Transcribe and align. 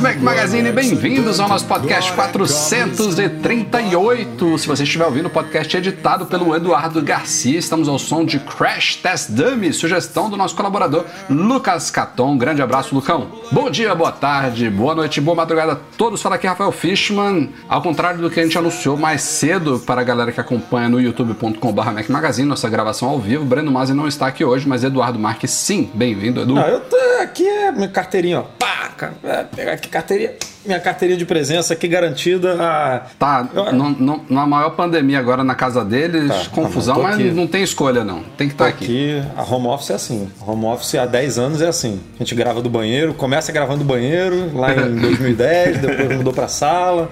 Mac 0.00 0.18
Magazine, 0.18 0.70
bem-vindos 0.72 1.40
ao 1.40 1.48
nosso 1.48 1.64
podcast 1.64 2.12
438. 2.12 4.58
Se 4.58 4.66
você 4.66 4.82
estiver 4.82 5.06
ouvindo 5.06 5.26
o 5.26 5.30
podcast 5.30 5.74
editado 5.76 6.26
pelo 6.26 6.54
Eduardo 6.54 7.00
Garcia, 7.00 7.58
estamos 7.58 7.88
ao 7.88 7.98
som 7.98 8.24
de 8.24 8.38
Crash 8.38 8.96
Test 8.96 9.30
Dummy, 9.30 9.72
sugestão 9.72 10.28
do 10.28 10.36
nosso 10.36 10.54
colaborador 10.54 11.04
Lucas 11.30 11.90
Caton. 11.90 12.36
Grande 12.36 12.60
abraço, 12.60 12.94
Lucão. 12.94 13.28
Bom 13.50 13.70
dia, 13.70 13.94
boa 13.94 14.12
tarde, 14.12 14.68
boa 14.68 14.94
noite, 14.94 15.20
boa 15.20 15.34
madrugada 15.34 15.72
a 15.72 15.78
todos. 15.96 16.20
Fala 16.20 16.34
aqui 16.34 16.46
Rafael 16.46 16.72
Fishman. 16.72 17.50
Ao 17.68 17.80
contrário 17.80 18.20
do 18.20 18.28
que 18.28 18.38
a 18.38 18.42
gente 18.42 18.58
anunciou 18.58 18.98
mais 18.98 19.22
cedo 19.22 19.78
para 19.78 20.02
a 20.02 20.04
galera 20.04 20.30
que 20.30 20.40
acompanha 20.40 20.88
no 20.88 21.00
youtube.com.br 21.00 21.90
Mac 21.92 22.08
Magazine, 22.08 22.48
nossa 22.48 22.68
gravação 22.68 23.08
ao 23.08 23.18
vivo, 23.18 23.44
Breno 23.44 23.72
Masi 23.72 23.94
não 23.94 24.06
está 24.06 24.26
aqui 24.26 24.44
hoje, 24.44 24.68
mas 24.68 24.84
Eduardo 24.84 25.18
Marques 25.18 25.50
sim. 25.50 25.90
Bem-vindo, 25.94 26.42
Edu. 26.42 26.58
Ah, 26.58 26.68
eu 26.68 26.80
tô 26.80 26.96
aqui 27.22 27.46
é 27.46 27.72
minha 27.72 27.88
carteirinha, 27.88 28.40
ó. 28.40 28.42
Pá, 28.42 28.90
cara, 28.96 29.14
é, 29.24 29.76
carteirinha, 29.88 30.32
minha 30.64 30.80
carteirinha 30.80 31.18
de 31.18 31.24
presença 31.24 31.72
aqui 31.74 31.86
garantida. 31.88 32.56
Ah, 32.60 33.02
Tá, 33.18 33.48
eu- 33.54 33.72
no- 33.72 33.90
no- 33.90 34.24
na 34.28 34.46
maior 34.46 34.70
pandemia 34.70 35.18
agora 35.18 35.42
na 35.44 35.54
casa 35.54 35.84
deles, 35.84 36.28
Tá, 36.28 36.50
confusão, 36.50 36.96
tá 36.96 37.00
tô 37.02 37.06
mas 37.08 37.34
não 37.34 37.46
tem 37.46 37.62
escolha 37.62 38.04
não. 38.04 38.22
Tem 38.36 38.48
que 38.48 38.54
estar 38.54 38.66
aqui. 38.66 38.84
aqui, 38.84 39.22
a 39.36 39.42
home 39.42 39.66
office 39.68 39.90
é 39.90 39.94
assim. 39.94 40.28
Home 40.46 40.64
office 40.66 40.94
há 40.96 41.06
10 41.06 41.38
anos 41.38 41.60
é 41.62 41.68
assim. 41.68 42.00
A 42.16 42.18
gente 42.18 42.34
grava 42.34 42.60
do 42.60 42.68
banheiro, 42.68 43.14
começa 43.14 43.52
gravando 43.52 43.78
do 43.78 43.84
banheiro 43.84 44.56
lá 44.56 44.72
em 44.74 44.94
2010, 45.00 45.78
depois 45.78 46.16
mudou 46.16 46.32
pra 46.32 46.48
sala, 46.48 47.10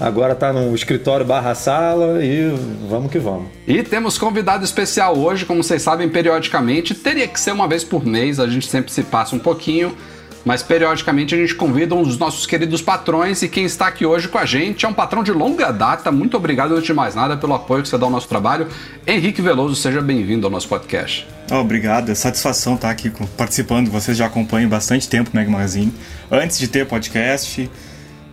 agora 0.00 0.34
tá 0.34 0.52
no 0.52 0.74
escritório 0.74 1.24
barra 1.26 1.54
sala 1.54 2.24
e 2.24 2.54
vamos 2.88 3.10
que 3.10 3.18
vamos. 3.18 3.46
E 3.66 3.82
temos 3.82 4.16
convidado 4.18 4.64
especial 4.64 5.16
hoje, 5.18 5.44
como 5.44 5.62
vocês 5.62 5.82
sabem, 5.82 6.08
periodicamente. 6.08 6.94
Teria 6.94 7.26
que 7.28 7.38
ser 7.40 7.52
uma 7.52 7.66
vez 7.68 7.82
por 7.84 8.04
mês, 8.06 8.38
a 8.40 8.46
gente 8.46 8.66
sempre 8.68 8.92
se 8.92 9.02
passa 9.02 9.34
um 9.34 9.38
pouquinho. 9.38 9.96
Mas 10.44 10.62
periodicamente 10.62 11.34
a 11.34 11.38
gente 11.38 11.54
convida 11.54 11.94
um 11.94 12.02
dos 12.02 12.18
nossos 12.18 12.46
queridos 12.46 12.82
patrões 12.82 13.42
e 13.42 13.48
quem 13.48 13.64
está 13.64 13.86
aqui 13.86 14.04
hoje 14.04 14.28
com 14.28 14.38
a 14.38 14.44
gente 14.44 14.84
é 14.84 14.88
um 14.88 14.92
patrão 14.92 15.22
de 15.22 15.32
longa 15.32 15.70
data. 15.70 16.10
Muito 16.10 16.36
obrigado, 16.36 16.72
antes 16.74 16.86
de 16.86 16.94
mais 16.94 17.14
nada, 17.14 17.36
pelo 17.36 17.54
apoio 17.54 17.82
que 17.82 17.88
você 17.88 17.96
dá 17.96 18.06
ao 18.06 18.10
nosso 18.10 18.28
trabalho. 18.28 18.66
Henrique 19.06 19.40
Veloso, 19.40 19.76
seja 19.76 20.00
bem-vindo 20.00 20.46
ao 20.46 20.50
nosso 20.50 20.68
podcast. 20.68 21.26
Oh, 21.50 21.56
obrigado, 21.56 22.10
é 22.10 22.14
satisfação 22.14 22.74
estar 22.74 22.90
aqui 22.90 23.12
participando. 23.36 23.88
Vocês 23.88 24.16
já 24.16 24.26
acompanham 24.26 24.68
bastante 24.68 25.08
tempo 25.08 25.30
o 25.32 25.36
Mag 25.36 25.48
Magazine, 25.48 25.92
antes 26.30 26.58
de 26.58 26.66
ter 26.66 26.86
podcast. 26.86 27.70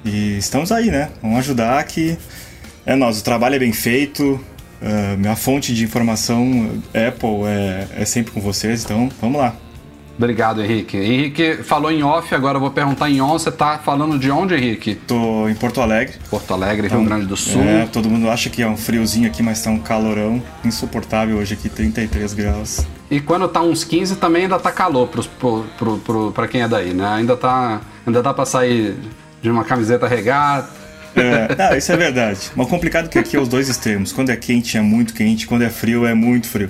E 0.04 0.38
estamos 0.38 0.72
aí, 0.72 0.90
né? 0.90 1.10
Vamos 1.22 1.40
ajudar 1.40 1.84
que 1.84 2.18
é 2.86 2.96
nós. 2.96 3.20
O 3.20 3.24
trabalho 3.24 3.56
é 3.56 3.60
bem 3.60 3.74
feito, 3.74 4.40
ah, 4.82 5.16
minha 5.18 5.36
fonte 5.36 5.74
de 5.74 5.84
informação, 5.84 6.82
Apple, 6.88 7.46
é, 7.46 8.02
é 8.02 8.06
sempre 8.06 8.32
com 8.32 8.40
vocês, 8.40 8.84
então 8.84 9.10
vamos 9.22 9.38
lá. 9.38 9.56
Obrigado, 10.20 10.62
Henrique. 10.62 10.98
Henrique 10.98 11.64
falou 11.64 11.90
em 11.90 12.04
off, 12.04 12.36
agora 12.36 12.58
eu 12.58 12.60
vou 12.60 12.70
perguntar 12.70 13.10
em 13.10 13.22
on. 13.22 13.40
Você 13.40 13.50
tá 13.50 13.78
falando 13.78 14.20
de 14.20 14.30
onde, 14.30 14.54
Henrique? 14.54 14.94
Tô 14.94 15.48
em 15.48 15.56
Porto 15.56 15.80
Alegre. 15.80 16.16
Porto 16.30 16.54
Alegre, 16.54 16.90
Rio 16.90 17.06
Grande 17.06 17.26
do 17.26 17.38
Sul. 17.38 17.62
É, 17.64 17.86
todo 17.86 18.10
mundo 18.10 18.30
acha 18.30 18.50
que 18.50 18.62
é 18.62 18.68
um 18.68 18.76
friozinho 18.76 19.28
aqui, 19.28 19.42
mas 19.42 19.64
tá 19.64 19.70
um 19.70 19.80
calorão 19.80 20.44
insuportável 20.66 21.38
hoje 21.38 21.54
aqui, 21.54 21.70
33 21.70 22.34
graus. 22.34 22.86
E 23.10 23.22
quando 23.22 23.48
tá 23.48 23.62
uns 23.62 23.86
15 23.86 24.18
também 24.18 24.44
ainda 24.44 24.60
tá 24.60 24.74
calor 24.74 25.08
pros, 25.08 25.26
pro, 25.26 25.64
pro, 25.78 25.98
pro, 26.00 26.32
pra 26.34 26.50
quem 26.50 26.64
é 26.64 26.68
daí, 26.68 26.94
né? 26.94 27.08
Ainda 27.08 27.38
tá. 27.38 27.80
Ainda 28.06 28.22
dá 28.22 28.34
pra 28.34 28.46
sair 28.46 28.98
de 29.42 29.50
uma 29.50 29.64
camiseta 29.64 30.06
regata. 30.06 30.68
É, 31.16 31.56
não, 31.56 31.78
isso 31.78 31.94
é 31.94 31.96
verdade. 31.96 32.52
Mas 32.58 32.68
o 32.68 32.70
complicado 32.70 33.06
é 33.06 33.08
que 33.08 33.20
aqui 33.20 33.38
é 33.38 33.40
os 33.40 33.48
dois 33.48 33.70
extremos. 33.70 34.12
Quando 34.12 34.32
é 34.32 34.36
quente 34.36 34.78
é 34.78 34.82
muito 34.82 35.14
quente, 35.14 35.48
quando 35.48 35.62
é 35.62 35.70
frio 35.70 36.06
é 36.06 36.14
muito 36.14 36.48
frio. 36.50 36.70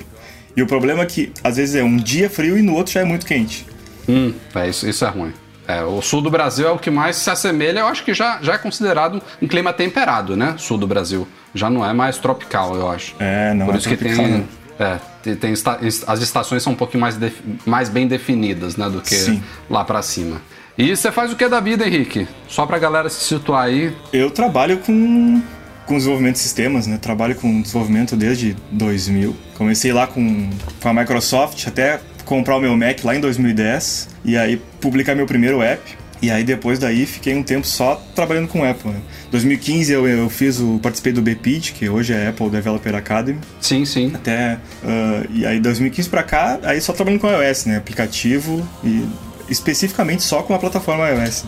E 0.60 0.62
o 0.62 0.68
problema 0.68 1.04
é 1.04 1.06
que 1.06 1.32
às 1.42 1.56
vezes 1.56 1.74
é 1.76 1.82
um 1.84 1.96
dia 1.96 2.30
frio 2.30 2.58
e 2.58 2.62
no 2.62 2.74
outro 2.76 2.92
já 2.92 3.00
é 3.00 3.06
muito 3.06 3.26
quente. 3.26 3.66
Hum, 4.10 4.34
é, 4.54 4.68
isso, 4.68 4.86
isso 4.90 5.06
é 5.06 5.08
ruim. 5.08 5.32
É, 5.66 5.84
o 5.84 6.02
sul 6.02 6.20
do 6.22 6.30
Brasil 6.30 6.68
é 6.68 6.72
o 6.72 6.78
que 6.78 6.90
mais 6.92 7.16
se 7.16 7.30
assemelha, 7.30 7.80
eu 7.80 7.88
acho 7.88 8.04
que 8.04 8.14
já, 8.14 8.40
já 8.42 8.56
é 8.56 8.58
considerado 8.58 9.22
um 9.42 9.48
clima 9.48 9.72
temperado, 9.72 10.36
né? 10.36 10.56
Sul 10.58 10.78
do 10.78 10.86
Brasil. 10.86 11.26
Já 11.56 11.70
não 11.70 11.86
é 11.86 11.94
mais 11.94 12.18
tropical, 12.18 12.76
eu 12.76 12.90
acho. 12.92 13.16
É, 13.20 13.54
não 13.54 13.68
Por 13.68 13.76
é 13.76 13.78
isso 13.78 13.88
que 13.88 13.96
tropical, 13.96 14.26
tem. 14.26 14.34
não. 14.40 14.86
É, 14.86 15.00
tem, 15.24 15.36
tem 15.38 15.52
esta- 15.54 15.80
as 16.08 16.22
estações 16.22 16.62
são 16.62 16.74
um 16.74 16.76
pouquinho 16.76 17.00
mais, 17.00 17.18
mais 17.66 17.88
bem 17.88 18.06
definidas, 18.06 18.76
né? 18.76 18.90
Do 18.90 19.00
que 19.00 19.16
Sim. 19.16 19.42
lá 19.70 19.86
pra 19.86 20.02
cima. 20.02 20.42
E 20.78 20.94
você 20.96 21.10
faz 21.10 21.32
o 21.32 21.36
que 21.38 21.48
da 21.48 21.60
vida, 21.62 21.88
Henrique? 21.88 22.28
Só 22.50 22.66
pra 22.66 22.78
galera 22.80 23.08
se 23.10 23.24
situar 23.24 23.64
aí. 23.66 23.96
Eu 24.12 24.30
trabalho 24.30 24.80
com, 24.80 25.42
com 25.90 25.98
desenvolvimento 25.98 26.36
de 26.36 26.42
sistemas, 26.42 26.86
né? 26.86 27.00
Trabalho 27.02 27.34
com 27.34 27.62
desenvolvimento 27.64 28.16
desde 28.16 28.56
2000. 28.72 29.36
Comecei 29.58 29.92
lá 29.92 30.06
com, 30.06 30.48
com 30.80 30.88
a 30.88 30.94
Microsoft 30.94 31.68
até 31.68 32.00
comprar 32.26 32.58
o 32.58 32.62
meu 32.62 32.78
Mac 32.78 33.04
lá 33.04 33.16
em 33.16 33.20
2010 33.20 34.10
e 34.24 34.38
aí 34.38 34.62
publicar 34.80 35.16
meu 35.16 35.26
primeiro 35.26 35.64
app. 35.64 35.82
E 36.22 36.30
aí 36.30 36.44
depois 36.44 36.78
daí 36.78 37.08
fiquei 37.08 37.34
um 37.34 37.42
tempo 37.42 37.66
só 37.66 37.96
trabalhando 38.14 38.48
com 38.48 38.64
Apple. 38.64 38.92
Né? 38.92 39.00
2015 39.32 39.92
eu, 39.92 40.08
eu 40.08 40.30
fiz 40.30 40.60
o 40.60 40.78
participei 40.78 41.12
do 41.12 41.24
BPID, 41.24 41.72
que 41.72 41.90
hoje 41.90 42.14
é 42.14 42.28
Apple 42.28 42.52
Developer 42.52 42.94
Academy. 42.94 43.40
Sim, 43.60 43.84
sim. 43.84 44.12
até 44.14 44.60
ah, 44.84 45.24
e 45.34 45.44
aí 45.44 45.60
2015 45.60 46.08
pra 46.08 46.22
cá 46.22 46.60
aí 46.64 46.80
só 46.82 46.94
trabalhando 46.94 47.22
com 47.22 47.28
iOS 47.28 47.66
né 47.66 47.78
aplicativo 47.78 48.68
e 48.84 49.08
especificamente 49.50 50.22
só 50.22 50.44
com 50.44 50.54
a 50.54 50.60
plataforma 50.60 51.10
iOS 51.10 51.46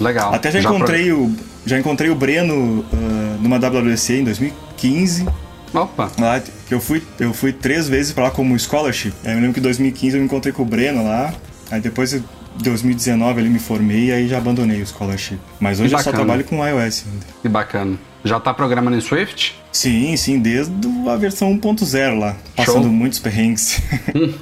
Legal. 0.00 0.34
até 0.34 0.50
já, 0.50 0.60
encontrei 0.60 1.12
o 1.12 1.34
já 1.64 1.78
encontrei 1.78 2.10
o 2.10 2.14
Breno 2.14 2.84
ah, 2.92 3.36
numa 3.40 3.58
WWDC 3.58 4.20
em 4.20 4.24
2015 4.24 5.26
Opa. 5.72 6.10
lá 6.18 6.40
que 6.40 6.74
eu 6.74 6.80
fui 6.80 7.02
eu 7.18 7.32
fui 7.32 7.52
três 7.52 7.88
vezes 7.88 8.12
pra 8.12 8.24
lá 8.24 8.30
como 8.30 8.58
scholarship 8.58 9.14
aí 9.24 9.32
eu 9.32 9.40
lembro 9.40 9.54
que 9.54 9.60
em 9.60 9.62
2015 9.62 10.16
eu 10.16 10.20
me 10.20 10.26
encontrei 10.26 10.52
com 10.52 10.62
o 10.62 10.66
Breno 10.66 11.04
lá 11.04 11.32
aí 11.70 11.80
depois 11.80 12.12
em 12.12 12.22
2019 12.62 13.40
ele 13.40 13.48
me 13.48 13.58
formei 13.58 14.06
e 14.06 14.12
aí 14.12 14.28
já 14.28 14.38
abandonei 14.38 14.80
o 14.82 14.86
scholarship 14.86 15.38
mas 15.58 15.80
hoje 15.80 15.94
eu 15.94 15.98
só 15.98 16.10
trabalho 16.12 16.44
com 16.44 16.56
iOS 16.66 17.04
ainda 17.06 17.26
Que 17.42 17.48
bacana. 17.48 17.98
Já 18.24 18.40
tá 18.40 18.54
programando 18.54 18.96
em 18.96 19.00
Swift? 19.00 19.54
sim 19.72 20.16
sim 20.16 20.38
desde 20.38 20.72
a 21.08 21.16
versão 21.16 21.52
1.0 21.58 22.18
lá 22.18 22.36
passando 22.56 22.84
Show. 22.84 22.92
muitos 22.92 23.18
perrengues 23.18 23.82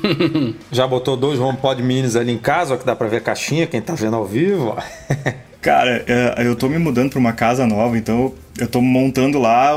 Já 0.71 0.87
botou 0.87 1.17
dois 1.17 1.41
HomePod 1.41 1.83
minis 1.83 2.15
ali 2.17 2.33
em 2.33 2.39
casa, 2.39 2.75
ó, 2.75 2.77
que 2.77 2.85
dá 2.85 2.95
pra 2.95 3.09
ver 3.09 3.17
a 3.17 3.21
caixinha, 3.21 3.67
quem 3.67 3.81
tá 3.81 3.95
vendo 3.95 4.17
ao 4.17 4.27
vivo, 4.27 4.77
ó. 4.77 4.83
Cara, 5.61 6.05
é, 6.09 6.47
eu 6.47 6.57
tô 6.57 6.69
me 6.69 6.77
mudando 6.77 7.11
pra 7.11 7.19
uma 7.21 7.33
casa 7.33 7.67
nova, 7.67 7.97
então 7.97 8.35
eu 8.59 8.67
tô 8.67 8.81
montando 8.81 9.39
lá 9.39 9.73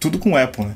tudo 0.00 0.18
com 0.18 0.36
Apple, 0.36 0.64
né? 0.64 0.74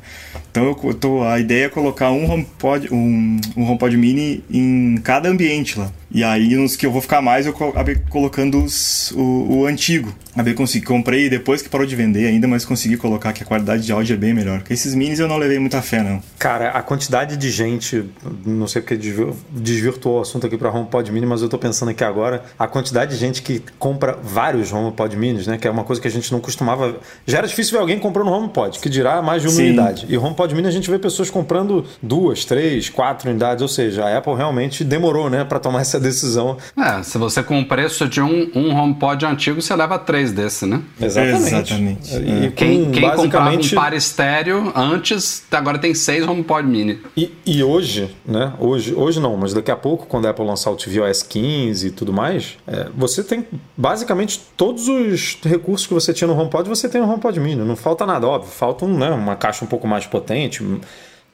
Então 0.51 0.77
eu 0.85 0.95
tô, 0.95 1.23
a 1.25 1.41
ideia 1.41 1.67
é 1.67 1.69
colocar 1.69 2.11
um 2.11 2.31
HomePod, 2.31 2.89
um, 2.93 3.41
um 3.57 3.63
HomePod 3.71 3.97
Mini 3.97 4.45
em 4.51 4.97
cada 5.03 5.29
ambiente 5.29 5.79
lá. 5.79 5.91
E 6.11 6.23
aí 6.23 6.55
nos 6.55 6.77
que 6.77 6.87
eu 6.87 6.93
vou 6.93 7.03
ficar 7.03 7.21
mais 7.21 7.47
eu 7.47 7.53
acabei 7.69 7.97
colocando 8.09 8.63
os- 8.63 9.13
o, 9.17 9.59
o 9.61 9.67
antigo. 9.67 10.15
Acabei 10.33 10.55
consegui, 10.55 10.85
comprei 10.87 11.29
depois 11.31 11.63
que 11.63 11.69
parou 11.69 11.87
de 11.87 11.97
vender 11.97 12.27
ainda, 12.27 12.47
mas 12.47 12.65
consegui 12.65 12.97
colocar 12.97 13.33
que 13.33 13.43
a 13.43 13.47
qualidade 13.47 13.85
de 13.85 13.91
áudio 13.93 14.15
é 14.15 14.17
bem 14.17 14.35
melhor. 14.35 14.59
Porque 14.59 14.75
esses 14.75 14.95
minis 14.95 15.19
eu 15.19 15.27
não 15.27 15.37
levei 15.39 15.59
muita 15.59 15.81
fé, 15.83 16.03
não. 16.03 16.23
Cara, 16.39 16.71
a 16.71 16.83
quantidade 16.83 17.37
de 17.37 17.51
gente, 17.51 18.05
não 18.45 18.67
sei 18.69 18.83
porque 18.83 18.97
desvi- 18.97 19.33
desvirtuou 19.51 20.19
o 20.19 20.21
assunto 20.21 20.47
aqui 20.47 20.57
para 20.59 20.71
HomePod 20.71 21.11
Mini, 21.11 21.27
mas 21.27 21.43
eu 21.43 21.49
tô 21.49 21.59
pensando 21.59 21.89
aqui 21.91 22.05
agora, 22.05 22.43
a 22.59 22.67
quantidade 22.69 23.13
de 23.13 23.17
gente 23.19 23.43
que 23.43 23.63
compra 23.79 24.17
vários 24.23 24.73
HomePod 24.73 25.17
Minis, 25.17 25.47
né? 25.47 25.57
Que 25.59 25.67
é 25.67 25.71
uma 25.71 25.85
coisa 25.85 26.01
que 26.03 26.07
a 26.09 26.11
gente 26.11 26.31
não 26.31 26.39
costumava. 26.41 26.97
Já 27.27 27.39
era 27.39 27.47
difícil 27.49 27.73
ver 27.73 27.79
alguém 27.81 27.99
comprando 27.99 28.31
HomePod, 28.31 28.79
que 28.79 28.89
dirá 28.91 29.21
mais 29.23 29.41
de 29.43 29.49
uma 29.49 29.55
Sim. 29.55 29.67
unidade. 29.69 30.07
E 30.09 30.17
HomePod 30.19 30.55
Mini 30.55 30.69
a 30.69 30.71
gente 30.71 30.91
vê 30.91 30.99
pessoas 30.99 31.31
comprando 31.31 31.85
duas, 32.03 32.45
três, 32.45 32.89
quatro 32.91 33.29
unidades, 33.31 33.63
ou 33.63 33.69
seja, 33.69 34.05
a 34.05 34.19
Apple 34.19 34.35
realmente 34.35 34.85
demorou, 34.85 35.29
né, 35.31 35.45
para 35.45 35.59
tomar 35.59 35.81
essa 35.81 35.96
essa 35.97 36.01
decisão. 36.01 36.57
É, 36.77 37.03
se 37.03 37.19
você 37.19 37.43
com 37.43 37.61
o 37.61 37.65
preço 37.65 38.07
de 38.07 38.21
um, 38.21 38.51
um 38.55 38.75
HomePod 38.75 39.25
antigo, 39.27 39.61
você 39.61 39.75
leva 39.75 39.99
três 39.99 40.33
desse, 40.33 40.67
né? 40.67 40.83
Exatamente. 41.01 41.55
Exatamente. 41.55 42.17
E 42.17 42.51
Quem, 42.53 42.85
com, 42.85 42.93
quem 42.93 43.03
comprava 43.03 43.23
um 43.23 43.29
basicamente 43.29 43.75
par 43.75 43.93
estéreo 43.93 44.73
antes, 44.75 45.45
agora 45.51 45.79
tem 45.79 45.95
seis 45.95 46.27
HomePod 46.27 46.69
mini. 46.69 47.01
E, 47.17 47.33
e 47.45 47.63
hoje, 47.63 48.15
né? 48.25 48.53
Hoje, 48.59 48.95
hoje 48.95 49.21
não, 49.21 49.37
mas 49.37 49.53
daqui 49.53 49.71
a 49.71 49.77
pouco, 49.77 50.07
quando 50.07 50.27
a 50.27 50.31
Apple 50.31 50.45
lançar 50.45 50.71
o 50.71 50.77
tvOS 50.77 51.23
15 51.23 51.87
e 51.87 51.91
tudo 51.91 52.13
mais, 52.13 52.57
é, 52.67 52.89
você 52.95 53.23
tem 53.23 53.47
basicamente 53.77 54.41
todos 54.57 54.89
os 54.89 55.39
recursos 55.43 55.87
que 55.87 55.95
você 55.95 56.13
tinha 56.13 56.29
no 56.29 56.39
HomePod, 56.39 56.69
você 56.69 56.89
tem 56.89 57.01
no 57.01 57.09
HomePod 57.11 57.41
Mini. 57.41 57.63
Não 57.63 57.77
falta 57.77 58.05
nada, 58.07 58.27
óbvio. 58.27 58.51
Falta 58.51 58.85
um, 58.85 58.97
né, 58.97 59.11
uma 59.11 59.37
caixa 59.37 59.65
um 59.65 59.69
pouco 59.69 59.87
mais 59.87 60.07
potente, 60.07 60.63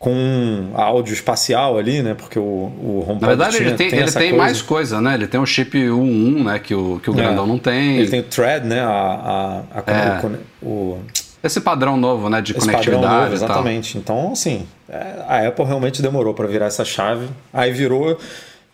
com 0.02 0.70
áudio 0.75 1.14
espacial 1.14 1.78
ali, 1.78 2.02
né? 2.02 2.12
Porque 2.14 2.37
o, 2.37 2.43
o 2.43 3.04
HomePod 3.08 3.20
Na 3.20 3.28
verdade, 3.28 3.56
tinha, 3.56 3.69
ele 3.69 3.76
tem, 3.76 3.87
ele 3.87 4.00
essa 4.02 4.19
tem 4.19 4.31
coisa. 4.31 4.44
mais 4.44 4.60
coisa, 4.60 5.00
né? 5.00 5.14
Ele 5.14 5.28
tem 5.28 5.38
o 5.40 5.46
chip 5.46 5.78
U1, 5.78 6.43
né? 6.44 6.58
Que 6.58 6.75
o, 6.75 6.99
que 7.00 7.08
o 7.08 7.12
É. 7.12 7.16
grandão 7.19 7.46
não 7.46 7.56
tem. 7.56 7.99
Ele 7.99 8.10
tem 8.10 8.19
o 8.19 8.25
thread, 8.25 8.66
né? 8.66 8.81
A, 8.81 9.62
a, 9.72 9.78
a- 9.78 9.93
É. 9.93 10.26
o 10.60 10.66
o, 10.69 10.99
Esse 11.40 11.60
padrão 11.60 11.96
novo, 11.96 12.28
né? 12.28 12.40
De 12.40 12.50
esse 12.50 12.66
conectividade 12.66 13.14
novo, 13.22 13.32
exatamente. 13.32 13.96
Então, 13.96 14.32
assim, 14.32 14.66
é, 14.88 15.22
a 15.28 15.46
Apple 15.46 15.64
realmente 15.64 16.02
demorou 16.02 16.34
para 16.34 16.49
virar 16.49 16.66
essa 16.66 16.84
chave. 16.84 17.28
Aí 17.52 17.70
virou, 17.70 18.19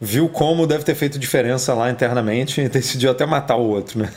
viu 0.00 0.28
como 0.28 0.66
deve 0.66 0.84
ter 0.84 0.94
feito 0.94 1.18
diferença 1.18 1.74
lá 1.74 1.90
internamente 1.90 2.60
e 2.60 2.68
decidiu 2.70 3.10
até 3.10 3.26
matar 3.26 3.56
o 3.56 3.68
outro, 3.68 4.00
né? 4.00 4.10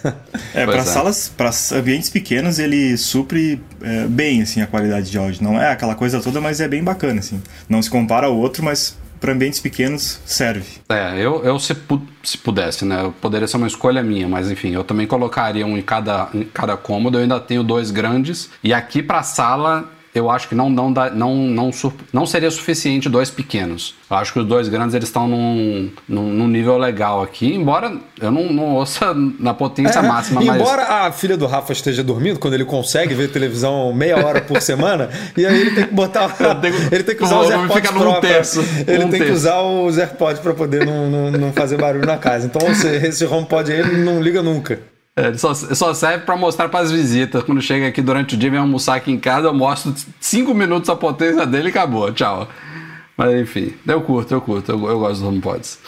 É, 0.53 0.65
para 0.65 0.77
é. 0.77 0.83
salas, 0.83 1.29
para 1.29 1.51
ambientes 1.73 2.09
pequenos, 2.09 2.59
ele 2.59 2.97
supre 2.97 3.61
é, 3.81 4.05
bem 4.05 4.41
assim 4.41 4.61
a 4.61 4.67
qualidade 4.67 5.09
de 5.09 5.17
áudio. 5.17 5.43
Não 5.43 5.59
é 5.59 5.71
aquela 5.71 5.95
coisa 5.95 6.21
toda, 6.21 6.39
mas 6.39 6.61
é 6.61 6.67
bem 6.67 6.83
bacana 6.83 7.19
assim. 7.19 7.41
Não 7.67 7.81
se 7.81 7.89
compara 7.89 8.27
ao 8.27 8.37
outro, 8.37 8.63
mas 8.63 8.97
para 9.19 9.33
ambientes 9.33 9.59
pequenos 9.59 10.19
serve. 10.25 10.65
É, 10.89 11.13
eu, 11.19 11.43
eu 11.43 11.59
se, 11.59 11.75
pu- 11.75 12.01
se 12.23 12.39
pudesse, 12.39 12.83
né? 12.83 13.13
Poderia 13.21 13.47
ser 13.47 13.57
uma 13.57 13.67
escolha 13.67 14.01
minha, 14.01 14.27
mas 14.27 14.49
enfim, 14.49 14.71
eu 14.73 14.83
também 14.83 15.05
colocaria 15.05 15.65
um 15.65 15.77
em 15.77 15.81
cada, 15.81 16.27
em 16.33 16.43
cada 16.43 16.75
cômodo. 16.75 17.19
Eu 17.19 17.21
ainda 17.21 17.39
tenho 17.39 17.63
dois 17.63 17.91
grandes. 17.91 18.49
E 18.63 18.73
aqui 18.73 19.03
pra 19.03 19.21
sala, 19.21 19.87
eu 20.13 20.29
acho 20.29 20.49
que 20.49 20.55
não, 20.55 20.69
não, 20.69 20.91
dá, 20.91 21.09
não, 21.09 21.33
não, 21.35 21.71
não 22.11 22.25
seria 22.25 22.51
suficiente 22.51 23.07
dois 23.09 23.29
pequenos. 23.29 23.95
Eu 24.09 24.17
acho 24.17 24.33
que 24.33 24.39
os 24.39 24.45
dois 24.45 24.67
grandes 24.67 24.93
eles 24.93 25.07
estão 25.07 25.27
num, 25.27 25.89
num, 26.07 26.23
num 26.33 26.47
nível 26.47 26.77
legal 26.77 27.21
aqui, 27.23 27.53
embora 27.53 27.93
eu 28.19 28.29
não, 28.31 28.51
não 28.51 28.75
ouça 28.75 29.13
na 29.39 29.53
potência 29.53 29.99
É, 29.99 30.01
máxima, 30.01 30.41
mas. 30.41 30.55
Embora 30.59 30.83
a 31.05 31.11
filha 31.11 31.37
do 31.37 31.45
Rafa 31.47 31.71
esteja 31.71 32.03
dormindo, 32.03 32.39
quando 32.39 32.53
ele 32.55 32.65
consegue 32.65 33.13
ver 33.13 33.29
televisão 33.29 33.93
meia 33.93 34.17
hora 34.25 34.41
por 34.41 34.61
semana, 34.61 35.09
e 35.37 35.45
aí 35.45 35.59
ele 35.61 35.71
tem 35.71 35.87
que 35.87 35.93
botar. 35.93 36.27
tenho- 36.61 36.75
ele 36.91 37.03
tem 37.03 37.15
que 37.15 37.23
usar 37.23 37.37
o 37.37 37.41
os 37.41 37.49
AirPods 37.51 37.75
fica 37.75 37.91
num 37.91 37.99
Pro 38.01 38.11
pra- 38.11 38.21
terço, 38.21 38.59
Ele 38.87 39.05
um 39.05 39.09
tem 39.09 39.19
que 39.19 39.25
terço. 39.27 39.33
usar 39.33 39.61
os 39.61 39.97
AirPods 39.97 40.41
para 40.41 40.53
poder 40.53 40.85
não, 40.85 41.09
não, 41.09 41.31
não 41.31 41.53
fazer 41.53 41.77
barulho 41.77 42.05
na 42.05 42.17
casa. 42.17 42.45
Então 42.47 42.69
esse, 42.69 42.87
esse 42.87 43.25
HomePod 43.25 43.71
aí 43.71 43.79
ele 43.79 44.03
não 44.03 44.21
liga 44.21 44.41
nunca. 44.43 44.79
É, 45.15 45.33
só, 45.33 45.53
só 45.53 45.93
serve 45.93 46.25
pra 46.25 46.37
mostrar 46.37 46.69
pras 46.69 46.91
visitas. 46.91 47.43
Quando 47.43 47.61
chega 47.61 47.87
aqui 47.87 48.01
durante 48.01 48.35
o 48.35 48.37
dia, 48.37 48.49
vem 48.49 48.59
almoçar 48.59 48.95
aqui 48.95 49.11
em 49.11 49.19
casa, 49.19 49.47
eu 49.47 49.53
mostro 49.53 49.93
cinco 50.19 50.53
minutos 50.53 50.89
a 50.89 50.95
potência 50.95 51.45
dele 51.45 51.67
e 51.67 51.69
acabou. 51.69 52.11
Tchau. 52.13 52.47
Mas 53.17 53.39
enfim, 53.41 53.73
eu 53.85 54.01
curto, 54.01 54.33
eu 54.33 54.41
curto, 54.41 54.71
eu, 54.71 54.87
eu 54.87 54.99
gosto 54.99 55.19
dos 55.19 55.23
HomePods. 55.23 55.79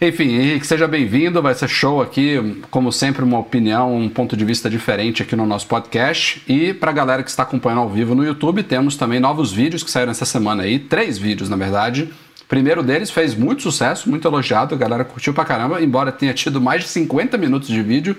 Enfim, 0.00 0.34
Henrique, 0.34 0.66
seja 0.66 0.88
bem-vindo. 0.88 1.40
Vai 1.40 1.54
ser 1.54 1.68
show 1.68 2.02
aqui, 2.02 2.60
como 2.72 2.90
sempre, 2.90 3.22
uma 3.22 3.38
opinião, 3.38 3.96
um 3.96 4.08
ponto 4.08 4.36
de 4.36 4.44
vista 4.44 4.68
diferente 4.68 5.22
aqui 5.22 5.36
no 5.36 5.46
nosso 5.46 5.68
podcast. 5.68 6.42
E 6.48 6.74
pra 6.74 6.90
galera 6.90 7.22
que 7.22 7.30
está 7.30 7.44
acompanhando 7.44 7.82
ao 7.82 7.88
vivo 7.88 8.12
no 8.12 8.24
YouTube, 8.24 8.64
temos 8.64 8.96
também 8.96 9.20
novos 9.20 9.52
vídeos 9.52 9.84
que 9.84 9.90
saíram 9.92 10.10
essa 10.10 10.24
semana 10.24 10.64
aí, 10.64 10.80
três 10.80 11.18
vídeos 11.18 11.48
na 11.48 11.54
verdade. 11.54 12.12
Primeiro 12.52 12.82
deles 12.82 13.10
fez 13.10 13.34
muito 13.34 13.62
sucesso, 13.62 14.10
muito 14.10 14.28
elogiado, 14.28 14.74
a 14.74 14.78
galera 14.78 15.06
curtiu 15.06 15.32
pra 15.32 15.42
caramba, 15.42 15.80
embora 15.80 16.12
tenha 16.12 16.34
tido 16.34 16.60
mais 16.60 16.82
de 16.82 16.88
50 16.90 17.38
minutos 17.38 17.66
de 17.66 17.82
vídeo. 17.82 18.14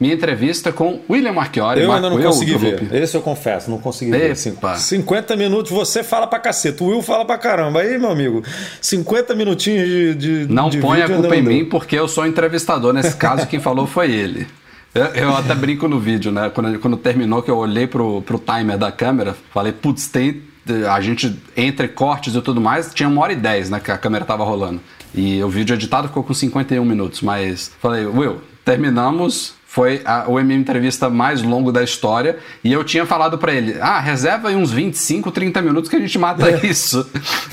Minha 0.00 0.14
entrevista 0.14 0.72
com 0.72 1.02
William 1.10 1.34
Marchiori. 1.34 1.82
Eu 1.82 1.88
Marco 1.88 1.96
ainda 2.06 2.08
não 2.08 2.16
Will, 2.16 2.30
consegui 2.30 2.56
ver. 2.56 2.80
Loop. 2.80 2.96
Esse 2.96 3.14
eu 3.14 3.20
confesso, 3.20 3.70
não 3.70 3.76
consegui 3.76 4.10
ver. 4.10 4.30
Epa. 4.30 4.76
Cin- 4.76 5.00
50 5.02 5.36
minutos, 5.36 5.70
você 5.70 6.02
fala 6.02 6.26
pra 6.26 6.38
caceta. 6.38 6.82
O 6.82 6.86
Will 6.86 7.02
fala 7.02 7.26
pra 7.26 7.36
caramba. 7.36 7.80
Aí, 7.82 7.98
meu 7.98 8.10
amigo, 8.10 8.42
50 8.80 9.34
minutinhos 9.34 9.86
de. 9.86 10.14
de 10.14 10.46
Não 10.50 10.70
de 10.70 10.78
põe 10.78 11.02
a 11.02 11.06
vídeo 11.06 11.20
culpa 11.20 11.34
ainda 11.34 11.52
em 11.52 11.54
mim, 11.58 11.64
porque 11.66 11.94
eu 11.94 12.08
sou 12.08 12.26
entrevistador. 12.26 12.94
Nesse 12.94 13.14
caso, 13.16 13.46
quem 13.46 13.60
falou 13.60 13.86
foi 13.86 14.10
ele. 14.10 14.46
Eu, 14.94 15.04
eu 15.08 15.36
até 15.36 15.54
brinco 15.54 15.86
no 15.88 16.00
vídeo, 16.00 16.32
né? 16.32 16.50
Quando, 16.54 16.78
quando 16.78 16.96
terminou, 16.96 17.42
que 17.42 17.50
eu 17.50 17.58
olhei 17.58 17.86
pro, 17.86 18.22
pro 18.22 18.38
timer 18.38 18.78
da 18.78 18.90
câmera, 18.90 19.36
falei, 19.52 19.72
putz, 19.72 20.08
tem. 20.08 20.40
A 20.90 21.00
gente, 21.00 21.38
entre 21.56 21.88
cortes 21.88 22.34
e 22.34 22.40
tudo 22.40 22.60
mais, 22.60 22.92
tinha 22.94 23.08
uma 23.08 23.20
hora 23.20 23.32
e 23.32 23.36
dez, 23.36 23.68
né? 23.68 23.80
Que 23.80 23.90
a 23.90 23.98
câmera 23.98 24.24
tava 24.24 24.44
rolando. 24.44 24.80
E 25.14 25.42
o 25.42 25.48
vídeo 25.48 25.74
editado 25.74 26.08
ficou 26.08 26.24
com 26.24 26.34
51 26.34 26.84
minutos, 26.84 27.20
mas 27.20 27.70
falei, 27.80 28.06
Will, 28.06 28.40
terminamos. 28.64 29.54
Foi 29.74 30.02
a, 30.04 30.26
o 30.28 30.38
MM 30.38 30.60
entrevista 30.60 31.10
mais 31.10 31.42
longo 31.42 31.72
da 31.72 31.82
história. 31.82 32.38
E 32.62 32.72
eu 32.72 32.84
tinha 32.84 33.04
falado 33.04 33.36
pra 33.38 33.52
ele: 33.52 33.76
ah, 33.80 33.98
reserva 33.98 34.48
aí 34.48 34.54
uns 34.54 34.70
25, 34.70 35.32
30 35.32 35.60
minutos 35.62 35.90
que 35.90 35.96
a 35.96 35.98
gente 35.98 36.16
mata 36.16 36.48
isso. 36.64 37.04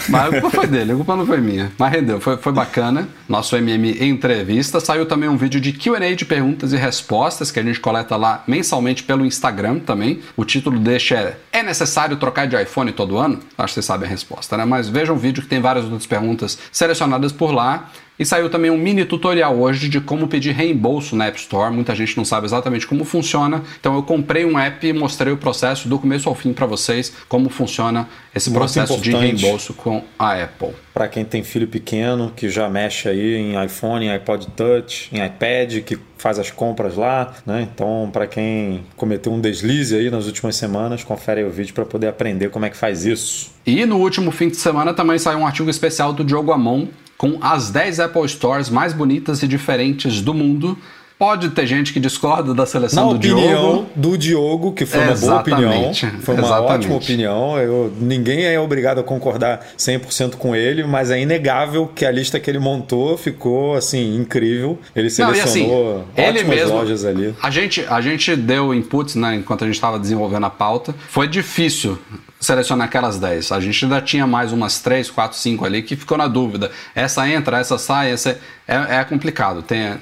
Mas 0.07 0.31
a 0.31 0.39
culpa 0.39 0.57
foi 0.57 0.68
dele, 0.68 0.91
a 0.91 0.95
culpa 0.95 1.15
não 1.15 1.25
foi 1.25 1.41
minha. 1.41 1.71
Mas 1.79 1.91
rendeu, 1.91 2.21
foi, 2.21 2.38
foi 2.38 2.53
bacana. 2.53 3.09
Nosso 3.27 3.56
MM 3.56 4.07
entrevista. 4.07 4.79
Saiu 4.79 5.07
também 5.07 5.27
um 5.27 5.35
vídeo 5.35 5.59
de 5.59 5.73
QA 5.73 6.15
de 6.15 6.23
perguntas 6.23 6.71
e 6.73 6.77
respostas 6.77 7.50
que 7.50 7.59
a 7.59 7.63
gente 7.63 7.79
coleta 7.79 8.15
lá 8.15 8.44
mensalmente 8.45 9.01
pelo 9.01 9.25
Instagram 9.25 9.79
também. 9.79 10.21
O 10.38 10.45
título 10.45 10.77
deste 10.77 11.15
é: 11.15 11.39
É 11.51 11.63
necessário 11.63 12.18
trocar 12.18 12.45
de 12.45 12.56
iPhone 12.56 12.91
todo 12.91 13.18
ano? 13.18 13.39
Acho 13.57 13.69
que 13.69 13.73
vocês 13.73 13.85
sabem 13.88 14.07
a 14.07 14.12
resposta, 14.12 14.56
né? 14.56 14.63
Mas 14.63 14.88
vejam 14.88 15.15
o 15.15 15.18
vídeo 15.18 15.41
que 15.41 15.50
tem 15.50 15.59
várias 15.59 15.85
outras 15.85 16.06
perguntas 16.06 16.59
selecionadas 16.71 17.31
por 17.31 17.51
lá. 17.51 17.89
E 18.19 18.25
saiu 18.25 18.49
também 18.49 18.69
um 18.69 18.77
mini 18.77 19.03
tutorial 19.03 19.57
hoje 19.57 19.89
de 19.89 19.99
como 19.99 20.27
pedir 20.27 20.51
reembolso 20.51 21.15
na 21.15 21.25
App 21.25 21.39
Store. 21.39 21.73
Muita 21.73 21.95
gente 21.95 22.15
não 22.15 22.23
sabe 22.25 22.45
exatamente 22.45 22.85
como 22.85 23.03
funciona. 23.03 23.63
Então 23.79 23.95
eu 23.95 24.03
comprei 24.03 24.45
um 24.45 24.59
app 24.59 24.85
e 24.85 24.93
mostrei 24.93 25.33
o 25.33 25.37
processo 25.37 25.87
do 25.89 25.97
começo 25.97 26.29
ao 26.29 26.35
fim 26.35 26.53
para 26.53 26.65
vocês, 26.65 27.11
como 27.27 27.49
funciona 27.49 28.07
esse 28.35 28.49
Muito 28.49 28.59
processo 28.59 28.99
de 29.01 29.11
reembolso 29.11 29.73
com 29.73 30.03
a 30.19 30.33
Apple. 30.33 30.69
Para 30.93 31.07
quem 31.07 31.25
tem 31.25 31.43
filho 31.43 31.67
pequeno, 31.67 32.31
que 32.35 32.49
já 32.49 32.69
mexe 32.69 33.09
aí 33.09 33.35
em 33.35 33.65
iPhone, 33.65 34.05
em 34.05 34.11
iPod 34.11 34.47
Touch, 34.55 35.09
em 35.11 35.25
iPad, 35.25 35.79
que 35.83 35.97
faz 36.17 36.37
as 36.37 36.51
compras 36.51 36.95
lá, 36.95 37.33
né? 37.45 37.67
Então, 37.73 38.09
para 38.13 38.27
quem 38.27 38.83
cometeu 38.95 39.33
um 39.33 39.41
deslize 39.41 39.95
aí 39.95 40.11
nas 40.11 40.27
últimas 40.27 40.55
semanas, 40.55 41.03
confere 41.03 41.41
aí 41.41 41.47
o 41.47 41.49
vídeo 41.49 41.73
para 41.73 41.85
poder 41.85 42.07
aprender 42.07 42.49
como 42.49 42.65
é 42.65 42.69
que 42.69 42.77
faz 42.77 43.05
isso. 43.05 43.51
E 43.65 43.85
no 43.85 43.97
último 43.97 44.29
fim 44.31 44.49
de 44.49 44.57
semana 44.57 44.93
também 44.93 45.17
saiu 45.17 45.39
um 45.39 45.47
artigo 45.47 45.69
especial 45.69 46.13
do 46.13 46.23
Diogo 46.23 46.51
Amon 46.51 46.85
com 47.21 47.38
as 47.39 47.69
10 47.69 48.00
Apple 48.00 48.27
Stores 48.27 48.68
mais 48.68 48.94
bonitas 48.94 49.44
e 49.44 49.47
diferentes 49.47 50.23
do 50.23 50.33
mundo. 50.33 50.75
Pode 51.21 51.50
ter 51.50 51.68
gente 51.68 51.94
que 51.94 52.00
discorda 52.00 52.51
da 52.51 52.65
seleção 52.65 53.06
Na 53.06 53.09
do 53.12 53.18
opinião 53.18 53.38
Diogo. 53.45 53.89
do 53.95 54.18
Diogo, 54.18 54.71
que 54.71 54.88
foi 54.88 55.01
uma 55.01 55.15
boa 55.15 55.39
opinião, 55.41 55.94
foi 56.19 56.33
uma 56.33 56.44
exatamente. 56.44 56.73
ótima 56.73 56.95
opinião. 56.95 57.59
Eu, 57.59 57.94
ninguém 57.95 58.44
é 58.44 58.59
obrigado 58.59 59.01
a 59.01 59.03
concordar 59.03 59.63
100% 59.77 60.38
com 60.38 60.56
ele, 60.56 60.83
mas 60.83 61.12
é 61.12 61.21
inegável 61.21 61.85
que 61.85 62.07
a 62.07 62.12
lista 62.12 62.39
que 62.39 62.50
ele 62.50 62.57
montou 62.57 63.15
ficou 63.19 63.75
assim 63.75 64.15
incrível. 64.15 64.79
Ele 64.95 65.09
Não, 65.19 65.29
assim, 65.29 65.41
selecionou 65.44 66.06
ele 66.18 66.39
ótimas 66.39 66.56
mesmo, 66.56 66.73
lojas 66.75 67.06
ali. 67.06 67.35
A 67.39 67.51
gente, 67.51 67.85
a 67.88 68.01
gente 68.01 68.35
deu 68.35 68.73
inputs 68.73 69.13
né, 69.13 69.35
enquanto 69.35 69.63
a 69.63 69.68
gente 69.68 69.75
estava 69.75 70.00
desenvolvendo 70.00 70.47
a 70.47 70.50
pauta. 70.50 70.95
Foi 71.07 71.27
difícil 71.27 72.00
selecionar 72.41 72.88
aquelas 72.88 73.19
10. 73.19 73.51
A 73.51 73.59
gente 73.59 73.85
ainda 73.85 74.01
tinha 74.01 74.25
mais 74.25 74.51
umas 74.51 74.79
3, 74.79 75.12
4, 75.12 75.37
5 75.37 75.63
ali 75.63 75.83
que 75.83 75.95
ficou 75.95 76.18
na 76.18 76.28
dúvida. 76.28 76.71
Essa 76.95 77.30
entra, 77.30 77.59
essa 77.59 77.78
sai, 77.78 78.11
essa 78.11 78.37
é, 78.68 78.97
é 78.97 79.04
complicado. 79.04 79.61
Tem, 79.61 79.97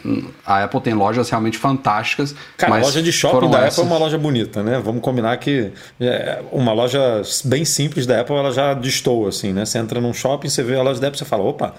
a 0.45 0.63
Apple 0.63 0.79
tem 0.79 0.93
lojas 1.09 1.29
realmente 1.29 1.57
fantásticas. 1.57 2.35
Cara, 2.57 2.73
a 2.73 2.75
mas 2.77 2.85
loja 2.85 3.01
de 3.01 3.11
shopping 3.11 3.49
da 3.49 3.65
essas. 3.65 3.79
Apple 3.79 3.91
é 3.91 3.95
uma 3.95 3.99
loja 3.99 4.17
bonita, 4.17 4.63
né? 4.63 4.79
Vamos 4.83 5.01
combinar 5.01 5.35
que 5.37 5.71
é, 5.99 6.41
uma 6.51 6.71
loja 6.71 7.21
bem 7.45 7.65
simples 7.65 8.05
da 8.05 8.21
Apple, 8.21 8.35
ela 8.35 8.51
já 8.51 8.73
destoa, 8.73 9.29
assim, 9.29 9.51
né? 9.51 9.65
Você 9.65 9.77
entra 9.77 9.99
num 9.99 10.13
shopping, 10.13 10.49
você 10.49 10.63
vê 10.63 10.75
a 10.75 10.83
loja 10.83 10.99
da 10.99 11.07
Apple, 11.07 11.19
você 11.19 11.25
fala, 11.25 11.43
opa, 11.43 11.73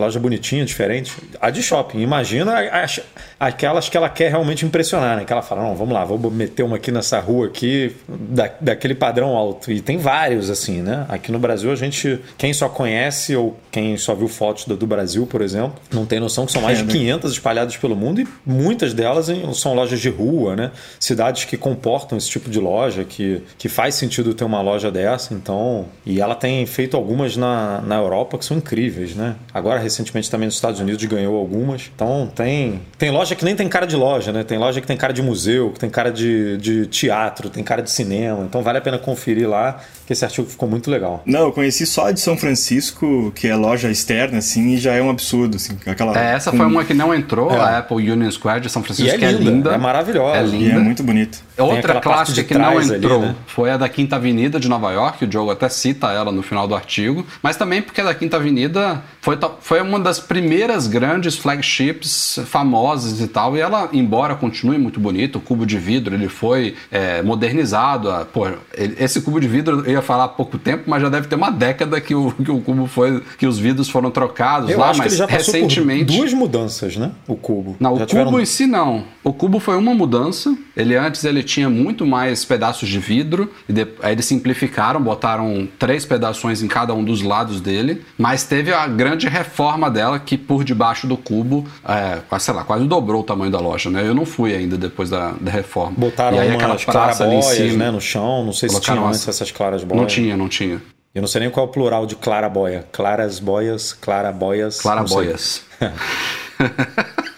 loja 0.00 0.18
bonitinha, 0.18 0.64
diferente. 0.64 1.12
A 1.40 1.50
de 1.50 1.62
shopping, 1.62 2.00
imagina 2.00 2.58
as- 2.70 3.00
aquelas 3.38 3.88
que 3.88 3.96
ela 3.96 4.08
quer 4.08 4.30
realmente 4.30 4.64
impressionar, 4.66 5.16
né? 5.16 5.24
Que 5.24 5.32
ela 5.32 5.42
fala, 5.42 5.62
não, 5.62 5.74
vamos 5.76 5.94
lá, 5.94 6.04
vou 6.04 6.18
meter 6.30 6.62
uma 6.62 6.76
aqui 6.76 6.90
nessa 6.90 7.20
rua 7.20 7.46
aqui, 7.46 7.94
da, 8.08 8.50
daquele 8.60 8.94
padrão 8.94 9.36
alto. 9.36 9.70
E 9.70 9.80
tem 9.80 9.98
vários, 9.98 10.50
assim, 10.50 10.82
né? 10.82 11.06
Aqui 11.08 11.30
no 11.30 11.38
Brasil, 11.38 11.70
a 11.70 11.76
gente, 11.76 12.18
quem 12.36 12.52
só 12.52 12.68
conhece 12.68 13.36
ou 13.36 13.58
quem 13.70 13.96
só 13.96 14.14
viu 14.14 14.28
fotos 14.28 14.64
do, 14.64 14.76
do 14.76 14.86
Brasil, 14.86 15.26
por 15.26 15.42
exemplo, 15.42 15.74
não 15.92 16.04
tem 16.06 16.18
noção 16.18 16.46
que 16.46 16.52
são 16.52 16.62
mais 16.62 16.78
É, 16.78 16.82
de 16.82 16.88
né? 16.88 16.92
500 16.92 17.32
espalhadas 17.32 17.76
pelo 17.76 17.94
mundo 17.94 18.20
e 18.20 18.28
muitas 18.44 18.92
delas 18.92 19.28
em- 19.28 19.52
são 19.54 19.74
lojas 19.74 20.00
de 20.00 20.08
rua, 20.08 20.56
né? 20.56 20.70
Cidades 20.98 21.44
que 21.44 21.56
comportam 21.56 22.16
esse 22.18 22.28
tipo 22.28 22.50
de 22.50 22.58
loja, 22.58 23.04
que, 23.04 23.42
que 23.58 23.68
faz 23.68 23.94
sentido 23.94 24.34
ter 24.34 24.44
uma 24.44 24.60
loja 24.60 24.90
dessa, 24.90 25.34
então... 25.34 25.86
E 26.06 26.20
ela 26.20 26.34
tem 26.34 26.64
feito 26.66 26.96
algumas 26.96 27.36
na, 27.36 27.80
na 27.82 27.96
Europa 27.96 28.36
que 28.38 28.44
são 28.44 28.56
incríveis, 28.56 29.14
né? 29.14 29.36
Agora, 29.52 29.78
recentemente 29.90 30.30
também 30.30 30.46
nos 30.46 30.54
Estados 30.54 30.80
Unidos, 30.80 31.04
ganhou 31.04 31.36
algumas. 31.36 31.90
Então 31.94 32.30
tem, 32.34 32.80
tem 32.98 33.10
loja 33.10 33.34
que 33.34 33.44
nem 33.44 33.54
tem 33.54 33.68
cara 33.68 33.86
de 33.86 33.96
loja, 33.96 34.32
né? 34.32 34.42
Tem 34.44 34.58
loja 34.58 34.80
que 34.80 34.86
tem 34.86 34.96
cara 34.96 35.12
de 35.12 35.22
museu, 35.22 35.70
que 35.70 35.78
tem 35.80 35.90
cara 35.90 36.10
de, 36.10 36.56
de 36.58 36.86
teatro, 36.86 37.50
tem 37.50 37.62
cara 37.62 37.82
de 37.82 37.90
cinema. 37.90 38.44
Então 38.44 38.62
vale 38.62 38.78
a 38.78 38.80
pena 38.80 38.98
conferir 38.98 39.48
lá, 39.48 39.80
que 40.06 40.12
esse 40.12 40.24
artigo 40.24 40.46
ficou 40.48 40.68
muito 40.68 40.90
legal. 40.90 41.22
Não, 41.26 41.40
eu 41.40 41.52
conheci 41.52 41.86
só 41.86 42.06
a 42.06 42.12
de 42.12 42.20
São 42.20 42.36
Francisco, 42.36 43.32
que 43.34 43.46
é 43.48 43.54
loja 43.56 43.90
externa, 43.90 44.38
assim, 44.38 44.74
e 44.74 44.78
já 44.78 44.92
é 44.94 45.02
um 45.02 45.10
absurdo, 45.10 45.56
assim. 45.56 45.76
Aquela, 45.86 46.16
É, 46.18 46.34
essa 46.34 46.50
com- 46.50 46.56
foi 46.56 46.66
uma 46.66 46.84
que 46.84 46.94
não 46.94 47.14
entrou, 47.14 47.50
É. 47.50 47.56
a 47.58 47.78
Apple 47.78 48.10
Union 48.10 48.30
Square 48.30 48.60
de 48.60 48.68
São 48.70 48.82
Francisco, 48.82 49.10
E 49.10 49.14
é 49.14 49.18
que 49.18 49.24
é 49.24 49.32
linda, 49.32 49.50
linda. 49.50 49.70
é 49.72 49.78
maravilhosa. 49.78 50.36
É 50.38 50.44
E 50.44 50.50
linda. 50.50 50.76
é 50.76 50.78
muito 50.78 51.02
bonito. 51.02 51.38
Outra 51.64 51.94
parte 51.94 52.02
clássica 52.04 52.42
de 52.42 52.44
que 52.48 52.54
não 52.54 52.70
trás 52.72 52.90
ali, 52.90 52.98
entrou 52.98 53.20
né? 53.20 53.34
foi 53.46 53.70
a 53.70 53.76
da 53.76 53.88
Quinta 53.88 54.16
Avenida 54.16 54.58
de 54.60 54.68
Nova 54.68 54.90
York, 54.92 55.24
o 55.24 55.26
Diogo 55.26 55.50
até 55.50 55.68
cita 55.68 56.10
ela 56.12 56.30
no 56.32 56.42
final 56.42 56.66
do 56.68 56.74
artigo, 56.74 57.24
mas 57.42 57.56
também 57.56 57.82
porque 57.82 58.00
a 58.00 58.04
da 58.04 58.14
Quinta 58.14 58.36
Avenida 58.36 59.02
foi, 59.20 59.38
foi 59.60 59.80
uma 59.80 59.98
das 60.00 60.18
primeiras 60.20 60.86
grandes 60.86 61.36
flagships 61.36 62.38
famosas 62.46 63.20
e 63.20 63.26
tal, 63.28 63.56
e 63.56 63.60
ela, 63.60 63.88
embora 63.92 64.34
continue 64.34 64.78
muito 64.78 64.98
bonita, 65.00 65.38
o 65.38 65.40
cubo 65.40 65.64
de 65.66 65.78
vidro 65.78 66.14
ele 66.14 66.28
foi 66.28 66.74
é, 66.90 67.22
modernizado, 67.22 68.10
a- 68.10 68.24
pô, 68.24 68.46
ele- 68.74 68.96
esse 68.98 69.20
cubo 69.20 69.40
de 69.40 69.48
vidro 69.48 69.82
eu 69.86 69.92
ia 69.92 70.02
falar 70.02 70.24
há 70.24 70.28
pouco 70.28 70.58
tempo, 70.58 70.84
mas 70.86 71.02
já 71.02 71.08
deve 71.08 71.26
ter 71.28 71.34
uma 71.36 71.50
década 71.50 72.00
que 72.00 72.14
o, 72.14 72.30
que 72.32 72.50
o 72.50 72.60
cubo 72.60 72.86
foi, 72.86 73.22
que 73.38 73.46
os 73.46 73.58
vidros 73.58 73.88
foram 73.88 74.10
trocados 74.10 74.70
Eu 74.70 74.78
lá, 74.78 74.88
mas 74.94 75.12
ele 75.12 75.16
já 75.16 75.28
passou 75.28 75.54
recentemente... 75.54 76.16
duas 76.16 76.32
mudanças, 76.32 76.96
né? 76.96 77.10
O 77.26 77.36
cubo. 77.36 77.76
Não, 77.80 77.96
já 77.98 78.04
o 78.04 78.24
cubo 78.24 78.40
em 78.40 78.44
si 78.46 78.66
não. 78.66 79.04
O 79.22 79.32
cubo 79.32 79.58
foi 79.60 79.76
uma 79.76 79.94
mudança. 79.94 80.56
Ele 80.76 80.96
antes 80.96 81.24
ele 81.24 81.42
tinha 81.50 81.68
muito 81.68 82.06
mais 82.06 82.44
pedaços 82.44 82.88
de 82.88 82.98
vidro. 82.98 83.52
E 83.68 83.72
de- 83.72 83.86
aí 84.02 84.12
eles 84.12 84.24
simplificaram, 84.26 85.00
botaram 85.00 85.68
três 85.78 86.04
pedaços 86.04 86.62
em 86.62 86.68
cada 86.68 86.94
um 86.94 87.04
dos 87.04 87.22
lados 87.22 87.60
dele. 87.60 88.02
Mas 88.16 88.44
teve 88.44 88.72
a 88.72 88.86
grande 88.86 89.28
reforma 89.28 89.90
dela, 89.90 90.18
que 90.18 90.38
por 90.38 90.64
debaixo 90.64 91.06
do 91.06 91.16
cubo, 91.16 91.66
é, 91.86 92.18
quase, 92.28 92.44
sei 92.46 92.54
lá, 92.54 92.64
quase 92.64 92.84
dobrou 92.86 93.20
o 93.20 93.24
tamanho 93.24 93.50
da 93.50 93.58
loja, 93.60 93.90
né? 93.90 94.06
Eu 94.06 94.14
não 94.14 94.24
fui 94.24 94.54
ainda 94.54 94.76
depois 94.78 95.10
da, 95.10 95.32
da 95.40 95.50
reforma. 95.50 95.94
Botaram 95.96 96.36
e 96.36 96.40
aí 96.40 96.50
aquela 96.52 96.76
praça 96.76 97.24
ali 97.24 97.36
em 97.36 97.42
cima. 97.42 97.84
né, 97.84 97.90
no 97.90 98.00
chão. 98.00 98.44
Não 98.44 98.52
sei 98.52 98.68
se 98.68 98.80
tinham 98.80 98.98
umas- 99.04 99.16
antes 99.16 99.28
essas 99.28 99.50
claras 99.50 99.82
boias. 99.84 100.00
Não 100.00 100.06
tinha, 100.06 100.36
não 100.36 100.48
tinha. 100.48 100.80
Eu 101.14 101.20
não 101.22 101.28
sei 101.28 101.40
nem 101.40 101.50
qual 101.50 101.66
é 101.66 101.68
o 101.68 101.72
plural 101.72 102.06
de 102.06 102.14
claraboia. 102.14 102.86
Claras 102.92 103.40
boias, 103.40 103.92
claraboias. 103.92 104.80
Claraboias. 104.80 105.62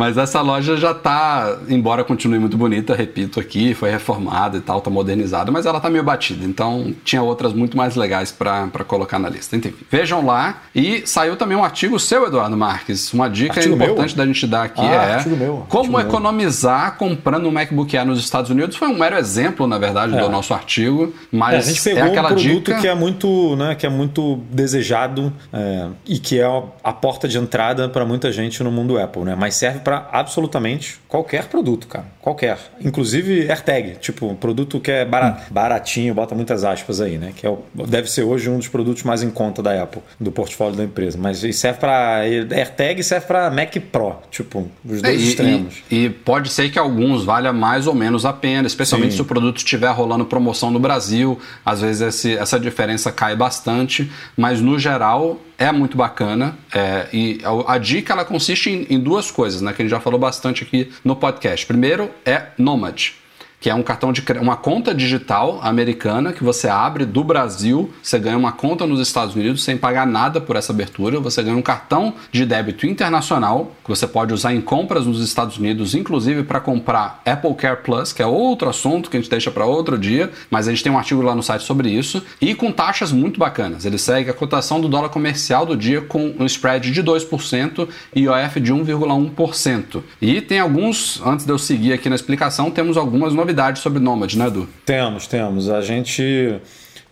Mas 0.00 0.16
essa 0.16 0.40
loja 0.40 0.78
já 0.78 0.94
tá, 0.94 1.58
embora 1.68 2.02
continue 2.02 2.38
muito 2.38 2.56
bonita, 2.56 2.94
repito 2.94 3.38
aqui, 3.38 3.74
foi 3.74 3.90
reformada 3.90 4.56
e 4.56 4.60
tal, 4.62 4.80
tá 4.80 4.88
modernizada, 4.88 5.52
mas 5.52 5.66
ela 5.66 5.78
tá 5.78 5.90
meio 5.90 6.02
batida, 6.02 6.42
então 6.46 6.94
tinha 7.04 7.20
outras 7.22 7.52
muito 7.52 7.76
mais 7.76 7.96
legais 7.96 8.32
para 8.32 8.66
colocar 8.88 9.18
na 9.18 9.28
lista. 9.28 9.54
Enfim, 9.56 9.74
vejam 9.90 10.24
lá. 10.24 10.62
E 10.74 11.02
saiu 11.06 11.36
também 11.36 11.54
um 11.54 11.62
artigo 11.62 11.98
seu, 12.00 12.26
Eduardo 12.26 12.56
Marques, 12.56 13.12
uma 13.12 13.28
dica 13.28 13.56
Artigo 13.60 13.74
importante 13.74 14.16
meu? 14.16 14.16
da 14.16 14.24
gente 14.26 14.46
dar 14.46 14.62
aqui 14.62 14.80
Ah, 14.80 15.22
é 15.22 15.28
meu, 15.36 15.66
como 15.68 15.82
artigo 15.82 15.98
meu. 15.98 16.00
economizar 16.08 16.96
comprando 16.96 17.46
um 17.46 17.50
MacBook 17.52 17.94
Air 17.94 18.06
nos 18.06 18.20
Estados 18.20 18.50
Unidos. 18.50 18.76
Foi 18.76 18.88
um 18.88 18.96
mero 18.98 19.18
exemplo, 19.18 19.66
na 19.66 19.76
verdade, 19.76 20.16
do 20.18 20.30
nosso 20.30 20.54
artigo, 20.54 21.12
mas 21.30 21.54
É, 21.54 21.58
a 21.58 21.60
gente 21.60 21.82
pegou 21.84 22.00
é 22.00 22.04
um 22.06 22.10
aquela 22.12 22.28
produto 22.28 22.48
dica 22.48 22.80
que 22.80 22.88
é 22.88 22.94
muito, 22.94 23.54
né, 23.56 23.74
que 23.74 23.84
é 23.84 23.90
muito 23.90 24.40
desejado 24.50 25.30
é, 25.52 25.88
e 26.06 26.18
que 26.18 26.40
é 26.40 26.46
a- 26.46 26.62
a 26.84 26.92
porta 26.94 27.28
de 27.28 27.36
entrada 27.36 27.86
para 27.86 28.06
muita 28.06 28.32
gente 28.32 28.62
no 28.64 28.70
mundo 28.72 28.98
Apple, 28.98 29.24
né? 29.24 29.36
Mas 29.38 29.56
serve 29.56 29.80
para 29.80 29.89
absolutamente 30.12 30.98
qualquer 31.08 31.46
produto, 31.46 31.86
cara, 31.86 32.04
qualquer, 32.20 32.58
inclusive 32.84 33.48
AirTag, 33.50 33.96
tipo 34.00 34.26
um 34.26 34.34
produto 34.34 34.78
que 34.80 34.90
é 34.90 35.04
Hum. 35.04 35.34
baratinho, 35.50 36.14
bota 36.14 36.34
muitas 36.34 36.64
aspas 36.64 37.00
aí, 37.00 37.18
né? 37.18 37.32
Que 37.34 37.46
é 37.46 37.50
o- 37.50 37.62
deve 37.86 38.10
ser 38.10 38.22
hoje 38.22 38.48
um 38.48 38.58
dos 38.58 38.68
produtos 38.68 39.02
mais 39.02 39.22
em 39.22 39.30
conta 39.30 39.62
da 39.62 39.82
Apple, 39.82 40.02
do 40.18 40.30
portfólio 40.30 40.76
da 40.76 40.84
empresa. 40.84 41.18
Mas 41.20 41.38
serve 41.56 41.78
para 41.80 42.18
AirTag 42.20 43.02
serve 43.02 43.26
para 43.26 43.50
Mac 43.50 43.74
Pro, 43.90 44.16
tipo 44.30 44.68
os 44.84 44.98
É, 44.98 45.02
dois 45.02 45.20
e, 45.22 45.28
extremos. 45.28 45.82
e- 45.90 46.04
e 46.04 46.10
pode 46.10 46.48
ser 46.50 46.70
que 46.70 46.78
alguns 46.78 47.24
valha 47.24 47.52
mais 47.52 47.86
ou 47.86 47.94
menos 47.94 48.24
a 48.24 48.32
pena, 48.32 48.66
especialmente 48.66 49.10
Sim. 49.12 49.16
se 49.16 49.22
o 49.22 49.24
produto 49.24 49.58
estiver 49.58 49.90
rolando 49.90 50.24
promoção 50.24 50.70
no 50.70 50.78
Brasil. 50.78 51.38
Às 51.64 51.80
vezes 51.80 52.02
esse- 52.02 52.36
essa 52.36 52.58
diferença 52.58 53.10
cai 53.12 53.34
bastante, 53.36 54.10
mas 54.36 54.60
no 54.60 54.78
geral 54.78 55.38
é 55.60 55.70
muito 55.70 55.96
bacana. 55.96 56.56
é, 56.74 57.06
e 57.12 57.40
a, 57.44 57.74
a 57.74 57.78
dica 57.78 58.14
ela 58.14 58.24
consiste 58.24 58.70
em, 58.70 58.86
em 58.88 58.98
duas 58.98 59.30
coisas, 59.30 59.60
né, 59.60 59.72
que 59.72 59.82
a 59.82 59.84
gente 59.84 59.90
já 59.90 60.00
falou 60.00 60.18
bastante 60.18 60.64
aqui 60.64 60.90
no 61.04 61.14
podcast. 61.14 61.66
Primeiro 61.66 62.10
é 62.24 62.46
Nomad 62.58 63.19
que 63.60 63.68
é 63.68 63.74
um 63.74 63.82
cartão 63.82 64.10
de 64.10 64.24
uma 64.40 64.56
conta 64.56 64.94
digital 64.94 65.60
americana 65.62 66.32
que 66.32 66.42
você 66.42 66.66
abre 66.66 67.04
do 67.04 67.22
Brasil, 67.22 67.92
você 68.02 68.18
ganha 68.18 68.38
uma 68.38 68.52
conta 68.52 68.86
nos 68.86 68.98
Estados 69.00 69.34
Unidos 69.34 69.62
sem 69.62 69.76
pagar 69.76 70.06
nada 70.06 70.40
por 70.40 70.56
essa 70.56 70.72
abertura, 70.72 71.20
você 71.20 71.42
ganha 71.42 71.56
um 71.56 71.62
cartão 71.62 72.14
de 72.32 72.46
débito 72.46 72.86
internacional 72.86 73.72
que 73.84 73.90
você 73.90 74.06
pode 74.06 74.32
usar 74.32 74.54
em 74.54 74.60
compras 74.62 75.04
nos 75.04 75.20
Estados 75.20 75.58
Unidos, 75.58 75.94
inclusive 75.94 76.42
para 76.42 76.58
comprar 76.58 77.20
Apple 77.26 77.54
Care 77.54 77.82
Plus, 77.84 78.12
que 78.12 78.22
é 78.22 78.26
outro 78.26 78.70
assunto 78.70 79.10
que 79.10 79.18
a 79.18 79.20
gente 79.20 79.30
deixa 79.30 79.50
para 79.50 79.66
outro 79.66 79.98
dia, 79.98 80.30
mas 80.50 80.66
a 80.66 80.70
gente 80.70 80.82
tem 80.82 80.90
um 80.90 80.98
artigo 80.98 81.20
lá 81.20 81.34
no 81.34 81.42
site 81.42 81.62
sobre 81.62 81.90
isso, 81.90 82.24
e 82.40 82.54
com 82.54 82.72
taxas 82.72 83.12
muito 83.12 83.38
bacanas. 83.38 83.84
Ele 83.84 83.98
segue 83.98 84.30
a 84.30 84.34
cotação 84.34 84.80
do 84.80 84.88
dólar 84.88 85.10
comercial 85.10 85.66
do 85.66 85.76
dia 85.76 86.00
com 86.00 86.34
um 86.38 86.46
spread 86.46 86.90
de 86.90 87.02
2% 87.02 87.88
e 88.14 88.22
IOF 88.22 88.60
de 88.60 88.72
1,1%. 88.72 90.02
E 90.20 90.40
tem 90.40 90.58
alguns, 90.58 91.20
antes 91.24 91.44
de 91.44 91.52
eu 91.52 91.58
seguir 91.58 91.92
aqui 91.92 92.08
na 92.08 92.14
explicação, 92.14 92.70
temos 92.70 92.96
algumas 92.96 93.34
novidades 93.34 93.49
sobre 93.78 93.98
Nomad, 93.98 94.34
né, 94.34 94.46
Edu? 94.46 94.68
Temos, 94.84 95.26
temos. 95.26 95.68
A 95.68 95.80
gente 95.80 96.60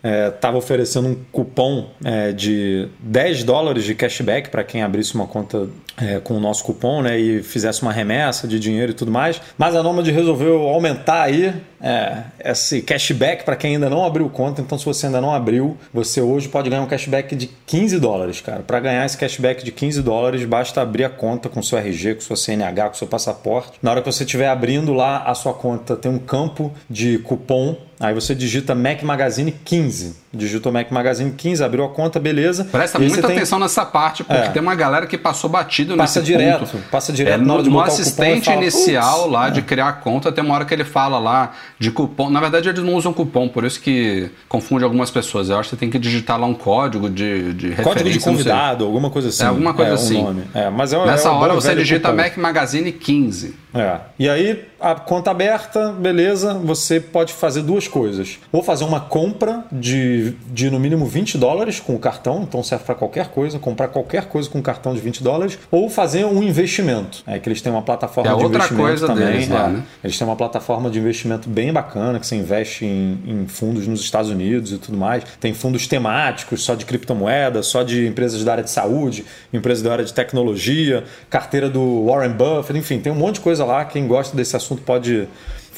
estava 0.02 0.56
oferecendo 0.56 1.08
um 1.08 1.16
cupom 1.32 1.90
é, 2.04 2.32
de 2.32 2.88
10 3.00 3.44
dólares 3.44 3.84
de 3.84 3.94
cashback 3.94 4.48
para 4.48 4.62
quem 4.62 4.82
abrisse 4.82 5.14
uma 5.14 5.26
conta 5.26 5.68
é, 6.00 6.20
com 6.20 6.34
o 6.34 6.40
nosso 6.40 6.64
cupom 6.64 7.02
né, 7.02 7.18
e 7.18 7.42
fizesse 7.42 7.82
uma 7.82 7.92
remessa 7.92 8.46
de 8.46 8.58
dinheiro 8.58 8.92
e 8.92 8.94
tudo 8.94 9.10
mais. 9.10 9.40
Mas 9.56 9.74
a 9.74 9.82
Nomad 9.82 10.06
resolveu 10.06 10.68
aumentar 10.68 11.22
aí 11.22 11.52
é, 11.80 12.22
esse 12.44 12.82
cashback 12.82 13.44
para 13.44 13.56
quem 13.56 13.74
ainda 13.74 13.90
não 13.90 14.04
abriu 14.04 14.28
conta. 14.30 14.60
Então, 14.60 14.78
se 14.78 14.84
você 14.84 15.06
ainda 15.06 15.20
não 15.20 15.34
abriu, 15.34 15.76
você 15.92 16.20
hoje 16.20 16.48
pode 16.48 16.70
ganhar 16.70 16.82
um 16.82 16.86
cashback 16.86 17.34
de 17.34 17.48
15 17.66 17.98
dólares, 17.98 18.40
cara. 18.40 18.60
Para 18.60 18.80
ganhar 18.80 19.04
esse 19.04 19.16
cashback 19.16 19.64
de 19.64 19.72
15 19.72 20.02
dólares, 20.02 20.44
basta 20.44 20.80
abrir 20.80 21.04
a 21.04 21.10
conta 21.10 21.48
com 21.48 21.62
seu 21.62 21.78
RG, 21.78 22.14
com 22.14 22.20
sua 22.20 22.36
CNH, 22.36 22.88
com 22.88 22.94
seu 22.94 23.06
passaporte. 23.06 23.72
Na 23.82 23.90
hora 23.90 24.00
que 24.00 24.10
você 24.10 24.24
estiver 24.24 24.48
abrindo 24.48 24.92
lá 24.92 25.24
a 25.24 25.34
sua 25.34 25.54
conta, 25.54 25.96
tem 25.96 26.10
um 26.10 26.18
campo 26.18 26.72
de 26.88 27.18
cupom 27.18 27.76
Aí 28.00 28.14
você 28.14 28.34
digita 28.34 28.74
Mac 28.74 29.02
Magazine 29.02 29.52
15. 29.52 30.14
Digitou 30.32 30.70
Mac 30.70 30.90
Magazine 30.90 31.30
15, 31.32 31.64
abriu 31.64 31.84
a 31.84 31.88
conta, 31.88 32.20
beleza. 32.20 32.64
Presta 32.64 32.98
muita 32.98 33.14
você 33.14 33.22
tem- 33.22 33.36
atenção 33.36 33.58
nessa 33.58 33.86
parte, 33.86 34.22
porque 34.22 34.42
É. 34.42 34.48
tem 34.50 34.60
uma 34.60 34.74
galera 34.74 35.06
que 35.06 35.16
passou 35.16 35.48
batido 35.48 35.96
Passa 35.96 36.20
nesse 36.20 36.32
direto, 36.32 36.66
ponto. 36.66 36.78
passa 36.90 37.12
direto 37.12 37.34
É, 37.34 37.36
no, 37.42 37.62
de 37.62 37.70
no 37.70 37.80
assistente 37.80 38.44
fala, 38.44 38.56
inicial 38.58 39.28
lá 39.30 39.48
de 39.48 39.60
É. 39.60 39.62
criar 39.62 39.88
a 39.88 39.92
conta, 39.92 40.30
tem 40.30 40.44
uma 40.44 40.54
hora 40.54 40.66
que 40.66 40.74
ele 40.74 40.84
fala 40.84 41.18
lá 41.18 41.52
de 41.78 41.90
cupom. 41.90 42.28
Na 42.28 42.40
verdade, 42.40 42.68
eles 42.68 42.82
não 42.84 42.94
usam 42.94 43.12
cupom, 43.12 43.48
por 43.48 43.64
isso 43.64 43.80
que 43.80 44.28
confunde 44.48 44.84
algumas 44.84 45.10
pessoas. 45.10 45.48
Eu 45.48 45.58
acho 45.58 45.70
que 45.70 45.76
você 45.76 45.80
tem 45.80 45.88
que 45.88 45.98
digitar 45.98 46.38
lá 46.38 46.46
um 46.46 46.52
código 46.54 47.08
de, 47.08 47.54
de 47.54 47.68
referência. 47.68 47.84
Código 47.84 48.10
de 48.10 48.20
convidado, 48.20 48.84
alguma 48.84 49.08
coisa 49.08 49.28
assim. 49.30 49.42
É, 49.44 49.46
alguma 49.46 49.72
coisa 49.72 49.92
um 49.92 49.94
assim. 49.94 50.22
nome. 50.22 50.42
É, 50.54 50.68
mas 50.68 50.92
é, 50.92 51.06
Nessa 51.06 51.28
é 51.28 51.32
hora 51.32 51.54
você 51.54 51.74
digita 51.74 52.10
cupom. 52.10 52.22
Mac 52.22 52.36
Magazine 52.36 52.92
15. 52.92 53.54
É. 53.74 53.98
E 54.18 54.28
aí, 54.28 54.64
a 54.80 54.94
conta 54.94 55.30
aberta, 55.30 55.92
beleza, 55.92 56.54
você 56.54 57.00
pode 57.00 57.32
fazer 57.32 57.62
duas 57.62 57.86
coisas. 57.86 58.38
Ou 58.52 58.62
fazer 58.62 58.84
uma 58.84 59.00
compra 59.00 59.64
de, 59.70 60.32
de 60.46 60.70
no 60.70 60.78
mínimo 60.78 61.06
20 61.06 61.36
dólares 61.36 61.80
com 61.80 61.94
o 61.94 61.98
cartão, 61.98 62.42
então 62.42 62.62
serve 62.62 62.84
para 62.84 62.94
qualquer 62.94 63.28
coisa, 63.28 63.58
comprar 63.58 63.88
qualquer 63.88 64.26
coisa 64.26 64.48
com 64.48 64.62
cartão 64.62 64.94
de 64.94 65.00
20 65.00 65.22
dólares, 65.22 65.58
ou 65.70 65.90
fazer 65.90 66.24
um 66.24 66.42
investimento. 66.42 67.22
É 67.26 67.38
que 67.38 67.48
eles 67.48 67.60
têm 67.60 67.72
uma 67.72 67.82
plataforma 67.82 68.30
É 68.30 68.36
de 68.36 68.44
investimento 68.44 69.06
também. 69.06 69.26
deles 69.26 69.48
lá, 69.48 69.66
é. 69.66 69.68
né? 69.68 69.82
Eles 70.02 70.16
têm 70.16 70.26
uma 70.26 70.36
plataforma 70.36 70.90
de 70.90 70.98
investimento 70.98 71.48
bem 71.48 71.72
bacana, 71.72 72.18
que 72.18 72.26
você 72.26 72.36
investe 72.36 72.84
em, 72.84 73.18
em 73.26 73.46
fundos 73.46 73.86
nos 73.86 74.00
Estados 74.00 74.30
Unidos 74.30 74.72
e 74.72 74.78
tudo 74.78 74.96
mais. 74.96 75.24
Tem 75.40 75.52
fundos 75.52 75.86
temáticos, 75.86 76.62
só 76.62 76.74
de 76.74 76.84
criptomoeda, 76.84 77.62
só 77.62 77.82
de 77.82 78.06
empresas 78.06 78.42
da 78.44 78.52
área 78.52 78.64
de 78.64 78.70
saúde, 78.70 79.24
empresas 79.52 79.82
da 79.82 79.92
área 79.92 80.04
de 80.04 80.12
tecnologia, 80.12 81.04
carteira 81.28 81.68
do 81.68 82.06
Warren 82.06 82.32
Buffett, 82.32 82.78
enfim, 82.78 82.98
tem 82.98 83.12
um 83.12 83.16
monte 83.16 83.36
de 83.36 83.40
coisa 83.40 83.57
lá. 83.64 83.84
Quem 83.84 84.06
gosta 84.06 84.36
desse 84.36 84.56
assunto 84.56 84.82
pode 84.82 85.28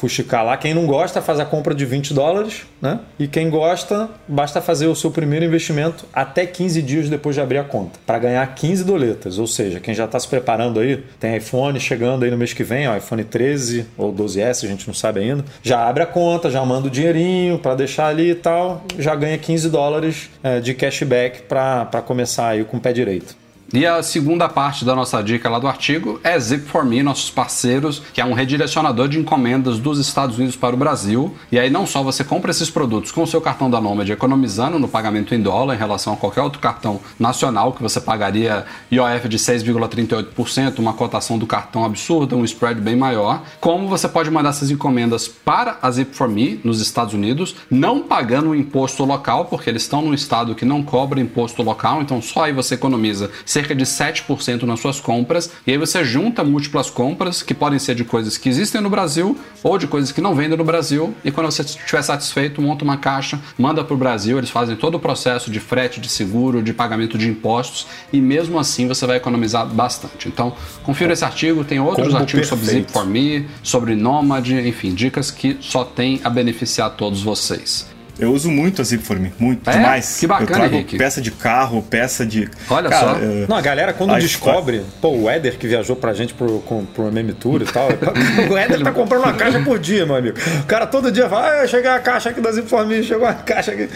fuxicar 0.01 0.43
lá. 0.43 0.57
Quem 0.57 0.73
não 0.73 0.87
gosta, 0.87 1.21
faz 1.21 1.39
a 1.39 1.45
compra 1.45 1.75
de 1.75 1.85
20 1.85 2.15
dólares, 2.15 2.63
né? 2.81 3.01
E 3.19 3.29
quem 3.29 3.51
gosta, 3.51 4.09
basta 4.27 4.63
fazer 4.63 4.87
o 4.87 4.97
seu 4.97 5.11
primeiro 5.11 5.45
investimento 5.45 6.07
até 6.13 6.47
15 6.47 6.81
dias 6.81 7.09
depois 7.11 7.37
de 7.37 7.43
abrir 7.43 7.59
a 7.59 7.65
conta, 7.65 8.01
para 8.07 8.19
ganhar 8.19 8.47
15 8.55 8.83
doletas. 8.83 9.39
Ou 9.39 9.47
seja, 9.47 9.79
quem 9.79 9.95
já 9.95 10.07
está 10.07 10.19
se 10.19 10.27
preparando 10.27 10.81
aí, 10.81 11.05
tem 11.19 11.37
iPhone 11.37 11.79
chegando 11.79 12.25
aí 12.25 12.31
no 12.31 12.39
mês 12.39 12.55
que 12.55 12.65
vem, 12.65 12.89
ó, 12.89 12.97
iPhone 12.97 13.23
13 13.23 13.87
ou 13.99 14.11
12S, 14.11 14.65
a 14.65 14.69
gente 14.69 14.87
não 14.87 14.95
sabe 14.95 15.21
ainda, 15.21 15.45
já 15.63 15.87
abre 15.87 16.03
a 16.03 16.07
conta, 16.07 16.51
já 16.51 16.65
manda 16.65 16.89
o 16.89 16.91
dinheirinho 16.91 17.59
para 17.59 17.75
deixar 17.75 18.07
ali 18.07 18.31
e 18.31 18.35
tal, 18.35 18.83
já 18.99 19.15
ganha 19.15 19.37
15 19.37 19.69
dólares 19.69 20.31
eh, 20.43 20.61
de 20.61 20.73
cashback 20.73 21.43
para 21.43 22.03
começar 22.07 22.49
aí 22.49 22.65
com 22.65 22.79
o 22.79 22.81
pé 22.81 22.95
direito. 22.95 23.37
E 23.73 23.87
a 23.87 24.03
segunda 24.03 24.49
parte 24.49 24.85
da 24.85 24.97
nossa 24.97 25.23
dica 25.23 25.49
lá 25.49 25.61
do 25.61 25.69
artigo 25.69 26.19
é 26.25 26.37
Zip4Me, 26.37 27.05
nossos 27.05 27.31
parceiros, 27.31 28.03
que 28.13 28.21
é 28.21 28.25
um 28.25 28.33
redirecionador 28.33 29.07
de 29.07 29.17
encomendas 29.17 29.79
dos 29.79 30.01
Estados 30.01 30.37
Unidos 30.39 30.57
para 30.57 30.75
o 30.75 30.79
Brasil. 30.79 31.37
E 31.53 31.59
aí 31.59 31.71
não 31.71 31.87
só 31.87 32.03
você 32.03 32.25
compra 32.25 32.51
esses 32.51 32.69
produtos 32.69 33.13
com 33.13 33.23
o 33.23 33.27
seu 33.29 33.41
cartão 33.41 33.71
da 33.71 33.81
Nomad 33.81 34.11
economizando 34.11 34.77
no 34.77 34.89
pagamento 34.89 35.37
em 35.37 35.41
dólar 35.41 35.77
em 35.77 35.79
relação 35.79 36.15
a 36.15 36.17
qualquer 36.17 36.41
outro 36.41 36.59
cartão 36.59 37.01
nacional 37.17 37.73
que 37.73 37.81
você 37.81 38.01
pagaria 38.01 38.65
IOF 38.91 39.29
de 39.29 39.39
6,38%, 39.39 40.81
uma 40.81 40.93
cotação 40.93 41.39
do 41.39 41.47
cartão 41.47 41.85
absurda, 41.85 42.35
um 42.35 42.45
spread 42.45 42.81
bem 42.81 42.97
maior, 42.97 43.45
como 43.61 43.87
você 43.87 44.09
pode 44.09 44.33
mandar 44.33 44.49
essas 44.49 44.73
encomendas 44.73 45.29
para 45.29 45.79
a 45.81 45.89
Zip4Me 45.89 46.59
nos 46.65 46.81
Estados 46.81 47.15
Unidos, 47.15 47.55
não 47.71 48.03
pagando 48.03 48.51
o 48.51 48.55
imposto 48.55 49.05
local, 49.05 49.45
porque 49.45 49.71
eles 49.71 49.83
estão 49.83 50.03
num 50.03 50.13
estado 50.13 50.57
que 50.57 50.65
não 50.65 50.83
cobra 50.83 51.21
imposto 51.21 51.63
local, 51.63 52.03
então 52.03 52.21
só 52.21 52.47
aí 52.47 52.53
você 52.53 52.75
economiza 52.75 53.31
cerca 53.61 53.75
de 53.75 53.85
7% 53.85 54.63
nas 54.63 54.81
suas 54.81 55.01
compras, 55.01 55.51
e 55.67 55.73
aí 55.73 55.79
você 55.79 56.03
junta 56.03 56.43
múltiplas 56.43 56.89
compras 56.89 57.43
que 57.43 57.53
podem 57.53 57.79
ser 57.79 57.95
de 57.95 58.05
coisas 58.05 58.39
que 58.39 58.49
existem 58.49 58.81
no 58.81 58.89
Brasil 58.89 59.39
ou 59.63 59.77
de 59.77 59.87
coisas 59.87 60.11
que 60.11 60.21
não 60.21 60.35
vendem 60.35 60.57
no 60.57 60.65
Brasil, 60.65 61.15
e 61.23 61.31
quando 61.31 61.51
você 61.51 61.63
estiver 61.63 62.03
satisfeito, 62.03 62.63
monta 62.63 62.85
uma 62.85 62.97
caixa, 62.97 63.39
manda 63.59 63.85
para 63.85 63.95
o 63.95 63.99
Brasil, 63.99 64.39
eles 64.39 64.51
fazem 64.51 64.77
todo 64.77 64.95
o 64.95 65.01
processo 65.01 65.51
de 65.51 65.61
frete, 65.61 66.01
de 66.01 66.09
seguro, 66.09 66.63
de 66.63 66.73
pagamento 66.73 67.19
de 67.19 67.29
impostos, 67.29 67.87
e 68.13 68.21
mesmo 68.21 68.59
assim 68.59 68.89
você 68.89 69.07
vai 69.07 69.19
economizar 69.19 69.67
bastante. 69.67 70.29
Então, 70.29 70.55
confira 70.83 71.13
esse 71.13 71.25
artigo, 71.25 71.63
tem 71.65 71.79
outros 71.81 72.09
Combo 72.09 72.19
artigos 72.19 72.49
perfeito. 72.49 72.93
sobre 72.93 73.11
Zip4Me, 73.13 73.47
sobre 73.63 73.95
Nomad, 73.95 74.49
enfim, 74.49 74.95
dicas 74.95 75.31
que 75.31 75.59
só 75.61 75.85
tem 75.85 76.21
a 76.25 76.31
beneficiar 76.31 76.91
todos 76.91 77.23
vocês. 77.23 78.00
Eu 78.21 78.33
uso 78.33 78.51
muito 78.51 78.83
a 78.83 78.85
Zip4Me, 78.85 79.33
muito, 79.39 79.69
É? 79.69 79.73
demais. 79.73 80.17
Que 80.19 80.27
bacana, 80.27 80.51
eu 80.51 80.55
trago 80.55 80.75
Henrique. 80.75 80.99
peça 80.99 81.21
de 81.21 81.31
carro, 81.31 81.83
peça 81.83 82.27
de... 82.27 82.49
Olha 82.69 82.89
Cara, 82.91 83.15
só. 83.15 83.19
é, 83.21 83.47
Não, 83.49 83.57
a 83.57 83.61
galera 83.61 83.93
quando 83.93 84.13
Aí, 84.13 84.21
descobre, 84.23 84.83
pô, 85.01 85.11
o 85.11 85.31
Éder 85.31 85.57
que 85.59 85.67
viajou 85.67 85.97
pra 85.97 86.13
gente 86.13 86.35
pro, 86.35 86.59
com, 86.61 86.85
pro 86.85 87.09
MM 87.09 87.33
Tour 87.33 87.63
e 87.63 87.65
tal, 87.65 87.89
o 88.51 88.57
Éder 88.59 88.83
tá 88.83 88.93
comprando 88.93 89.25
uma 89.25 89.33
caixa 89.33 89.61
por 89.61 89.79
dia, 89.79 90.05
meu 90.05 90.17
amigo. 90.17 90.37
O 90.61 90.67
cara 90.67 90.87
todo 90.87 91.11
dia 91.11 91.29
fala, 91.29 91.63
ah, 91.63 91.67
chegou 91.67 91.91
a 91.91 91.99
caixa 91.99 92.31
aqui 92.31 92.41
das 92.41 92.57
Informe, 92.59 93.03
chegou 93.03 93.27
a 93.27 93.35
caixa 93.35 93.73
aqui. 93.73 93.89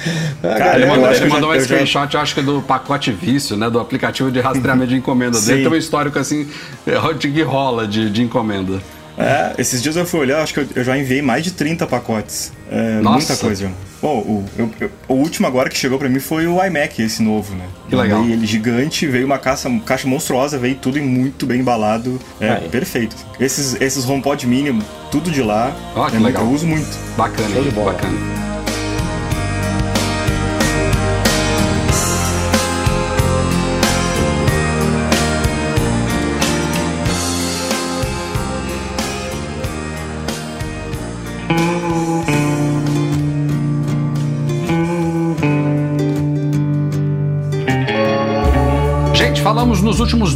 A 0.42 0.48
Cara, 0.58 0.74
Ele 0.76 0.84
eu 0.84 0.88
mandou, 0.88 1.06
acho 1.10 1.22
ele 1.22 1.30
mandou 1.30 1.48
já- 1.50 1.54
um 1.54 1.54
eu 1.54 1.60
já- 1.60 1.64
screenshot, 1.66 2.14
eu 2.14 2.20
acho 2.20 2.34
que 2.34 2.42
do 2.42 2.62
pacote 2.62 3.12
vício, 3.12 3.56
né? 3.56 3.68
Do 3.68 3.78
aplicativo 3.78 4.30
de 4.30 4.40
rastreamento 4.40 4.88
de 4.88 4.96
encomenda 4.96 5.40
dele. 5.40 5.62
Tem 5.64 5.72
um 5.72 5.76
histórico 5.76 6.18
assim, 6.18 6.48
de 7.18 7.28
que 7.30 7.42
rola 7.42 7.86
de, 7.86 8.08
de 8.10 8.22
encomenda. 8.22 8.80
É, 9.16 9.52
esses 9.58 9.80
dias 9.80 9.94
eu 9.94 10.04
fui 10.04 10.20
olhar, 10.20 10.42
acho 10.42 10.52
que 10.52 10.60
eu, 10.60 10.66
eu 10.74 10.82
já 10.84 10.98
enviei 10.98 11.22
mais 11.22 11.44
de 11.44 11.52
30 11.52 11.86
pacotes. 11.86 12.52
É, 12.70 13.00
Nossa. 13.00 13.16
muita 13.18 13.36
coisa. 13.36 13.70
Bom, 14.04 14.18
o, 14.18 14.44
eu- 14.58 14.90
o 15.08 15.14
último 15.14 15.46
agora 15.46 15.70
que 15.70 15.78
chegou 15.78 15.98
pra 15.98 16.10
mim 16.10 16.20
foi 16.20 16.46
o 16.46 16.62
iMac, 16.62 17.00
esse 17.00 17.22
novo, 17.22 17.54
né? 17.54 17.64
Que 17.88 17.96
legal. 17.96 18.18
Mandei 18.20 18.34
ele 18.36 18.46
gigante, 18.46 19.06
veio 19.06 19.24
uma 19.24 19.38
caixa, 19.38 19.70
caixa 19.86 20.06
monstruosa, 20.06 20.58
veio 20.58 20.74
tudo 20.74 21.00
muito 21.00 21.46
bem 21.46 21.60
embalado. 21.60 22.20
É, 22.38 22.50
Aí. 22.50 22.68
perfeito. 22.68 23.16
Esses, 23.40 23.80
esses 23.80 24.06
HomePod 24.06 24.46
Mini, 24.46 24.78
tudo 25.10 25.30
de 25.30 25.42
lá. 25.42 25.74
Ó, 25.96 26.04
que 26.10 26.16
é 26.16 26.18
muito- 26.18 26.24
legal. 26.26 26.42
eu 26.44 26.50
uso 26.50 26.66
muito. 26.66 26.86
Bacana, 27.16 27.48
Show 27.48 27.62
de 27.62 27.68
Henrique, 27.68 27.74
bola. 27.74 27.92
bacana. 27.94 28.14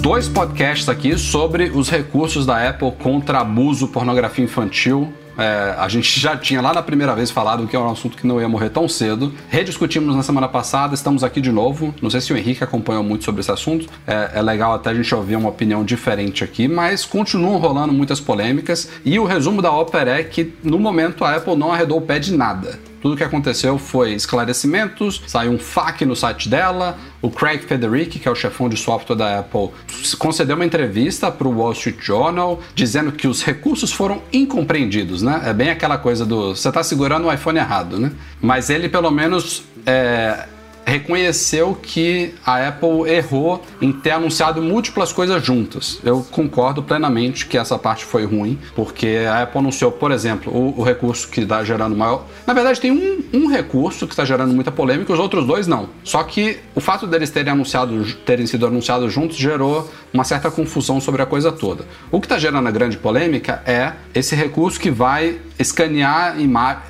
Dois 0.08 0.26
podcasts 0.26 0.88
aqui 0.88 1.18
sobre 1.18 1.64
os 1.64 1.90
recursos 1.90 2.46
da 2.46 2.66
Apple 2.66 2.92
contra 2.92 3.40
abuso, 3.40 3.88
pornografia 3.88 4.42
infantil. 4.42 5.12
É, 5.36 5.74
a 5.76 5.86
gente 5.86 6.18
já 6.18 6.34
tinha 6.34 6.62
lá 6.62 6.72
na 6.72 6.82
primeira 6.82 7.14
vez 7.14 7.30
falado 7.30 7.66
que 7.66 7.76
é 7.76 7.78
um 7.78 7.90
assunto 7.90 8.16
que 8.16 8.26
não 8.26 8.40
ia 8.40 8.48
morrer 8.48 8.70
tão 8.70 8.88
cedo. 8.88 9.30
Rediscutimos 9.50 10.16
na 10.16 10.22
semana 10.22 10.48
passada, 10.48 10.94
estamos 10.94 11.22
aqui 11.22 11.42
de 11.42 11.52
novo. 11.52 11.94
Não 12.00 12.08
sei 12.08 12.22
se 12.22 12.32
o 12.32 12.38
Henrique 12.38 12.64
acompanhou 12.64 13.02
muito 13.02 13.22
sobre 13.22 13.42
esse 13.42 13.52
assunto. 13.52 13.86
É, 14.06 14.30
é 14.36 14.40
legal 14.40 14.72
até 14.72 14.88
a 14.88 14.94
gente 14.94 15.14
ouvir 15.14 15.36
uma 15.36 15.50
opinião 15.50 15.84
diferente 15.84 16.42
aqui, 16.42 16.66
mas 16.66 17.04
continuam 17.04 17.58
rolando 17.58 17.92
muitas 17.92 18.18
polêmicas. 18.18 18.88
E 19.04 19.18
o 19.18 19.26
resumo 19.26 19.60
da 19.60 19.70
ópera 19.70 20.18
é 20.18 20.24
que, 20.24 20.54
no 20.64 20.78
momento, 20.78 21.22
a 21.22 21.36
Apple 21.36 21.54
não 21.54 21.70
arredou 21.70 21.98
o 21.98 22.02
pé 22.02 22.18
de 22.18 22.34
nada. 22.34 22.80
Tudo 23.00 23.16
que 23.16 23.24
aconteceu 23.24 23.78
foi 23.78 24.12
esclarecimentos, 24.12 25.22
saiu 25.26 25.52
um 25.52 25.58
FAQ 25.58 26.04
no 26.04 26.16
site 26.16 26.48
dela, 26.48 26.98
o 27.22 27.30
Craig 27.30 27.62
Federici, 27.62 28.18
que 28.18 28.28
é 28.28 28.30
o 28.30 28.34
chefão 28.34 28.68
de 28.68 28.76
software 28.76 29.16
da 29.16 29.38
Apple, 29.40 29.70
concedeu 30.18 30.56
uma 30.56 30.64
entrevista 30.64 31.30
para 31.30 31.46
o 31.46 31.58
Wall 31.58 31.72
Street 31.72 32.00
Journal 32.00 32.60
dizendo 32.74 33.12
que 33.12 33.26
os 33.26 33.42
recursos 33.42 33.92
foram 33.92 34.22
incompreendidos, 34.32 35.22
né? 35.22 35.42
É 35.44 35.52
bem 35.52 35.70
aquela 35.70 35.98
coisa 35.98 36.24
do 36.24 36.54
você 36.54 36.68
está 36.68 36.82
segurando 36.82 37.26
o 37.26 37.32
iPhone 37.32 37.58
errado, 37.58 37.98
né? 37.98 38.12
Mas 38.40 38.70
ele 38.70 38.88
pelo 38.88 39.10
menos 39.10 39.64
é, 39.86 40.46
reconheceu 40.88 41.78
que 41.80 42.34
a 42.44 42.68
Apple 42.68 43.08
errou 43.08 43.62
em 43.80 43.92
ter 43.92 44.10
anunciado 44.10 44.62
múltiplas 44.62 45.12
coisas 45.12 45.44
juntas. 45.44 46.00
Eu 46.02 46.26
concordo 46.30 46.82
plenamente 46.82 47.46
que 47.46 47.58
essa 47.58 47.78
parte 47.78 48.04
foi 48.04 48.24
ruim, 48.24 48.58
porque 48.74 49.26
a 49.28 49.42
Apple 49.42 49.58
anunciou, 49.58 49.92
por 49.92 50.10
exemplo, 50.10 50.52
o, 50.52 50.80
o 50.80 50.82
recurso 50.82 51.28
que 51.28 51.40
está 51.40 51.62
gerando 51.62 51.96
maior. 51.96 52.24
Na 52.46 52.54
verdade, 52.54 52.80
tem 52.80 52.90
um, 52.90 53.22
um 53.32 53.48
recurso 53.48 54.06
que 54.06 54.12
está 54.12 54.24
gerando 54.24 54.54
muita 54.54 54.72
polêmica, 54.72 55.12
os 55.12 55.18
outros 55.18 55.46
dois 55.46 55.66
não. 55.66 55.88
Só 56.02 56.22
que 56.24 56.58
o 56.74 56.80
fato 56.80 57.06
deles 57.06 57.30
terem 57.30 57.52
anunciado, 57.52 58.04
terem 58.24 58.46
sido 58.46 58.66
anunciados 58.66 59.12
juntos 59.12 59.36
gerou 59.36 59.88
uma 60.12 60.24
certa 60.24 60.50
confusão 60.50 61.00
sobre 61.00 61.20
a 61.22 61.26
coisa 61.26 61.52
toda. 61.52 61.84
O 62.10 62.20
que 62.20 62.26
está 62.26 62.38
gerando 62.38 62.66
a 62.66 62.70
grande 62.70 62.96
polêmica 62.96 63.62
é 63.66 63.92
esse 64.14 64.34
recurso 64.34 64.80
que 64.80 64.90
vai 64.90 65.38
escanear 65.58 66.36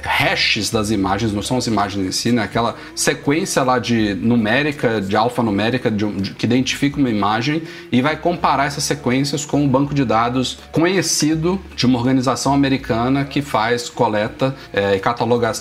hashes 0.02 0.70
das 0.70 0.90
imagens, 0.90 1.32
não 1.32 1.42
são 1.42 1.56
as 1.56 1.66
imagens 1.66 2.06
em 2.06 2.12
si, 2.12 2.32
né? 2.32 2.42
Aquela 2.42 2.76
sequência 2.94 3.62
lá 3.62 3.78
de 3.78 3.87
numérica, 4.14 5.00
de 5.00 5.16
alfanumérica, 5.16 5.90
de, 5.90 6.06
de- 6.12 6.34
que 6.34 6.46
identifica 6.46 6.98
uma 6.98 7.10
imagem 7.10 7.62
e 7.90 8.00
vai 8.00 8.16
comparar 8.16 8.66
essas 8.66 8.84
sequências 8.84 9.44
com 9.44 9.62
um 9.62 9.68
banco 9.68 9.94
de 9.94 10.04
dados 10.04 10.58
conhecido 10.72 11.60
de 11.76 11.86
uma 11.86 11.98
organização 11.98 12.52
americana 12.54 13.24
que 13.24 13.42
faz 13.42 13.88
coleta 13.88 14.54
eh, 14.72 14.96
e 14.96 14.98
cataloga 14.98 15.52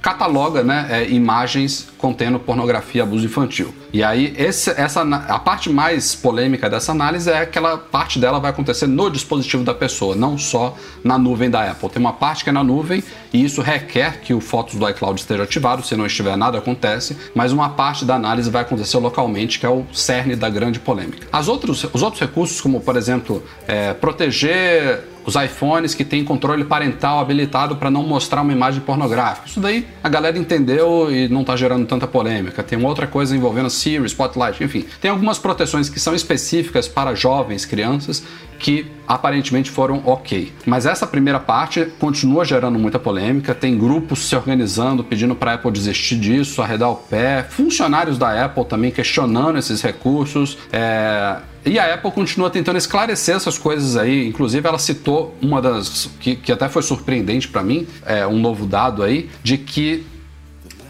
cataloga 0.00 0.62
né, 0.62 0.86
é, 0.90 1.10
imagens 1.10 1.88
contendo 1.98 2.38
pornografia 2.38 3.00
e 3.00 3.02
abuso 3.02 3.26
infantil. 3.26 3.74
E 3.92 4.02
aí, 4.02 4.34
esse, 4.38 4.70
essa, 4.70 5.02
a 5.02 5.38
parte 5.38 5.68
mais 5.68 6.14
polêmica 6.14 6.70
dessa 6.70 6.92
análise 6.92 7.28
é 7.28 7.38
aquela 7.38 7.76
parte 7.76 8.18
dela 8.18 8.38
vai 8.38 8.50
acontecer 8.50 8.86
no 8.86 9.10
dispositivo 9.10 9.64
da 9.64 9.74
pessoa, 9.74 10.14
não 10.14 10.38
só 10.38 10.76
na 11.04 11.18
nuvem 11.18 11.50
da 11.50 11.70
Apple. 11.70 11.90
Tem 11.90 12.00
uma 12.00 12.12
parte 12.12 12.44
que 12.44 12.50
é 12.50 12.52
na 12.52 12.64
nuvem 12.64 13.02
e 13.32 13.44
isso 13.44 13.60
requer 13.60 14.20
que 14.20 14.32
o 14.32 14.40
Fotos 14.40 14.76
do 14.76 14.88
iCloud 14.88 15.20
esteja 15.20 15.42
ativado, 15.42 15.84
se 15.84 15.96
não 15.96 16.06
estiver 16.06 16.36
nada 16.36 16.58
acontece, 16.58 17.16
mas 17.34 17.52
uma 17.52 17.70
parte 17.70 18.04
da 18.04 18.14
análise 18.14 18.48
vai 18.48 18.62
acontecer 18.62 18.96
localmente, 18.98 19.58
que 19.58 19.66
é 19.66 19.68
o 19.68 19.84
cerne 19.92 20.34
da 20.34 20.48
grande 20.48 20.78
polêmica. 20.78 21.26
As 21.32 21.48
outros, 21.48 21.84
os 21.92 22.02
outros 22.02 22.20
recursos, 22.20 22.60
como 22.60 22.80
por 22.80 22.96
exemplo, 22.96 23.42
é, 23.66 23.92
proteger 23.92 25.09
os 25.24 25.34
iPhones 25.34 25.94
que 25.94 26.04
têm 26.04 26.24
controle 26.24 26.64
parental 26.64 27.20
habilitado 27.20 27.76
para 27.76 27.90
não 27.90 28.02
mostrar 28.02 28.42
uma 28.42 28.52
imagem 28.52 28.80
pornográfica. 28.80 29.48
Isso 29.48 29.60
daí 29.60 29.86
a 30.02 30.08
galera 30.08 30.38
entendeu 30.38 31.08
e 31.10 31.28
não 31.28 31.42
está 31.42 31.56
gerando 31.56 31.86
tanta 31.86 32.06
polêmica. 32.06 32.62
Tem 32.62 32.82
outra 32.84 33.06
coisa 33.06 33.36
envolvendo 33.36 33.70
Siri, 33.70 34.04
Spotlight, 34.06 34.62
enfim. 34.62 34.84
Tem 35.00 35.10
algumas 35.10 35.38
proteções 35.38 35.88
que 35.88 36.00
são 36.00 36.14
específicas 36.14 36.88
para 36.88 37.14
jovens, 37.14 37.64
crianças, 37.64 38.22
que 38.58 38.86
aparentemente 39.08 39.70
foram 39.70 40.02
ok. 40.04 40.52
Mas 40.66 40.86
essa 40.86 41.06
primeira 41.06 41.40
parte 41.40 41.86
continua 41.98 42.44
gerando 42.44 42.78
muita 42.78 42.98
polêmica. 42.98 43.54
Tem 43.54 43.76
grupos 43.76 44.28
se 44.28 44.36
organizando, 44.36 45.02
pedindo 45.02 45.34
para 45.34 45.52
a 45.52 45.54
Apple 45.54 45.72
desistir 45.72 46.16
disso, 46.16 46.62
arredar 46.62 46.90
o 46.90 46.96
pé. 46.96 47.44
Funcionários 47.48 48.18
da 48.18 48.44
Apple 48.44 48.64
também 48.66 48.90
questionando 48.90 49.58
esses 49.58 49.80
recursos. 49.82 50.58
É, 50.72 51.38
e 51.64 51.78
a 51.78 51.94
Apple 51.94 52.10
continua 52.10 52.50
tentando 52.50 52.78
esclarecer 52.78 53.36
essas 53.36 53.58
coisas 53.58 53.96
aí. 53.96 54.26
Inclusive, 54.26 54.66
ela 54.66 54.78
citou 54.78 55.34
uma 55.40 55.60
das. 55.60 56.10
que, 56.20 56.36
que 56.36 56.52
até 56.52 56.68
foi 56.68 56.82
surpreendente 56.82 57.48
para 57.48 57.62
mim, 57.62 57.86
é, 58.04 58.26
um 58.26 58.38
novo 58.38 58.66
dado 58.66 59.02
aí, 59.02 59.28
de 59.42 59.58
que 59.58 60.06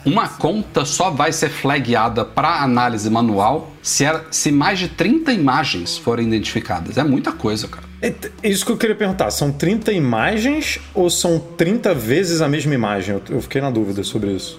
uma 0.04 0.28
conta 0.28 0.84
só 0.84 1.10
vai 1.10 1.32
ser 1.32 1.50
flagueada 1.50 2.24
para 2.24 2.62
análise 2.62 3.10
manual 3.10 3.70
se, 3.82 4.04
se 4.30 4.50
mais 4.50 4.78
de 4.78 4.88
30 4.88 5.32
imagens 5.32 5.98
forem 5.98 6.26
identificadas. 6.26 6.96
É 6.96 7.04
muita 7.04 7.32
coisa, 7.32 7.68
cara. 7.68 7.88
É 8.00 8.14
Isso 8.42 8.64
que 8.64 8.72
eu 8.72 8.78
queria 8.78 8.96
perguntar, 8.96 9.30
são 9.30 9.52
30 9.52 9.92
imagens 9.92 10.80
ou 10.94 11.10
são 11.10 11.38
30 11.38 11.94
vezes 11.94 12.40
a 12.40 12.48
mesma 12.48 12.74
imagem? 12.74 13.20
Eu, 13.28 13.42
fiquei 13.42 13.60
na 13.60 13.70
dúvida 13.70 14.02
sobre 14.02 14.30
isso. 14.30 14.58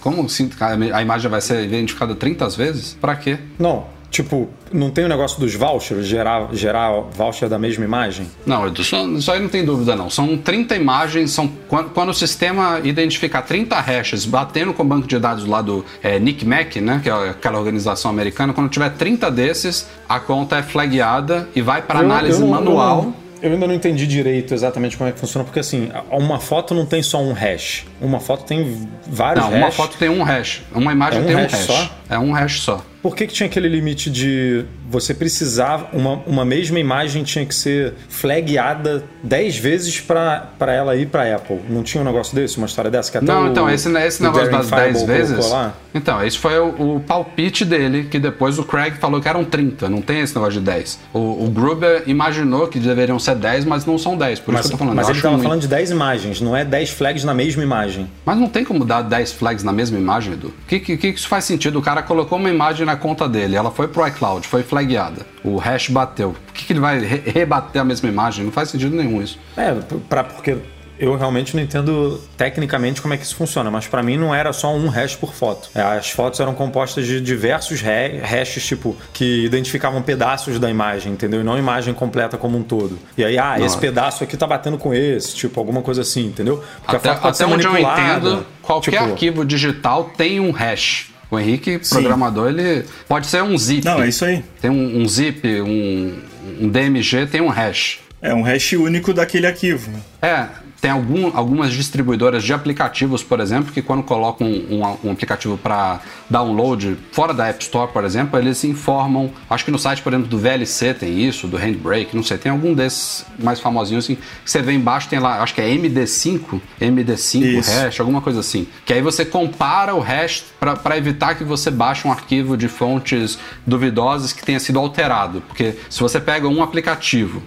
Como 0.00 0.24
assim 0.24 0.48
a 0.92 1.02
imagem 1.02 1.28
vai 1.28 1.40
ser 1.40 1.64
identificada 1.64 2.14
30 2.14 2.48
vezes? 2.50 2.96
Para 3.00 3.16
quê? 3.16 3.38
Não, 3.58 3.86
Tipo, 4.16 4.48
não 4.72 4.90
tem 4.90 5.04
o 5.04 5.08
negócio 5.08 5.38
dos 5.40 5.54
vouchers, 5.54 6.06
gerar, 6.06 6.48
gerar 6.52 6.90
voucher 7.12 7.48
da 7.48 7.58
mesma 7.58 7.84
imagem? 7.84 8.26
Não, 8.44 8.66
isso, 8.68 8.96
isso 9.16 9.30
aí 9.32 9.40
não 9.40 9.48
tem 9.48 9.64
dúvida 9.64 9.94
não. 9.94 10.10
São 10.10 10.36
30 10.36 10.74
imagens, 10.76 11.30
são 11.30 11.48
quando, 11.68 11.90
quando 11.90 12.08
o 12.10 12.14
sistema 12.14 12.80
identificar 12.82 13.42
30 13.42 13.78
hashes 13.80 14.24
batendo 14.24 14.72
com 14.74 14.82
o 14.82 14.86
banco 14.86 15.06
de 15.06 15.18
dados 15.18 15.44
lá 15.46 15.62
do 15.62 15.84
é, 16.02 16.18
NICMAC, 16.18 16.80
né, 16.80 17.00
que 17.02 17.08
é 17.08 17.12
aquela 17.30 17.58
organização 17.58 18.10
americana, 18.10 18.52
quando 18.52 18.68
tiver 18.68 18.90
30 18.90 19.30
desses, 19.30 19.86
a 20.08 20.18
conta 20.20 20.56
é 20.58 20.62
flagueada 20.62 21.48
e 21.54 21.60
vai 21.62 21.82
para 21.82 22.00
análise 22.00 22.40
eu 22.40 22.46
não- 22.46 22.54
manual. 22.54 22.98
Eu, 22.98 23.04
não- 23.04 23.26
eu 23.42 23.52
ainda 23.52 23.66
não 23.66 23.74
entendi 23.74 24.06
direito 24.06 24.54
exatamente 24.54 24.96
como 24.96 25.08
é 25.10 25.12
que 25.12 25.20
funciona, 25.20 25.44
porque 25.44 25.60
assim, 25.60 25.90
uma 26.10 26.40
foto 26.40 26.74
não 26.74 26.86
tem 26.86 27.02
só 27.02 27.20
um 27.22 27.32
hash. 27.32 27.84
Uma 28.00 28.18
foto 28.18 28.44
tem 28.44 28.88
vários 29.06 29.44
Não, 29.44 29.50
hashes. 29.52 29.64
uma 29.64 29.70
foto 29.72 29.96
tem 29.98 30.08
um 30.08 30.22
hash. 30.22 30.62
Uma 30.74 30.90
imagem 30.92 31.20
É 31.20 31.22
um 31.22 31.26
tem 31.26 31.36
um 31.36 31.40
hash 31.42 31.52
hash. 31.52 31.66
só? 31.66 31.90
É 32.08 32.18
um 32.18 32.32
hash 32.32 32.60
só. 32.62 32.82
Por 33.06 33.14
que, 33.14 33.24
que 33.28 33.32
tinha 33.32 33.46
aquele 33.46 33.68
limite 33.68 34.10
de 34.10 34.64
você 34.88 35.12
precisar, 35.14 35.90
uma, 35.92 36.14
uma 36.26 36.44
mesma 36.44 36.78
imagem 36.78 37.22
tinha 37.22 37.44
que 37.44 37.54
ser 37.54 37.94
flagueada 38.08 39.04
10 39.22 39.58
vezes 39.58 40.00
para 40.00 40.48
ela 40.72 40.96
ir 40.96 41.06
para 41.06 41.34
Apple? 41.36 41.60
Não 41.68 41.82
tinha 41.82 42.02
um 42.02 42.04
negócio 42.04 42.34
desse, 42.34 42.56
uma 42.58 42.66
história 42.66 42.90
dessa? 42.90 43.10
Que 43.10 43.18
até 43.18 43.26
Não, 43.26 43.44
o- 43.44 43.48
então, 43.48 43.68
esse, 43.70 43.88
esse 43.98 44.22
negócio 44.22 44.50
das 44.50 44.68
10 44.68 44.70
Fireball 44.70 44.92
colocou 44.92 45.06
vezes. 45.14 45.50
Lá. 45.50 45.74
Então, 45.94 46.24
esse 46.24 46.38
foi 46.38 46.58
o, 46.58 46.96
o 46.96 47.00
palpite 47.00 47.64
dele, 47.64 48.04
que 48.10 48.18
depois 48.18 48.58
o 48.58 48.64
Craig 48.64 48.96
falou 48.98 49.20
que 49.20 49.28
eram 49.28 49.44
30, 49.44 49.88
não 49.88 50.02
tem 50.02 50.20
esse 50.20 50.34
negócio 50.34 50.60
de 50.60 50.66
10. 50.66 50.98
O, 51.12 51.44
o 51.44 51.50
Gruber 51.50 52.02
imaginou 52.06 52.68
que 52.68 52.78
deveriam 52.78 53.18
ser 53.18 53.34
10, 53.36 53.64
mas 53.64 53.86
não 53.86 53.96
são 53.98 54.16
10, 54.16 54.40
por 54.40 54.52
Mas, 54.52 54.60
isso 54.60 54.68
que 54.70 54.74
eu 54.74 54.78
tô 54.78 54.84
falando. 54.84 54.96
mas 54.96 55.06
eu 55.06 55.12
ele 55.12 55.18
estava 55.18 55.38
falando 55.38 55.60
de 55.60 55.68
10 55.68 55.90
imagens, 55.90 56.40
não 56.40 56.56
é 56.56 56.64
10 56.64 56.90
flags 56.90 57.24
na 57.24 57.32
mesma 57.34 57.62
imagem. 57.62 58.10
Mas 58.24 58.36
não 58.38 58.48
tem 58.48 58.64
como 58.64 58.84
dar 58.84 59.02
10 59.02 59.32
flags 59.32 59.64
na 59.64 59.72
mesma 59.72 59.98
imagem, 59.98 60.34
Edu. 60.34 60.48
O 60.48 60.66
que, 60.68 60.78
que, 60.80 60.96
que 60.96 61.08
isso 61.08 61.28
faz 61.28 61.44
sentido? 61.44 61.78
O 61.78 61.82
cara 61.82 62.02
colocou 62.02 62.38
uma 62.38 62.50
imagem 62.50 62.84
na 62.84 62.96
conta 62.96 63.28
dele, 63.28 63.56
ela 63.56 63.70
foi 63.70 63.88
pro 63.88 64.06
iCloud, 64.06 64.46
foi 64.46 64.62
flagueada. 64.80 65.26
O 65.42 65.56
hash 65.56 65.88
bateu. 65.88 66.34
Por 66.46 66.52
que, 66.54 66.64
que 66.66 66.72
ele 66.72 66.80
vai 66.80 66.98
re- 67.00 67.22
rebater 67.24 67.80
a 67.80 67.84
mesma 67.84 68.08
imagem? 68.08 68.44
Não 68.44 68.52
faz 68.52 68.68
sentido 68.70 68.94
nenhum 68.94 69.22
isso. 69.22 69.38
É, 69.56 69.72
pra, 70.08 70.22
porque 70.24 70.56
eu 70.98 71.14
realmente 71.16 71.54
não 71.54 71.62
entendo 71.62 72.20
tecnicamente 72.38 73.02
como 73.02 73.12
é 73.12 73.16
que 73.18 73.22
isso 73.24 73.36
funciona, 73.36 73.70
mas 73.70 73.86
pra 73.86 74.02
mim 74.02 74.16
não 74.16 74.34
era 74.34 74.50
só 74.52 74.74
um 74.74 74.88
hash 74.88 75.14
por 75.16 75.32
foto. 75.34 75.68
É, 75.74 75.80
As 75.82 76.10
fotos 76.10 76.40
eram 76.40 76.54
compostas 76.54 77.06
de 77.06 77.20
diversos 77.20 77.82
ha- 77.82 78.24
hashes, 78.26 78.66
tipo, 78.66 78.96
que 79.12 79.44
identificavam 79.44 80.00
pedaços 80.02 80.58
da 80.58 80.70
imagem, 80.70 81.12
entendeu? 81.12 81.40
E 81.40 81.44
não 81.44 81.54
a 81.54 81.58
imagem 81.58 81.92
completa 81.94 82.36
como 82.38 82.56
um 82.58 82.62
todo. 82.62 82.98
E 83.16 83.24
aí, 83.24 83.38
ah, 83.38 83.56
esse 83.60 83.74
Não. 83.74 83.80
pedaço 83.80 84.24
aqui 84.24 84.36
tá 84.36 84.46
batendo 84.46 84.76
com 84.78 84.92
esse, 84.94 85.34
tipo, 85.34 85.58
alguma 85.60 85.80
coisa 85.82 86.02
assim, 86.02 86.26
entendeu? 86.26 86.62
Porque 86.82 86.96
Até, 86.96 87.08
a 87.10 87.12
foto 87.12 87.22
pode 87.22 87.34
até 87.42 87.46
ser 87.46 87.52
onde 87.54 87.66
eu 87.66 87.78
entendo, 87.78 88.46
qualquer 88.62 88.90
tipo, 88.92 89.04
arquivo 89.04 89.44
digital 89.44 90.04
tem 90.16 90.40
um 90.40 90.50
hash. 90.50 91.12
O 91.30 91.38
Henrique, 91.38 91.80
programador, 91.90 92.48
ele 92.48 92.84
pode 93.08 93.26
ser 93.26 93.42
um 93.42 93.58
zip. 93.58 93.84
Não, 93.84 94.02
é 94.02 94.08
isso 94.08 94.24
aí. 94.24 94.44
Tem 94.60 94.70
um, 94.70 95.00
um 95.00 95.08
zip, 95.08 95.46
um, 95.60 96.14
um 96.60 96.68
DMG, 96.68 97.26
tem 97.26 97.40
um 97.40 97.48
hash. 97.48 97.98
É 98.22 98.32
um 98.32 98.42
hash 98.42 98.72
único 98.74 99.12
daquele 99.12 99.46
arquivo. 99.46 99.90
né? 99.90 100.00
É, 100.22 100.46
tem 100.80 100.90
algum, 100.90 101.36
algumas 101.36 101.72
distribuidoras 101.72 102.42
de 102.44 102.52
aplicativos, 102.52 103.22
por 103.22 103.40
exemplo, 103.40 103.72
que 103.72 103.80
quando 103.82 104.02
colocam 104.02 104.46
um, 104.46 104.82
um- 104.82 105.08
um 105.08 105.10
aplicativo 105.12 105.56
para 105.56 106.00
download 106.28 106.96
fora 107.12 107.32
da 107.32 107.48
App 107.48 107.62
Store, 107.62 107.90
por 107.92 108.04
exemplo, 108.04 108.38
eles 108.38 108.62
informam. 108.64 109.30
Acho 109.48 109.64
que 109.64 109.70
no 109.70 109.78
site, 109.78 110.02
por 110.02 110.12
exemplo, 110.12 110.28
do 110.28 110.38
VLC 110.38 110.92
tem 110.94 111.20
isso, 111.26 111.46
do 111.46 111.56
Handbrake, 111.56 112.14
não 112.14 112.22
sei, 112.22 112.36
tem 112.38 112.52
algum 112.52 112.74
desses 112.74 113.24
mais 113.38 113.58
famosinhos 113.60 114.04
assim. 114.04 114.16
Que 114.44 114.50
você 114.50 114.60
vê 114.62 114.72
embaixo, 114.72 115.08
tem 115.08 115.18
lá, 115.18 115.42
acho 115.42 115.54
que 115.54 115.60
é 115.60 115.68
MD5, 115.68 116.60
MD5 116.80 117.42
Isso. 117.58 117.70
hash, 117.70 118.00
alguma 118.00 118.20
coisa 118.20 118.40
assim. 118.40 118.66
Que 118.84 118.92
aí 118.92 119.00
você 119.02 119.24
compara 119.24 119.94
o 119.94 120.00
hash 120.00 120.44
para 120.60 120.96
evitar 120.96 121.34
que 121.36 121.44
você 121.44 121.70
baixe 121.70 122.06
um 122.06 122.12
arquivo 122.12 122.56
de 122.56 122.68
fontes 122.68 123.38
duvidosas 123.66 124.32
que 124.32 124.44
tenha 124.44 124.60
sido 124.60 124.78
alterado. 124.78 125.40
Porque 125.48 125.74
se 125.88 126.00
você 126.00 126.20
pega 126.20 126.46
um 126.48 126.62
aplicativo 126.62 127.42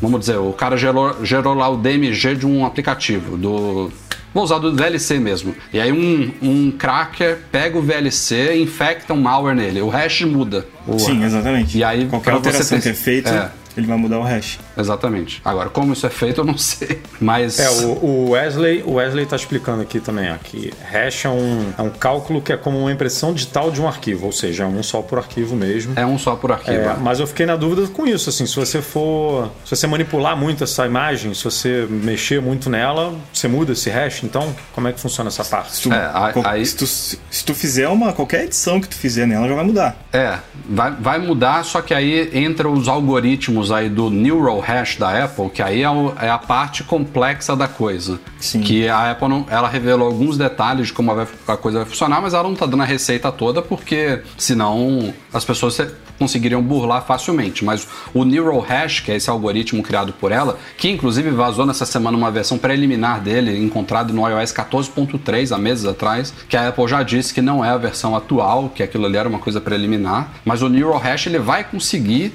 Vamos 0.00 0.20
dizer, 0.20 0.36
o 0.36 0.52
cara 0.52 0.76
gerou, 0.76 1.24
gerou 1.24 1.54
lá 1.54 1.68
o 1.68 1.76
DMG 1.76 2.34
de 2.34 2.46
um 2.46 2.64
aplicativo, 2.66 3.36
do. 3.36 3.90
Vou 4.34 4.44
usar 4.44 4.58
do 4.58 4.74
VLC 4.76 5.18
mesmo. 5.18 5.54
E 5.72 5.80
aí 5.80 5.90
um, 5.90 6.30
um 6.42 6.70
cracker 6.70 7.38
pega 7.50 7.78
o 7.78 7.80
VLC 7.82 8.54
e 8.54 8.62
infecta 8.62 9.14
um 9.14 9.20
malware 9.22 9.56
nele. 9.56 9.80
O 9.80 9.88
hash 9.88 10.22
muda. 10.22 10.66
O- 10.86 10.98
Sim, 10.98 11.24
exatamente. 11.24 11.78
E 11.78 11.82
aí, 11.82 12.06
Qualquer 12.06 12.34
alteração 12.34 12.76
ter- 12.78 12.82
que 12.82 12.88
é 12.90 12.94
feita, 12.94 13.30
É. 13.30 13.65
ele 13.76 13.86
vai 13.86 13.96
mudar 13.96 14.18
o 14.18 14.22
hash. 14.22 14.58
Exatamente. 14.76 15.40
Agora, 15.44 15.68
como 15.68 15.92
isso 15.92 16.06
é 16.06 16.10
feito, 16.10 16.40
eu 16.40 16.44
não 16.44 16.56
sei. 16.58 17.00
Mas. 17.20 17.58
É, 17.58 17.68
o, 17.70 18.04
o 18.04 18.30
Wesley, 18.30 18.82
o 18.86 18.94
Wesley 18.94 19.26
tá 19.26 19.36
explicando 19.36 19.82
aqui 19.82 20.00
também, 20.00 20.30
ó, 20.32 20.36
que 20.42 20.72
hash 20.90 21.24
é 21.24 21.28
um, 21.28 21.72
é 21.78 21.82
um 21.82 21.90
cálculo 21.90 22.40
que 22.40 22.52
é 22.52 22.56
como 22.56 22.78
uma 22.78 22.92
impressão 22.92 23.32
digital 23.34 23.70
de 23.70 23.80
um 23.80 23.86
arquivo, 23.88 24.26
ou 24.26 24.32
seja, 24.32 24.64
é 24.64 24.66
um 24.66 24.82
só 24.82 25.02
por 25.02 25.18
arquivo 25.18 25.54
mesmo. 25.56 25.92
É 25.96 26.04
um 26.06 26.18
só 26.18 26.36
por 26.36 26.52
arquivo. 26.52 26.72
É, 26.78 26.84
é. 26.86 26.96
mas 27.00 27.20
eu 27.20 27.26
fiquei 27.26 27.46
na 27.46 27.56
dúvida 27.56 27.86
com 27.88 28.06
isso, 28.06 28.28
assim, 28.30 28.46
se 28.46 28.56
você 28.56 28.80
for, 28.82 29.50
se 29.64 29.74
você 29.76 29.86
manipular 29.86 30.36
muito 30.36 30.64
essa 30.64 30.86
imagem, 30.86 31.34
se 31.34 31.44
você 31.44 31.86
mexer 31.88 32.40
muito 32.40 32.68
nela, 32.70 33.14
você 33.32 33.48
muda 33.48 33.72
esse 33.72 33.90
hash, 33.90 34.22
então 34.24 34.54
como 34.74 34.88
é 34.88 34.92
que 34.92 35.00
funciona 35.00 35.28
essa 35.28 35.44
parte? 35.44 35.82
Tu- 35.82 35.92
É, 35.92 36.10
aí- 36.44 36.64
se, 36.66 36.76
tu, 36.76 36.86
se 36.86 37.44
tu 37.44 37.54
fizer 37.54 37.88
uma 37.88 38.12
qualquer 38.12 38.44
edição 38.44 38.80
que 38.80 38.88
tu 38.88 38.96
fizer 38.96 39.26
nela, 39.26 39.48
já 39.48 39.54
vai 39.54 39.64
mudar. 39.64 39.96
É, 40.12 40.38
vai, 40.68 40.90
vai 40.92 41.18
mudar, 41.18 41.64
só 41.64 41.80
que 41.80 41.92
aí 41.94 42.30
entra 42.32 42.68
os 42.68 42.88
algoritmos 42.88 43.65
aí 43.70 43.88
do 43.88 44.10
Neural 44.10 44.60
Hash 44.60 44.96
da 44.96 45.24
Apple, 45.24 45.50
que 45.50 45.62
aí 45.62 45.82
é, 45.82 45.90
o- 45.90 46.12
é 46.20 46.28
a 46.30 46.38
parte 46.38 46.82
complexa 46.84 47.54
da 47.56 47.66
coisa. 47.68 48.18
Sim. 48.38 48.60
Que 48.60 48.88
a 48.88 49.10
Apple 49.12 49.28
não, 49.28 49.46
ela 49.50 49.68
revelou 49.68 50.06
alguns 50.06 50.36
detalhes 50.38 50.88
de 50.88 50.92
como 50.92 51.12
a 51.12 51.56
coisa 51.56 51.78
vai 51.78 51.86
funcionar, 51.86 52.20
mas 52.20 52.34
ela 52.34 52.44
não 52.48 52.54
tá 52.54 52.66
dando 52.66 52.82
a 52.82 52.86
receita 52.86 53.30
toda, 53.32 53.60
porque 53.62 54.20
senão 54.38 55.12
as 55.32 55.44
pessoas 55.44 55.74
se- 55.74 55.90
conseguiriam 56.18 56.62
burlar 56.62 57.04
facilmente. 57.04 57.62
Mas 57.64 57.86
o 58.14 58.24
Neural 58.24 58.60
Hash, 58.60 59.00
que 59.00 59.12
é 59.12 59.16
esse 59.16 59.28
algoritmo 59.28 59.82
criado 59.82 60.14
por 60.14 60.32
ela, 60.32 60.58
que 60.78 60.88
inclusive 60.88 61.30
vazou 61.30 61.66
nessa 61.66 61.84
semana 61.84 62.16
uma 62.16 62.30
versão 62.30 62.56
preliminar 62.56 63.20
dele, 63.20 63.62
encontrado 63.62 64.14
no 64.14 64.26
iOS 64.26 64.50
14.3 64.52 65.52
há 65.52 65.58
meses 65.58 65.84
atrás, 65.84 66.32
que 66.48 66.56
a 66.56 66.68
Apple 66.68 66.88
já 66.88 67.02
disse 67.02 67.34
que 67.34 67.42
não 67.42 67.62
é 67.64 67.68
a 67.68 67.76
versão 67.76 68.16
atual, 68.16 68.70
que 68.74 68.82
aquilo 68.82 69.04
ali 69.04 69.16
era 69.18 69.28
uma 69.28 69.38
coisa 69.38 69.60
preliminar, 69.60 70.32
mas 70.44 70.62
o 70.62 70.68
Neural 70.70 70.98
Hash 70.98 71.26
ele 71.26 71.38
vai 71.38 71.64
conseguir 71.64 72.32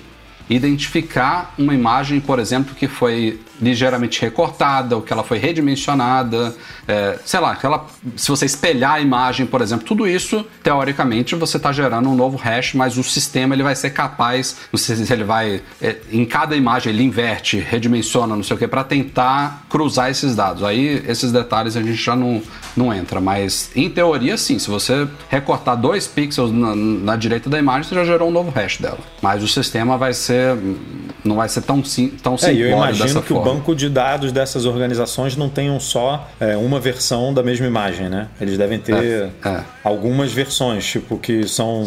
identificar 0.56 1.54
uma 1.58 1.74
imagem, 1.74 2.20
por 2.20 2.40
exemplo, 2.40 2.76
que 2.76 2.88
foi 2.88 3.40
ligeiramente 3.62 4.19
recortada, 4.21 4.95
ou 4.95 5.02
que 5.02 5.13
ela 5.13 5.24
foi 5.24 5.38
redimensionada, 5.38 6.56
é, 6.88 7.19
sei 7.24 7.39
lá, 7.39 7.58
ela, 7.62 7.86
se 8.15 8.30
você 8.30 8.45
espelhar 8.45 8.93
a 8.93 9.02
imagem, 9.02 9.45
por 9.45 9.62
exemplo, 9.62 9.86
tudo 9.86 10.08
isso, 10.08 10.45
teoricamente, 10.63 11.36
você 11.36 11.58
está 11.58 11.71
gerando 11.71 12.10
um 12.10 12.15
novo 12.15 12.38
hash, 12.38 12.74
mas 12.74 12.97
o 12.97 13.04
sistema 13.04 13.54
ele 13.54 13.63
vai 13.63 13.76
ser 13.76 13.91
capaz, 13.91 14.58
não 14.71 14.78
sei 14.80 14.95
se 14.95 15.13
ele 15.13 15.24
vai, 15.24 15.62
é, 15.82 15.97
em 16.12 16.26
cada 16.26 16.56
imagem 16.56 16.91
ele 16.93 17.04
inverte, 17.04 17.60
redimensiona, 17.60 18.36
não 18.36 18.43
sei 18.43 18.56
o 18.56 18.60
que, 18.60 18.67
para 18.67 18.84
tentar 18.84 19.65
cruzar 19.69 20.10
esses 20.10 20.36
dados. 20.36 20.63
Aí 20.63 21.04
esses 21.08 21.32
detalhes 21.32 21.78
a 21.78 21.82
gente 21.82 21.93
já 22.02 22.15
não, 22.15 22.41
não 22.76 22.93
entra, 22.93 23.21
mas 23.21 23.69
em 23.76 23.89
teoria 23.89 24.38
sim, 24.38 24.58
se 24.58 24.69
você 24.69 25.08
recortar 25.30 25.78
dois 25.78 26.08
pixels 26.08 26.52
na, 26.52 26.76
na 26.76 27.15
direita 27.15 27.50
da 27.50 27.60
imagem, 27.60 27.84
você 27.84 27.95
já 27.95 28.06
gerou 28.06 28.30
um 28.30 28.32
novo 28.32 28.50
hash 28.50 28.78
dela. 28.78 29.00
Mas 29.21 29.43
o 29.43 29.47
sistema 29.47 29.97
vai 29.97 30.13
ser, 30.13 30.58
não 31.24 31.36
vai 31.36 31.47
ser 31.47 31.62
tão, 31.62 31.84
sim, 31.84 32.10
tão 32.21 32.36
É, 32.36 32.38
simplório 32.38 32.97
dessa 32.97 33.21
forma. 33.21 33.51
Banco 33.54 33.76
de 33.76 33.90
dados 33.90 34.32
dessas 34.32 34.66
organizações 34.66 35.36
não 35.36 35.50
tenham 35.50 35.80
só 35.80 36.28
é, 36.40 36.56
uma 36.58 36.80
versão 36.80 37.34
da 37.34 37.42
mesma 37.44 37.66
imagem, 37.68 38.10
né? 38.10 38.28
Eles 38.40 38.58
devem 38.58 38.80
ter 38.80 38.96
É, 38.96 39.30
é. 39.50 39.62
algumas 39.84 40.32
versões, 40.32 40.86
tipo, 40.86 41.18
que 41.18 41.48
são. 41.48 41.86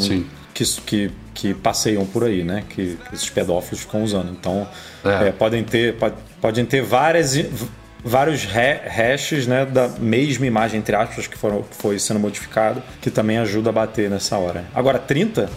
Que, 0.53 0.64
que, 0.87 1.11
que 1.35 1.53
passeiam 1.55 2.07
por 2.07 2.22
aí, 2.24 2.44
né? 2.44 2.62
Que, 2.68 2.96
que 3.09 3.14
esses 3.14 3.29
pedófilos 3.29 3.81
ficam 3.81 4.05
usando. 4.05 4.31
Então, 4.31 4.66
É. 5.05 5.29
é, 5.29 5.33
podem 5.33 5.64
ter, 5.64 5.94
pode- 5.94 6.14
podem 6.40 6.64
ter 6.64 6.83
várias. 6.83 7.37
Vários 8.07 8.44
ha- 8.44 8.87
hashes 8.87 9.46
né, 9.46 9.64
da 9.64 9.88
mesma 9.88 10.44
imagem, 10.44 10.79
entre 10.79 10.94
aspas, 10.94 11.27
que, 11.27 11.38
foram, 11.38 11.62
que 11.62 11.74
foi 11.74 11.98
sendo 11.98 12.20
modificado, 12.20 12.83
que 13.00 13.11
também 13.11 13.38
ajuda 13.38 13.70
a 13.70 13.72
bater 13.72 14.11
nessa 14.11 14.37
hora. 14.37 14.66
Agora, 14.74 14.98
30 14.98 15.48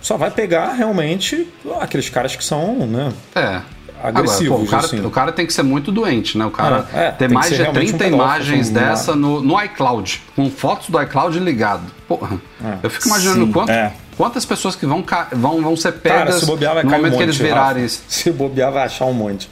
só 0.00 0.16
vai 0.16 0.30
pegar 0.30 0.72
realmente 0.72 1.46
aqueles 1.78 2.08
caras 2.08 2.34
que 2.34 2.42
são 2.42 2.86
né, 2.86 3.12
É. 3.34 3.60
agressivos. 4.02 4.46
Agora, 4.46 4.58
pô, 4.58 4.64
o, 4.64 4.66
cara, 4.70 4.84
assim. 4.86 5.04
o 5.06 5.10
cara 5.10 5.32
tem 5.32 5.46
que 5.46 5.52
ser 5.52 5.62
muito 5.62 5.90
doente, 5.92 6.36
né? 6.38 6.44
O 6.46 6.50
cara 6.50 6.86
Ah, 6.92 6.98
é, 6.98 7.10
ter 7.12 7.28
mais 7.28 7.48
de 7.50 7.56
realmente 7.56 7.94
um 7.94 7.98
30 7.98 8.04
pedófilo, 8.04 8.22
imagens 8.22 8.60
assim, 8.66 8.72
dessa 8.72 9.14
no, 9.16 9.40
no 9.42 9.62
iCloud, 9.64 10.22
com 10.34 10.50
fotos 10.50 10.88
do 10.90 11.00
iCloud 11.02 11.38
ligado. 11.38 11.82
Porra, 12.08 12.40
eu 12.82 12.90
fico 12.90 13.06
imaginando 13.06 13.46
Sim, 13.46 13.52
quanto- 13.52 13.70
é. 13.70 13.92
quantas 14.16 14.44
pessoas 14.44 14.74
que 14.74 14.84
vão, 14.84 15.04
vão, 15.32 15.62
vão 15.62 15.76
ser 15.76 15.92
Cara, 15.92 16.24
pegas 16.26 16.40
se 16.40 16.46
bobear 16.46 16.74
vai 16.74 16.82
no 16.82 16.90
cair 16.90 16.98
um 16.98 17.02
momento 17.02 17.12
monte. 17.12 17.18
que 17.18 17.24
eles 17.24 17.36
virarem 17.38 17.84
isso. 17.86 18.02
Se 18.08 18.30
bobear 18.32 18.72
vai 18.72 18.84
achar 18.84 19.04
um 19.04 19.12
monte. 19.12 19.48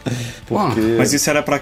Porque... 0.46 0.80
Mas 0.98 1.12
isso 1.12 1.30
era 1.30 1.42
para 1.42 1.60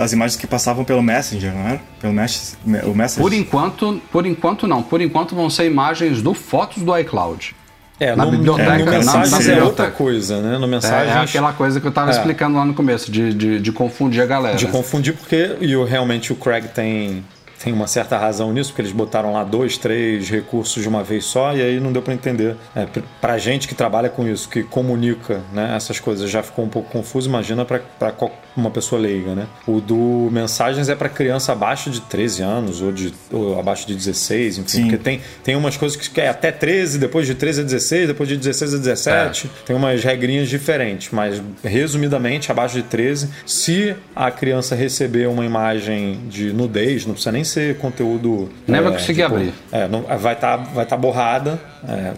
as 0.00 0.12
imagens 0.12 0.40
que 0.40 0.46
passavam 0.46 0.84
pelo 0.84 1.02
Messenger, 1.02 1.52
não 1.52 1.68
era? 1.68 1.80
Pelo 2.00 2.12
Mes 2.14 2.56
o 2.64 2.94
Messenger. 2.94 3.22
Por 3.22 3.32
enquanto, 3.34 4.00
por 4.10 4.24
enquanto 4.26 4.66
não. 4.66 4.82
Por 4.82 5.00
enquanto 5.02 5.34
vão 5.34 5.50
ser 5.50 5.66
imagens 5.66 6.22
do 6.22 6.32
fotos 6.32 6.82
do 6.82 6.96
iCloud. 6.98 7.54
É, 8.00 8.14
na 8.14 8.24
no, 8.24 8.30
biblioteca, 8.30 8.78
no, 8.78 8.84
no 8.84 8.90
mensagens 8.90 9.48
é 9.48 9.62
outra 9.62 9.90
coisa, 9.90 10.40
né? 10.40 10.58
No 10.58 10.64
É, 10.64 10.68
mensagens 10.68 11.16
é 11.16 11.20
aquela 11.20 11.52
coisa 11.52 11.80
que 11.80 11.86
eu 11.86 11.92
tava 11.92 12.10
É. 12.10 12.14
explicando 12.14 12.56
lá 12.56 12.64
no 12.64 12.74
começo, 12.74 13.10
de, 13.10 13.32
de, 13.34 13.60
de 13.60 13.72
confundir 13.72 14.22
a 14.22 14.26
galera. 14.26 14.56
de 14.56 14.66
confundir 14.66 15.14
porque 15.14 15.56
e 15.60 15.74
realmente 15.84 16.32
o 16.32 16.36
Craig 16.36 16.68
tem 16.68 17.24
tem 17.62 17.72
uma 17.72 17.86
certa 17.86 18.16
razão 18.16 18.52
nisso, 18.52 18.70
porque 18.70 18.82
eles 18.82 18.92
botaram 18.92 19.32
lá 19.32 19.44
dois, 19.44 19.76
três 19.76 20.28
recursos 20.30 20.82
de 20.82 20.88
uma 20.88 21.02
vez 21.02 21.24
só 21.24 21.54
e 21.54 21.62
aí 21.62 21.80
não 21.80 21.92
deu 21.92 22.02
para 22.02 22.14
entender. 22.14 22.56
É, 22.74 22.86
pra 23.20 23.38
gente 23.38 23.66
que 23.66 23.74
trabalha 23.74 24.08
com 24.08 24.26
isso, 24.26 24.48
que 24.48 24.62
comunica 24.62 25.42
né, 25.52 25.74
essas 25.76 25.98
coisas, 25.98 26.30
já 26.30 26.42
ficou 26.42 26.64
um 26.64 26.68
pouco 26.68 26.90
confuso, 26.90 27.28
imagina 27.28 27.64
para 27.64 27.82
uma 28.56 28.70
pessoa 28.70 29.00
leiga, 29.00 29.34
né? 29.34 29.46
O 29.66 29.80
do 29.80 30.28
mensagens 30.30 30.88
é 30.88 30.94
para 30.94 31.08
criança 31.08 31.52
abaixo 31.52 31.90
de 31.90 32.00
13 32.00 32.42
anos 32.42 32.80
ou, 32.80 32.92
de, 32.92 33.12
ou 33.32 33.58
abaixo 33.58 33.86
de 33.86 33.94
16, 33.94 34.58
enfim, 34.58 34.68
Sim. 34.68 34.82
porque 34.82 34.98
tem, 34.98 35.20
tem 35.42 35.56
umas 35.56 35.76
coisas 35.76 35.96
que 35.96 36.20
é 36.20 36.28
até 36.28 36.50
13, 36.50 36.98
depois 36.98 37.26
de 37.26 37.34
13 37.34 37.60
a 37.60 37.64
16, 37.64 38.08
depois 38.08 38.28
de 38.28 38.36
16 38.36 38.74
a 38.74 38.78
17, 38.78 39.46
é. 39.46 39.66
tem 39.66 39.76
umas 39.76 40.02
regrinhas 40.02 40.48
diferentes, 40.48 41.10
mas 41.12 41.42
resumidamente, 41.62 42.50
abaixo 42.50 42.76
de 42.76 42.82
13, 42.82 43.30
se 43.46 43.96
a 44.14 44.30
criança 44.30 44.74
receber 44.74 45.28
uma 45.28 45.44
imagem 45.44 46.20
de 46.28 46.52
nudez, 46.52 47.06
não 47.06 47.14
precisa 47.14 47.32
nem 47.32 47.44
ser 47.48 47.78
conteúdo. 47.78 48.48
Nem 48.66 48.80
é, 48.80 48.82
vai 48.82 48.92
conseguir 48.92 49.22
tipo, 49.22 49.34
abrir. 49.34 49.54
É, 49.72 49.88
não, 49.88 50.02
vai 50.02 50.34
estar 50.34 50.58
tá, 50.58 50.64
vai 50.72 50.86
tá 50.86 50.96
borrada. 50.96 51.58
É, 51.86 52.12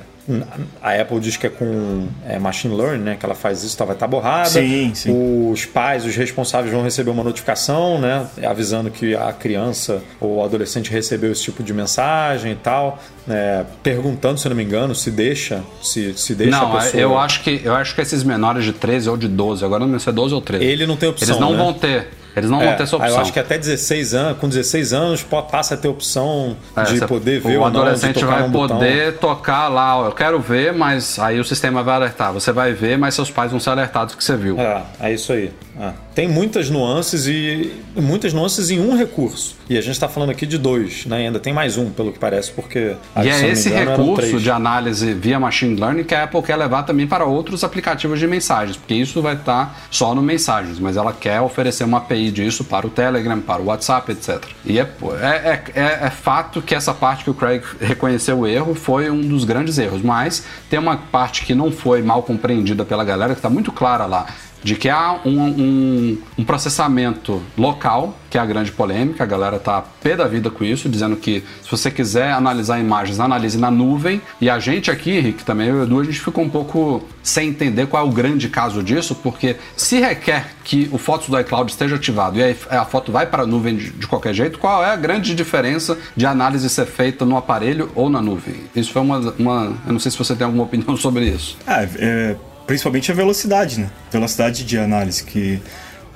a 0.83 0.93
Apple 1.01 1.19
diz 1.19 1.37
que 1.37 1.47
é 1.47 1.51
com 1.51 2.07
é, 2.27 2.39
machine 2.39 2.75
learning, 2.75 3.03
né? 3.03 3.17
Que 3.19 3.25
ela 3.25 3.35
faz 3.35 3.65
isso, 3.65 3.77
tá, 3.77 3.85
vai 3.85 3.95
estar 3.95 4.07
tá 4.07 4.11
borrada. 4.11 4.49
Sim, 4.49 4.93
sim. 4.95 5.51
Os 5.51 5.65
pais, 5.65 6.05
os 6.05 6.15
responsáveis 6.15 6.73
vão 6.73 6.83
receber 6.83 7.11
uma 7.11 7.25
notificação, 7.25 7.99
né? 7.99 8.27
Avisando 8.47 8.91
que 8.91 9.15
a 9.15 9.33
criança 9.33 10.03
ou 10.21 10.37
o 10.37 10.45
adolescente 10.45 10.91
recebeu 10.91 11.33
esse 11.33 11.43
tipo 11.43 11.63
de 11.63 11.73
mensagem 11.73 12.53
e 12.53 12.57
tal. 12.57 12.99
É, 13.29 13.65
perguntando, 13.83 14.39
se 14.39 14.49
não 14.49 14.57
me 14.57 14.63
engano, 14.65 14.95
se 14.95 15.11
deixa, 15.11 15.63
se, 15.83 16.15
se 16.15 16.35
deixa 16.35 16.59
não, 16.59 16.77
a 16.77 16.81
pessoa... 16.81 17.01
eu 17.01 17.19
acho 17.19 17.43
que 17.43 17.61
eu 17.63 17.75
acho 17.75 17.95
que 17.95 18.01
esses 18.01 18.23
menores 18.25 18.65
de 18.65 18.73
13 18.73 19.11
ou 19.11 19.17
de 19.17 19.29
12, 19.29 19.65
agora 19.65 19.85
não 19.85 19.91
sei 19.93 20.01
se 20.01 20.09
é 20.09 20.13
12 20.13 20.35
ou 20.35 20.41
13. 20.41 20.65
Ele 20.65 20.87
não 20.87 20.97
tem 20.97 21.09
opção, 21.09 21.29
Eles 21.29 21.41
não 21.41 21.53
né? 21.53 21.59
vão 21.59 21.73
ter. 21.73 22.09
Eles 22.37 22.51
não 22.51 22.61
é, 22.61 22.67
vão 22.67 22.77
ter 22.77 22.83
essa 22.85 22.97
opção. 22.97 23.15
Eu 23.15 23.21
acho 23.21 23.33
que 23.33 23.39
até 23.39 23.59
16 23.59 24.15
anos, 24.15 24.39
com 24.39 24.49
16 24.49 24.93
anos, 24.93 25.23
passa 25.23 25.75
a 25.75 25.77
ter 25.77 25.89
opção 25.89 26.57
é, 26.77 26.83
de 26.85 27.07
poder 27.07 27.41
ver 27.41 27.59
o 27.59 27.65
adolescente 27.65 28.25
vai 28.25 28.49
poder 28.51 29.13
botão. 29.13 29.35
tocar 29.35 29.69
lá, 29.69 29.99
ó, 29.99 30.07
eu 30.07 30.13
quero 30.13 30.41
ver, 30.41 30.73
mas 30.73 31.19
aí 31.19 31.41
o 31.41 31.45
sistema 31.45 31.83
vai 31.83 31.97
alertar. 31.97 32.33
Você 32.33 32.53
vai 32.53 32.73
ver, 32.73 32.97
mas 32.99 33.15
seus 33.15 33.31
pais 33.31 33.51
vão 33.51 33.61
ser 33.61 33.71
alertados 33.71 34.15
que 34.15 34.23
você 34.23 34.37
viu. 34.37 34.59
É, 34.59 34.83
é 35.01 35.13
isso 35.13 35.33
aí. 35.33 35.53
É. 35.81 35.93
Tem 36.15 36.29
muitas 36.29 36.69
nuances 36.69 37.27
e 37.27 37.73
muitas 37.97 38.35
nuances 38.35 38.71
em 38.71 38.79
um 38.79 38.95
recurso. 38.97 39.57
E 39.69 39.79
a 39.79 39.81
gente 39.81 39.93
está 39.93 40.09
falando 40.09 40.29
aqui 40.29 40.45
de 40.45 40.59
dois, 40.59 41.07
né? 41.07 41.27
ainda 41.27 41.41
tem 41.41 41.53
mais 41.53 41.79
um, 41.79 41.89
pelo 41.89 42.13
que 42.13 42.19
parece, 42.19 42.51
porque. 42.53 42.97
E 43.17 43.29
é 43.29 43.49
esse 43.49 43.71
engano, 43.71 43.93
recurso 43.93 44.39
de 44.39 44.51
análise 44.51 45.15
via 45.15 45.41
machine 45.41 45.81
learning 45.81 46.05
que 46.05 46.15
a 46.15 46.25
Apple 46.25 46.43
quer 46.43 46.57
levar 46.57 46.83
também 46.83 47.07
para 47.07 47.25
outros 47.25 47.65
aplicativos 47.65 48.19
de 48.19 48.27
mensagens, 48.27 48.77
porque 48.77 48.95
isso 48.95 49.23
vai 49.23 49.35
estar 49.35 49.87
só 49.91 50.15
no 50.15 50.21
mensagens, 50.21 50.79
mas 50.79 50.99
ela 50.99 51.15
quer 51.15 51.41
oferecer 51.41 51.85
uma 51.85 51.99
API 51.99 52.31
disso 52.31 52.65
para 52.65 52.87
o 52.87 52.91
Telegram, 52.91 53.41
para 53.41 53.63
o 53.63 53.67
WhatsApp, 53.67 54.13
etc. 54.13 54.45
E 54.67 54.79
é, 54.79 54.83
é, 55.23 55.63
é, 55.75 55.99
é 56.03 56.11
fato 56.11 56.61
que 56.61 56.75
essa 56.75 56.93
parte 56.93 57.25
que 57.25 57.31
o 57.31 57.35
Craig 57.35 57.63
reconheceu 57.81 58.41
o 58.41 58.47
erro 58.47 58.75
foi 58.75 59.11
um 59.11 59.21
dos 59.21 59.45
grandes 59.45 59.79
erros, 59.79 60.03
mas 60.03 60.45
tem 60.69 60.79
uma 60.79 60.97
parte 60.97 61.45
que 61.47 61.55
não 61.55 61.73
foi 61.73 62.03
mal 62.03 62.23
compreendida 62.23 62.85
pela 62.85 63.05
galera, 63.05 63.33
que 63.33 63.39
está 63.39 63.49
muito 63.49 63.73
clara 63.73 64.05
lá 64.05 64.27
de 64.63 64.75
que 64.75 64.89
há 64.89 65.21
um, 65.25 65.41
um, 65.41 66.19
um, 66.39 66.45
processamento 66.45 67.43
local, 67.57 68.17
que 68.29 68.39
é 68.39 68.41
a 68.41 68.47
grande 68.47 68.71
polêmica, 68.73 69.25
a 69.25 69.27
galera 69.27 69.59
tá 69.59 69.83
pé 70.03 70.17
da 70.17 70.27
vida 70.27 70.51
com 70.51 70.65
isso, 70.65 70.89
dizendo 70.89 71.17
que 71.17 71.43
se 71.63 71.71
você 71.71 71.91
quiser 71.91 72.33
analisar 72.33 72.79
imagens, 72.79 73.21
analise 73.21 73.59
na 73.59 73.71
nuvem. 73.71 74.21
E 74.41 74.49
a 74.49 74.59
gente 74.59 74.91
aqui, 74.91 75.19
Rick, 75.19 75.45
também, 75.45 75.69
eu 75.69 75.77
e 75.77 75.81
o 75.81 75.83
Edu, 75.85 76.01
a 76.01 76.05
gente 76.05 76.21
ficou 76.21 76.45
um 76.45 76.49
pouco 76.49 77.03
sem 77.23 77.49
entender 77.49 77.87
qual 77.87 78.05
é 78.05 78.09
o 78.09 78.13
grande 78.13 78.49
caso 78.49 78.83
disso, 78.83 79.15
porque 79.15 79.57
se 79.77 79.99
requer 80.01 80.55
que 80.65 80.89
o 80.93 80.99
Fotos 80.99 81.29
do 81.29 81.39
iCloud 81.41 81.71
esteja 81.71 81.97
ativado 81.97 82.39
e 82.39 82.57
a 82.71 82.85
foto 82.85 83.11
vai 83.11 83.27
para 83.27 83.43
a 83.43 83.47
nuvem 83.47 83.77
de, 83.77 83.91
de 83.91 84.07
qualquer 84.07 84.35
jeito, 84.35 84.59
qual 84.59 84.85
é 84.85 84.91
a 84.91 84.97
grande 84.97 85.35
diferença 85.35 85.99
de 86.17 86.27
análise 86.27 86.69
ser 86.69 86.87
feita 86.87 87.25
no 87.25 87.37
aparelho 87.37 87.91
ou 87.95 88.09
na 88.09 88.21
nuvem? 88.21 88.55
Isso 88.75 88.93
foi 88.93 89.03
uma. 89.03 89.35
uma 89.39 89.77
eu 89.87 89.93
não 89.93 89.99
sei 89.99 90.11
se 90.11 90.19
você 90.19 90.37
tem 90.37 90.45
alguma 90.45 90.65
opinião 90.65 90.95
sobre 90.99 91.25
isso. 91.25 91.57
Ah, 91.67 91.83
é 91.83 92.37
principalmente 92.71 93.11
a 93.11 93.15
velocidade, 93.17 93.81
né? 93.81 93.91
Velocidade 94.13 94.63
de 94.63 94.79
análise, 94.79 95.25
que 95.25 95.61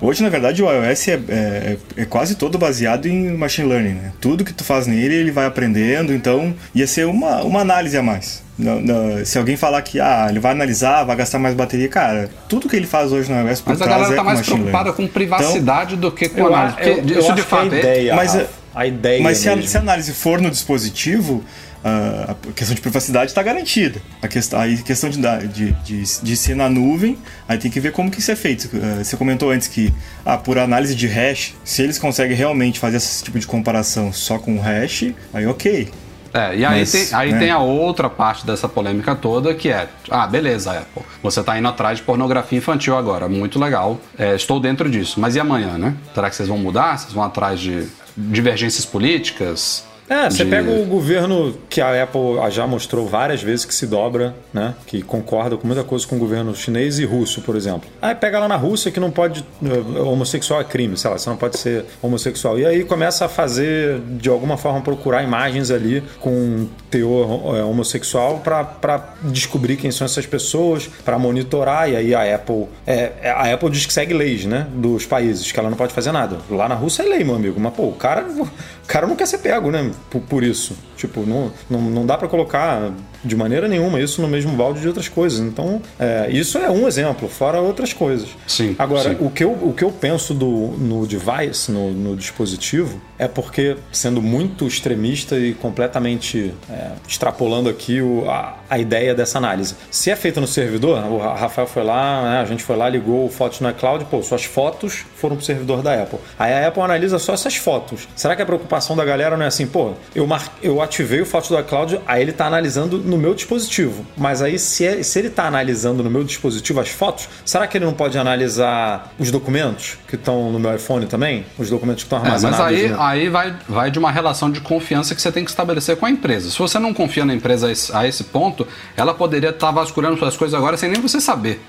hoje, 0.00 0.22
na 0.22 0.28
verdade, 0.28 0.62
o 0.62 0.70
iOS 0.70 1.08
é, 1.08 1.12
é, 1.28 1.76
é, 1.96 2.04
quase 2.04 2.36
todo 2.36 2.56
baseado 2.56 3.06
em 3.06 3.36
machine 3.36 3.68
learning, 3.68 3.94
né? 3.94 4.12
Tudo 4.20 4.44
que 4.44 4.52
tu 4.52 4.62
faz 4.62 4.86
nele, 4.86 5.16
ele 5.16 5.32
vai 5.32 5.46
aprendendo, 5.46 6.14
então 6.14 6.54
ia 6.72 6.86
ser 6.86 7.06
uma, 7.06 7.42
uma 7.42 7.58
análise 7.58 7.98
a 7.98 8.02
mais. 8.04 8.40
Não, 8.56 8.80
não, 8.80 9.24
se 9.24 9.36
alguém 9.36 9.56
falar 9.56 9.82
que 9.82 9.98
ah, 9.98 10.28
ele 10.30 10.38
vai 10.38 10.52
analisar, 10.52 11.02
vai 11.02 11.16
gastar 11.16 11.40
mais 11.40 11.56
bateria, 11.56 11.88
cara, 11.88 12.30
tudo 12.48 12.68
que 12.68 12.76
ele 12.76 12.86
faz 12.86 13.10
hoje 13.10 13.32
no 13.32 13.48
iOS 13.48 13.60
por 13.60 13.70
Mas 13.70 13.82
a 13.82 13.86
galera 13.86 14.14
tá 14.14 14.22
mais 14.22 14.40
preocupada 14.40 14.90
learning. 14.90 15.08
com 15.08 15.12
privacidade 15.12 15.96
então, 15.96 16.08
do 16.08 16.14
que 16.14 16.28
com 16.28 16.46
análise. 16.46 16.76
Eu, 16.82 16.98
eu, 16.98 17.18
isso 17.18 17.32
de 17.32 17.42
fato 17.42 17.74
é 17.74 17.78
ideia, 17.80 18.14
mas, 18.14 18.46
a 18.72 18.86
ideia 18.86 19.20
mas 19.20 19.38
se 19.38 19.48
a, 19.48 19.60
se 19.60 19.76
a 19.76 19.80
análise 19.80 20.12
for 20.12 20.40
no 20.40 20.52
dispositivo, 20.52 21.42
a 21.84 22.34
questão 22.52 22.74
de 22.74 22.80
privacidade 22.80 23.30
está 23.30 23.42
garantida. 23.42 24.00
A 24.22 24.26
questão, 24.26 24.58
aí, 24.58 24.78
questão 24.78 25.10
de, 25.10 25.20
de, 25.48 25.72
de, 25.72 26.02
de, 26.22 26.36
ser 26.36 26.56
na 26.56 26.68
nuvem, 26.68 27.18
aí 27.46 27.58
tem 27.58 27.70
que 27.70 27.78
ver 27.78 27.92
como 27.92 28.10
que 28.10 28.20
isso 28.20 28.30
é 28.30 28.36
feito. 28.36 28.70
Eh, 28.74 29.04
você 29.04 29.16
comentou 29.18 29.50
antes 29.50 29.68
que, 29.68 29.92
ah, 30.24 30.38
por 30.38 30.58
análise 30.58 30.94
de 30.94 31.06
hash, 31.06 31.54
se 31.62 31.82
eles 31.82 31.98
conseguem 31.98 32.34
realmente 32.34 32.80
fazer 32.80 32.96
esse 32.96 33.22
tipo 33.22 33.38
de 33.38 33.46
comparação 33.46 34.12
só 34.12 34.38
com 34.38 34.56
o 34.56 34.60
hash, 34.60 35.12
aí 35.32 35.46
ok. 35.46 35.90
É, 36.32 36.56
e 36.56 36.64
aí, 36.64 36.80
Mas, 36.80 36.90
tem, 36.90 37.06
aí 37.12 37.32
né? 37.32 37.38
tem 37.38 37.50
a 37.50 37.60
outra 37.60 38.10
parte 38.10 38.44
dessa 38.44 38.68
polêmica 38.68 39.14
toda 39.14 39.54
que 39.54 39.68
é: 39.68 39.86
ah, 40.10 40.26
beleza, 40.26 40.72
Apple, 40.72 41.02
você 41.22 41.40
está 41.40 41.56
indo 41.56 41.68
atrás 41.68 41.98
de 41.98 42.04
pornografia 42.04 42.58
infantil 42.58 42.96
agora, 42.96 43.28
muito 43.28 43.56
legal, 43.56 44.00
é, 44.18 44.34
estou 44.34 44.58
dentro 44.58 44.90
disso. 44.90 45.20
Mas 45.20 45.36
e 45.36 45.40
amanhã, 45.40 45.78
né? 45.78 45.94
Será 46.12 46.28
que 46.28 46.34
vocês 46.34 46.48
vão 46.48 46.58
mudar? 46.58 46.98
Vocês 46.98 47.12
vão 47.12 47.22
atrás 47.22 47.60
de 47.60 47.86
divergências 48.16 48.84
políticas? 48.84 49.84
É, 50.08 50.28
você 50.28 50.44
de... 50.44 50.50
pega 50.50 50.70
o 50.70 50.84
governo 50.84 51.56
que 51.68 51.80
a 51.80 52.02
Apple 52.02 52.20
já 52.50 52.66
mostrou 52.66 53.06
várias 53.06 53.42
vezes 53.42 53.64
que 53.64 53.74
se 53.74 53.86
dobra, 53.86 54.34
né? 54.52 54.74
Que 54.86 55.02
concorda 55.02 55.56
com 55.56 55.66
muita 55.66 55.82
coisa 55.82 56.06
com 56.06 56.16
o 56.16 56.18
governo 56.18 56.54
chinês 56.54 56.98
e 56.98 57.04
russo, 57.04 57.40
por 57.40 57.56
exemplo. 57.56 57.88
Aí 58.02 58.14
pega 58.14 58.38
lá 58.38 58.48
na 58.48 58.56
Rússia 58.56 58.90
que 58.90 59.00
não 59.00 59.10
pode. 59.10 59.44
Eh, 59.64 60.00
homossexual 60.00 60.60
é 60.60 60.64
crime, 60.64 60.96
sei 60.96 61.10
lá, 61.10 61.18
você 61.18 61.30
não 61.30 61.36
pode 61.36 61.58
ser 61.58 61.84
homossexual. 62.02 62.58
E 62.58 62.66
aí 62.66 62.84
começa 62.84 63.24
a 63.24 63.28
fazer, 63.28 64.00
de 64.18 64.28
alguma 64.28 64.56
forma, 64.56 64.80
procurar 64.80 65.22
imagens 65.22 65.70
ali 65.70 66.02
com 66.20 66.66
teor 66.90 67.56
é, 67.56 67.62
homossexual 67.62 68.40
para 68.40 69.14
descobrir 69.22 69.76
quem 69.76 69.90
são 69.90 70.04
essas 70.04 70.26
pessoas, 70.26 70.88
para 71.04 71.18
monitorar. 71.18 71.88
E 71.88 71.96
aí 71.96 72.14
a 72.14 72.34
Apple. 72.34 72.66
É, 72.86 73.30
a 73.30 73.52
Apple 73.52 73.70
diz 73.70 73.86
que 73.86 73.92
segue 73.92 74.12
leis, 74.12 74.44
né? 74.44 74.66
Dos 74.74 75.06
países, 75.06 75.50
que 75.50 75.58
ela 75.58 75.70
não 75.70 75.76
pode 75.76 75.94
fazer 75.94 76.12
nada. 76.12 76.38
Lá 76.50 76.68
na 76.68 76.74
Rússia 76.74 77.02
é 77.02 77.06
lei, 77.06 77.24
meu 77.24 77.34
amigo. 77.34 77.58
Mas, 77.58 77.72
pô, 77.72 77.84
o 77.84 77.92
cara, 77.92 78.26
o 78.28 78.86
cara 78.86 79.06
não 79.06 79.16
quer 79.16 79.26
ser 79.26 79.38
pego, 79.38 79.70
né? 79.70 79.93
Por, 80.10 80.20
por 80.22 80.42
isso. 80.42 80.76
Tipo, 80.96 81.26
não, 81.26 81.52
não, 81.68 81.80
não 81.80 82.06
dá 82.06 82.16
para 82.16 82.28
colocar 82.28 82.92
de 83.24 83.36
maneira 83.36 83.66
nenhuma 83.68 84.00
isso 84.00 84.20
no 84.20 84.28
mesmo 84.28 84.52
balde 84.52 84.80
de 84.80 84.88
outras 84.88 85.08
coisas. 85.08 85.40
Então, 85.40 85.80
é, 85.98 86.28
isso 86.30 86.58
é 86.58 86.70
um 86.70 86.86
exemplo, 86.86 87.28
fora 87.28 87.60
outras 87.60 87.92
coisas. 87.92 88.28
Sim. 88.46 88.76
Agora, 88.78 89.10
sim. 89.10 89.16
O, 89.20 89.30
que 89.30 89.44
eu, 89.44 89.52
o 89.52 89.72
que 89.72 89.84
eu 89.84 89.90
penso 89.90 90.34
do, 90.34 90.74
no 90.78 91.06
device, 91.06 91.70
no, 91.70 91.90
no 91.90 92.16
dispositivo, 92.16 93.00
é 93.18 93.28
porque, 93.28 93.76
sendo 93.92 94.20
muito 94.20 94.66
extremista 94.66 95.38
e 95.38 95.54
completamente 95.54 96.52
é, 96.70 96.90
extrapolando 97.08 97.68
aqui 97.68 98.00
o, 98.00 98.28
a, 98.28 98.58
a 98.68 98.78
ideia 98.78 99.14
dessa 99.14 99.38
análise. 99.38 99.74
Se 99.90 100.10
é 100.10 100.16
feita 100.16 100.40
no 100.40 100.46
servidor, 100.46 100.98
o 101.10 101.18
Rafael 101.18 101.66
foi 101.66 101.84
lá, 101.84 102.22
né, 102.22 102.40
a 102.40 102.44
gente 102.44 102.62
foi 102.62 102.76
lá, 102.76 102.88
ligou 102.88 103.26
o 103.26 103.28
Fotos 103.28 103.60
no 103.60 103.70
iCloud, 103.70 104.04
pô, 104.06 104.22
suas 104.22 104.44
fotos 104.44 105.04
foram 105.16 105.36
pro 105.36 105.44
servidor 105.44 105.82
da 105.82 105.94
Apple. 105.94 106.18
Aí 106.38 106.52
a 106.52 106.68
Apple 106.68 106.82
analisa 106.82 107.18
só 107.18 107.34
essas 107.34 107.56
fotos. 107.56 108.08
Será 108.14 108.36
que 108.36 108.42
a 108.42 108.46
preocupação 108.46 108.96
da 108.96 109.04
galera 109.04 109.36
não 109.36 109.44
é 109.44 109.48
assim, 109.48 109.66
pô, 109.66 109.92
eu, 110.14 110.26
mar... 110.26 110.52
eu 110.62 110.80
ativei 110.82 111.20
o 111.20 111.26
Fotos 111.26 111.50
do 111.50 111.58
iCloud, 111.58 112.00
aí 112.06 112.22
ele 112.22 112.30
está 112.30 112.46
analisando 112.46 112.98
no 113.14 113.22
meu 113.22 113.34
dispositivo. 113.34 114.04
Mas 114.16 114.42
aí, 114.42 114.58
se, 114.58 114.84
é... 114.84 115.02
se 115.02 115.18
ele 115.18 115.28
está 115.28 115.46
analisando 115.46 116.02
no 116.02 116.10
meu 116.10 116.24
dispositivo 116.24 116.80
as 116.80 116.88
fotos, 116.88 117.28
será 117.44 117.66
que 117.66 117.78
ele 117.78 117.84
não 117.84 117.94
pode 117.94 118.18
analisar 118.18 119.12
os 119.18 119.30
documentos 119.30 119.96
que 120.08 120.16
estão 120.16 120.50
no 120.50 120.58
meu 120.58 120.74
iPhone 120.74 121.06
também? 121.06 121.46
Os 121.58 121.70
documentos 121.70 122.02
que 122.02 122.06
estão 122.06 122.18
armazenados? 122.18 122.58
É, 122.58 122.62
mas 122.62 122.74
aí, 122.74 122.88
no... 122.88 123.00
aí 123.00 123.28
vai, 123.28 123.56
vai 123.68 123.90
de 123.90 123.98
uma 123.98 124.10
relação 124.10 124.50
de 124.50 124.60
confiança 124.60 125.14
que 125.14 125.22
você 125.22 125.32
tem 125.32 125.44
que 125.44 125.50
estabelecer 125.50 125.96
com 125.96 126.06
a 126.06 126.10
empresa. 126.10 126.50
Se 126.50 126.58
você 126.58 126.78
não 126.78 126.92
confia 126.92 127.24
na 127.24 127.34
empresa 127.34 127.68
a 127.68 127.72
esse, 127.72 127.96
a 127.96 128.06
esse 128.06 128.24
ponto, 128.24 128.66
ela 128.96 129.14
poderia 129.14 129.50
estar 129.50 129.68
tá 129.68 129.72
vasculhando 129.72 130.18
suas 130.18 130.36
coisas 130.36 130.54
agora 130.54 130.76
sem 130.76 130.90
nem 130.90 131.00
você 131.00 131.20
saber. 131.20 131.60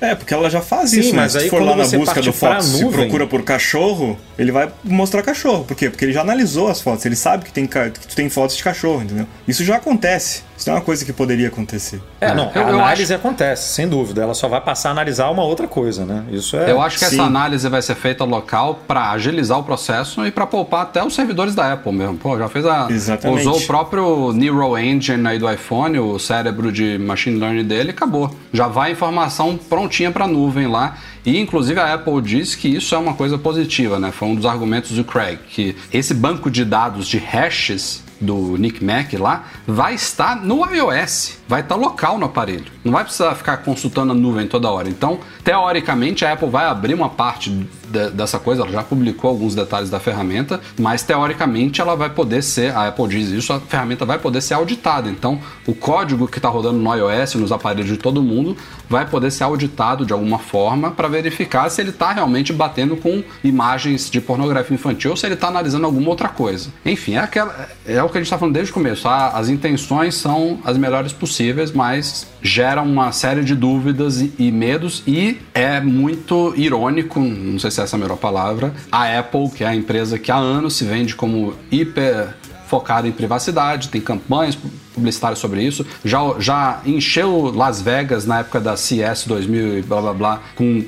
É, 0.00 0.14
porque 0.14 0.32
ela 0.32 0.48
já 0.48 0.62
faz 0.62 0.90
Sim, 0.90 1.00
isso, 1.00 1.14
mas 1.14 1.34
né? 1.34 1.40
aí, 1.40 1.44
se 1.44 1.50
for 1.50 1.60
lá 1.60 1.76
na 1.76 1.86
busca 1.86 2.22
do 2.22 2.32
foto, 2.32 2.62
se 2.62 2.84
procura 2.86 3.26
por 3.26 3.42
cachorro, 3.42 4.18
ele 4.38 4.50
vai 4.50 4.70
mostrar 4.82 5.22
cachorro. 5.22 5.64
Por 5.64 5.76
quê? 5.76 5.90
Porque 5.90 6.06
ele 6.06 6.12
já 6.12 6.22
analisou 6.22 6.68
as 6.68 6.80
fotos, 6.80 7.04
ele 7.04 7.16
sabe 7.16 7.44
que, 7.44 7.52
tem, 7.52 7.66
que 7.66 8.06
tu 8.08 8.16
tem 8.16 8.30
fotos 8.30 8.56
de 8.56 8.64
cachorro, 8.64 9.02
entendeu? 9.02 9.26
Isso 9.46 9.62
já 9.62 9.76
acontece. 9.76 10.42
Isso 10.60 10.70
é 10.70 10.72
uma 10.72 10.80
coisa 10.80 11.04
que 11.04 11.12
poderia 11.12 11.48
acontecer. 11.48 12.00
É, 12.20 12.34
não, 12.34 12.50
a 12.54 12.60
análise 12.60 13.14
acho... 13.14 13.20
acontece, 13.20 13.74
sem 13.74 13.88
dúvida. 13.88 14.22
Ela 14.22 14.34
só 14.34 14.48
vai 14.48 14.60
passar 14.60 14.90
a 14.90 14.92
analisar 14.92 15.30
uma 15.30 15.42
outra 15.42 15.66
coisa, 15.66 16.04
né? 16.04 16.24
Isso 16.30 16.56
é. 16.56 16.70
Eu 16.70 16.82
acho 16.82 16.98
que 16.98 17.04
Sim. 17.04 17.16
essa 17.16 17.24
análise 17.24 17.68
vai 17.68 17.80
ser 17.80 17.94
feita 17.94 18.24
local 18.24 18.80
para 18.86 19.10
agilizar 19.10 19.58
o 19.58 19.62
processo 19.62 20.26
e 20.26 20.30
para 20.30 20.46
poupar 20.46 20.82
até 20.82 21.02
os 21.02 21.14
servidores 21.14 21.54
da 21.54 21.72
Apple 21.72 21.92
mesmo. 21.92 22.16
Pô, 22.16 22.36
já 22.38 22.48
fez 22.48 22.66
a. 22.66 22.88
Exatamente. 22.90 23.46
Usou 23.46 23.58
o 23.58 23.66
próprio 23.66 24.32
Neural 24.32 24.78
Engine 24.78 25.26
aí 25.26 25.38
do 25.38 25.50
iPhone, 25.50 25.98
o 25.98 26.18
cérebro 26.18 26.70
de 26.70 26.98
machine 26.98 27.38
learning 27.38 27.64
dele, 27.64 27.88
e 27.88 27.90
acabou. 27.90 28.34
Já 28.52 28.66
vai 28.68 28.90
a 28.90 28.92
informação 28.92 29.56
prontinha 29.56 30.00
tinha 30.00 30.10
para 30.10 30.26
nuvem 30.26 30.66
lá. 30.66 30.96
E 31.24 31.38
inclusive 31.38 31.78
a 31.78 31.94
Apple 31.94 32.22
diz 32.22 32.54
que 32.54 32.68
isso 32.68 32.94
é 32.94 32.98
uma 32.98 33.12
coisa 33.12 33.36
positiva, 33.36 33.98
né? 33.98 34.10
Foi 34.10 34.28
um 34.28 34.34
dos 34.34 34.46
argumentos 34.46 34.92
do 34.92 35.04
Craig, 35.04 35.38
que 35.50 35.76
esse 35.92 36.14
banco 36.14 36.50
de 36.50 36.64
dados 36.64 37.06
de 37.06 37.18
hashes 37.18 38.02
do 38.20 38.56
Nick 38.56 38.84
Mac 38.84 39.12
lá, 39.14 39.44
vai 39.66 39.94
estar 39.94 40.36
no 40.36 40.64
iOS, 40.64 41.38
vai 41.50 41.62
estar 41.62 41.74
local 41.74 42.16
no 42.16 42.26
aparelho. 42.26 42.66
Não 42.84 42.92
vai 42.92 43.02
precisar 43.02 43.34
ficar 43.34 43.56
consultando 43.56 44.12
a 44.12 44.14
nuvem 44.14 44.46
toda 44.46 44.70
hora. 44.70 44.88
Então, 44.88 45.18
teoricamente, 45.42 46.24
a 46.24 46.32
Apple 46.32 46.48
vai 46.48 46.66
abrir 46.66 46.94
uma 46.94 47.08
parte 47.08 47.50
de, 47.90 48.10
dessa 48.10 48.38
coisa, 48.38 48.62
ela 48.62 48.70
já 48.70 48.84
publicou 48.84 49.28
alguns 49.28 49.54
detalhes 49.54 49.90
da 49.90 49.98
ferramenta, 49.98 50.60
mas 50.78 51.02
teoricamente 51.02 51.80
ela 51.80 51.96
vai 51.96 52.08
poder 52.08 52.42
ser, 52.42 52.72
a 52.74 52.86
Apple 52.86 53.08
diz 53.08 53.28
isso, 53.30 53.52
a 53.52 53.58
ferramenta 53.58 54.04
vai 54.04 54.18
poder 54.18 54.40
ser 54.40 54.54
auditada. 54.54 55.10
Então, 55.10 55.40
o 55.66 55.74
código 55.74 56.28
que 56.28 56.38
está 56.38 56.48
rodando 56.48 56.78
no 56.78 56.94
iOS, 56.94 57.34
nos 57.34 57.50
aparelhos 57.50 57.88
de 57.88 57.96
todo 57.96 58.22
mundo, 58.22 58.56
vai 58.88 59.06
poder 59.06 59.30
ser 59.30 59.44
auditado 59.44 60.06
de 60.06 60.12
alguma 60.12 60.38
forma 60.38 60.92
para 60.92 61.08
verificar 61.08 61.68
se 61.68 61.80
ele 61.80 61.90
está 61.90 62.12
realmente 62.12 62.52
batendo 62.52 62.96
com 62.96 63.22
imagens 63.42 64.08
de 64.08 64.20
pornografia 64.20 64.74
infantil 64.74 65.10
ou 65.10 65.16
se 65.16 65.26
ele 65.26 65.34
está 65.34 65.48
analisando 65.48 65.84
alguma 65.84 66.10
outra 66.10 66.28
coisa. 66.28 66.70
Enfim, 66.84 67.14
é, 67.14 67.18
aquela, 67.18 67.68
é 67.84 68.02
o 68.02 68.08
que 68.08 68.18
a 68.18 68.20
gente 68.20 68.26
está 68.26 68.38
falando 68.38 68.54
desde 68.54 68.70
o 68.70 68.74
começo. 68.74 69.02
Tá? 69.02 69.28
As 69.28 69.48
intenções 69.48 70.14
são 70.14 70.60
as 70.64 70.76
melhores 70.76 71.12
possíveis, 71.12 71.39
mas 71.74 72.26
geram 72.42 72.84
uma 72.84 73.12
série 73.12 73.42
de 73.42 73.54
dúvidas 73.54 74.20
e, 74.20 74.32
e 74.38 74.50
medos. 74.50 75.02
E 75.06 75.38
é 75.54 75.80
muito 75.80 76.52
irônico, 76.56 77.20
não 77.20 77.58
sei 77.58 77.70
se 77.70 77.80
é 77.80 77.84
essa 77.84 77.96
a 77.96 77.98
melhor 77.98 78.16
palavra, 78.16 78.72
a 78.90 79.18
Apple, 79.18 79.50
que 79.50 79.64
é 79.64 79.68
a 79.68 79.74
empresa 79.74 80.18
que 80.18 80.30
há 80.30 80.36
anos 80.36 80.74
se 80.76 80.84
vende 80.84 81.14
como 81.14 81.54
hiper 81.70 82.34
focada 82.66 83.08
em 83.08 83.12
privacidade, 83.12 83.88
tem 83.88 84.00
campanhas 84.00 84.56
publicitárias 84.94 85.38
sobre 85.38 85.62
isso. 85.62 85.86
Já, 86.04 86.18
já 86.38 86.80
encheu 86.84 87.52
Las 87.54 87.80
Vegas 87.80 88.26
na 88.26 88.40
época 88.40 88.60
da 88.60 88.76
CS 88.76 89.26
2000 89.26 89.78
e 89.78 89.82
blá 89.82 90.00
blá 90.00 90.12
blá, 90.14 90.40
com 90.54 90.84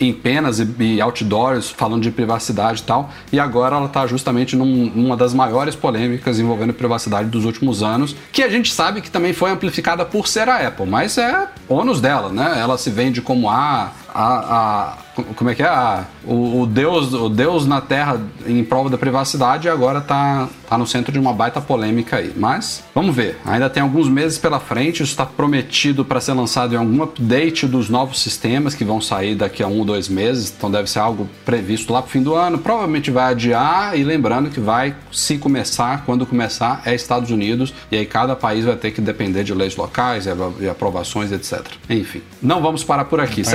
em 0.00 0.12
penas 0.12 0.60
e, 0.60 0.66
e 0.78 1.00
outdoors 1.00 1.70
falando 1.70 2.02
de 2.02 2.10
privacidade 2.10 2.80
e 2.80 2.84
tal. 2.84 3.10
E 3.32 3.40
agora 3.40 3.76
ela 3.76 3.86
está 3.86 4.06
justamente 4.06 4.54
num, 4.56 4.90
numa 4.94 5.16
das 5.16 5.34
maiores 5.34 5.74
polêmicas 5.74 6.38
envolvendo 6.38 6.72
privacidade 6.72 7.28
dos 7.28 7.44
últimos 7.44 7.82
anos, 7.82 8.14
que 8.32 8.42
a 8.42 8.48
gente 8.48 8.72
sabe 8.72 9.00
que 9.00 9.10
também 9.10 9.32
foi 9.32 9.50
amplificada 9.50 10.04
por 10.04 10.28
ser 10.28 10.48
a 10.48 10.66
Apple, 10.68 10.86
mas 10.86 11.18
é 11.18 11.48
ônus 11.68 12.00
dela, 12.00 12.30
né? 12.30 12.58
Ela 12.58 12.78
se 12.78 12.90
vende 12.90 13.20
como 13.20 13.50
a, 13.50 13.92
a, 14.14 14.94
a 14.94 14.98
como 15.36 15.50
é 15.50 15.54
que 15.54 15.62
é? 15.62 15.66
A, 15.66 16.04
o, 16.24 16.62
o, 16.62 16.66
Deus, 16.66 17.12
o 17.12 17.28
Deus 17.28 17.66
na 17.66 17.80
Terra 17.80 18.20
em 18.46 18.62
prova 18.62 18.88
da 18.88 18.98
privacidade 18.98 19.68
agora 19.68 19.98
está 19.98 20.48
tá 20.68 20.78
no 20.78 20.86
centro 20.86 21.12
de 21.12 21.18
uma 21.18 21.32
baita 21.32 21.60
polêmica 21.60 22.16
aí. 22.16 22.32
Mas 22.36 22.84
vamos 22.94 23.14
ver. 23.14 23.38
Ainda 23.44 23.68
tem 23.68 23.82
alguns 23.82 24.08
meses 24.08 24.38
pela 24.38 24.60
frente. 24.60 25.02
Isso 25.02 25.12
está 25.12 25.26
prometido 25.26 26.04
para 26.04 26.20
ser 26.20 26.32
lançado 26.32 26.74
em 26.74 26.76
algum 26.76 27.02
update 27.02 27.66
dos 27.66 27.88
novos 27.88 28.20
sistemas 28.20 28.74
que 28.74 28.84
vão 28.84 29.00
sair 29.00 29.34
daqui 29.34 29.62
a 29.62 29.66
um 29.66 29.78
ou 29.78 29.84
dois 29.84 30.08
meses. 30.08 30.52
Então 30.56 30.70
deve 30.70 30.88
ser 30.88 31.00
algo 31.00 31.28
previsto 31.44 31.92
lá 31.92 32.00
para 32.00 32.08
o 32.08 32.10
fim 32.10 32.22
do 32.22 32.34
ano. 32.34 32.58
Provavelmente 32.58 33.10
vai 33.10 33.32
adiar. 33.32 33.98
E 33.98 34.04
lembrando 34.04 34.50
que 34.50 34.60
vai, 34.60 34.94
se 35.12 35.38
começar, 35.38 36.04
quando 36.04 36.26
começar, 36.26 36.82
é 36.84 36.94
Estados 36.94 37.30
Unidos. 37.30 37.74
E 37.90 37.96
aí 37.96 38.06
cada 38.06 38.36
país 38.36 38.64
vai 38.64 38.76
ter 38.76 38.90
que 38.90 39.00
depender 39.00 39.44
de 39.44 39.54
leis 39.54 39.76
locais 39.76 40.26
e 40.60 40.68
aprovações, 40.68 41.32
etc. 41.32 41.64
Enfim, 41.88 42.22
não 42.42 42.62
vamos 42.62 42.84
parar 42.84 43.04
por 43.06 43.20
aqui, 43.20 43.42
vai 43.42 43.54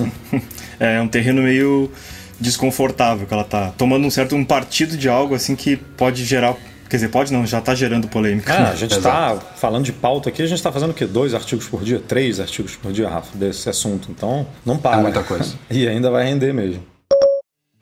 é 0.78 1.00
um 1.00 1.08
terreno 1.08 1.42
meio 1.42 1.90
desconfortável 2.38 3.26
que 3.26 3.32
ela 3.32 3.44
tá 3.44 3.72
tomando 3.78 4.06
um 4.06 4.10
certo 4.10 4.36
um 4.36 4.44
partido 4.44 4.96
de 4.96 5.08
algo 5.08 5.34
assim 5.34 5.56
que 5.56 5.76
pode 5.76 6.24
gerar 6.24 6.54
Quer 6.88 6.98
dizer, 6.98 7.08
pode 7.08 7.32
não, 7.32 7.44
já 7.44 7.58
está 7.58 7.74
gerando 7.74 8.06
polêmica. 8.06 8.52
É, 8.52 8.70
a 8.70 8.74
gente 8.76 8.92
está 8.92 9.36
falando 9.56 9.84
de 9.84 9.92
pauta 9.92 10.28
aqui, 10.28 10.40
a 10.40 10.46
gente 10.46 10.58
está 10.58 10.70
fazendo 10.70 10.90
o 10.90 10.94
quê? 10.94 11.04
Dois 11.04 11.34
artigos 11.34 11.66
por 11.66 11.82
dia? 11.82 11.98
Três 11.98 12.38
artigos 12.38 12.76
por 12.76 12.92
dia, 12.92 13.08
Rafa, 13.08 13.36
desse 13.36 13.68
assunto. 13.68 14.08
Então, 14.10 14.46
não 14.64 14.78
para. 14.78 14.98
É 14.98 15.02
muita 15.02 15.22
coisa. 15.24 15.56
e 15.68 15.88
ainda 15.88 16.10
vai 16.12 16.24
render 16.24 16.52
mesmo. 16.52 16.84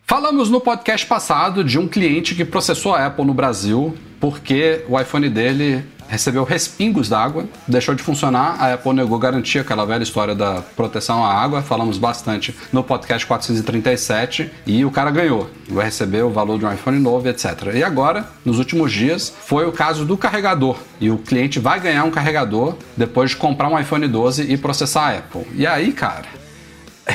Falamos 0.06 0.48
no 0.48 0.60
podcast 0.60 1.06
passado 1.06 1.62
de 1.62 1.78
um 1.78 1.86
cliente 1.86 2.34
que 2.34 2.44
processou 2.44 2.94
a 2.94 3.06
Apple 3.06 3.24
no 3.26 3.34
Brasil 3.34 3.94
porque 4.20 4.82
o 4.88 4.98
iPhone 4.98 5.28
dele 5.28 5.84
recebeu 6.08 6.44
respingos 6.44 7.08
d'água, 7.08 7.46
deixou 7.66 7.94
de 7.94 8.02
funcionar, 8.02 8.56
a 8.60 8.74
Apple 8.74 8.92
negou 8.92 9.18
garantia, 9.18 9.60
aquela 9.60 9.84
velha 9.84 10.02
história 10.02 10.34
da 10.34 10.62
proteção 10.76 11.24
à 11.24 11.32
água, 11.32 11.62
falamos 11.62 11.98
bastante 11.98 12.54
no 12.72 12.82
podcast 12.82 13.26
437, 13.26 14.50
e 14.66 14.84
o 14.84 14.90
cara 14.90 15.10
ganhou, 15.10 15.50
vai 15.68 15.86
receber 15.86 16.22
o 16.22 16.30
valor 16.30 16.58
de 16.58 16.66
um 16.66 16.72
iPhone 16.72 16.98
novo, 16.98 17.28
etc. 17.28 17.72
E 17.74 17.82
agora, 17.82 18.28
nos 18.44 18.58
últimos 18.58 18.92
dias, 18.92 19.32
foi 19.44 19.66
o 19.66 19.72
caso 19.72 20.04
do 20.04 20.16
carregador, 20.16 20.76
e 21.00 21.10
o 21.10 21.18
cliente 21.18 21.58
vai 21.58 21.80
ganhar 21.80 22.04
um 22.04 22.10
carregador 22.10 22.76
depois 22.96 23.30
de 23.30 23.36
comprar 23.36 23.68
um 23.68 23.78
iPhone 23.78 24.06
12 24.06 24.50
e 24.52 24.56
processar 24.56 25.08
a 25.08 25.18
Apple. 25.18 25.46
E 25.54 25.66
aí, 25.66 25.92
cara, 25.92 26.26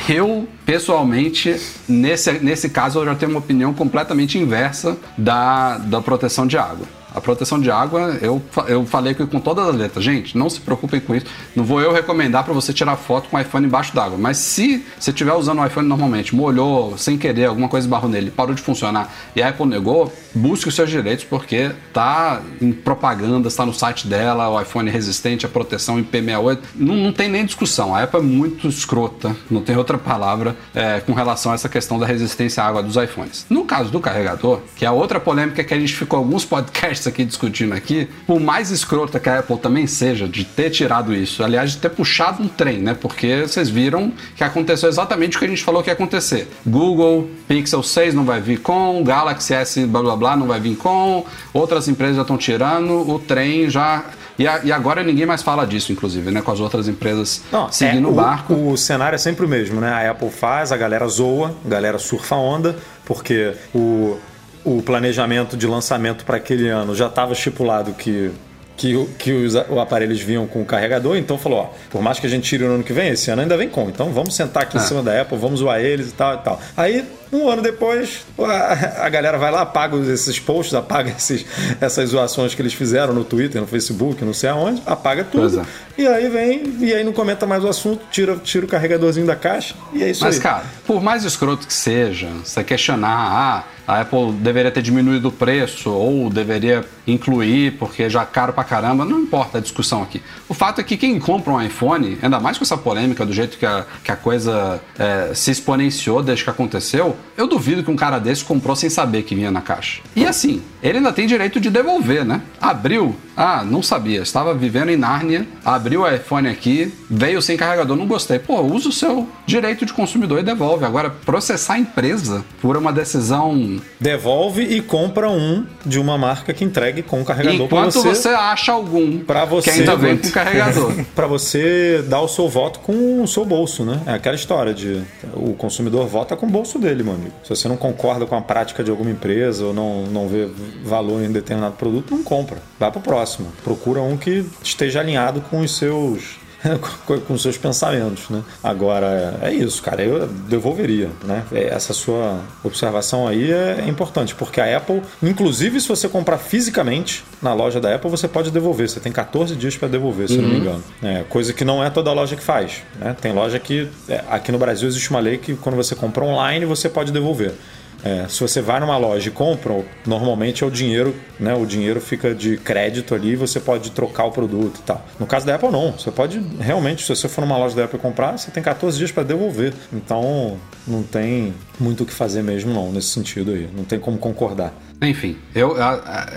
eu, 0.07 0.47
pessoalmente, 0.65 1.59
nesse, 1.87 2.33
nesse 2.33 2.69
caso, 2.69 2.99
eu 2.99 3.05
já 3.05 3.15
tenho 3.15 3.31
uma 3.31 3.39
opinião 3.39 3.73
completamente 3.73 4.37
inversa 4.37 4.97
da, 5.17 5.77
da 5.77 6.01
proteção 6.01 6.45
de 6.45 6.57
água. 6.57 6.98
A 7.13 7.21
proteção 7.21 7.59
de 7.59 7.71
água, 7.71 8.17
eu, 8.21 8.41
eu 8.67 8.85
falei 8.85 9.13
com 9.13 9.39
todas 9.39 9.67
as 9.67 9.75
letras. 9.75 10.03
Gente, 10.03 10.37
não 10.37 10.49
se 10.49 10.59
preocupem 10.59 10.99
com 10.99 11.15
isso. 11.15 11.25
Não 11.55 11.63
vou 11.63 11.81
eu 11.81 11.91
recomendar 11.91 12.43
para 12.43 12.53
você 12.53 12.71
tirar 12.71 12.95
foto 12.95 13.29
com 13.29 13.37
o 13.37 13.39
iPhone 13.39 13.65
embaixo 13.65 13.93
d'água. 13.95 14.17
Mas 14.17 14.37
se 14.37 14.85
você 14.99 15.11
estiver 15.11 15.33
usando 15.33 15.59
o 15.59 15.65
iPhone 15.65 15.87
normalmente, 15.87 16.35
molhou 16.35 16.97
sem 16.97 17.17
querer, 17.17 17.45
alguma 17.45 17.67
coisa 17.67 17.87
esbarrou 17.87 18.09
nele, 18.09 18.31
parou 18.31 18.53
de 18.53 18.61
funcionar 18.61 19.11
e 19.35 19.41
a 19.41 19.49
Apple 19.49 19.65
negou, 19.65 20.13
busque 20.33 20.67
os 20.67 20.75
seus 20.75 20.89
direitos 20.89 21.25
porque 21.25 21.71
tá 21.93 22.41
em 22.61 22.71
propaganda, 22.71 23.47
está 23.47 23.65
no 23.65 23.73
site 23.73 24.07
dela, 24.07 24.49
o 24.49 24.61
iPhone 24.61 24.89
resistente, 24.89 25.45
a 25.45 25.49
proteção 25.49 26.01
IP68. 26.03 26.59
Não, 26.75 26.95
não 26.95 27.13
tem 27.13 27.29
nem 27.29 27.45
discussão. 27.45 27.95
A 27.95 28.03
Apple 28.03 28.19
é 28.19 28.23
muito 28.23 28.67
escrota, 28.67 29.35
não 29.49 29.61
tem 29.61 29.75
outra 29.75 29.97
palavra 29.97 30.55
é, 30.73 30.99
com 30.99 31.13
relação 31.13 31.51
a 31.51 31.55
essa 31.55 31.69
questão 31.69 31.97
da 31.97 32.05
resistência 32.05 32.63
à 32.63 32.67
água 32.67 32.83
dos 32.83 32.95
iPhones. 32.95 33.45
No 33.49 33.65
caso 33.65 33.89
do 33.91 33.99
carregador, 33.99 34.61
que 34.75 34.85
é 34.85 34.91
outra 34.91 35.19
polêmica 35.19 35.63
que 35.63 35.73
a 35.73 35.79
gente 35.79 35.95
ficou 35.95 36.17
alguns 36.17 36.45
podcasts 36.45 36.98
podcasts 36.99 37.07
aqui 37.07 37.25
discutindo 37.25 37.73
aqui, 37.73 38.07
por 38.27 38.39
mais 38.39 38.69
escrota 38.71 39.19
que 39.19 39.29
a 39.29 39.39
Apple 39.39 39.57
também 39.57 39.87
seja 39.87 40.27
de 40.27 40.43
ter 40.43 40.69
tirado 40.69 41.13
isso, 41.13 41.43
aliás, 41.43 41.71
de 41.71 41.77
ter 41.77 41.89
puxado 41.89 42.43
um 42.43 42.47
trem, 42.47 42.79
né? 42.79 42.93
Porque 42.93 43.43
vocês 43.43 43.69
viram 43.69 44.11
que 44.35 44.43
aconteceu 44.43 44.89
exatamente 44.89 45.37
o 45.37 45.39
que 45.39 45.45
a 45.45 45.47
gente 45.47 45.63
falou 45.63 45.81
que 45.81 45.89
ia 45.89 45.93
acontecer. 45.93 46.47
Google, 46.65 47.29
Pixel 47.47 47.81
6 47.81 48.13
não 48.13 48.25
vai 48.25 48.41
vir 48.41 48.59
com, 48.59 49.03
Galaxy 49.03 49.53
S 49.53 49.85
blá 49.85 50.01
blá 50.01 50.15
blá 50.15 50.35
não 50.35 50.47
vai 50.47 50.59
vir 50.59 50.75
com, 50.75 51.25
outras 51.53 51.87
empresas 51.87 52.17
já 52.17 52.21
estão 52.21 52.37
tirando, 52.37 53.09
o 53.09 53.19
trem 53.19 53.69
já 53.69 54.05
e, 54.37 54.47
a, 54.47 54.61
e, 54.63 54.71
agora 54.71 55.03
ninguém 55.03 55.25
mais 55.25 55.43
fala 55.43 55.67
disso, 55.67 55.91
inclusive, 55.91 56.31
né? 56.31 56.41
Com 56.41 56.51
as 56.51 56.61
outras 56.61 56.87
empresas 56.87 57.41
Não, 57.51 57.69
seguindo 57.69 58.07
é, 58.07 58.11
o 58.11 58.13
barco. 58.13 58.53
O, 58.53 58.77
cenário 58.77 59.15
é 59.15 59.17
sempre 59.17 59.45
o 59.45 59.49
mesmo, 59.49 59.81
né? 59.81 59.91
A 59.91 60.11
Apple 60.11 60.29
faz, 60.29 60.71
a 60.71 60.77
galera 60.77 61.05
zoa, 61.09 61.53
a 61.65 61.67
galera 61.67 61.99
surfa 61.99 62.35
a 62.35 62.37
onda, 62.37 62.77
porque 63.05 63.53
o, 63.75 64.17
o 64.63 64.81
planejamento 64.81 65.55
de 65.55 65.65
lançamento 65.67 66.25
para 66.25 66.37
aquele 66.37 66.67
ano 66.69 66.95
já 66.95 67.07
estava 67.07 67.33
estipulado 67.33 67.93
que 67.93 68.31
que, 68.79 69.05
que 69.17 69.33
os, 69.33 69.55
os, 69.55 69.77
aparelhos 69.77 70.21
vinham 70.21 70.47
com 70.47 70.61
o 70.61 70.65
carregador, 70.65 71.17
então 71.17 71.37
falou, 71.37 71.59
ó, 71.59 71.69
por 71.89 72.01
mais 72.01 72.17
que 72.17 72.25
a 72.25 72.29
gente 72.29 72.47
tire 72.47 72.63
no 72.63 72.75
ano 72.75 72.83
que 72.83 72.93
vem, 72.93 73.09
esse 73.09 73.29
ano 73.29 73.41
ainda 73.41 73.57
vem 73.57 73.67
com, 73.67 73.89
então 73.89 74.13
vamos 74.13 74.33
sentar 74.33 74.63
aqui 74.63 74.77
ah. 74.77 74.81
em 74.81 74.83
cima 74.85 75.03
da 75.03 75.21
Apple, 75.21 75.37
vamos 75.37 75.59
zoar 75.59 75.81
eles 75.81 76.07
e 76.07 76.13
tal 76.13 76.35
e 76.35 76.37
tal. 76.37 76.61
Aí 76.77 77.05
um 77.31 77.47
ano 77.49 77.61
depois, 77.61 78.25
a, 78.39 79.05
a 79.05 79.09
galera 79.09 79.37
vai 79.37 79.51
lá, 79.51 79.61
apaga 79.61 79.97
esses 80.11 80.39
posts, 80.39 80.73
apaga 80.73 81.11
esses, 81.17 81.45
essas 81.79 82.09
zoações 82.09 82.55
que 82.55 82.61
eles 82.61 82.73
fizeram 82.73 83.13
no 83.13 83.23
Twitter, 83.23 83.61
no 83.61 83.67
Facebook, 83.67 84.23
não 84.23 84.33
sei 84.33 84.49
aonde, 84.49 84.81
apaga 84.85 85.23
tudo. 85.23 85.61
É. 85.61 85.65
E 86.01 86.07
aí 86.07 86.29
vem, 86.29 86.63
e 86.79 86.93
aí 86.93 87.03
não 87.03 87.13
comenta 87.13 87.45
mais 87.45 87.63
o 87.63 87.67
assunto, 87.67 88.01
tira, 88.09 88.37
tira 88.37 88.65
o 88.65 88.69
carregadorzinho 88.69 89.27
da 89.27 89.35
caixa 89.35 89.75
e 89.93 90.01
é 90.01 90.09
isso 90.09 90.23
Mas, 90.23 90.35
aí. 90.35 90.41
cara, 90.41 90.63
por 90.87 91.01
mais 91.03 91.23
escroto 91.23 91.67
que 91.67 91.73
seja, 91.73 92.29
você 92.43 92.63
questionar, 92.63 93.09
ah, 93.09 93.63
a 93.85 94.01
Apple 94.01 94.33
deveria 94.33 94.71
ter 94.71 94.83
diminuído 94.83 95.29
o 95.29 95.31
preço 95.31 95.89
ou 95.89 96.29
deveria 96.29 96.85
incluir 97.07 97.71
porque 97.79 98.09
já 98.09 98.21
é 98.21 98.25
caro 98.25 98.53
pra 98.53 98.63
caramba, 98.63 99.03
não 99.03 99.19
importa 99.19 99.57
a 99.57 99.61
discussão 99.61 100.03
aqui. 100.03 100.21
O 100.47 100.53
fato 100.53 100.79
é 100.79 100.83
que 100.83 100.95
quem 100.95 101.19
compra 101.19 101.51
um 101.51 101.61
iPhone, 101.61 102.17
ainda 102.21 102.39
mais 102.39 102.57
com 102.57 102.63
essa 102.63 102.77
polêmica 102.77 103.25
do 103.25 103.33
jeito 103.33 103.57
que 103.57 103.65
a, 103.65 103.85
que 104.03 104.11
a 104.11 104.15
coisa 104.15 104.79
é, 104.97 105.33
se 105.33 105.49
exponenciou 105.49 106.21
desde 106.21 106.43
que 106.43 106.49
aconteceu, 106.49 107.17
eu 107.37 107.47
duvido 107.47 107.83
que 107.83 107.91
um 107.91 107.95
cara 107.95 108.19
desse 108.19 108.43
comprou 108.43 108.75
sem 108.75 108.89
saber 108.89 109.23
que 109.23 109.35
vinha 109.35 109.51
na 109.51 109.61
caixa. 109.61 110.01
E 110.15 110.25
assim, 110.25 110.61
ele 110.81 110.97
ainda 110.97 111.11
tem 111.11 111.27
direito 111.27 111.59
de 111.59 111.69
devolver, 111.69 112.25
né? 112.25 112.41
Abriu, 112.59 113.15
ah, 113.35 113.63
não 113.63 113.81
sabia, 113.81 114.21
estava 114.21 114.53
vivendo 114.53 114.89
em 114.89 114.97
Nárnia, 114.97 115.47
abriu 115.63 116.01
o 116.01 116.09
iPhone 116.09 116.47
aqui, 116.47 116.93
veio 117.09 117.41
sem 117.41 117.55
carregador, 117.55 117.95
não 117.95 118.05
gostei. 118.05 118.39
Pô, 118.39 118.61
usa 118.61 118.89
o 118.89 118.91
seu 118.91 119.27
direito 119.45 119.85
de 119.85 119.93
consumidor 119.93 120.39
e 120.39 120.43
devolve. 120.43 120.85
Agora, 120.85 121.09
processar 121.09 121.75
a 121.75 121.79
empresa 121.79 122.43
por 122.61 122.75
uma 122.75 122.91
decisão. 122.91 123.79
Devolve 123.99 124.63
e 124.63 124.81
compra 124.81 125.29
um 125.29 125.65
de 125.85 125.99
uma 125.99 126.17
marca 126.17 126.53
que 126.53 126.63
entregue 126.63 127.01
com 127.01 127.23
carregador 127.23 127.65
Enquanto 127.65 127.93
você, 127.93 128.09
você 128.09 128.29
acha 128.29 128.71
algum 128.71 129.19
pra 129.19 129.45
você, 129.45 129.71
que 129.71 129.79
ainda 129.79 129.95
vem 129.95 130.17
com 130.19 130.29
carregador. 130.31 130.93
para 131.15 131.27
você 131.27 132.03
dar 132.07 132.21
o 132.21 132.27
seu 132.27 132.49
voto 132.49 132.79
com 132.79 133.23
o 133.23 133.27
seu 133.27 133.45
bolso, 133.45 133.83
né? 133.83 134.01
É 134.05 134.13
aquela 134.13 134.35
história 134.35 134.73
de 134.73 135.01
o 135.33 135.53
consumidor 135.53 136.07
vota 136.07 136.35
com 136.35 136.45
o 136.45 136.49
bolso 136.49 136.79
dele, 136.79 137.03
meu 137.09 137.17
amigo. 137.17 137.35
Se 137.43 137.49
você 137.49 137.67
não 137.67 137.77
concorda 137.77 138.25
com 138.25 138.35
a 138.35 138.41
prática 138.41 138.83
de 138.83 138.91
alguma 138.91 139.11
empresa 139.11 139.65
ou 139.65 139.73
não, 139.73 140.03
não 140.03 140.27
vê 140.27 140.47
valor 140.83 141.21
em 141.23 141.31
determinado 141.31 141.75
produto, 141.75 142.15
não 142.15 142.23
compra. 142.23 142.57
Vai 142.79 142.91
para 142.91 142.99
o 142.99 143.01
próximo. 143.01 143.51
Procura 143.63 144.01
um 144.01 144.17
que 144.17 144.45
esteja 144.63 144.99
alinhado 144.99 145.41
com 145.41 145.59
os 145.59 145.75
seus 145.75 146.39
com, 147.27 147.37
seus 147.37 147.57
pensamentos, 147.57 148.29
né? 148.29 148.43
Agora, 148.63 149.39
é 149.41 149.53
isso, 149.53 149.81
cara, 149.81 150.01
eu 150.01 150.27
devolveria, 150.27 151.09
né? 151.23 151.43
Essa 151.51 151.93
sua 151.93 152.39
observação 152.63 153.27
aí 153.27 153.51
é, 153.51 153.83
é 153.85 153.89
importante, 153.89 154.35
porque 154.35 154.59
a 154.59 154.77
Apple, 154.77 155.01
inclusive 155.23 155.79
se 155.79 155.87
você 155.87 156.09
comprar 156.09 156.37
fisicamente 156.37 157.23
na 157.41 157.53
loja 157.53 157.79
da 157.79 157.93
Apple, 157.95 158.09
você 158.09 158.27
pode 158.27 158.51
devolver, 158.51 158.89
você 158.89 158.99
tem 158.99 159.11
14 159.11 159.55
dias 159.55 159.77
para 159.77 159.87
devolver, 159.87 160.27
se 160.27 160.35
uhum. 160.35 160.41
não 160.41 160.49
me 160.49 160.55
uhum. 160.55 160.61
engano. 160.61 160.83
É, 161.01 161.23
coisa 161.29 161.53
que 161.53 161.63
não 161.63 161.83
é 161.83 161.89
toda 161.89 162.11
loja 162.11 162.35
que 162.35 162.43
faz, 162.43 162.83
né? 162.99 163.15
Tem 163.19 163.31
loja 163.31 163.59
que, 163.59 163.87
é, 164.07 164.23
aqui 164.29 164.51
no 164.51 164.57
Brasil 164.57 164.87
existe 164.87 165.09
uma 165.09 165.19
lei 165.19 165.37
que 165.37 165.55
quando 165.55 165.75
você 165.75 165.95
compra 165.95 166.23
online, 166.23 166.65
você 166.65 166.89
pode 166.89 167.11
devolver. 167.11 167.53
É, 168.03 168.27
se 168.27 168.39
você 168.39 168.61
vai 168.61 168.79
numa 168.79 168.97
loja 168.97 169.27
e 169.27 169.31
compra, 169.31 169.83
normalmente 170.05 170.63
é 170.63 170.67
o 170.67 170.71
dinheiro, 170.71 171.15
né? 171.39 171.53
O 171.53 171.65
dinheiro 171.65 171.99
fica 171.99 172.33
de 172.33 172.57
crédito 172.57 173.13
ali 173.13 173.31
e 173.31 173.35
você 173.35 173.59
pode 173.59 173.91
trocar 173.91 174.25
o 174.25 174.31
produto 174.31 174.77
e 174.79 174.83
tal. 174.83 175.05
No 175.19 175.25
caso 175.25 175.45
da 175.45 175.55
Apple, 175.55 175.69
não. 175.69 175.91
Você 175.91 176.11
pode 176.11 176.39
realmente, 176.59 177.03
se 177.03 177.09
você 177.09 177.27
for 177.27 177.41
numa 177.41 177.57
loja 177.57 177.75
da 177.75 177.85
Apple 177.85 177.99
comprar, 177.99 178.37
você 178.37 178.51
tem 178.51 178.63
14 178.63 178.97
dias 178.97 179.11
para 179.11 179.23
devolver. 179.23 179.73
Então, 179.91 180.57
não 180.87 181.03
tem 181.03 181.53
muito 181.79 182.03
o 182.03 182.05
que 182.05 182.13
fazer 182.13 182.41
mesmo, 182.41 182.73
não, 182.73 182.91
nesse 182.91 183.09
sentido 183.09 183.51
aí. 183.51 183.69
Não 183.75 183.83
tem 183.83 183.99
como 183.99 184.17
concordar. 184.17 184.73
Enfim, 185.01 185.37
eu, 185.55 185.75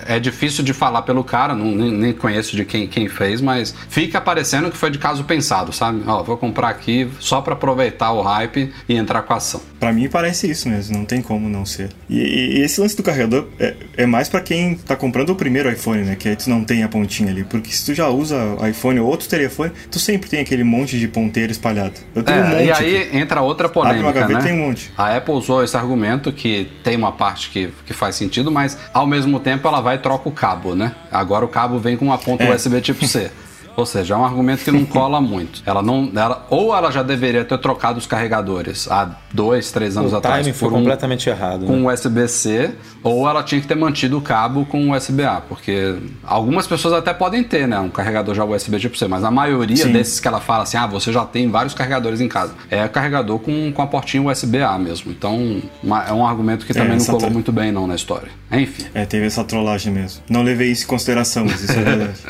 é 0.06 0.20
difícil 0.20 0.62
de 0.62 0.72
falar 0.72 1.02
pelo 1.02 1.24
cara, 1.24 1.54
não, 1.54 1.66
nem, 1.66 1.90
nem, 1.90 2.12
conheço 2.12 2.54
de 2.54 2.64
quem, 2.64 2.86
quem 2.86 3.08
fez, 3.08 3.40
mas 3.40 3.74
fica 3.88 4.20
parecendo 4.20 4.70
que 4.70 4.76
foi 4.76 4.90
de 4.90 4.98
caso 4.98 5.24
pensado, 5.24 5.72
sabe? 5.72 6.02
Ó, 6.06 6.22
vou 6.22 6.36
comprar 6.36 6.68
aqui 6.68 7.10
só 7.18 7.40
para 7.40 7.54
aproveitar 7.54 8.12
o 8.12 8.22
hype 8.22 8.72
e 8.88 8.94
entrar 8.94 9.22
com 9.22 9.32
a 9.32 9.36
ação. 9.36 9.60
Para 9.80 9.92
mim 9.92 10.08
parece 10.08 10.48
isso 10.48 10.68
mesmo, 10.68 10.96
não 10.96 11.04
tem 11.04 11.20
como 11.20 11.48
não 11.48 11.66
ser. 11.66 11.90
E, 12.08 12.58
e 12.58 12.60
esse 12.60 12.80
lance 12.80 12.96
do 12.96 13.02
carregador 13.02 13.48
é, 13.58 13.74
é, 13.96 14.06
mais 14.06 14.28
para 14.28 14.40
quem 14.40 14.76
tá 14.76 14.94
comprando 14.94 15.30
o 15.30 15.34
primeiro 15.34 15.68
iPhone, 15.68 16.02
né? 16.02 16.14
Que 16.14 16.28
aí 16.28 16.36
tu 16.36 16.48
não 16.48 16.64
tem 16.64 16.84
a 16.84 16.88
pontinha 16.88 17.30
ali. 17.30 17.42
Porque 17.42 17.72
se 17.72 17.84
tu 17.84 17.92
já 17.92 18.08
usa 18.08 18.36
iPhone 18.68 19.00
ou 19.00 19.08
outro 19.08 19.28
telefone, 19.28 19.72
tu 19.90 19.98
sempre 19.98 20.30
tem 20.30 20.38
aquele 20.38 20.62
monte 20.62 20.98
de 21.00 21.08
ponteiro 21.08 21.50
espalhado. 21.50 21.94
Eu 22.14 22.22
tenho 22.22 22.38
é, 22.38 22.42
um 22.42 22.48
monte. 22.48 22.64
E 22.64 22.70
aí 22.70 23.02
aqui. 23.02 23.16
entra 23.16 23.40
outra 23.40 23.68
polêmica, 23.68 24.08
Abre 24.08 24.20
uma 24.20 24.28
gaveta, 24.28 24.38
né? 24.38 24.50
tem 24.50 24.60
um 24.60 24.68
monte. 24.68 24.92
A 24.96 25.16
Apple 25.16 25.34
usou 25.34 25.64
esse 25.64 25.76
argumento 25.76 26.32
que 26.32 26.70
tem 26.84 26.96
uma 26.96 27.10
parte 27.10 27.50
que, 27.50 27.70
que 27.84 27.92
faz 27.92 28.14
sentido, 28.14 28.51
mas 28.52 28.78
ao 28.92 29.06
mesmo 29.06 29.40
tempo 29.40 29.66
ela 29.66 29.80
vai 29.80 29.96
e 29.96 29.98
troca 29.98 30.28
o 30.28 30.32
cabo, 30.32 30.74
né? 30.74 30.94
Agora 31.10 31.44
o 31.44 31.48
cabo 31.48 31.78
vem 31.78 31.96
com 31.96 32.04
uma 32.04 32.18
ponta 32.18 32.44
é. 32.44 32.54
USB 32.54 32.80
tipo 32.80 33.06
C. 33.06 33.30
Ou 33.76 33.86
seja, 33.86 34.14
é 34.14 34.16
um 34.16 34.24
argumento 34.24 34.64
que 34.64 34.70
não 34.70 34.84
cola 34.86 35.20
muito. 35.20 35.62
Ela 35.64 35.82
não, 35.82 36.10
ela, 36.14 36.46
ou 36.50 36.74
ela 36.74 36.90
já 36.90 37.02
deveria 37.02 37.44
ter 37.44 37.58
trocado 37.58 37.98
os 37.98 38.06
carregadores 38.06 38.90
há 38.90 39.16
dois, 39.32 39.70
três 39.70 39.96
anos 39.96 40.12
o 40.12 40.16
atrás. 40.16 40.46
Foi 40.48 40.68
um, 40.68 40.72
completamente 40.72 41.28
errado. 41.28 41.66
Com 41.66 41.80
né? 41.80 41.92
USB-C, 41.92 42.74
ou 43.02 43.28
ela 43.28 43.42
tinha 43.42 43.60
que 43.60 43.66
ter 43.66 43.74
mantido 43.74 44.18
o 44.18 44.20
cabo 44.20 44.66
com 44.66 44.90
USB-A, 44.92 45.42
porque 45.42 45.96
algumas 46.24 46.66
pessoas 46.66 46.94
até 46.94 47.12
podem 47.12 47.42
ter, 47.42 47.66
né, 47.66 47.78
um 47.78 47.88
carregador 47.88 48.34
já 48.34 48.44
USB 48.44 48.78
tipo 48.78 48.96
C, 48.96 49.08
mas 49.08 49.24
a 49.24 49.30
maioria 49.30 49.76
Sim. 49.76 49.92
desses 49.92 50.20
que 50.20 50.28
ela 50.28 50.40
fala 50.40 50.64
assim, 50.64 50.76
ah, 50.76 50.86
você 50.86 51.12
já 51.12 51.24
tem 51.24 51.50
vários 51.50 51.74
carregadores 51.74 52.20
em 52.20 52.28
casa, 52.28 52.54
é 52.70 52.86
carregador 52.88 53.38
com, 53.38 53.72
com 53.72 53.82
a 53.82 53.86
portinha 53.86 54.22
USB-A 54.22 54.78
mesmo. 54.78 55.10
Então, 55.10 55.62
uma, 55.82 56.04
é 56.04 56.12
um 56.12 56.26
argumento 56.26 56.66
que 56.66 56.72
é, 56.72 56.74
também 56.74 56.96
é, 56.96 56.98
não 56.98 57.06
colou 57.06 57.30
muito 57.30 57.52
bem 57.52 57.72
não 57.72 57.86
na 57.86 57.94
história. 57.94 58.28
Enfim. 58.50 58.84
É, 58.94 59.04
teve 59.06 59.26
essa 59.26 59.42
trollagem 59.44 59.92
mesmo. 59.92 60.22
Não 60.28 60.42
levei 60.42 60.70
isso 60.70 60.84
em 60.84 60.86
consideração, 60.86 61.44
mas 61.44 61.62
isso 61.62 61.72
é 61.72 61.82
verdade. 61.82 62.20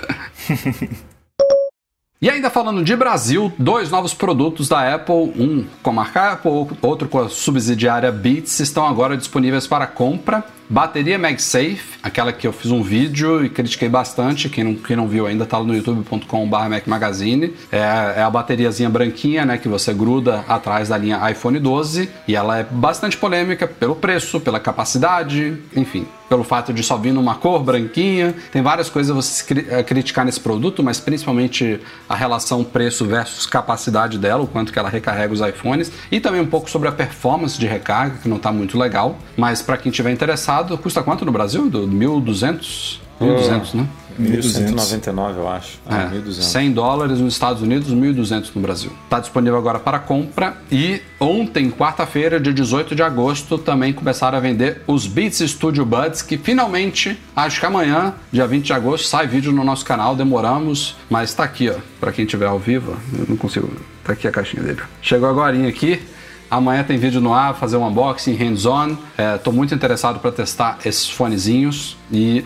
E 2.23 2.31
ainda 2.31 2.49
falando 2.49 2.85
de 2.85 2.95
Brasil, 2.95 3.53
dois 3.59 3.91
novos 3.91 4.15
produtos 4.15 4.69
da 4.69 4.95
Apple, 4.95 5.33
um 5.37 5.67
com 5.83 5.91
a 5.91 5.93
marca 5.93 6.35
Apple, 6.35 6.69
outro 6.81 7.09
com 7.09 7.19
a 7.19 7.29
subsidiária 7.29 8.13
Beats, 8.13 8.61
estão 8.61 8.87
agora 8.87 9.17
disponíveis 9.17 9.67
para 9.67 9.89
compra. 9.89 10.45
Bateria 10.73 11.19
MagSafe, 11.19 11.99
aquela 12.03 12.33
que 12.33 12.47
eu 12.47 12.53
fiz 12.53 12.71
um 12.71 12.83
vídeo 12.83 13.45
e 13.45 13.51
critiquei 13.51 13.91
bastante. 13.91 14.49
Quem 14.49 14.65
não, 14.65 14.75
quem 14.75 14.97
não 14.97 15.07
viu 15.07 15.27
ainda 15.27 15.45
tá 15.45 15.63
no 15.63 15.75
youtube.com.br 15.75 16.69
Mac 16.71 16.87
Magazine. 16.87 17.55
É, 17.71 17.77
é, 18.17 18.23
a 18.23 18.31
bateriazinha 18.31 18.89
branquinha, 18.89 19.45
né? 19.45 19.59
Que 19.59 19.69
você 19.69 19.93
gruda 19.93 20.43
atrás 20.49 20.89
da 20.89 20.97
linha 20.97 21.31
iPhone 21.31 21.59
12. 21.59 22.09
E 22.27 22.35
ela 22.35 22.59
é 22.59 22.63
bastante 22.63 23.19
polêmica 23.19 23.69
pelo 23.69 23.95
preço, 23.95 24.41
pela 24.41 24.59
capacidade, 24.59 25.59
enfim, 25.77 26.07
pelo 26.27 26.43
fato 26.43 26.73
de 26.73 26.83
só 26.83 26.97
vir 26.97 27.13
numa 27.13 27.35
cor 27.35 27.63
branquinha. 27.63 28.35
Tem 28.51 28.63
várias 28.63 28.89
coisas 28.89 29.15
você 29.15 29.67
eh, 29.69 29.83
criticar 29.83 30.25
nesse 30.25 30.41
produto, 30.41 30.83
mas 30.83 30.99
principalmente 30.99 31.79
a 32.09 32.15
relação 32.15 32.65
preço 32.65 33.05
versus 33.05 33.45
capacidade 33.45 34.17
dela, 34.17 34.43
o 34.43 34.47
quanto 34.47 34.73
que 34.73 34.79
ela 34.79 34.89
recarrega 34.89 35.35
os 35.35 35.43
iPhones. 35.43 35.93
E 36.11 36.19
também 36.19 36.41
um 36.41 36.47
pouco 36.47 36.71
sobre 36.71 36.89
a 36.89 36.93
performance 36.93 37.59
de 37.59 37.67
recarga, 37.67 38.17
que 38.23 38.29
não 38.31 38.39
está 38.39 38.51
muito 38.51 38.79
legal. 38.79 39.19
Mas 39.37 39.61
para 39.61 39.77
quem 39.77 39.93
tiver 39.93 40.11
interessado, 40.11 40.62
custa 40.79 41.03
quanto 41.03 41.25
no 41.25 41.33
Brasil? 41.33 41.69
Do 41.69 41.87
1.200? 41.87 42.99
1.200, 43.21 43.75
né? 43.75 43.87
1.199, 44.21 45.37
eu 45.37 45.49
acho. 45.49 45.79
Ah, 45.87 46.03
é, 46.03 46.19
1.200. 46.19 46.43
100 46.43 46.73
dólares 46.73 47.19
nos 47.19 47.33
Estados 47.33 47.63
Unidos, 47.63 47.93
1.200 47.93 48.51
no 48.55 48.61
Brasil. 48.61 48.93
Está 49.05 49.21
disponível 49.21 49.59
agora 49.59 49.79
para 49.79 49.99
compra. 49.99 50.57
E 50.71 51.01
ontem, 51.19 51.71
quarta-feira, 51.71 52.39
dia 52.39 52.53
18 52.53 52.95
de 52.95 53.03
agosto, 53.03 53.59
também 53.59 53.93
começaram 53.93 54.37
a 54.37 54.41
vender 54.41 54.83
os 54.87 55.07
Beats 55.07 55.39
Studio 55.39 55.85
Buds, 55.85 56.23
que 56.23 56.37
finalmente, 56.37 57.19
acho 57.35 57.61
que 57.61 57.67
amanhã, 57.67 58.15
dia 58.31 58.47
20 58.47 58.67
de 58.67 58.73
agosto, 58.73 59.07
sai 59.07 59.27
vídeo 59.27 59.53
no 59.53 59.65
nosso 59.65 59.85
canal. 59.85 60.15
Demoramos, 60.15 60.97
mas 61.09 61.31
está 61.31 61.45
aqui, 61.45 61.71
ó. 61.71 61.77
Para 62.01 62.13
quem 62.13 62.25
estiver 62.25 62.47
ao 62.47 62.59
vivo, 62.59 62.97
eu 63.19 63.27
não 63.29 63.37
consigo. 63.37 63.71
Tá 64.05 64.13
aqui 64.13 64.27
a 64.27 64.33
caixinha 64.33 64.63
dele. 64.63 64.83
Chegou 65.01 65.29
agora 65.29 65.57
aqui. 65.69 66.03
Amanhã 66.53 66.85
tem 66.85 66.99
vídeo 66.99 67.19
no 67.19 67.33
ar, 67.33 67.55
fazer 67.55 67.79
um 67.79 67.89
unboxing 67.89 68.35
hands-on. 68.35 68.99
Estou 69.37 69.55
é, 69.55 69.57
muito 69.57 69.75
interessado 69.75 70.21
para 70.21 70.31
testar 70.31 70.81
esses 70.85 71.09
fonezinhos 71.09 71.97
e 72.13 72.45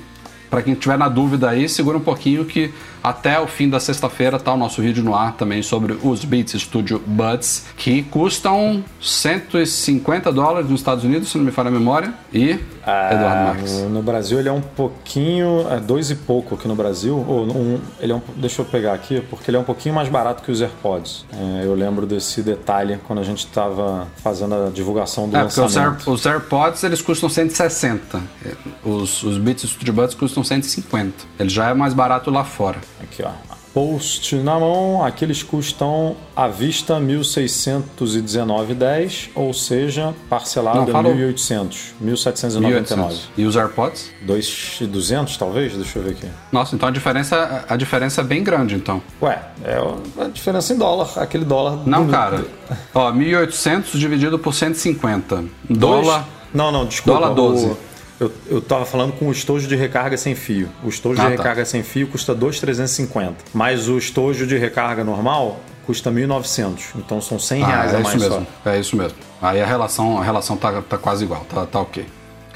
para 0.48 0.62
quem 0.62 0.76
tiver 0.76 0.96
na 0.96 1.08
dúvida 1.08 1.50
aí, 1.50 1.68
segura 1.68 1.98
um 1.98 2.00
pouquinho 2.00 2.44
que 2.44 2.72
até 3.06 3.38
o 3.38 3.46
fim 3.46 3.68
da 3.68 3.78
sexta-feira 3.78 4.36
tá 4.36 4.52
o 4.52 4.56
nosso 4.56 4.82
vídeo 4.82 5.04
no 5.04 5.14
ar 5.14 5.36
também 5.36 5.62
sobre 5.62 5.96
os 6.02 6.24
Beats 6.24 6.60
Studio 6.60 7.00
Buds, 7.06 7.66
que 7.76 8.02
custam 8.02 8.82
150 9.00 10.32
dólares 10.32 10.68
nos 10.68 10.80
Estados 10.80 11.04
Unidos, 11.04 11.28
se 11.28 11.38
não 11.38 11.44
me 11.44 11.52
falha 11.52 11.68
a 11.68 11.70
memória, 11.70 12.12
e 12.34 12.58
ah, 12.84 13.14
Eduardo 13.14 13.44
Marques. 13.44 13.82
No 13.82 14.02
Brasil 14.02 14.40
ele 14.40 14.48
é 14.48 14.52
um 14.52 14.60
pouquinho, 14.60 15.68
é 15.70 15.78
dois 15.78 16.10
e 16.10 16.16
pouco 16.16 16.56
aqui 16.56 16.66
no 16.66 16.74
Brasil, 16.74 17.24
ou 17.28 17.44
um, 17.44 17.78
ele 18.00 18.10
é 18.10 18.14
um, 18.16 18.22
deixa 18.34 18.62
eu 18.62 18.64
pegar 18.64 18.94
aqui, 18.94 19.20
porque 19.30 19.52
ele 19.52 19.56
é 19.56 19.60
um 19.60 19.64
pouquinho 19.64 19.94
mais 19.94 20.08
barato 20.08 20.42
que 20.42 20.50
os 20.50 20.60
AirPods. 20.60 21.26
É, 21.32 21.64
eu 21.64 21.76
lembro 21.76 22.06
desse 22.06 22.42
detalhe 22.42 22.98
quando 23.06 23.20
a 23.20 23.24
gente 23.24 23.46
estava 23.46 24.08
fazendo 24.16 24.52
a 24.52 24.68
divulgação 24.68 25.28
do 25.28 25.36
é, 25.36 25.44
lançamento. 25.44 25.70
Os, 25.70 25.76
Air, 25.76 26.10
os, 26.12 26.26
AirPods 26.26 26.82
eles 26.82 27.00
custam 27.00 27.28
160, 27.28 28.20
os, 28.84 29.22
os 29.22 29.38
Beats 29.38 29.70
Studio 29.70 29.94
Buds 29.94 30.16
custam 30.16 30.42
150. 30.42 31.24
Ele 31.38 31.48
já 31.48 31.70
é 31.70 31.74
mais 31.74 31.94
barato 31.94 32.32
lá 32.32 32.42
fora. 32.42 32.78
Aqui, 33.02 33.22
ó. 33.22 33.30
Post 33.72 34.34
na 34.36 34.58
mão, 34.58 35.04
aqui 35.04 35.22
eles 35.22 35.42
custam 35.42 36.16
à 36.34 36.48
vista 36.48 36.94
1.619,10, 36.94 39.28
ou 39.34 39.52
seja, 39.52 40.14
parcelado 40.30 40.90
Não, 40.90 41.02
1.800, 41.02 41.92
1.799. 42.02 43.18
E 43.36 43.44
os 43.44 43.54
AirPods? 43.54 44.10
2.200 44.26 45.36
talvez? 45.36 45.74
Deixa 45.74 45.98
eu 45.98 46.02
ver 46.02 46.12
aqui. 46.12 46.26
Nossa, 46.50 46.74
então 46.74 46.88
a 46.88 46.92
diferença, 46.92 47.66
a 47.68 47.76
diferença 47.76 48.22
é 48.22 48.24
bem 48.24 48.42
grande, 48.42 48.76
então. 48.76 49.02
Ué, 49.20 49.42
é 49.62 49.76
a 50.24 50.28
diferença 50.28 50.72
em 50.72 50.78
dólar, 50.78 51.10
aquele 51.16 51.44
dólar... 51.44 51.82
Não, 51.84 51.98
bonito. 51.98 52.12
cara. 52.12 52.46
Ó, 52.94 53.12
1.800 53.12 53.98
dividido 53.98 54.38
por 54.38 54.54
150. 54.54 55.44
Dólar... 55.68 56.26
Não, 56.54 56.70
não, 56.72 56.86
desculpa. 56.86 57.20
Dólar 57.20 57.34
12. 57.34 57.66
O... 57.66 57.76
Eu, 58.18 58.32
eu 58.46 58.60
tava 58.62 58.86
falando 58.86 59.12
com 59.12 59.28
o 59.28 59.32
estojo 59.32 59.68
de 59.68 59.76
recarga 59.76 60.16
sem 60.16 60.34
fio. 60.34 60.68
O 60.82 60.88
estojo 60.88 61.20
ah, 61.20 61.24
de 61.24 61.36
tá. 61.36 61.42
recarga 61.42 61.64
sem 61.64 61.82
fio 61.82 62.08
custa 62.08 62.34
2,350. 62.34 63.36
Mas 63.52 63.88
o 63.88 63.98
estojo 63.98 64.46
de 64.46 64.56
recarga 64.56 65.04
normal 65.04 65.60
custa 65.84 66.10
1.900. 66.10 66.96
Então 66.96 67.20
são 67.20 67.38
100 67.38 67.62
ah, 67.62 67.66
reais 67.66 67.92
é 67.92 67.96
a 67.96 68.00
mais 68.00 68.14
isso 68.16 68.28
mesmo. 68.28 68.46
só. 68.64 68.70
É 68.70 68.80
isso 68.80 68.96
mesmo. 68.96 69.18
Aí 69.40 69.60
a 69.60 69.66
relação, 69.66 70.18
a 70.18 70.24
relação 70.24 70.56
tá, 70.56 70.82
tá 70.82 70.96
quase 70.96 71.24
igual, 71.24 71.44
tá, 71.44 71.66
tá 71.66 71.80
ok. 71.80 72.06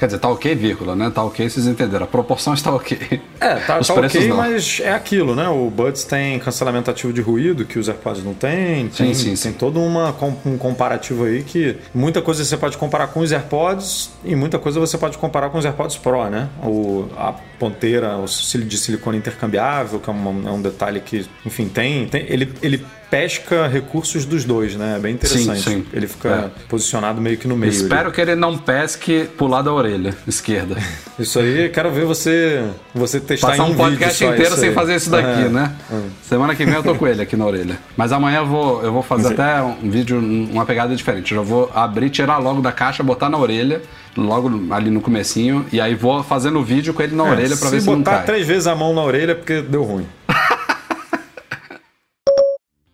Quer 0.01 0.07
dizer, 0.07 0.17
tá 0.17 0.29
ok, 0.29 0.55
vírgula, 0.55 0.95
né? 0.95 1.11
Tá 1.11 1.23
ok, 1.23 1.47
vocês 1.47 1.67
entenderam. 1.67 2.05
A 2.05 2.07
proporção 2.07 2.55
está 2.55 2.73
ok. 2.73 3.21
É, 3.39 3.55
tá, 3.57 3.77
os 3.77 3.85
tá 3.85 3.93
ok, 3.93 4.27
não. 4.27 4.37
mas 4.37 4.79
é 4.83 4.93
aquilo, 4.93 5.35
né? 5.35 5.47
O 5.47 5.69
Buds 5.69 6.05
tem 6.05 6.39
cancelamento 6.39 6.89
ativo 6.89 7.13
de 7.13 7.21
ruído, 7.21 7.65
que 7.65 7.77
os 7.77 7.87
AirPods 7.87 8.23
não 8.23 8.33
tem. 8.33 8.87
Tem, 8.87 9.13
sim, 9.13 9.13
sim, 9.13 9.25
tem 9.25 9.35
sim. 9.35 9.53
todo 9.53 9.79
uma, 9.79 10.09
um 10.43 10.57
comparativo 10.57 11.25
aí 11.25 11.43
que 11.43 11.77
muita 11.93 12.19
coisa 12.19 12.43
você 12.43 12.57
pode 12.57 12.77
comparar 12.77 13.09
com 13.09 13.19
os 13.19 13.31
AirPods 13.31 14.09
e 14.25 14.35
muita 14.35 14.57
coisa 14.57 14.79
você 14.79 14.97
pode 14.97 15.19
comparar 15.19 15.51
com 15.51 15.59
os 15.59 15.65
AirPods 15.65 15.97
Pro, 15.97 16.27
né? 16.31 16.49
O, 16.63 17.07
a 17.15 17.33
ponteira 17.59 18.17
o 18.17 18.25
de 18.25 18.77
silicone 18.79 19.19
intercambiável, 19.19 19.99
que 19.99 20.09
é 20.09 20.13
um, 20.13 20.47
é 20.47 20.51
um 20.51 20.61
detalhe 20.63 20.99
que, 20.99 21.27
enfim, 21.45 21.67
tem. 21.67 22.07
tem 22.07 22.25
ele, 22.27 22.51
ele 22.63 22.83
pesca 23.11 23.67
recursos 23.67 24.23
dos 24.23 24.45
dois, 24.45 24.73
né? 24.75 24.95
É 24.95 24.99
bem 24.99 25.13
interessante. 25.15 25.61
Sim, 25.61 25.81
sim. 25.81 25.85
Ele 25.91 26.07
fica 26.07 26.29
é. 26.29 26.67
posicionado 26.69 27.19
meio 27.19 27.37
que 27.37 27.45
no 27.45 27.57
meio. 27.57 27.69
Espero 27.69 28.09
que 28.09 28.21
ele 28.21 28.35
não 28.35 28.57
pesque 28.57 29.27
lado 29.51 29.65
da 29.65 29.73
orelha 29.73 29.90
esquerda. 30.27 30.77
Isso 31.19 31.39
aí, 31.39 31.69
quero 31.69 31.91
ver 31.91 32.05
você 32.05 32.63
você 32.93 33.19
testar 33.19 33.49
Passar 33.49 33.63
um, 33.63 33.71
um 33.71 33.75
podcast 33.75 34.23
inteiro 34.23 34.55
sem 34.55 34.73
fazer 34.73 34.95
isso 34.95 35.09
daqui, 35.09 35.43
é. 35.43 35.49
né? 35.49 35.73
É. 35.91 35.99
Semana 36.23 36.55
que 36.55 36.65
vem 36.65 36.73
eu 36.73 36.83
tô 36.83 36.95
com 36.95 37.07
ele 37.07 37.21
aqui 37.21 37.35
na 37.35 37.45
orelha. 37.45 37.77
Mas 37.95 38.11
amanhã 38.11 38.39
eu 38.39 38.47
vou, 38.47 38.83
eu 38.83 38.91
vou 38.91 39.03
fazer 39.03 39.33
até 39.33 39.61
um 39.61 39.89
vídeo, 39.89 40.19
uma 40.19 40.65
pegada 40.65 40.95
diferente. 40.95 41.33
Eu 41.33 41.43
já 41.43 41.47
vou 41.47 41.69
abrir, 41.73 42.09
tirar 42.09 42.37
logo 42.37 42.61
da 42.61 42.71
caixa, 42.71 43.03
botar 43.03 43.29
na 43.29 43.37
orelha 43.37 43.81
logo 44.17 44.73
ali 44.73 44.89
no 44.89 44.99
comecinho 44.99 45.65
e 45.71 45.79
aí 45.79 45.95
vou 45.95 46.23
fazendo 46.23 46.59
o 46.59 46.63
vídeo 46.63 46.93
com 46.93 47.01
ele 47.01 47.15
na 47.15 47.27
é, 47.27 47.31
orelha 47.31 47.55
para 47.55 47.69
ver 47.69 47.81
se 47.81 47.87
não 47.87 48.01
cai. 48.01 48.13
Se 48.13 48.19
botar 48.19 48.25
três 48.25 48.47
vezes 48.47 48.67
a 48.67 48.75
mão 48.75 48.93
na 48.93 49.01
orelha 49.01 49.31
é 49.31 49.35
porque 49.35 49.61
deu 49.61 49.83
ruim. 49.83 50.07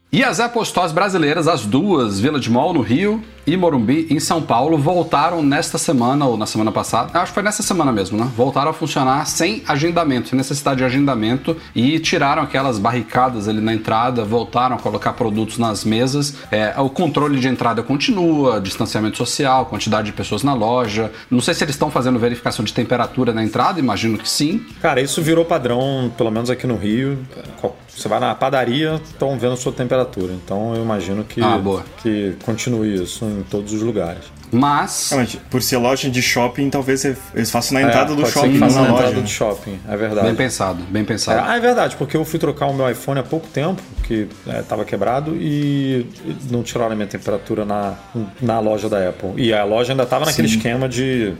E 0.10 0.24
as 0.24 0.39
Stores 0.64 0.91
brasileiras, 0.91 1.48
as 1.48 1.64
duas, 1.64 2.20
Village 2.20 2.50
Mall 2.50 2.74
no 2.74 2.82
Rio 2.82 3.22
e 3.48 3.56
Morumbi 3.56 4.06
em 4.10 4.20
São 4.20 4.41
Paulo, 4.41 4.78
voltaram 4.78 5.41
nesta 5.41 5.78
semana 5.78 6.26
ou 6.26 6.36
na 6.36 6.45
semana 6.45 6.72
passada, 6.72 7.18
acho 7.18 7.32
que 7.32 7.36
foi 7.36 7.43
nessa 7.43 7.64
semana 7.64 7.91
mesmo, 7.93 8.18
né? 8.18 8.30
Voltaram 8.36 8.72
a 8.72 8.74
funcionar 8.74 9.26
sem 9.26 9.64
agendamento, 9.66 10.28
sem 10.28 10.38
necessidade 10.38 10.80
de 10.80 10.84
agendamento 10.84 11.56
e 11.74 11.98
tiraram 12.00 12.43
aquelas 12.43 12.78
barricadas 12.78 13.48
ali 13.48 13.62
na 13.62 13.74
entrada, 13.74 14.26
voltaram 14.26 14.76
a 14.76 14.80
colocar 14.80 15.14
produtos 15.14 15.58
nas 15.58 15.86
mesas. 15.86 16.36
É, 16.52 16.74
o 16.78 16.89
controle 16.89 17.39
de 17.39 17.48
entrada 17.48 17.82
continua, 17.82 18.60
distanciamento 18.60 19.18
social, 19.18 19.66
quantidade 19.66 20.08
de 20.08 20.14
pessoas 20.14 20.43
na 20.43 20.54
loja. 20.54 21.12
Não 21.32 21.39
sei 21.39 21.54
se 21.54 21.64
eles 21.64 21.76
estão 21.76 21.89
fazendo 21.89 22.20
verificação 22.20 22.66
de 22.66 22.74
temperatura 22.74 23.34
na 23.34 23.43
entrada, 23.43 23.80
imagino 23.80 24.18
que 24.18 24.30
sim. 24.30 24.62
Cara, 24.82 25.00
isso 25.00 25.22
virou 25.22 25.45
padrão, 25.45 26.12
pelo 26.18 26.30
menos 26.32 26.50
aqui 26.50 26.68
no 26.68 26.76
Rio. 26.76 27.18
Você 27.88 28.08
vai 28.08 28.20
na 28.20 28.36
padaria, 28.36 29.02
estão 29.04 29.39
vendo 29.39 29.54
a 29.54 29.58
sua 29.58 29.72
temperatura. 29.72 30.32
Então 30.34 30.76
eu 30.76 30.84
imagino 30.84 31.24
que, 31.24 31.41
Ah, 31.41 31.60
que 32.04 32.36
continue 32.45 33.02
isso 33.02 33.26
em 33.38 33.44
todos 33.44 33.74
os 33.74 33.82
lugares. 33.82 34.26
Mas 34.52 35.10
Realmente, 35.10 35.38
por 35.50 35.62
ser 35.62 35.78
loja 35.78 36.10
de 36.10 36.22
shopping, 36.22 36.70
talvez 36.70 37.04
eles 37.06 37.52
façam 37.52 37.80
na 37.80 37.88
entrada 37.88 38.14
É, 38.14 38.16
do 38.16 38.26
shopping, 38.26 38.50
não 38.54 38.60
faça 38.60 38.76
na 38.82 38.88
na 38.88 38.91
loja. 38.93 39.04
entrada 39.08 39.22
do 39.22 39.30
shopping, 39.30 39.80
é 39.88 39.98
verdade. 39.98 40.28
bem 40.28 40.36
pensado, 40.36 40.84
bem 40.89 41.02
É, 41.02 41.06
pensado. 41.06 41.41
ah, 41.50 41.56
é 41.58 41.60
verdade, 41.60 41.95
porque 41.98 42.16
eu 42.16 42.24
fui 42.26 42.39
trocar 42.39 42.68
o 42.68 42.74
meu 42.74 42.89
iPhone 42.89 43.20
há 43.20 43.24
pouco 43.24 43.48
tempo, 43.48 43.82
que 44.04 44.28
estava 44.60 44.86
quebrado, 44.86 45.36
e 45.36 46.06
não 46.50 46.64
tiraram 46.64 46.93
a 46.93 46.95
minha 46.95 47.08
temperatura 47.08 47.66
na, 47.66 47.95
na 48.41 48.60
loja 48.60 48.88
da 48.89 49.10
Apple. 49.10 49.32
E 49.36 49.54
a 49.54 49.64
loja 49.64 49.91
ainda 49.93 50.04
estava 50.04 50.26
naquele 50.26 50.48
esquema 50.48 50.88
de, 50.88 51.34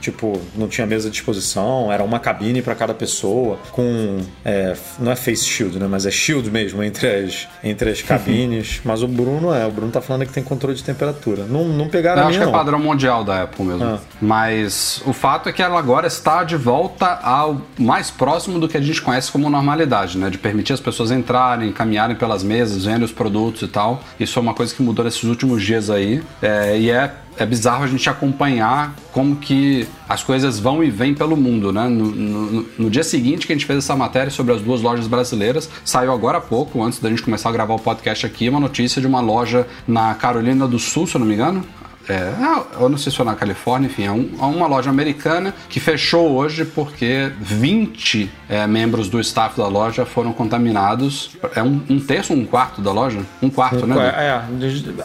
tipo, 0.00 0.40
não 0.56 0.66
tinha 0.68 0.86
mesa 0.86 1.08
de 1.10 1.16
exposição, 1.16 1.92
era 1.92 2.02
uma 2.02 2.18
cabine 2.18 2.60
para 2.62 2.74
cada 2.74 2.92
pessoa, 2.94 3.58
com, 3.70 4.18
é, 4.44 4.74
não 4.98 5.12
é 5.12 5.16
face 5.16 5.44
shield, 5.44 5.78
né, 5.78 5.86
mas 5.88 6.06
é 6.06 6.10
shield 6.10 6.50
mesmo 6.50 6.82
entre 6.82 7.06
as, 7.06 7.46
entre 7.62 7.90
as 7.90 8.02
cabines. 8.02 8.80
mas 8.84 9.02
o 9.02 9.08
Bruno 9.08 9.52
é, 9.54 9.66
o 9.66 9.70
Bruno 9.70 9.92
tá 9.92 10.00
falando 10.00 10.26
que 10.26 10.32
tem 10.32 10.42
controle 10.42 10.74
de 10.76 10.82
temperatura. 10.82 11.44
Não, 11.44 11.64
não 11.64 11.88
pegaram 11.88 12.22
Eu 12.22 12.26
a 12.26 12.30
minha, 12.30 12.47
é 12.48 12.52
padrão 12.52 12.78
mundial 12.78 13.22
da 13.24 13.42
Apple 13.42 13.64
mesmo. 13.64 13.84
Ah. 13.84 13.98
Mas 14.20 15.02
o 15.06 15.12
fato 15.12 15.48
é 15.48 15.52
que 15.52 15.62
ela 15.62 15.78
agora 15.78 16.06
está 16.06 16.44
de 16.44 16.56
volta 16.56 17.06
ao 17.22 17.60
mais 17.78 18.10
próximo 18.10 18.58
do 18.58 18.68
que 18.68 18.76
a 18.76 18.80
gente 18.80 19.00
conhece 19.02 19.30
como 19.32 19.48
normalidade, 19.48 20.18
né? 20.18 20.28
De 20.30 20.38
permitir 20.38 20.72
as 20.72 20.80
pessoas 20.80 21.10
entrarem, 21.10 21.72
caminharem 21.72 22.16
pelas 22.16 22.42
mesas, 22.42 22.84
vendo 22.84 23.04
os 23.04 23.12
produtos 23.12 23.62
e 23.62 23.68
tal. 23.68 24.02
Isso 24.18 24.38
é 24.38 24.42
uma 24.42 24.54
coisa 24.54 24.74
que 24.74 24.82
mudou 24.82 25.04
nesses 25.04 25.24
últimos 25.24 25.62
dias 25.62 25.88
aí. 25.90 26.22
É, 26.42 26.78
e 26.78 26.90
é, 26.90 27.12
é 27.36 27.46
bizarro 27.46 27.84
a 27.84 27.86
gente 27.86 28.08
acompanhar 28.10 28.94
como 29.12 29.36
que 29.36 29.86
as 30.08 30.22
coisas 30.22 30.58
vão 30.58 30.82
e 30.82 30.90
vêm 30.90 31.14
pelo 31.14 31.36
mundo, 31.36 31.72
né? 31.72 31.88
No, 31.88 32.06
no- 32.10 32.66
no 32.78 32.90
dia 32.90 33.04
seguinte 33.04 33.46
que 33.46 33.52
a 33.52 33.56
gente 33.56 33.66
fez 33.66 33.78
essa 33.78 33.94
matéria 33.96 34.30
sobre 34.30 34.52
as 34.54 34.60
duas 34.60 34.80
lojas 34.82 35.06
brasileiras, 35.06 35.68
saiu 35.84 36.12
agora 36.12 36.38
há 36.38 36.40
pouco, 36.40 36.82
antes 36.82 36.98
da 36.98 37.08
gente 37.08 37.22
começar 37.22 37.48
a 37.48 37.52
gravar 37.52 37.74
o 37.74 37.78
podcast 37.78 38.26
aqui, 38.26 38.48
uma 38.48 38.60
notícia 38.60 39.00
de 39.00 39.06
uma 39.06 39.20
loja 39.20 39.66
na 39.86 40.14
Carolina 40.14 40.66
do 40.66 40.78
Sul, 40.78 41.06
se 41.06 41.14
eu 41.14 41.20
não 41.20 41.26
me 41.26 41.34
engano. 41.34 41.64
É, 42.08 42.32
ah, 42.40 42.62
eu 42.80 42.88
não 42.88 42.96
sei 42.98 43.10
se 43.10 43.16
foi 43.16 43.26
na 43.26 43.34
Califórnia, 43.34 43.86
enfim, 43.86 44.04
é, 44.04 44.10
um- 44.12 44.30
é 44.40 44.44
uma 44.44 44.66
loja 44.66 44.88
americana 44.90 45.54
que 45.68 45.78
fechou 45.80 46.30
hoje 46.36 46.64
porque 46.64 47.30
20 47.40 48.30
é, 48.48 48.66
membros 48.66 49.08
do 49.08 49.20
staff 49.20 49.56
da 49.56 49.66
loja 49.68 50.06
foram 50.06 50.32
contaminados. 50.32 51.36
É 51.54 51.62
um, 51.62 51.82
um 51.88 52.00
terço, 52.00 52.32
um 52.32 52.44
quarto 52.46 52.80
da 52.80 52.90
loja? 52.92 53.20
Um 53.42 53.50
quarto, 53.50 53.86
né? 53.86 53.96
É, 53.98 54.42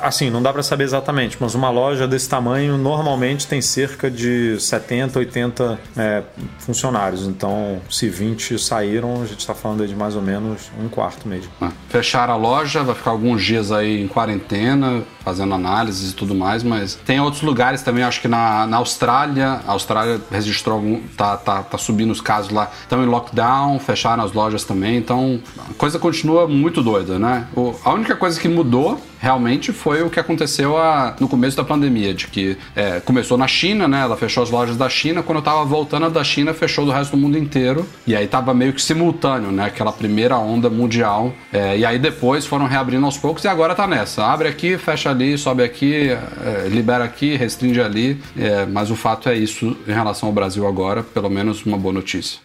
assim, 0.01 0.29
não 0.29 0.41
dá 0.41 0.53
para 0.53 0.63
saber 0.63 0.83
exatamente, 0.85 1.37
mas 1.39 1.55
uma 1.55 1.69
loja 1.69 2.07
desse 2.07 2.29
tamanho 2.29 2.77
normalmente 2.77 3.47
tem 3.47 3.61
cerca 3.61 4.09
de 4.09 4.57
70, 4.59 5.19
80 5.19 5.79
é, 5.97 6.23
funcionários. 6.59 7.27
Então, 7.27 7.81
se 7.89 8.07
20 8.07 8.57
saíram, 8.57 9.21
a 9.21 9.25
gente 9.25 9.39
está 9.39 9.53
falando 9.53 9.81
aí 9.81 9.87
de 9.89 9.95
mais 9.95 10.15
ou 10.15 10.21
menos 10.21 10.71
um 10.81 10.87
quarto 10.87 11.27
mesmo. 11.27 11.51
É. 11.61 11.67
Fecharam 11.89 12.33
a 12.33 12.37
loja, 12.37 12.83
vai 12.83 12.95
ficar 12.95 13.11
alguns 13.11 13.43
dias 13.43 13.71
aí 13.71 14.01
em 14.01 14.07
quarentena, 14.07 15.03
fazendo 15.23 15.53
análises 15.53 16.11
e 16.11 16.15
tudo 16.15 16.33
mais, 16.35 16.63
mas 16.63 16.92
tem 17.05 17.19
outros 17.19 17.41
lugares 17.43 17.81
também, 17.81 18.03
acho 18.03 18.21
que 18.21 18.27
na, 18.27 18.65
na 18.67 18.77
Austrália, 18.77 19.61
a 19.67 19.71
Austrália 19.73 20.21
registrou 20.31 20.75
algum, 20.75 20.99
tá, 21.17 21.37
tá, 21.37 21.63
tá 21.63 21.77
subindo 21.77 22.11
os 22.11 22.21
casos 22.21 22.51
lá, 22.51 22.69
estão 22.81 23.03
em 23.03 23.07
lockdown, 23.07 23.79
fecharam 23.79 24.23
as 24.23 24.31
lojas 24.33 24.63
também, 24.63 24.97
então 24.97 25.39
a 25.69 25.73
coisa 25.75 25.97
continua 25.99 26.47
muito 26.47 26.81
doida, 26.81 27.17
né? 27.19 27.47
O- 27.55 27.73
a 27.83 27.91
única 27.93 28.15
coisa 28.15 28.39
que 28.39 28.47
mudou 28.47 28.99
realmente 29.23 29.71
foi 29.71 30.03
o 30.03 30.09
que 30.09 30.19
aconteceu 30.19 30.77
a- 30.77 31.15
no 31.17 31.29
começo 31.29 31.55
da 31.55 31.63
pandemia, 31.63 32.13
de 32.13 32.27
que 32.27 32.57
é, 32.75 32.99
começou 32.99 33.37
na 33.37 33.47
China, 33.47 33.87
né? 33.87 34.01
Ela 34.01 34.17
fechou 34.17 34.43
as 34.43 34.49
lojas 34.49 34.75
da 34.75 34.89
China, 34.89 35.23
quando 35.23 35.37
eu 35.37 35.41
tava 35.41 35.63
voltando 35.63 36.09
da 36.09 36.23
China, 36.25 36.53
fechou 36.53 36.83
do 36.85 36.91
resto 36.91 37.11
do 37.11 37.17
mundo 37.17 37.37
inteiro, 37.37 37.87
e 38.05 38.13
aí 38.17 38.27
tava 38.27 38.53
meio 38.53 38.73
que 38.73 38.81
simultâneo, 38.81 39.49
né? 39.49 39.63
Aquela 39.65 39.93
primeira 39.93 40.37
onda 40.37 40.69
mundial, 40.69 41.33
é, 41.53 41.77
e 41.77 41.85
aí 41.85 41.97
depois 41.97 42.45
foram 42.45 42.65
reabrindo 42.67 43.05
aos 43.05 43.17
poucos, 43.17 43.45
e 43.45 43.47
agora 43.47 43.73
tá 43.73 43.87
nessa, 43.87 44.25
abre 44.25 44.49
aqui, 44.49 44.77
fecha 44.77 45.09
ali, 45.09 45.37
sobe 45.37 45.63
aqui, 45.63 46.09
é, 46.09 46.67
libera 46.67 47.05
aqui, 47.05 47.37
restringe 47.37 47.79
ali, 47.79 48.21
é, 48.37 48.65
mas 48.65 48.91
o 48.91 48.95
fato 48.97 49.29
é 49.29 49.35
isso 49.37 49.77
em 49.87 49.93
relação 49.93 50.27
ao 50.27 50.33
Brasil 50.35 50.67
agora, 50.67 51.01
pelo 51.01 51.29
menos 51.29 51.65
uma 51.65 51.77
boa 51.77 51.93
notícia. 51.93 52.42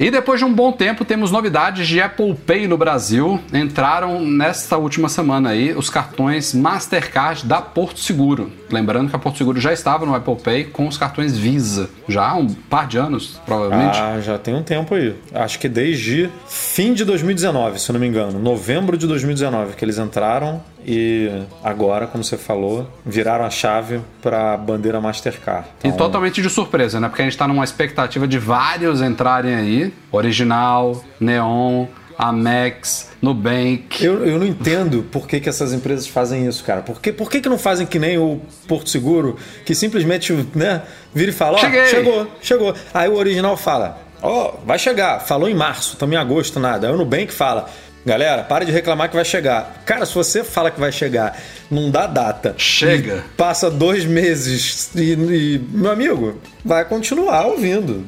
E 0.00 0.10
depois 0.10 0.40
de 0.40 0.46
um 0.46 0.54
bom 0.54 0.72
tempo, 0.72 1.04
temos 1.04 1.30
novidades 1.30 1.86
de 1.86 2.00
Apple 2.00 2.34
Pay 2.34 2.66
no 2.66 2.78
Brasil. 2.78 3.38
Entraram 3.52 4.24
nesta 4.24 4.78
última 4.78 5.10
semana 5.10 5.50
aí 5.50 5.74
os 5.74 5.90
cartões 5.90 6.54
Mastercard 6.54 7.44
da 7.44 7.60
Porto 7.60 8.00
Seguro. 8.00 8.50
Lembrando 8.70 9.10
que 9.10 9.16
a 9.16 9.18
Porto 9.18 9.36
Seguro 9.36 9.60
já 9.60 9.74
estava 9.74 10.06
no 10.06 10.14
Apple 10.14 10.36
Pay 10.36 10.64
com 10.64 10.88
os 10.88 10.96
cartões 10.96 11.36
Visa. 11.36 11.90
Já 12.08 12.30
há 12.30 12.34
um 12.34 12.46
par 12.46 12.86
de 12.86 12.96
anos, 12.96 13.38
provavelmente. 13.44 13.98
Ah, 13.98 14.18
já 14.22 14.38
tem 14.38 14.54
um 14.54 14.62
tempo 14.62 14.94
aí. 14.94 15.14
Acho 15.34 15.58
que 15.58 15.68
desde 15.68 16.30
fim 16.48 16.94
de 16.94 17.04
2019, 17.04 17.78
se 17.78 17.90
eu 17.90 17.92
não 17.92 18.00
me 18.00 18.06
engano. 18.06 18.38
Novembro 18.38 18.96
de 18.96 19.06
2019 19.06 19.76
que 19.76 19.84
eles 19.84 19.98
entraram 19.98 20.62
e 20.86 21.30
agora, 21.62 22.06
como 22.06 22.24
você 22.24 22.38
falou, 22.38 22.88
viraram 23.04 23.44
a 23.44 23.50
chave 23.50 24.00
para 24.22 24.54
a 24.54 24.56
bandeira 24.56 25.00
Mastercard. 25.00 25.66
E 25.84 25.88
Então, 25.88 26.06
totalmente 26.06 26.40
de 26.40 26.48
surpresa, 26.48 26.98
né? 26.98 27.08
Porque 27.08 27.22
a 27.22 27.24
gente 27.24 27.36
tá 27.36 27.46
numa 27.46 27.64
expectativa 27.64 28.26
de 28.26 28.38
vários 28.38 29.02
entrarem 29.02 29.54
aí. 29.54 29.89
Original, 30.12 31.04
Neon, 31.18 31.86
Amex, 32.18 33.08
Nubank. 33.22 34.04
Eu, 34.04 34.26
eu 34.26 34.38
não 34.38 34.46
entendo 34.46 35.02
por 35.10 35.26
que, 35.26 35.40
que 35.40 35.48
essas 35.48 35.72
empresas 35.72 36.06
fazem 36.06 36.46
isso, 36.46 36.62
cara. 36.64 36.82
Por 36.82 37.00
que, 37.00 37.12
por 37.12 37.30
que, 37.30 37.40
que 37.40 37.48
não 37.48 37.58
fazem 37.58 37.86
que 37.86 37.98
nem 37.98 38.18
o 38.18 38.40
Porto 38.68 38.90
Seguro, 38.90 39.36
que 39.64 39.74
simplesmente 39.74 40.32
né, 40.54 40.82
vira 41.14 41.30
e 41.30 41.34
fala: 41.34 41.56
Ó, 41.56 41.60
Cheguei. 41.60 41.86
chegou, 41.86 42.26
chegou. 42.42 42.74
Aí 42.92 43.08
o 43.08 43.14
original 43.16 43.56
fala: 43.56 43.98
Ó, 44.22 44.54
vai 44.66 44.78
chegar. 44.78 45.20
Falou 45.20 45.48
em 45.48 45.54
março, 45.54 45.94
estamos 45.94 46.14
em 46.14 46.18
agosto, 46.18 46.60
nada. 46.60 46.88
Aí 46.88 46.92
o 46.92 46.96
Nubank 46.96 47.32
fala: 47.32 47.70
Galera, 48.04 48.42
para 48.42 48.64
de 48.64 48.72
reclamar 48.72 49.08
que 49.08 49.16
vai 49.16 49.24
chegar. 49.24 49.82
Cara, 49.84 50.04
se 50.04 50.14
você 50.14 50.42
fala 50.44 50.70
que 50.70 50.80
vai 50.80 50.92
chegar, 50.92 51.38
não 51.70 51.90
dá 51.90 52.06
data. 52.06 52.54
Chega. 52.56 53.24
e 53.26 53.36
Passa 53.36 53.70
dois 53.70 54.04
meses 54.04 54.90
e, 54.94 55.12
e, 55.12 55.60
meu 55.72 55.90
amigo, 55.90 56.34
vai 56.64 56.84
continuar 56.84 57.46
ouvindo. 57.46 58.04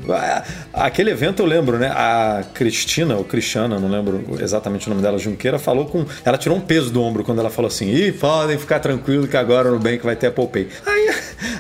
Aquele 0.72 1.10
evento 1.10 1.42
eu 1.42 1.46
lembro, 1.46 1.78
né? 1.78 1.88
A 1.94 2.42
Cristina, 2.54 3.16
ou 3.16 3.24
Cristiana, 3.24 3.78
não 3.78 3.88
lembro 3.88 4.24
exatamente 4.40 4.86
o 4.86 4.90
nome 4.90 5.02
dela, 5.02 5.18
Junqueira, 5.18 5.58
falou 5.58 5.86
com. 5.86 6.04
Ela 6.24 6.36
tirou 6.38 6.56
um 6.56 6.60
peso 6.60 6.90
do 6.90 7.02
ombro 7.02 7.22
quando 7.24 7.38
ela 7.40 7.50
falou 7.50 7.68
assim: 7.68 7.88
Ih, 7.90 8.12
podem 8.12 8.58
ficar 8.58 8.80
tranquilo 8.80 9.26
que 9.28 9.36
agora 9.36 9.68
no 9.68 9.76
Nubank 9.76 10.04
vai 10.04 10.16
ter 10.16 10.28
Apple 10.28 10.46
Pay. 10.48 10.68
Aí, 10.86 11.10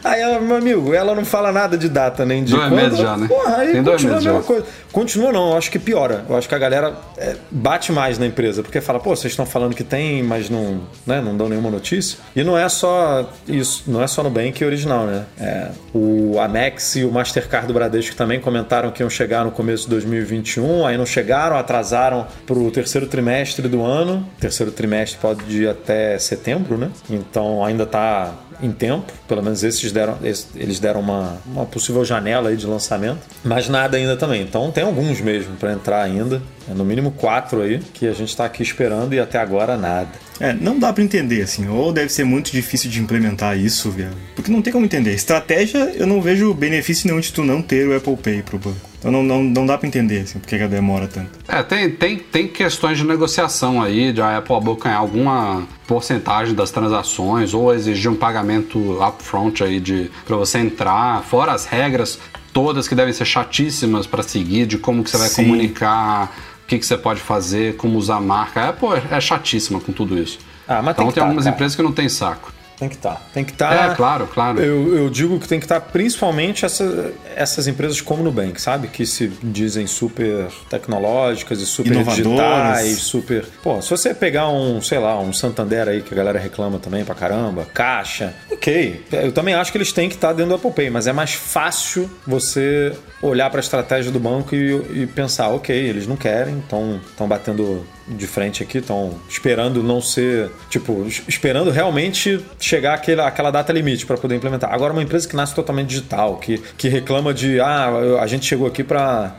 aí 0.04 0.20
ela, 0.20 0.40
meu 0.40 0.56
amigo, 0.56 0.92
ela 0.94 1.14
não 1.14 1.24
fala 1.24 1.52
nada 1.52 1.76
de 1.76 1.88
data 1.88 2.24
nem 2.24 2.42
de 2.44 2.52
Dois 2.52 2.68
quando. 2.68 2.74
meses 2.80 2.98
já, 2.98 3.16
né? 3.16 3.28
Porra, 3.28 3.56
aí 3.58 3.72
Tem 3.72 3.82
dois 3.82 3.96
continua 4.02 4.14
meses 4.14 4.26
a 4.26 4.32
mesma 4.32 4.40
já. 4.42 4.46
coisa. 4.46 4.66
Continua 4.92 5.32
não, 5.32 5.50
eu 5.52 5.56
acho 5.58 5.70
que 5.70 5.78
piora. 5.78 6.24
Eu 6.28 6.36
acho 6.36 6.48
que 6.48 6.54
a 6.54 6.58
galera 6.58 6.94
é, 7.16 7.36
bate 7.50 7.90
mais 7.92 8.18
na 8.18 8.26
empresa, 8.26 8.62
porque 8.62 8.80
fala, 8.80 9.00
pô, 9.00 9.14
vocês 9.16 9.32
estão 9.32 9.46
falando 9.46 9.74
que 9.74 9.84
tem, 9.84 10.22
mas 10.22 10.50
não, 10.50 10.82
né, 11.06 11.20
não 11.20 11.36
dão 11.36 11.48
nenhuma 11.48 11.70
notícia. 11.70 11.91
E 12.34 12.42
não 12.42 12.56
é 12.56 12.68
só 12.68 13.30
isso, 13.46 13.84
não 13.86 14.02
é 14.02 14.06
só 14.06 14.22
no 14.22 14.30
Bank 14.30 14.64
original, 14.64 15.06
né? 15.06 15.24
É, 15.38 15.68
o 15.94 16.38
Amex 16.40 16.96
e 16.96 17.04
o 17.04 17.10
Mastercard 17.10 17.66
do 17.66 17.74
Bradesco 17.74 18.16
também 18.16 18.40
comentaram 18.40 18.90
que 18.90 19.02
iam 19.02 19.10
chegar 19.10 19.44
no 19.44 19.50
começo 19.50 19.84
de 19.84 19.90
2021, 19.90 20.86
aí 20.86 20.96
não 20.96 21.06
chegaram, 21.06 21.56
atrasaram 21.56 22.26
pro 22.46 22.70
terceiro 22.70 23.06
trimestre 23.06 23.68
do 23.68 23.82
ano. 23.82 24.26
Terceiro 24.40 24.72
trimestre 24.72 25.18
pode 25.20 25.62
ir 25.62 25.68
até 25.68 26.18
setembro, 26.18 26.78
né? 26.78 26.90
Então 27.10 27.64
ainda 27.64 27.84
tá 27.84 28.32
em 28.60 28.72
tempo, 28.72 29.12
pelo 29.26 29.42
menos 29.42 29.62
esses 29.62 29.92
deram, 29.92 30.18
eles 30.22 30.78
deram 30.78 31.00
uma, 31.00 31.38
uma 31.46 31.66
possível 31.66 32.04
janela 32.04 32.50
aí 32.50 32.56
de 32.56 32.66
lançamento, 32.66 33.20
mas 33.44 33.68
nada 33.68 33.96
ainda 33.96 34.16
também. 34.16 34.42
Então 34.42 34.70
tem 34.70 34.84
alguns 34.84 35.20
mesmo 35.20 35.56
para 35.56 35.72
entrar 35.72 36.02
ainda, 36.02 36.42
é 36.70 36.74
no 36.74 36.84
mínimo 36.84 37.10
quatro 37.12 37.62
aí 37.62 37.80
que 37.92 38.06
a 38.06 38.12
gente 38.12 38.28
está 38.28 38.44
aqui 38.44 38.62
esperando 38.62 39.14
e 39.14 39.20
até 39.20 39.38
agora 39.38 39.76
nada. 39.76 40.10
É, 40.40 40.52
não 40.52 40.78
dá 40.78 40.92
pra 40.92 41.04
entender, 41.04 41.42
assim. 41.42 41.68
Ou 41.68 41.92
deve 41.92 42.08
ser 42.12 42.24
muito 42.24 42.50
difícil 42.50 42.90
de 42.90 43.00
implementar 43.00 43.56
isso, 43.56 43.90
velho. 43.90 44.10
Porque 44.34 44.50
não 44.50 44.62
tem 44.62 44.72
como 44.72 44.84
entender. 44.84 45.14
Estratégia, 45.14 45.92
eu 45.94 46.06
não 46.06 46.20
vejo 46.20 46.52
benefício 46.52 47.06
nenhum 47.06 47.20
de 47.20 47.32
tu 47.32 47.44
não 47.44 47.62
ter 47.62 47.86
o 47.86 47.96
Apple 47.96 48.16
Pay 48.16 48.42
pro 48.42 48.58
banco. 48.58 48.91
Então 49.02 49.10
não, 49.10 49.22
não, 49.24 49.42
não 49.42 49.66
dá 49.66 49.76
pra 49.76 49.88
entender, 49.88 50.20
assim, 50.20 50.38
porque 50.38 50.56
que 50.56 50.68
demora 50.68 51.08
tanto. 51.08 51.30
É, 51.48 51.60
tem, 51.60 51.90
tem, 51.90 52.18
tem 52.18 52.46
questões 52.46 52.98
de 52.98 53.04
negociação 53.04 53.82
aí, 53.82 54.12
de 54.12 54.22
a 54.22 54.38
Apple 54.38 54.54
abocanhar 54.54 55.00
alguma 55.00 55.64
porcentagem 55.88 56.54
das 56.54 56.70
transações 56.70 57.52
ou 57.52 57.74
exigir 57.74 58.08
um 58.08 58.14
pagamento 58.14 59.02
upfront 59.02 59.64
aí 59.64 59.80
de 59.80 60.08
para 60.24 60.36
você 60.36 60.58
entrar, 60.58 61.20
fora 61.24 61.50
as 61.50 61.66
regras 61.66 62.16
todas 62.52 62.86
que 62.86 62.94
devem 62.94 63.12
ser 63.12 63.24
chatíssimas 63.24 64.06
para 64.06 64.22
seguir 64.22 64.66
de 64.66 64.78
como 64.78 65.02
que 65.02 65.10
você 65.10 65.18
vai 65.18 65.28
Sim. 65.28 65.44
comunicar 65.46 66.32
que, 66.66 66.78
que 66.78 66.86
você 66.86 66.96
pode 66.96 67.20
fazer, 67.20 67.76
como 67.76 67.98
usar 67.98 68.16
a 68.16 68.20
marca. 68.20 68.60
A 68.60 68.68
Apple 68.70 68.88
é 69.10 69.20
chatíssima 69.20 69.80
com 69.80 69.92
tudo 69.92 70.16
isso. 70.16 70.38
Ah, 70.66 70.80
mas 70.80 70.94
então 70.94 71.06
tem, 71.06 71.14
tem 71.14 71.14
tá, 71.14 71.26
algumas 71.26 71.44
cara. 71.44 71.54
empresas 71.54 71.76
que 71.76 71.82
não 71.82 71.92
tem 71.92 72.08
saco. 72.08 72.52
Tem 72.82 72.88
que 72.88 72.96
estar. 72.96 73.22
Tem 73.32 73.44
que 73.44 73.52
estar. 73.52 73.92
É, 73.92 73.94
claro, 73.94 74.26
claro. 74.26 74.60
Eu, 74.60 74.96
eu 74.96 75.08
digo 75.08 75.38
que 75.38 75.46
tem 75.46 75.60
que 75.60 75.64
estar 75.66 75.80
principalmente 75.80 76.64
essa, 76.64 77.12
essas 77.36 77.68
empresas 77.68 78.00
como 78.00 78.22
o 78.22 78.24
Nubank, 78.24 78.60
sabe? 78.60 78.88
Que 78.88 79.06
se 79.06 79.28
dizem 79.40 79.86
super 79.86 80.48
tecnológicas 80.68 81.60
e 81.60 81.66
super 81.66 81.92
Inovadoras. 81.92 82.16
digitais, 82.16 82.98
super. 82.98 83.44
Pô, 83.62 83.80
se 83.80 83.88
você 83.88 84.12
pegar 84.12 84.48
um, 84.48 84.82
sei 84.82 84.98
lá, 84.98 85.16
um 85.20 85.32
Santander 85.32 85.86
aí 85.86 86.02
que 86.02 86.12
a 86.12 86.16
galera 86.16 86.40
reclama 86.40 86.80
também 86.80 87.04
pra 87.04 87.14
caramba, 87.14 87.68
Caixa, 87.72 88.34
ok. 88.50 89.04
Eu 89.12 89.30
também 89.30 89.54
acho 89.54 89.70
que 89.70 89.78
eles 89.78 89.92
têm 89.92 90.08
que 90.08 90.16
estar 90.16 90.32
dentro 90.32 90.48
do 90.48 90.54
Apple 90.56 90.72
Pay, 90.72 90.90
mas 90.90 91.06
é 91.06 91.12
mais 91.12 91.34
fácil 91.34 92.10
você 92.26 92.92
olhar 93.22 93.48
para 93.48 93.60
a 93.60 93.62
estratégia 93.62 94.10
do 94.10 94.18
banco 94.18 94.56
e, 94.56 95.02
e 95.02 95.06
pensar, 95.06 95.50
ok, 95.50 95.72
eles 95.72 96.08
não 96.08 96.16
querem, 96.16 96.58
estão 96.58 97.28
batendo 97.28 97.86
de 98.08 98.26
frente 98.26 98.62
aqui, 98.62 98.78
estão 98.78 99.14
esperando 99.28 99.82
não 99.82 100.00
ser, 100.00 100.50
tipo, 100.70 101.04
es- 101.06 101.22
esperando 101.28 101.70
realmente 101.70 102.40
chegar 102.58 102.94
àquela, 102.94 103.26
àquela 103.26 103.50
data 103.50 103.72
limite 103.72 104.04
para 104.06 104.16
poder 104.16 104.36
implementar. 104.36 104.72
Agora, 104.72 104.92
uma 104.92 105.02
empresa 105.02 105.28
que 105.28 105.36
nasce 105.36 105.54
totalmente 105.54 105.88
digital, 105.88 106.36
que, 106.36 106.58
que 106.76 106.88
reclama 106.88 107.32
de, 107.32 107.60
ah, 107.60 108.18
a 108.20 108.26
gente 108.26 108.44
chegou 108.46 108.66
aqui 108.66 108.82
para 108.84 109.34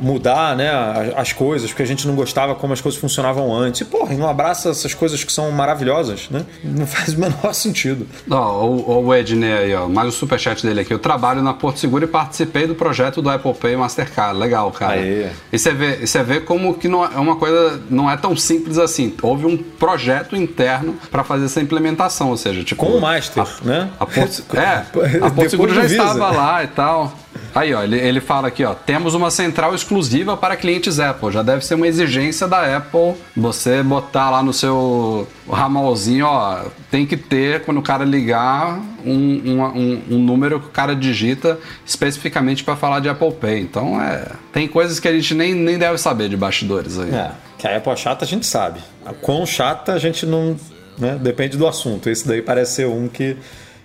mudar 0.00 0.56
né, 0.56 0.70
as 1.16 1.32
coisas, 1.32 1.70
porque 1.70 1.82
a 1.82 1.86
gente 1.86 2.06
não 2.06 2.14
gostava 2.14 2.54
como 2.54 2.72
as 2.72 2.80
coisas 2.80 3.00
funcionavam 3.00 3.54
antes. 3.54 3.80
E, 3.82 3.84
porra, 3.84 4.14
não 4.14 4.28
abraça 4.28 4.70
essas 4.70 4.94
coisas 4.94 5.22
que 5.24 5.32
são 5.32 5.50
maravilhosas, 5.50 6.28
né? 6.30 6.44
Não 6.62 6.86
faz 6.86 7.14
o 7.14 7.20
menor 7.20 7.52
sentido. 7.52 8.06
Ó, 8.30 8.66
o, 8.66 9.04
o 9.06 9.14
Ednei 9.14 9.52
aí, 9.52 9.74
ó, 9.74 9.88
mais 9.88 10.08
o 10.08 10.12
superchat 10.12 10.66
dele 10.66 10.80
aqui. 10.80 10.92
Eu 10.92 10.98
trabalho 10.98 11.42
na 11.42 11.54
Porto 11.54 11.78
Seguro 11.78 12.04
e 12.04 12.08
participei 12.08 12.66
do 12.66 12.74
projeto 12.74 13.22
do 13.22 13.30
Apple 13.30 13.54
Pay 13.54 13.76
Mastercard. 13.76 14.38
Legal, 14.38 14.70
cara. 14.72 14.94
Aê. 14.94 15.28
E 15.52 15.58
você 15.58 15.72
vê, 15.72 15.98
e 16.02 16.06
você 16.06 16.22
vê 16.22 16.40
como 16.40 16.74
que 16.74 16.88
não 16.88 17.04
é 17.04 17.18
uma 17.18 17.36
coisa, 17.36 17.80
não 17.90 18.10
é 18.10 18.16
tão 18.18 18.36
simples 18.36 18.76
assim. 18.78 19.14
Houve 19.22 19.46
um 19.46 19.56
projeto 19.56 20.36
interno 20.36 20.96
para 21.10 21.24
fazer 21.24 21.46
essa 21.46 21.60
implementação, 21.60 22.28
ou 22.30 22.36
seja, 22.36 22.62
tipo 22.62 22.84
Com 22.84 22.92
o 22.92 23.00
Master, 23.00 23.46
né? 23.62 23.88
A 23.98 24.04
Porto, 24.06 24.44
é, 24.56 24.84
a 25.24 25.30
Porto 25.30 25.50
Seguro 25.50 25.74
já 25.74 25.82
Visa. 25.82 25.94
estava 25.96 26.30
lá 26.30 26.62
e 26.64 26.66
tal. 26.68 27.12
Aí, 27.54 27.72
ó, 27.72 27.82
ele, 27.82 27.96
ele 27.98 28.20
fala 28.20 28.48
aqui, 28.48 28.62
ó, 28.64 28.74
temos 28.74 29.14
uma 29.14 29.30
central 29.30 29.74
exclusiva 29.74 30.36
para 30.36 30.54
clientes 30.56 30.98
Apple. 31.00 31.30
Já 31.32 31.42
deve 31.42 31.64
ser 31.64 31.74
uma 31.76 31.86
exigência 31.86 32.46
da 32.46 32.76
Apple 32.76 33.14
você 33.36 33.82
botar 33.82 34.28
lá 34.30 34.42
no 34.42 34.52
seu 34.52 35.26
ramalzinho, 35.50 36.26
ó, 36.26 36.64
tem 36.90 37.06
que 37.06 37.16
ter, 37.16 37.64
quando 37.64 37.78
o 37.78 37.82
cara 37.82 38.04
ligar, 38.04 38.78
um, 39.04 39.12
um, 39.12 39.62
um- 39.64 40.02
um 40.10 40.18
número 40.18 40.60
que 40.60 40.66
o 40.66 40.70
cara 40.70 40.94
digita 40.94 41.58
especificamente 41.86 42.62
para 42.64 42.76
falar 42.76 43.00
de 43.00 43.08
Apple 43.08 43.32
Pay. 43.32 43.60
Então, 43.60 44.00
é, 44.00 44.26
tem 44.52 44.68
coisas 44.68 45.00
que 45.00 45.08
a 45.08 45.12
gente 45.12 45.34
nem, 45.34 45.54
nem 45.54 45.78
deve 45.78 45.96
saber 45.98 46.28
de 46.28 46.36
bastidores 46.36 46.98
aí. 46.98 47.10
É, 47.14 47.30
que 47.58 47.66
a 47.66 47.76
Apple 47.76 47.92
é 47.92 47.96
chata 47.96 48.24
a 48.24 48.28
gente 48.28 48.46
sabe. 48.46 48.80
A 49.04 49.12
quão 49.12 49.44
chata 49.44 49.92
a 49.92 49.98
gente 49.98 50.24
não. 50.24 50.56
Né, 50.96 51.18
depende 51.20 51.56
do 51.56 51.66
assunto. 51.66 52.08
Esse 52.08 52.26
daí 52.26 52.42
parece 52.42 52.72
ser 52.72 52.86
um 52.86 53.06
que, 53.06 53.36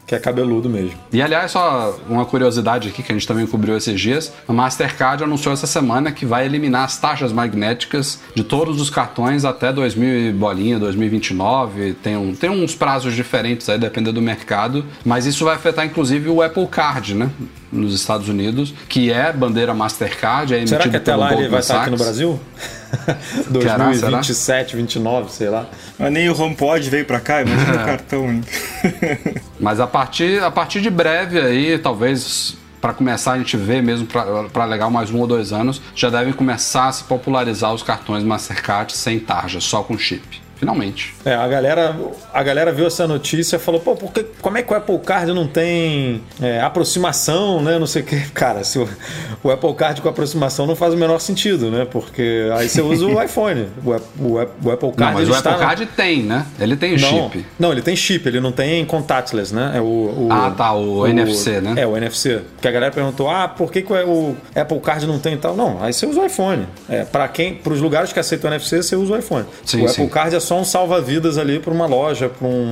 que 0.07 0.15
é 0.15 0.19
cabeludo 0.19 0.67
mesmo. 0.67 0.97
E 1.11 1.21
aliás, 1.21 1.51
só 1.51 1.99
uma 2.09 2.25
curiosidade 2.25 2.89
aqui 2.89 3.03
que 3.03 3.11
a 3.11 3.15
gente 3.15 3.27
também 3.27 3.45
cobriu 3.45 3.75
esses 3.75 3.99
dias: 3.99 4.33
a 4.47 4.53
Mastercard 4.53 5.23
anunciou 5.23 5.53
essa 5.53 5.67
semana 5.67 6.11
que 6.11 6.25
vai 6.25 6.45
eliminar 6.45 6.85
as 6.85 6.97
taxas 6.97 7.31
magnéticas 7.31 8.19
de 8.33 8.43
todos 8.43 8.79
os 8.79 8.89
cartões 8.89 9.45
até 9.45 9.71
2000 9.73 10.29
e 10.29 10.31
bolinha, 10.31 10.79
2029. 10.79 11.93
Tem, 11.93 12.15
um, 12.15 12.35
tem 12.35 12.49
uns 12.49 12.75
prazos 12.75 13.13
diferentes 13.15 13.69
aí, 13.69 13.77
dependendo 13.77 14.13
do 14.13 14.21
mercado, 14.21 14.85
mas 15.05 15.25
isso 15.25 15.45
vai 15.45 15.55
afetar 15.55 15.85
inclusive 15.85 16.29
o 16.29 16.41
Apple 16.41 16.67
Card, 16.67 17.15
né? 17.15 17.29
Nos 17.73 17.93
Estados 17.93 18.29
Unidos, 18.29 18.73
que 18.87 19.11
é 19.11 19.33
bandeira 19.33 19.73
Mastercard, 19.73 20.53
é 20.53 20.57
emitido 20.57 20.77
Será 20.81 20.89
que 20.91 20.97
até 20.97 21.11
pelo 21.11 21.19
lá 21.21 21.33
ele 21.33 21.47
vai 21.47 21.59
estar 21.59 21.81
aqui 21.81 21.89
no. 21.89 21.97
Brasil? 21.97 22.39
Será? 23.61 23.85
2027, 23.85 24.75
29, 24.75 25.31
sei 25.31 25.49
lá. 25.49 25.65
Mas 25.97 26.11
nem 26.11 26.29
o 26.29 26.39
HomePod 26.39 26.87
veio 26.89 27.05
pra 27.05 27.19
cá, 27.19 27.41
imagina 27.41 27.73
É. 27.81 27.83
o 27.83 27.85
cartão 27.85 28.29
ainda. 28.29 28.47
Mas 29.59 29.79
a 29.79 29.87
partir, 29.87 30.41
a 30.43 30.51
partir 30.51 30.81
de 30.81 30.89
breve 30.89 31.39
aí, 31.39 31.77
talvez 31.79 32.55
para 32.79 32.93
começar 32.93 33.31
a 33.31 33.37
gente 33.37 33.55
ver 33.55 33.81
mesmo 33.81 34.05
para 34.05 34.65
legal 34.65 34.91
mais 34.91 35.09
um 35.09 35.19
ou 35.19 35.25
dois 35.25 35.53
anos, 35.53 35.81
já 35.95 36.09
devem 36.09 36.33
começar 36.33 36.89
a 36.89 36.91
se 36.91 37.05
popularizar 37.05 37.73
os 37.73 37.81
cartões 37.81 38.23
Mastercard 38.25 38.91
sem 38.91 39.19
tarja, 39.19 39.61
só 39.61 39.81
com 39.81 39.97
chip. 39.97 40.42
Finalmente. 40.63 41.13
É, 41.25 41.33
a 41.35 41.47
galera, 41.47 41.95
a 42.33 42.41
galera 42.43 42.71
viu 42.71 42.87
essa 42.87 43.05
notícia 43.07 43.57
e 43.57 43.59
falou, 43.59 43.81
pô, 43.81 43.95
por 43.95 44.11
que- 44.13 44.25
como 44.41 44.57
é 44.57 44.61
que 44.63 44.71
o 44.71 44.75
Apple 44.75 44.97
Card 44.99 45.33
não 45.33 45.45
tem 45.47 46.21
é, 46.41 46.61
aproximação, 46.61 47.61
né? 47.61 47.77
Não 47.77 47.87
sei 47.87 48.01
o 48.01 48.05
que. 48.05 48.15
Cara, 48.33 48.63
se 48.63 48.79
o, 48.79 48.87
o 49.43 49.51
Apple 49.51 49.73
Card 49.73 50.01
com 50.01 50.09
aproximação 50.09 50.65
não 50.65 50.75
faz 50.75 50.93
o 50.93 50.97
menor 50.97 51.19
sentido, 51.19 51.69
né? 51.69 51.85
Porque 51.89 52.49
aí 52.57 52.69
você 52.69 52.81
usa 52.81 53.05
o 53.05 53.21
iPhone. 53.21 53.67
O, 53.85 53.91
o 54.23 54.33
o 54.63 54.71
Apple 54.71 54.91
Card. 54.91 54.99
Não, 54.99 55.13
mas 55.13 55.29
o 55.29 55.33
Apple 55.33 55.51
na- 55.51 55.57
Card 55.57 55.85
tem, 55.87 56.23
né? 56.23 56.45
Ele 56.59 56.75
tem 56.75 56.97
Não, 56.97 57.29
chip. 57.31 57.45
não, 57.59 57.71
ele 57.71 57.81
tem 57.81 57.95
chip, 57.95 58.27
ele 58.27 58.39
não 58.39 58.51
tem 58.51 58.85
contactless, 58.85 59.53
né? 59.53 59.73
É 59.75 59.81
o, 59.81 59.83
o- 59.83 60.27
Ah, 60.31 60.53
tá, 60.55 60.73
o 60.73 61.05
NFC, 61.07 61.59
né? 61.61 61.73
É, 61.77 61.85
o 61.87 61.95
NFC. 61.97 62.41
Porque 62.55 62.67
a 62.67 62.71
galera 62.71 62.91
perguntou, 62.91 63.29
ah, 63.29 63.47
por 63.47 63.71
que, 63.71 63.81
que 63.81 63.91
o 63.93 64.35
Apple 64.55 64.79
Card 64.79 65.05
não 65.07 65.19
tem 65.19 65.33
e 65.33 65.37
tal? 65.37 65.55
Não, 65.55 65.83
aí 65.83 65.91
você 65.93 66.05
usa 66.05 66.21
o 66.21 66.25
iPhone. 66.25 66.67
É, 66.89 67.03
para 67.03 67.27
quem, 67.27 67.55
para 67.55 67.73
os 67.73 67.81
lugares 67.81 68.13
que 68.13 68.19
aceitam 68.19 68.49
o 68.49 68.53
NFC, 68.53 68.77
você 68.77 68.95
usa 68.95 69.13
o 69.13 69.17
iPhone. 69.17 69.45
Sim, 69.65 69.83
o 69.83 69.89
sim. 69.89 70.03
Apple 70.03 70.13
Card 70.13 70.35
é 70.35 70.39
só 70.39 70.52
um 70.53 70.63
salva-vidas 70.63 71.37
ali 71.37 71.59
para 71.59 71.73
uma 71.73 71.85
loja, 71.85 72.29
para 72.29 72.47
um 72.47 72.65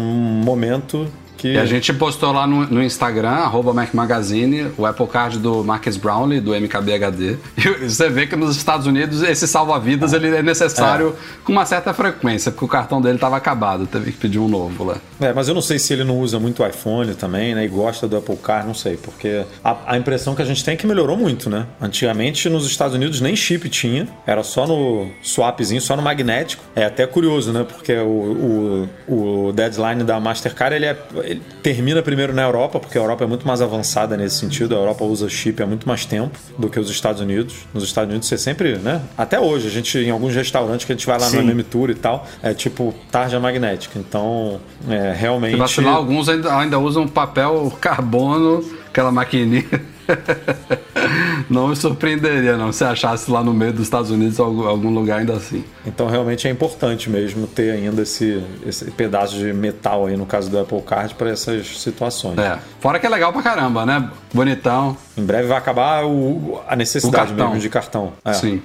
momento 0.43 1.07
que... 1.41 1.53
E 1.53 1.57
a 1.57 1.65
gente 1.65 1.91
postou 1.91 2.31
lá 2.31 2.45
no, 2.45 2.67
no 2.67 2.83
Instagram, 2.83 3.29
arroba 3.29 3.73
Mac 3.73 3.93
Magazine, 3.95 4.71
o 4.77 4.85
Apple 4.85 5.07
Card 5.07 5.39
do 5.39 5.63
Marcus 5.63 5.97
Brownlee, 5.97 6.39
do 6.39 6.51
MKBHD. 6.53 7.37
E 7.57 7.89
você 7.89 8.09
vê 8.09 8.27
que 8.27 8.35
nos 8.35 8.55
Estados 8.55 8.85
Unidos 8.85 9.23
esse 9.23 9.47
salva-vidas 9.47 10.13
ele 10.13 10.27
é 10.35 10.43
necessário 10.43 11.15
com 11.43 11.51
uma 11.51 11.65
certa 11.65 11.93
frequência, 11.93 12.51
porque 12.51 12.65
o 12.65 12.67
cartão 12.67 13.01
dele 13.01 13.15
estava 13.15 13.37
acabado, 13.37 13.87
teve 13.87 14.11
que 14.11 14.17
pedir 14.19 14.37
um 14.37 14.47
novo 14.47 14.83
lá. 14.83 14.97
É, 15.19 15.33
mas 15.33 15.47
eu 15.47 15.55
não 15.55 15.61
sei 15.61 15.79
se 15.79 15.93
ele 15.93 16.03
não 16.03 16.19
usa 16.19 16.39
muito 16.39 16.61
o 16.61 16.67
iPhone 16.67 17.15
também, 17.15 17.55
né? 17.55 17.65
E 17.65 17.67
gosta 17.67 18.07
do 18.07 18.17
Apple 18.17 18.37
Car, 18.37 18.65
não 18.65 18.75
sei. 18.75 18.97
Porque 18.97 19.43
a, 19.63 19.93
a 19.93 19.97
impressão 19.97 20.35
que 20.35 20.43
a 20.43 20.45
gente 20.45 20.63
tem 20.63 20.75
é 20.75 20.77
que 20.77 20.85
melhorou 20.85 21.17
muito, 21.17 21.49
né? 21.49 21.65
Antigamente 21.81 22.49
nos 22.49 22.67
Estados 22.67 22.95
Unidos 22.95 23.19
nem 23.19 23.35
chip 23.35 23.67
tinha, 23.69 24.07
era 24.27 24.43
só 24.43 24.67
no 24.67 25.09
swapzinho, 25.23 25.81
só 25.81 25.95
no 25.95 26.03
magnético. 26.03 26.63
É 26.75 26.85
até 26.85 27.07
curioso, 27.07 27.51
né? 27.51 27.65
Porque 27.67 27.93
o, 27.97 28.87
o, 29.07 29.47
o 29.47 29.51
deadline 29.53 30.03
da 30.03 30.19
Mastercard 30.19 30.75
ele, 30.75 30.85
é, 30.85 30.97
ele 31.31 31.41
termina 31.63 32.01
primeiro 32.01 32.33
na 32.33 32.43
Europa, 32.43 32.79
porque 32.79 32.97
a 32.97 33.01
Europa 33.01 33.23
é 33.23 33.27
muito 33.27 33.47
mais 33.47 33.61
avançada 33.61 34.15
nesse 34.15 34.35
sentido. 34.37 34.75
A 34.75 34.79
Europa 34.79 35.03
usa 35.03 35.27
chip 35.29 35.61
há 35.61 35.65
muito 35.65 35.87
mais 35.87 36.05
tempo 36.05 36.37
do 36.57 36.69
que 36.69 36.79
os 36.79 36.89
Estados 36.89 37.21
Unidos. 37.21 37.55
Nos 37.73 37.83
Estados 37.83 38.09
Unidos 38.09 38.27
você 38.27 38.37
sempre, 38.37 38.77
né? 38.77 39.01
Até 39.17 39.39
hoje, 39.39 39.67
a 39.67 39.71
gente, 39.71 39.97
em 39.97 40.09
alguns 40.09 40.35
restaurantes 40.35 40.85
que 40.85 40.91
a 40.91 40.95
gente 40.95 41.07
vai 41.07 41.19
lá 41.19 41.27
Sim. 41.27 41.37
no 41.37 41.43
MM 41.43 41.63
Tour 41.63 41.89
e 41.89 41.95
tal, 41.95 42.27
é 42.41 42.53
tipo 42.53 42.93
tarja 43.11 43.39
magnética. 43.39 43.97
Então, 43.97 44.59
é, 44.89 45.13
realmente. 45.13 45.53
Se 45.53 45.59
vacilar, 45.59 45.95
alguns 45.95 46.29
ainda, 46.29 46.55
ainda 46.55 46.79
usam 46.79 47.07
papel 47.07 47.71
carbono, 47.79 48.63
aquela 48.87 49.11
maquininha. 49.11 49.90
não 51.49 51.67
me 51.69 51.75
surpreenderia, 51.75 52.57
não, 52.57 52.71
se 52.71 52.83
achasse 52.83 53.29
lá 53.29 53.43
no 53.43 53.53
meio 53.53 53.73
dos 53.73 53.83
Estados 53.83 54.11
Unidos 54.11 54.39
algum, 54.39 54.89
lugar 54.93 55.19
ainda 55.19 55.33
assim. 55.33 55.63
Então 55.85 56.07
realmente 56.07 56.47
é 56.47 56.51
importante 56.51 57.09
mesmo 57.09 57.47
ter 57.47 57.71
ainda 57.71 58.01
esse, 58.01 58.43
esse 58.65 58.85
pedaço 58.91 59.35
de 59.35 59.51
metal 59.53 60.05
aí 60.07 60.15
no 60.17 60.25
caso 60.25 60.49
do 60.49 60.59
Apple 60.59 60.81
Card 60.81 61.15
para 61.15 61.29
essas 61.29 61.79
situações. 61.79 62.37
É. 62.37 62.57
Fora 62.79 62.99
que 62.99 63.05
é 63.05 63.09
legal 63.09 63.31
pra 63.33 63.41
caramba, 63.41 63.85
né? 63.85 64.09
Bonitão. 64.33 64.95
Em 65.17 65.23
breve 65.23 65.47
vai 65.47 65.57
acabar 65.57 66.05
o- 66.05 66.61
a 66.67 66.75
necessidade 66.75 67.33
mesmo 67.33 67.59
de 67.59 67.69
cartão. 67.69 68.13
É. 68.23 68.33
Sim. 68.33 68.61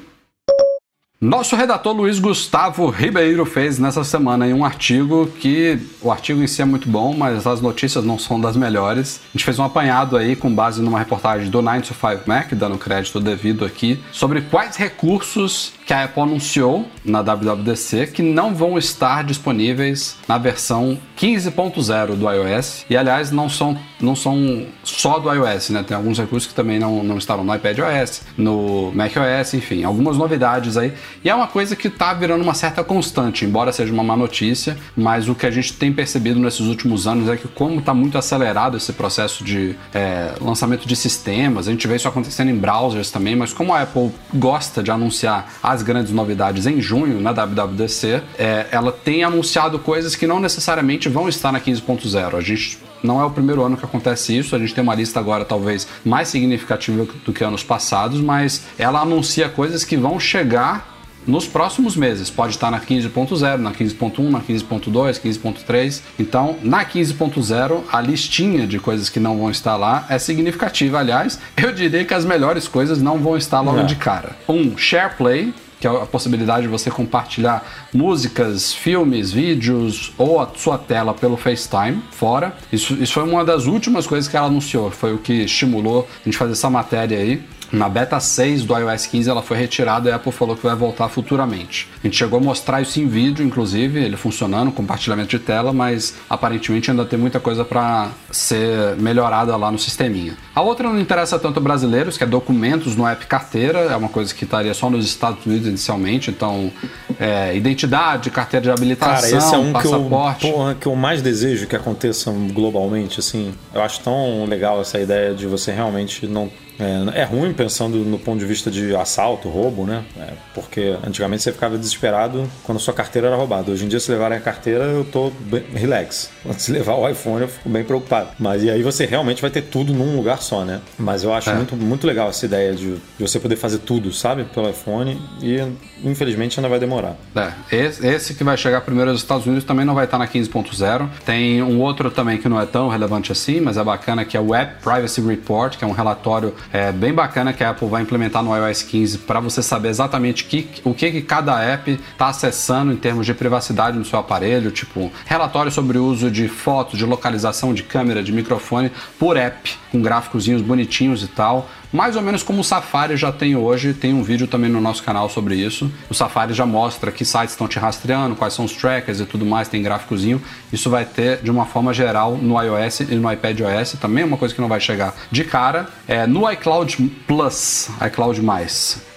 Nosso 1.18 1.56
redator 1.56 1.94
Luiz 1.94 2.18
Gustavo 2.18 2.90
Ribeiro 2.90 3.46
fez 3.46 3.78
nessa 3.78 4.04
semana 4.04 4.44
um 4.48 4.66
artigo 4.66 5.26
que 5.40 5.78
o 6.02 6.12
artigo 6.12 6.42
em 6.42 6.46
si 6.46 6.60
é 6.60 6.64
muito 6.66 6.90
bom, 6.90 7.14
mas 7.16 7.46
as 7.46 7.62
notícias 7.62 8.04
não 8.04 8.18
são 8.18 8.38
das 8.38 8.54
melhores. 8.54 9.22
A 9.30 9.32
gente 9.32 9.46
fez 9.46 9.58
um 9.58 9.64
apanhado 9.64 10.18
aí 10.18 10.36
com 10.36 10.54
base 10.54 10.82
numa 10.82 10.98
reportagem 10.98 11.48
do 11.48 11.62
9 11.62 11.80
to 11.80 11.94
5 11.94 12.22
Mac, 12.26 12.52
dando 12.52 12.76
crédito 12.76 13.18
devido 13.18 13.64
aqui, 13.64 13.98
sobre 14.12 14.42
quais 14.42 14.76
recursos 14.76 15.72
que 15.86 15.94
a 15.94 16.04
Apple 16.04 16.22
anunciou 16.22 16.86
na 17.02 17.22
WWDC 17.22 18.08
que 18.08 18.20
não 18.20 18.54
vão 18.54 18.76
estar 18.76 19.24
disponíveis 19.24 20.16
na 20.28 20.36
versão 20.36 20.98
15.0 21.16 22.16
do 22.16 22.30
iOS. 22.30 22.84
E 22.90 22.96
aliás, 22.96 23.30
não 23.30 23.48
são, 23.48 23.78
não 23.98 24.14
são 24.14 24.66
só 24.84 25.18
do 25.18 25.32
iOS, 25.32 25.70
né? 25.70 25.82
Tem 25.82 25.96
alguns 25.96 26.18
recursos 26.18 26.46
que 26.46 26.54
também 26.54 26.78
não, 26.78 27.02
não 27.02 27.16
estarão 27.16 27.42
no 27.42 27.54
iPadOS, 27.54 28.22
no 28.36 28.92
macOS, 28.92 29.54
enfim, 29.54 29.84
algumas 29.84 30.18
novidades 30.18 30.76
aí. 30.76 30.92
E 31.24 31.30
é 31.30 31.34
uma 31.34 31.46
coisa 31.46 31.74
que 31.74 31.90
tá 31.90 32.12
virando 32.14 32.42
uma 32.42 32.54
certa 32.54 32.84
constante, 32.84 33.44
embora 33.44 33.72
seja 33.72 33.92
uma 33.92 34.04
má 34.04 34.16
notícia, 34.16 34.76
mas 34.96 35.28
o 35.28 35.34
que 35.34 35.46
a 35.46 35.50
gente 35.50 35.72
tem 35.72 35.92
percebido 35.92 36.38
nesses 36.38 36.60
últimos 36.60 37.06
anos 37.06 37.28
é 37.28 37.36
que 37.36 37.48
como 37.48 37.80
tá 37.80 37.92
muito 37.92 38.16
acelerado 38.18 38.76
esse 38.76 38.92
processo 38.92 39.42
de 39.42 39.76
é, 39.94 40.32
lançamento 40.40 40.86
de 40.86 40.94
sistemas, 40.94 41.68
a 41.68 41.70
gente 41.70 41.86
vê 41.86 41.96
isso 41.96 42.08
acontecendo 42.08 42.50
em 42.50 42.56
browsers 42.56 43.10
também, 43.10 43.34
mas 43.34 43.52
como 43.52 43.74
a 43.74 43.82
Apple 43.82 44.10
gosta 44.34 44.82
de 44.82 44.90
anunciar 44.90 45.52
as 45.62 45.82
grandes 45.82 46.12
novidades 46.12 46.66
em 46.66 46.80
junho 46.80 47.20
na 47.20 47.32
WWDC, 47.32 48.22
é, 48.38 48.66
ela 48.70 48.92
tem 48.92 49.24
anunciado 49.24 49.78
coisas 49.78 50.14
que 50.14 50.26
não 50.26 50.40
necessariamente 50.40 51.08
vão 51.08 51.28
estar 51.28 51.52
na 51.52 51.60
15.0. 51.60 52.36
A 52.36 52.40
gente 52.40 52.78
não 53.02 53.20
é 53.20 53.24
o 53.24 53.30
primeiro 53.30 53.62
ano 53.62 53.76
que 53.76 53.84
acontece 53.84 54.36
isso, 54.36 54.54
a 54.54 54.58
gente 54.58 54.74
tem 54.74 54.82
uma 54.82 54.94
lista 54.94 55.20
agora 55.20 55.44
talvez 55.44 55.86
mais 56.04 56.28
significativa 56.28 57.06
do 57.24 57.32
que 57.32 57.44
anos 57.44 57.62
passados, 57.62 58.20
mas 58.20 58.64
ela 58.78 59.00
anuncia 59.00 59.48
coisas 59.48 59.84
que 59.84 59.96
vão 59.96 60.18
chegar 60.18 60.95
nos 61.26 61.46
próximos 61.46 61.96
meses. 61.96 62.30
Pode 62.30 62.54
estar 62.54 62.70
na 62.70 62.80
15.0, 62.80 63.56
na 63.58 63.72
15.1, 63.72 64.30
na 64.30 64.40
15.2, 64.40 65.20
15.3. 65.20 66.02
Então, 66.18 66.56
na 66.62 66.84
15.0, 66.84 67.82
a 67.92 68.00
listinha 68.00 68.66
de 68.66 68.78
coisas 68.78 69.08
que 69.08 69.18
não 69.18 69.38
vão 69.38 69.50
estar 69.50 69.76
lá 69.76 70.06
é 70.08 70.18
significativa. 70.18 70.98
Aliás, 70.98 71.38
eu 71.56 71.72
diria 71.72 72.04
que 72.04 72.14
as 72.14 72.24
melhores 72.24 72.68
coisas 72.68 73.00
não 73.00 73.18
vão 73.18 73.36
estar 73.36 73.60
logo 73.60 73.78
Não. 73.78 73.86
de 73.86 73.96
cara. 73.96 74.36
Um, 74.48 74.76
SharePlay, 74.76 75.52
que 75.80 75.86
é 75.86 75.90
a 75.90 76.06
possibilidade 76.06 76.62
de 76.62 76.68
você 76.68 76.90
compartilhar 76.90 77.64
músicas, 77.92 78.72
filmes, 78.72 79.30
vídeos 79.32 80.12
ou 80.16 80.40
a 80.40 80.48
sua 80.56 80.78
tela 80.78 81.12
pelo 81.12 81.36
FaceTime 81.36 82.02
fora. 82.12 82.54
Isso, 82.72 82.94
isso 82.94 83.12
foi 83.12 83.24
uma 83.24 83.44
das 83.44 83.66
últimas 83.66 84.06
coisas 84.06 84.28
que 84.28 84.36
ela 84.36 84.46
anunciou, 84.46 84.90
foi 84.90 85.12
o 85.14 85.18
que 85.18 85.32
estimulou 85.44 86.08
a 86.20 86.24
gente 86.24 86.38
fazer 86.38 86.52
essa 86.52 86.70
matéria 86.70 87.18
aí. 87.18 87.42
Na 87.72 87.88
beta 87.88 88.18
6 88.20 88.64
do 88.64 88.76
iOS 88.76 89.06
15 89.06 89.30
ela 89.30 89.42
foi 89.42 89.56
retirada 89.56 90.08
e 90.08 90.12
a 90.12 90.16
Apple 90.16 90.32
falou 90.32 90.56
que 90.56 90.62
vai 90.62 90.74
voltar 90.74 91.08
futuramente. 91.08 91.88
A 92.02 92.06
gente 92.06 92.16
chegou 92.16 92.38
a 92.38 92.42
mostrar 92.42 92.80
isso 92.80 93.00
em 93.00 93.06
vídeo, 93.06 93.44
inclusive, 93.44 94.02
ele 94.02 94.16
funcionando, 94.16 94.70
compartilhamento 94.70 95.28
de 95.30 95.38
tela, 95.38 95.72
mas 95.72 96.14
aparentemente 96.28 96.90
ainda 96.90 97.04
tem 97.04 97.18
muita 97.18 97.40
coisa 97.40 97.64
para 97.64 98.10
ser 98.30 98.96
melhorada 98.96 99.56
lá 99.56 99.70
no 99.70 99.78
sisteminha. 99.78 100.36
A 100.54 100.62
outra 100.62 100.88
não 100.88 101.00
interessa 101.00 101.38
tanto 101.38 101.60
brasileiros, 101.60 102.16
que 102.16 102.24
é 102.24 102.26
documentos 102.26 102.96
no 102.96 103.06
app 103.06 103.26
carteira, 103.26 103.80
é 103.80 103.96
uma 103.96 104.08
coisa 104.08 104.34
que 104.34 104.44
estaria 104.44 104.72
só 104.74 104.88
nos 104.88 105.04
Estados 105.04 105.44
Unidos 105.44 105.68
inicialmente, 105.68 106.30
então 106.30 106.70
é, 107.18 107.56
identidade, 107.56 108.30
carteira 108.30 108.64
de 108.64 108.70
habilitação, 108.70 109.30
Cara, 109.30 109.36
esse 109.36 109.54
é 109.54 109.58
um 109.58 109.72
que 109.72 109.86
eu, 109.86 109.92
passaporte. 109.92 110.50
porra, 110.50 110.74
que 110.74 110.86
eu 110.86 110.94
mais 110.94 111.22
desejo 111.22 111.66
que 111.66 111.76
aconteça 111.76 112.30
globalmente, 112.52 113.20
assim. 113.20 113.52
Eu 113.74 113.82
acho 113.82 114.00
tão 114.00 114.44
legal 114.44 114.80
essa 114.80 114.98
ideia 115.00 115.34
de 115.34 115.46
você 115.46 115.72
realmente 115.72 116.26
não. 116.26 116.50
É, 116.78 117.20
é 117.20 117.24
ruim 117.24 117.52
pensando 117.52 117.98
no 117.98 118.18
ponto 118.18 118.38
de 118.38 118.44
vista 118.46 118.70
de 118.70 118.94
assalto, 118.94 119.48
roubo, 119.48 119.84
né? 119.84 120.04
É, 120.18 120.32
porque 120.54 120.96
antigamente 121.06 121.42
você 121.42 121.52
ficava 121.52 121.76
desesperado 121.78 122.48
quando 122.64 122.78
sua 122.78 122.92
carteira 122.94 123.28
era 123.28 123.36
roubada. 123.36 123.70
Hoje 123.70 123.84
em 123.84 123.88
dia, 123.88 124.00
se 124.00 124.10
levarem 124.10 124.36
a 124.36 124.40
carteira, 124.40 124.84
eu 124.84 125.04
tô 125.04 125.30
bem, 125.40 125.64
relax. 125.74 126.30
Se 126.58 126.72
levar 126.72 126.94
o 126.94 127.08
iPhone, 127.08 127.42
eu 127.42 127.48
fico 127.48 127.68
bem 127.68 127.84
preocupado. 127.84 128.28
Mas 128.38 128.62
e 128.62 128.70
aí 128.70 128.82
você 128.82 129.04
realmente 129.06 129.40
vai 129.42 129.50
ter 129.50 129.62
tudo 129.62 129.92
num 129.92 130.16
lugar 130.16 130.40
só, 130.42 130.64
né? 130.64 130.80
Mas 130.98 131.22
eu 131.22 131.32
acho 131.32 131.50
É. 131.50 131.54
muito, 131.54 131.76
muito 131.76 132.06
legal 132.06 132.28
essa 132.28 132.44
ideia 132.46 132.72
de, 132.74 132.94
de 132.94 133.00
você 133.20 133.38
poder 133.38 133.56
fazer 133.56 133.78
tudo, 133.78 134.12
sabe? 134.12 134.44
Pelo 134.44 134.68
iPhone. 134.68 135.20
E 135.42 135.58
infelizmente 136.04 136.58
ainda 136.58 136.68
vai 136.68 136.78
demorar. 136.78 137.16
É, 137.34 137.52
esse, 137.76 138.06
esse 138.06 138.34
que 138.34 138.44
vai 138.44 138.56
chegar 138.56 138.80
primeiro 138.82 139.10
aos 139.10 139.20
Estados 139.20 139.46
Unidos 139.46 139.64
também 139.64 139.84
não 139.84 139.94
vai 139.94 140.04
estar 140.04 140.18
na 140.18 140.26
15.0. 140.26 141.08
Tem 141.24 141.62
um 141.62 141.80
outro 141.80 142.10
também 142.10 142.38
que 142.38 142.48
não 142.48 142.60
é 142.60 142.66
tão 142.66 142.88
relevante 142.88 143.32
assim, 143.32 143.60
mas 143.60 143.76
é 143.76 143.84
bacana, 143.84 144.24
que 144.24 144.36
é 144.36 144.40
o 144.40 144.54
App 144.54 144.82
Privacy 144.82 145.20
Report, 145.20 145.76
que 145.76 145.84
é 145.84 145.86
um 145.86 145.92
relatório 145.92 146.54
é, 146.72 146.92
bem 146.92 147.12
bacana 147.12 147.52
que 147.52 147.62
a 147.62 147.70
Apple 147.70 147.88
vai 147.88 148.02
implementar 148.02 148.42
no 148.42 148.54
iOS 148.56 148.82
15 148.82 149.18
para 149.18 149.40
você 149.40 149.62
saber 149.62 149.88
exatamente 149.88 150.44
que, 150.44 150.68
o 150.84 150.94
que, 150.94 151.10
que 151.10 151.22
cada 151.22 151.62
app 151.62 151.90
está 151.90 152.28
acessando 152.28 152.92
em 152.92 152.96
termos 152.96 153.26
de 153.26 153.34
privacidade 153.34 153.98
no 153.98 154.04
seu 154.04 154.18
aparelho, 154.18 154.70
tipo 154.70 155.10
relatório 155.24 155.70
sobre 155.70 155.98
o 155.98 156.04
uso 156.04 156.30
de 156.30 156.48
fotos, 156.48 156.98
de 156.98 157.04
localização 157.04 157.72
de 157.72 157.82
câmera, 157.82 158.22
de 158.22 158.32
microfone 158.32 158.90
por 159.18 159.36
app, 159.36 159.76
com 159.90 160.00
gráficozinhos 160.00 160.62
bonitinhos 160.62 161.22
e 161.22 161.28
tal. 161.28 161.68
Mais 161.92 162.16
ou 162.16 162.22
menos 162.22 162.42
como 162.42 162.60
o 162.60 162.64
Safari 162.64 163.16
já 163.16 163.30
tem 163.32 163.56
hoje, 163.56 163.94
tem 163.94 164.12
um 164.12 164.22
vídeo 164.22 164.46
também 164.46 164.70
no 164.70 164.80
nosso 164.80 165.02
canal 165.02 165.28
sobre 165.28 165.54
isso. 165.54 165.90
O 166.10 166.14
Safari 166.14 166.52
já 166.52 166.66
mostra 166.66 167.12
que 167.12 167.24
sites 167.24 167.52
estão 167.52 167.68
te 167.68 167.78
rastreando, 167.78 168.34
quais 168.34 168.54
são 168.54 168.64
os 168.64 168.72
trackers 168.72 169.20
e 169.20 169.24
tudo 169.24 169.46
mais, 169.46 169.68
tem 169.68 169.82
gráficozinho. 169.82 170.42
Isso 170.72 170.90
vai 170.90 171.04
ter 171.04 171.42
de 171.42 171.50
uma 171.50 171.64
forma 171.64 171.94
geral 171.94 172.36
no 172.36 172.60
iOS 172.60 173.00
e 173.00 173.14
no 173.14 173.30
iPadOS, 173.30 173.92
também 174.00 174.22
é 174.22 174.26
uma 174.26 174.36
coisa 174.36 174.54
que 174.54 174.60
não 174.60 174.68
vai 174.68 174.80
chegar 174.80 175.14
de 175.30 175.44
cara. 175.44 175.86
É, 176.06 176.26
no 176.26 176.50
iCloud 176.50 176.96
Plus, 177.26 177.88
iCloud+, 178.06 178.40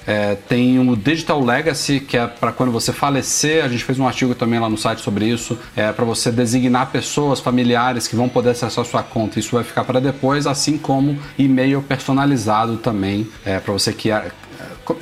é, 0.10 0.34
tem 0.34 0.80
o 0.80 0.96
Digital 0.96 1.40
Legacy, 1.40 2.00
que 2.00 2.18
é 2.18 2.26
para 2.26 2.52
quando 2.52 2.72
você 2.72 2.92
falecer. 2.92 3.64
A 3.64 3.68
gente 3.68 3.84
fez 3.84 4.00
um 4.00 4.08
artigo 4.08 4.34
também 4.34 4.60
lá 4.60 4.68
no 4.68 4.76
site 4.76 5.02
sobre 5.02 5.26
isso. 5.26 5.56
É 5.76 5.92
para 5.92 6.04
você 6.04 6.32
designar 6.32 6.88
pessoas, 6.88 7.40
familiares 7.40 8.08
que 8.08 8.16
vão 8.16 8.28
poder 8.28 8.50
acessar 8.50 8.84
sua 8.86 9.04
conta. 9.04 9.40
Isso 9.40 9.56
vai 9.56 9.64
ficar 9.64 9.84
para 9.84 10.02
depois, 10.02 10.48
assim 10.48 10.80
como 10.80 11.16
e-mail 11.38 11.84
personalizado 11.84 12.78
também. 12.78 13.28
É 13.46 13.60
para 13.60 13.72
você 13.72 13.94
que 13.94 14.10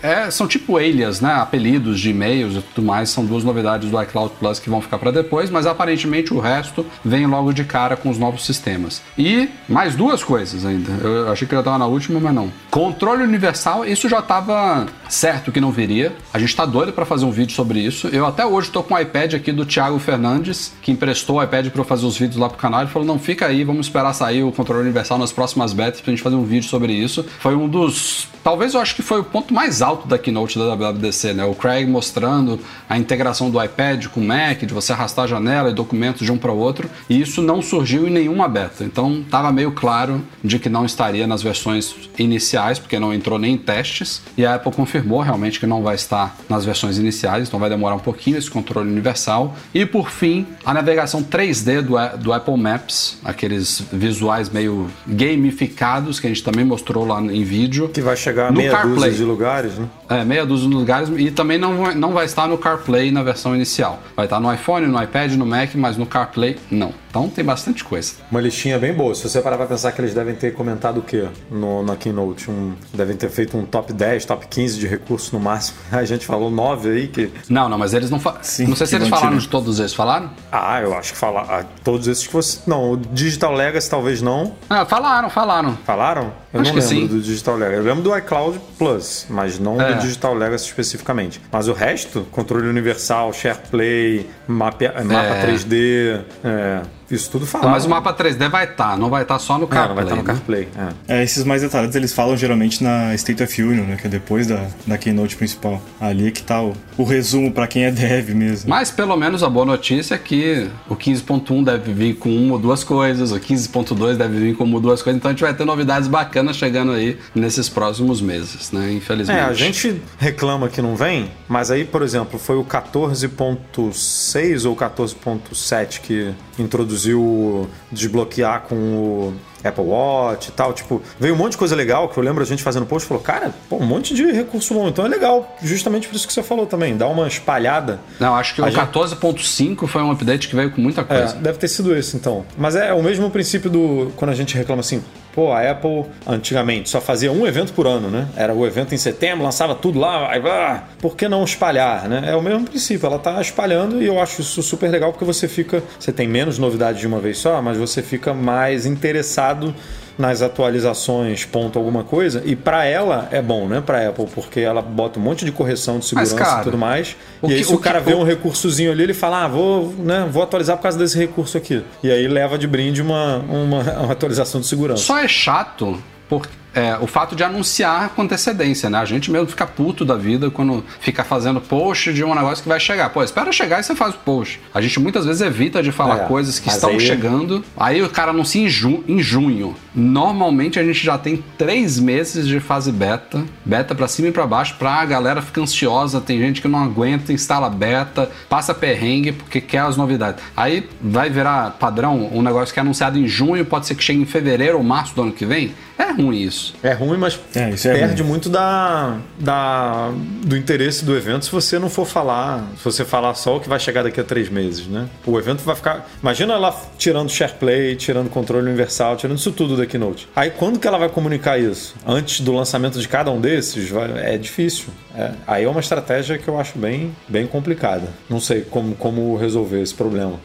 é, 0.02 0.30
são 0.32 0.48
tipo 0.48 0.78
alias, 0.78 1.22
né? 1.22 1.34
Apelidos 1.34 2.00
de 2.00 2.10
e-mails 2.10 2.56
e 2.56 2.62
tudo 2.62 2.86
mais. 2.86 3.10
São 3.10 3.26
duas 3.26 3.44
novidades 3.44 3.90
do 3.90 4.02
iCloud 4.02 4.34
Plus 4.40 4.60
que 4.60 4.70
vão 4.70 4.82
ficar 4.82 4.98
para 4.98 5.12
depois, 5.12 5.50
mas 5.50 5.66
aparentemente 5.66 6.34
o 6.34 6.40
resto 6.40 6.86
vem 7.04 7.26
logo 7.26 7.54
de 7.54 7.64
cara 7.64 7.96
com 7.96 8.10
os 8.10 8.18
novos 8.18 8.46
sistemas. 8.46 9.02
E 9.18 9.50
mais 9.68 9.96
duas 9.96 10.24
coisas 10.24 10.66
ainda. 10.66 10.92
Eu 11.02 11.32
achei 11.32 11.48
que 11.48 11.54
já 11.54 11.60
estava 11.60 11.78
na 11.78 11.88
última, 11.88 12.20
mas 12.20 12.34
não. 12.34 12.52
Controle 12.70 13.24
universal, 13.24 13.86
isso 13.86 14.08
já 14.08 14.20
estava 14.20 14.86
certo 15.10 15.52
que 15.52 15.60
não 15.60 15.72
viria. 15.72 16.16
A 16.34 16.40
gente 16.40 16.50
está 16.50 16.66
doido 16.66 16.94
para 16.94 17.06
fazer 17.06 17.26
um 17.26 17.32
vídeo 17.32 17.54
sobre 17.54 17.80
isso. 17.80 18.08
Eu 18.08 18.26
até 18.26 18.46
hoje 18.46 18.68
estou 18.68 18.84
com 18.84 18.94
o 18.94 19.00
iPad 19.00 19.34
aqui 19.34 19.52
do 19.52 19.66
Thiago 19.66 20.00
Fernandes, 20.00 20.74
que 20.82 20.92
emprestou 20.92 21.38
o 21.38 21.44
iPad 21.44 21.70
para 21.70 21.82
eu 21.82 21.86
fazer 21.86 22.06
os 22.06 22.18
vídeos 22.18 22.38
lá 22.38 22.50
pro 22.50 22.58
canal. 22.58 22.82
Ele 22.82 22.90
falou: 22.90 23.08
não, 23.08 23.20
fica 23.20 23.46
aí, 23.46 23.64
vamos 23.64 23.88
esperar 23.88 24.14
sair 24.14 24.44
o 24.44 24.52
controle 24.52 24.82
universal 24.82 25.18
nas 25.18 25.32
próximas 25.32 25.74
betas 25.74 26.02
pra 26.02 26.12
gente 26.12 26.22
fazer 26.22 26.36
um 26.36 26.44
vídeo 26.44 26.68
sobre 26.68 26.94
isso. 26.94 27.26
Foi 27.40 27.56
um 27.56 27.68
dos. 27.68 28.28
Talvez 28.44 28.74
eu 28.74 28.82
acho 28.82 28.96
que 28.96 29.02
foi 29.02 29.20
o 29.20 29.24
ponto 29.24 29.54
mais 29.54 29.77
alto 29.82 30.08
da 30.08 30.18
keynote 30.18 30.58
da 30.58 30.74
WWDC, 30.76 31.34
né? 31.34 31.46
O 31.46 31.54
Craig 31.54 31.86
mostrando 31.88 32.60
a 32.90 32.98
integração 32.98 33.50
do 33.50 33.64
iPad 33.64 34.08
com 34.08 34.20
o 34.20 34.24
Mac, 34.24 34.60
de 34.64 34.74
você 34.74 34.94
arrastar 34.94 35.26
a 35.26 35.28
janela 35.28 35.70
e 35.70 35.74
documentos 35.74 36.26
de 36.26 36.32
um 36.32 36.38
para 36.38 36.52
o 36.52 36.58
outro. 36.58 36.90
E 37.10 37.20
isso 37.20 37.42
não 37.42 37.62
surgiu 37.62 38.08
em 38.08 38.12
nenhuma 38.12 38.48
beta. 38.48 38.84
Então 38.84 39.22
estava 39.26 39.52
meio 39.52 39.72
claro 39.72 40.22
de 40.44 40.60
que 40.60 40.70
não 40.70 40.86
estaria 40.86 41.26
nas 41.28 41.42
versões 41.42 41.96
iniciais, 42.18 42.80
porque 42.80 43.00
não 43.00 43.14
entrou 43.14 43.38
nem 43.40 43.54
em 43.56 43.58
testes. 43.58 44.22
E 44.38 44.46
a 44.46 44.56
Apple 44.56 44.72
confirmou 44.72 45.22
realmente 45.22 45.60
que 45.60 45.66
não 45.66 45.82
vai 45.82 45.96
estar 45.96 46.36
nas 46.50 46.66
versões 46.66 46.98
iniciais, 46.98 47.48
então 47.48 47.60
vai 47.60 47.70
demorar 47.70 47.96
um 47.96 48.00
pouquinho 48.00 48.38
esse 48.38 48.50
controle 48.50 48.90
universal. 48.90 49.56
E 49.74 49.86
por 49.86 50.10
fim, 50.10 50.46
a 50.66 50.74
navegação 50.74 51.24
3D 51.24 51.82
do, 51.82 51.96
do 52.22 52.34
Apple 52.34 52.58
Maps, 52.58 53.18
aqueles 53.24 53.82
visuais 53.92 54.50
meio 54.50 54.90
gamificados 55.08 56.20
que 56.20 56.28
a 56.28 56.30
gente 56.30 56.44
também 56.44 56.66
mostrou 56.66 57.06
lá 57.06 57.22
em 57.22 57.44
vídeo. 57.44 57.90
Que 57.90 58.02
vai 58.02 58.16
chegar 58.16 58.48
a 58.48 58.52
No 58.52 58.58
meia 58.58 58.72
CarPlay. 58.72 58.96
dúzia 58.96 59.12
de 59.12 59.24
lugares, 59.24 59.67
né? 59.76 59.88
É, 60.10 60.24
meia 60.24 60.46
dúzia 60.46 60.68
de 60.70 60.74
lugares 60.76 61.10
e 61.18 61.32
também 61.32 61.58
não 61.58 61.78
vai, 61.78 61.96
não 61.96 62.12
vai 62.14 62.26
estar 62.26 62.48
no 62.48 62.58
CarPlay 62.58 63.12
na 63.12 63.24
versão 63.24 63.56
inicial. 63.56 64.00
Vai 64.16 64.26
estar 64.26 64.40
no 64.40 64.54
iPhone, 64.54 64.88
no 64.88 65.02
iPad, 65.02 65.34
no 65.34 65.46
Mac, 65.46 65.76
mas 65.76 65.98
no 65.98 66.06
CarPlay 66.06 66.58
não. 66.72 66.94
Então 67.10 67.30
tem 67.30 67.44
bastante 67.44 67.84
coisa. 67.84 68.14
Uma 68.30 68.40
listinha 68.42 68.78
bem 68.78 68.94
boa. 68.94 69.16
Se 69.16 69.28
você 69.28 69.42
parar 69.42 69.58
pra 69.58 69.66
pensar 69.66 69.92
que 69.92 70.00
eles 70.02 70.14
devem 70.14 70.36
ter 70.36 70.54
comentado 70.54 71.00
o 71.00 71.02
quê 71.02 71.28
no, 71.50 71.82
na 71.84 71.96
Keynote? 71.96 72.52
Um, 72.52 72.74
devem 72.94 73.16
ter 73.16 73.30
feito 73.30 73.58
um 73.58 73.66
top 73.66 73.92
10, 73.92 74.26
top 74.26 74.46
15 74.48 74.78
de 74.80 74.88
recursos 74.88 75.32
no 75.32 75.40
máximo. 75.40 75.78
A 75.92 76.04
gente 76.06 76.26
falou 76.26 76.52
9 76.52 76.90
aí 76.90 77.08
que. 77.08 77.32
Não, 77.50 77.68
não, 77.70 77.78
mas 77.78 77.94
eles 77.94 78.10
não 78.10 78.20
falam. 78.20 78.40
Sim, 78.44 78.68
Não 78.68 78.76
sei 78.76 78.86
se 78.88 78.96
eles 78.96 79.08
falaram 79.08 79.30
tiram. 79.30 79.42
de 79.42 79.48
todos 79.48 79.80
eles. 79.80 79.94
Falaram? 79.94 80.30
Ah, 80.52 80.80
eu 80.82 80.94
acho 80.96 81.14
que 81.14 81.18
falar. 81.18 81.46
ah, 81.50 81.66
todos 81.84 82.08
esses 82.08 82.28
que 82.28 82.34
você. 82.34 82.60
Não, 82.68 82.92
o 82.92 82.98
Digital 82.98 83.54
Legacy 83.54 83.90
talvez 83.90 84.22
não. 84.22 84.54
Ah, 84.70 84.86
falaram, 84.86 85.30
falaram. 85.30 85.76
Falaram? 85.86 86.34
Eu 86.54 86.62
Acho 86.62 86.72
não 86.74 86.80
lembro 86.80 86.96
sim. 86.96 87.08
do 87.08 87.20
Digital 87.22 87.56
Legacy. 87.56 87.78
Eu 87.78 87.84
lembro 87.84 88.04
do 88.04 88.18
iCloud 88.18 88.60
Plus, 88.78 89.26
mas 89.30 89.57
não 89.60 89.82
É. 89.82 89.94
do 89.94 90.02
Digital 90.02 90.34
Legacy 90.34 90.66
especificamente. 90.66 91.42
Mas 91.52 91.68
o 91.68 91.74
resto, 91.74 92.26
controle 92.32 92.68
universal, 92.68 93.32
SharePlay, 93.34 94.28
mapa, 94.48 94.86
mapa 95.04 95.36
É. 95.36 95.42
3D, 95.46 96.20
é, 96.44 96.82
isso 97.10 97.32
tudo 97.32 97.46
falaram. 97.46 97.72
mas 97.72 97.86
o 97.86 97.90
mapa 97.90 98.14
3D 98.14 98.50
vai 98.50 98.66
estar, 98.66 98.98
não 98.98 99.10
vai 99.10 99.22
estar 99.22 99.40
só 99.40 99.58
no 99.58 99.68
CarPlay. 99.68 99.88
não 99.88 99.96
vai 99.96 100.04
estar 100.04 100.16
no 100.16 100.24
né? 100.24 100.28
CarPlay. 100.28 100.68
é. 101.08 101.20
É, 101.20 101.24
esses 101.24 101.44
mais 101.44 101.62
detalhados 101.62 101.96
eles 101.96 102.14
falam 102.14 102.36
geralmente 102.36 102.84
na 102.84 103.16
State 103.16 103.42
of 103.42 103.64
Union, 103.64 103.86
né? 103.86 103.96
Que 103.96 104.08
é 104.08 104.10
depois 104.10 104.48
da, 104.48 104.66
da 104.86 104.98
keynote 104.98 105.36
principal. 105.38 105.82
Ali 106.02 106.28
é 106.28 106.32
que 106.32 106.44
tá 106.44 106.62
o, 106.62 106.74
o 106.98 107.04
resumo 107.04 107.52
pra 107.52 107.66
quem 107.66 107.86
é 107.86 107.92
dev 107.92 108.30
mesmo. 108.32 108.70
Mas 108.70 108.92
pelo 108.92 109.16
menos 109.16 109.42
a 109.42 109.50
boa 109.50 109.66
notícia 109.66 110.16
é 110.16 110.18
que 110.18 110.70
o 110.90 110.96
15.1 110.96 111.64
deve 111.64 111.94
vir 111.94 112.16
com 112.16 112.30
uma 112.30 112.54
ou 112.54 112.60
duas 112.60 112.84
coisas, 112.84 113.32
o 113.32 113.40
15.2 113.40 114.16
deve 114.16 114.40
vir 114.40 114.56
com 114.58 114.66
uma 114.66 114.76
ou 114.76 114.82
duas 114.82 115.02
coisas, 115.02 115.18
então 115.18 115.30
a 115.30 115.34
gente 115.34 115.42
vai 115.42 115.54
ter 115.54 115.66
novidades 115.66 116.10
bacanas 116.10 116.58
chegando 116.58 116.92
aí 116.92 117.18
nesses 117.34 117.70
próximos 117.70 118.22
meses, 118.22 118.72
né? 118.72 118.92
Infelizmente. 118.92 119.40
É, 119.40 119.44
a 119.44 119.54
gente 119.54 120.02
reclama 120.18 120.68
que 120.68 120.82
não 120.82 120.96
vem, 120.96 121.32
mas 121.48 121.72
aí, 121.72 121.86
por 121.86 122.02
exemplo, 122.02 122.38
foi 122.38 122.58
o 122.58 122.66
14.6 122.66 124.66
ou 124.66 124.76
14.7 124.76 126.02
que 126.02 126.34
introduziu 126.60 126.97
o 127.14 127.68
desbloquear 127.92 128.62
com 128.64 128.76
o 128.76 129.34
Apple 129.64 129.84
Watch 129.84 130.50
e 130.50 130.52
tal. 130.52 130.74
Tipo, 130.74 131.02
veio 131.20 131.34
um 131.34 131.38
monte 131.38 131.52
de 131.52 131.58
coisa 131.58 131.76
legal 131.76 132.08
que 132.10 132.18
eu 132.18 132.24
lembro 132.24 132.42
a 132.44 132.46
gente 132.46 132.64
fazendo 132.64 132.86
post 132.86 133.06
e 133.06 133.08
falou, 133.10 133.24
cara, 133.24 133.54
pô, 133.70 133.78
um 133.78 133.86
monte 133.86 134.14
de 134.14 134.24
recurso 134.32 134.74
bom. 134.74 134.88
Então 134.88 135.06
é 135.06 135.10
legal, 135.10 135.56
justamente 135.62 136.08
por 136.08 136.16
isso 136.16 136.28
que 136.28 136.34
você 136.34 136.44
falou 136.44 136.66
também, 136.66 136.96
dá 136.96 137.08
uma 137.08 137.28
espalhada. 137.28 138.00
Não, 138.20 138.36
acho 138.36 138.56
que 138.56 138.62
A 138.62 138.66
o 138.66 138.70
gente- 138.70 138.80
14.5 138.80 139.88
foi 139.88 140.02
um 140.02 140.12
update 140.12 140.48
que 140.48 140.56
veio 140.56 140.72
com 140.72 140.82
muita 140.82 141.02
É, 141.02 141.04
coisa. 141.04 141.36
deve 141.36 141.58
ter 141.58 141.68
sido 141.68 141.96
esse 141.96 142.16
então. 142.16 142.46
Mas 142.58 142.76
é 142.76 142.94
o 142.94 143.02
mesmo 143.04 143.30
princípio 143.30 143.70
do 143.70 144.12
quando 144.16 144.32
a 144.32 144.36
gente 144.36 144.56
reclama 144.56 144.80
assim, 144.82 145.04
pô, 145.38 145.52
a 145.54 145.70
Apple 145.70 146.04
antigamente 146.26 146.90
só 146.90 147.00
fazia 147.00 147.32
um 147.32 147.46
evento 147.46 147.72
por 147.72 147.86
ano, 147.86 148.10
né? 148.10 148.28
Era 148.36 148.56
o 148.56 148.66
evento 148.66 148.96
em 148.96 148.98
setembro, 148.98 149.44
lançava 149.44 149.76
tudo 149.76 150.00
lá, 150.00 150.32
aí, 150.32 150.42
ah, 150.44 150.86
por 151.00 151.16
que 151.16 151.30
não 151.30 151.44
espalhar, 151.44 152.10
né? 152.10 152.24
É 152.26 152.36
o 152.36 152.42
mesmo 152.42 152.66
princípio, 152.66 153.06
ela 153.06 153.20
tá 153.20 153.40
espalhando 153.40 154.02
e 154.02 154.08
eu 154.08 154.20
acho 154.20 154.42
isso 154.42 154.64
super 154.64 154.90
legal 154.90 155.12
porque 155.12 155.24
você 155.24 155.48
fica, 155.48 155.84
você 156.00 156.12
tem 156.12 156.28
menos 156.28 156.58
novidades 156.58 157.00
de 157.00 157.06
uma 157.06 157.20
vez 157.20 157.38
só, 157.38 157.62
mas 157.62 157.78
você 157.78 158.02
fica 158.02 158.34
mais 158.34 158.88
interessado 158.88 159.76
nas 160.18 160.42
atualizações 160.42 161.46
ponto 161.46 161.78
alguma 161.78 162.04
coisa, 162.04 162.42
e 162.46 162.56
para 162.56 162.86
ela 162.86 163.28
é 163.32 163.42
bom, 163.42 163.68
né, 163.68 163.82
para 163.86 164.10
Apple, 164.10 164.26
porque 164.34 164.60
ela 164.60 164.82
bota 164.82 165.20
um 165.20 165.22
monte 165.22 165.46
de 165.46 165.52
correção 165.52 166.00
de 166.00 166.06
segurança 166.06 166.36
Mas, 166.36 166.44
cara, 166.48 166.62
e 166.62 166.64
tudo 166.64 166.78
mais. 166.78 167.16
E 167.44 167.52
aí 167.54 167.58
que- 167.60 167.64
se 167.66 167.74
o 167.74 167.76
o 167.76 167.80
cara 167.80 168.00
que- 168.00 168.06
vê 168.10 168.16
um 168.16 168.24
recursozinho 168.24 168.92
ali, 168.92 169.04
ele 169.04 169.14
fala: 169.14 169.44
"Ah, 169.44 169.48
vou, 169.48 169.94
né, 170.00 170.28
vou 170.32 170.42
atualizar 170.42 170.76
por 170.78 170.84
causa 170.84 170.98
desse 170.98 171.18
recurso 171.18 171.58
aqui". 171.58 171.84
E 172.04 172.10
aí 172.12 172.28
leva 172.28 172.58
de 172.58 172.66
brinde 172.68 173.02
uma, 173.02 173.38
uma, 173.38 173.80
uma 174.02 174.12
atualização 174.14 174.60
de 174.62 174.68
segurança. 174.68 175.04
Só 175.04 175.18
é 175.20 175.28
chato 175.28 176.02
por 176.28 176.48
é, 176.78 176.98
o 177.02 177.08
fato 177.08 177.36
de 177.36 177.44
anunciar 177.44 178.10
com 178.10 178.22
antecedência, 178.22 178.90
né? 178.90 179.00
A 179.00 179.06
gente 179.06 179.32
mesmo 179.32 179.48
fica 179.48 179.66
puto 179.66 180.06
da 180.06 180.16
vida 180.16 180.52
quando 180.52 180.84
fica 181.00 181.24
fazendo 181.24 181.60
post 181.60 182.14
de 182.14 182.24
um 182.24 182.36
negócio 182.36 182.62
que 182.64 182.70
vai 182.70 182.80
chegar. 182.80 183.10
Pô, 183.10 183.24
espera 183.24 183.52
chegar 183.52 183.80
e 183.80 183.84
você 183.84 183.96
faz 183.96 184.14
o 184.14 184.18
post. 184.20 184.60
A 184.74 184.80
gente 184.82 185.00
muitas 185.00 185.26
vezes 185.26 185.42
evita 185.42 185.82
de 185.82 185.92
falar 185.92 186.18
É, 186.18 186.26
coisas 186.28 186.60
que 186.60 186.70
estão 186.70 186.92
aí- 186.92 187.00
chegando. 187.00 187.64
Aí 187.76 188.02
o 188.04 188.10
cara 188.10 188.32
anuncia 188.32 188.62
em, 188.62 188.70
ju 188.70 189.04
em 189.08 189.20
junho. 189.20 189.76
Normalmente 189.96 190.80
a 190.80 190.84
gente 190.84 191.04
já 191.04 191.18
tem 191.18 191.44
três 191.58 192.00
meses 192.00 192.48
de 192.48 192.60
fase 192.60 192.92
beta, 192.92 193.44
beta 193.66 193.96
pra 193.96 194.08
cima 194.08 194.28
e 194.28 194.32
pra 194.32 194.46
baixo, 194.46 194.76
pra 194.78 195.04
galera 195.06 195.42
ficar 195.42 195.62
ansiosa. 195.62 196.22
Tem 196.22 196.38
gente 196.40 196.62
que 196.62 196.68
não 196.68 196.84
aguenta, 196.84 197.34
instala 197.34 197.70
beta, 197.70 198.30
passa 198.48 198.74
perrengue 198.74 199.32
porque 199.32 199.60
quer 199.60 199.80
as 199.80 199.98
novidades. 199.98 200.44
Aí 200.56 200.88
vai 201.02 201.30
virar 201.30 201.72
padrão 201.80 202.30
um 202.32 202.42
negócio 202.42 202.74
que 202.74 202.80
é 202.80 202.82
anunciado 202.84 203.18
em 203.18 203.28
junho, 203.28 203.66
pode 203.66 203.88
ser 203.88 203.96
que 203.96 204.04
chegue 204.04 204.22
em 204.22 204.26
fevereiro 204.26 204.78
ou 204.78 204.84
março 204.84 205.16
do 205.16 205.24
ano 205.24 205.32
que 205.32 205.46
vem. 205.46 205.74
É 205.98 206.12
ruim 206.12 206.38
isso. 206.42 206.67
É 206.84 206.94
ruim, 206.94 207.18
mas 207.18 207.40
É, 207.56 207.70
é 207.70 207.76
perde 207.94 208.22
ruim. 208.22 208.32
muito 208.32 208.50
da, 208.50 209.18
da, 209.40 210.12
do 210.46 210.56
interesse 210.58 211.04
do 211.06 211.16
evento 211.16 211.46
se 211.46 211.52
você 211.52 211.78
não 211.80 211.90
for 211.90 212.06
falar, 212.06 212.66
se 212.78 212.84
você 212.84 213.06
falar 213.06 213.34
só 213.36 213.58
o 213.58 213.60
que 213.60 213.70
vai 213.70 213.80
chegar 213.80 214.04
daqui 214.04 214.20
a 214.20 214.24
três 214.24 214.50
meses, 214.50 214.88
né? 214.88 215.08
O 215.26 215.38
evento 215.38 215.62
vai 215.64 215.76
ficar. 215.76 216.08
Imagina 216.22 216.54
ela 216.54 216.76
tirando 216.98 217.30
SharePlay, 217.30 217.96
tirando 217.96 218.30
controle 218.30 218.68
universal, 218.68 219.16
tirando 219.18 219.38
isso 219.38 219.52
tudo 219.52 219.76
da 219.78 219.86
Keynote. 219.86 220.28
Aí 220.36 220.50
quando 220.52 220.80
que 220.80 220.88
ela 220.88 220.98
vai 220.98 221.10
comunicar 221.10 221.58
isso? 221.60 221.96
Antes 222.06 222.42
do 222.42 222.54
lançamento 222.54 223.00
de 223.00 223.08
cada 223.08 223.32
um 223.32 223.40
desses? 223.40 223.90
Vai- 223.90 224.34
é 224.34 224.38
difícil. 224.38 224.88
É, 225.16 225.32
aí 225.48 225.64
é 225.64 225.70
uma 225.70 225.80
estratégia 225.80 226.38
que 226.38 226.48
eu 226.48 226.60
acho 226.60 226.78
bem, 226.78 227.16
bem 227.28 227.48
complicada. 227.48 228.08
Não 228.30 228.40
sei 228.40 228.62
como, 228.62 228.96
como 228.96 229.36
resolver 229.38 229.82
esse 229.82 229.94
problema. 229.94 230.40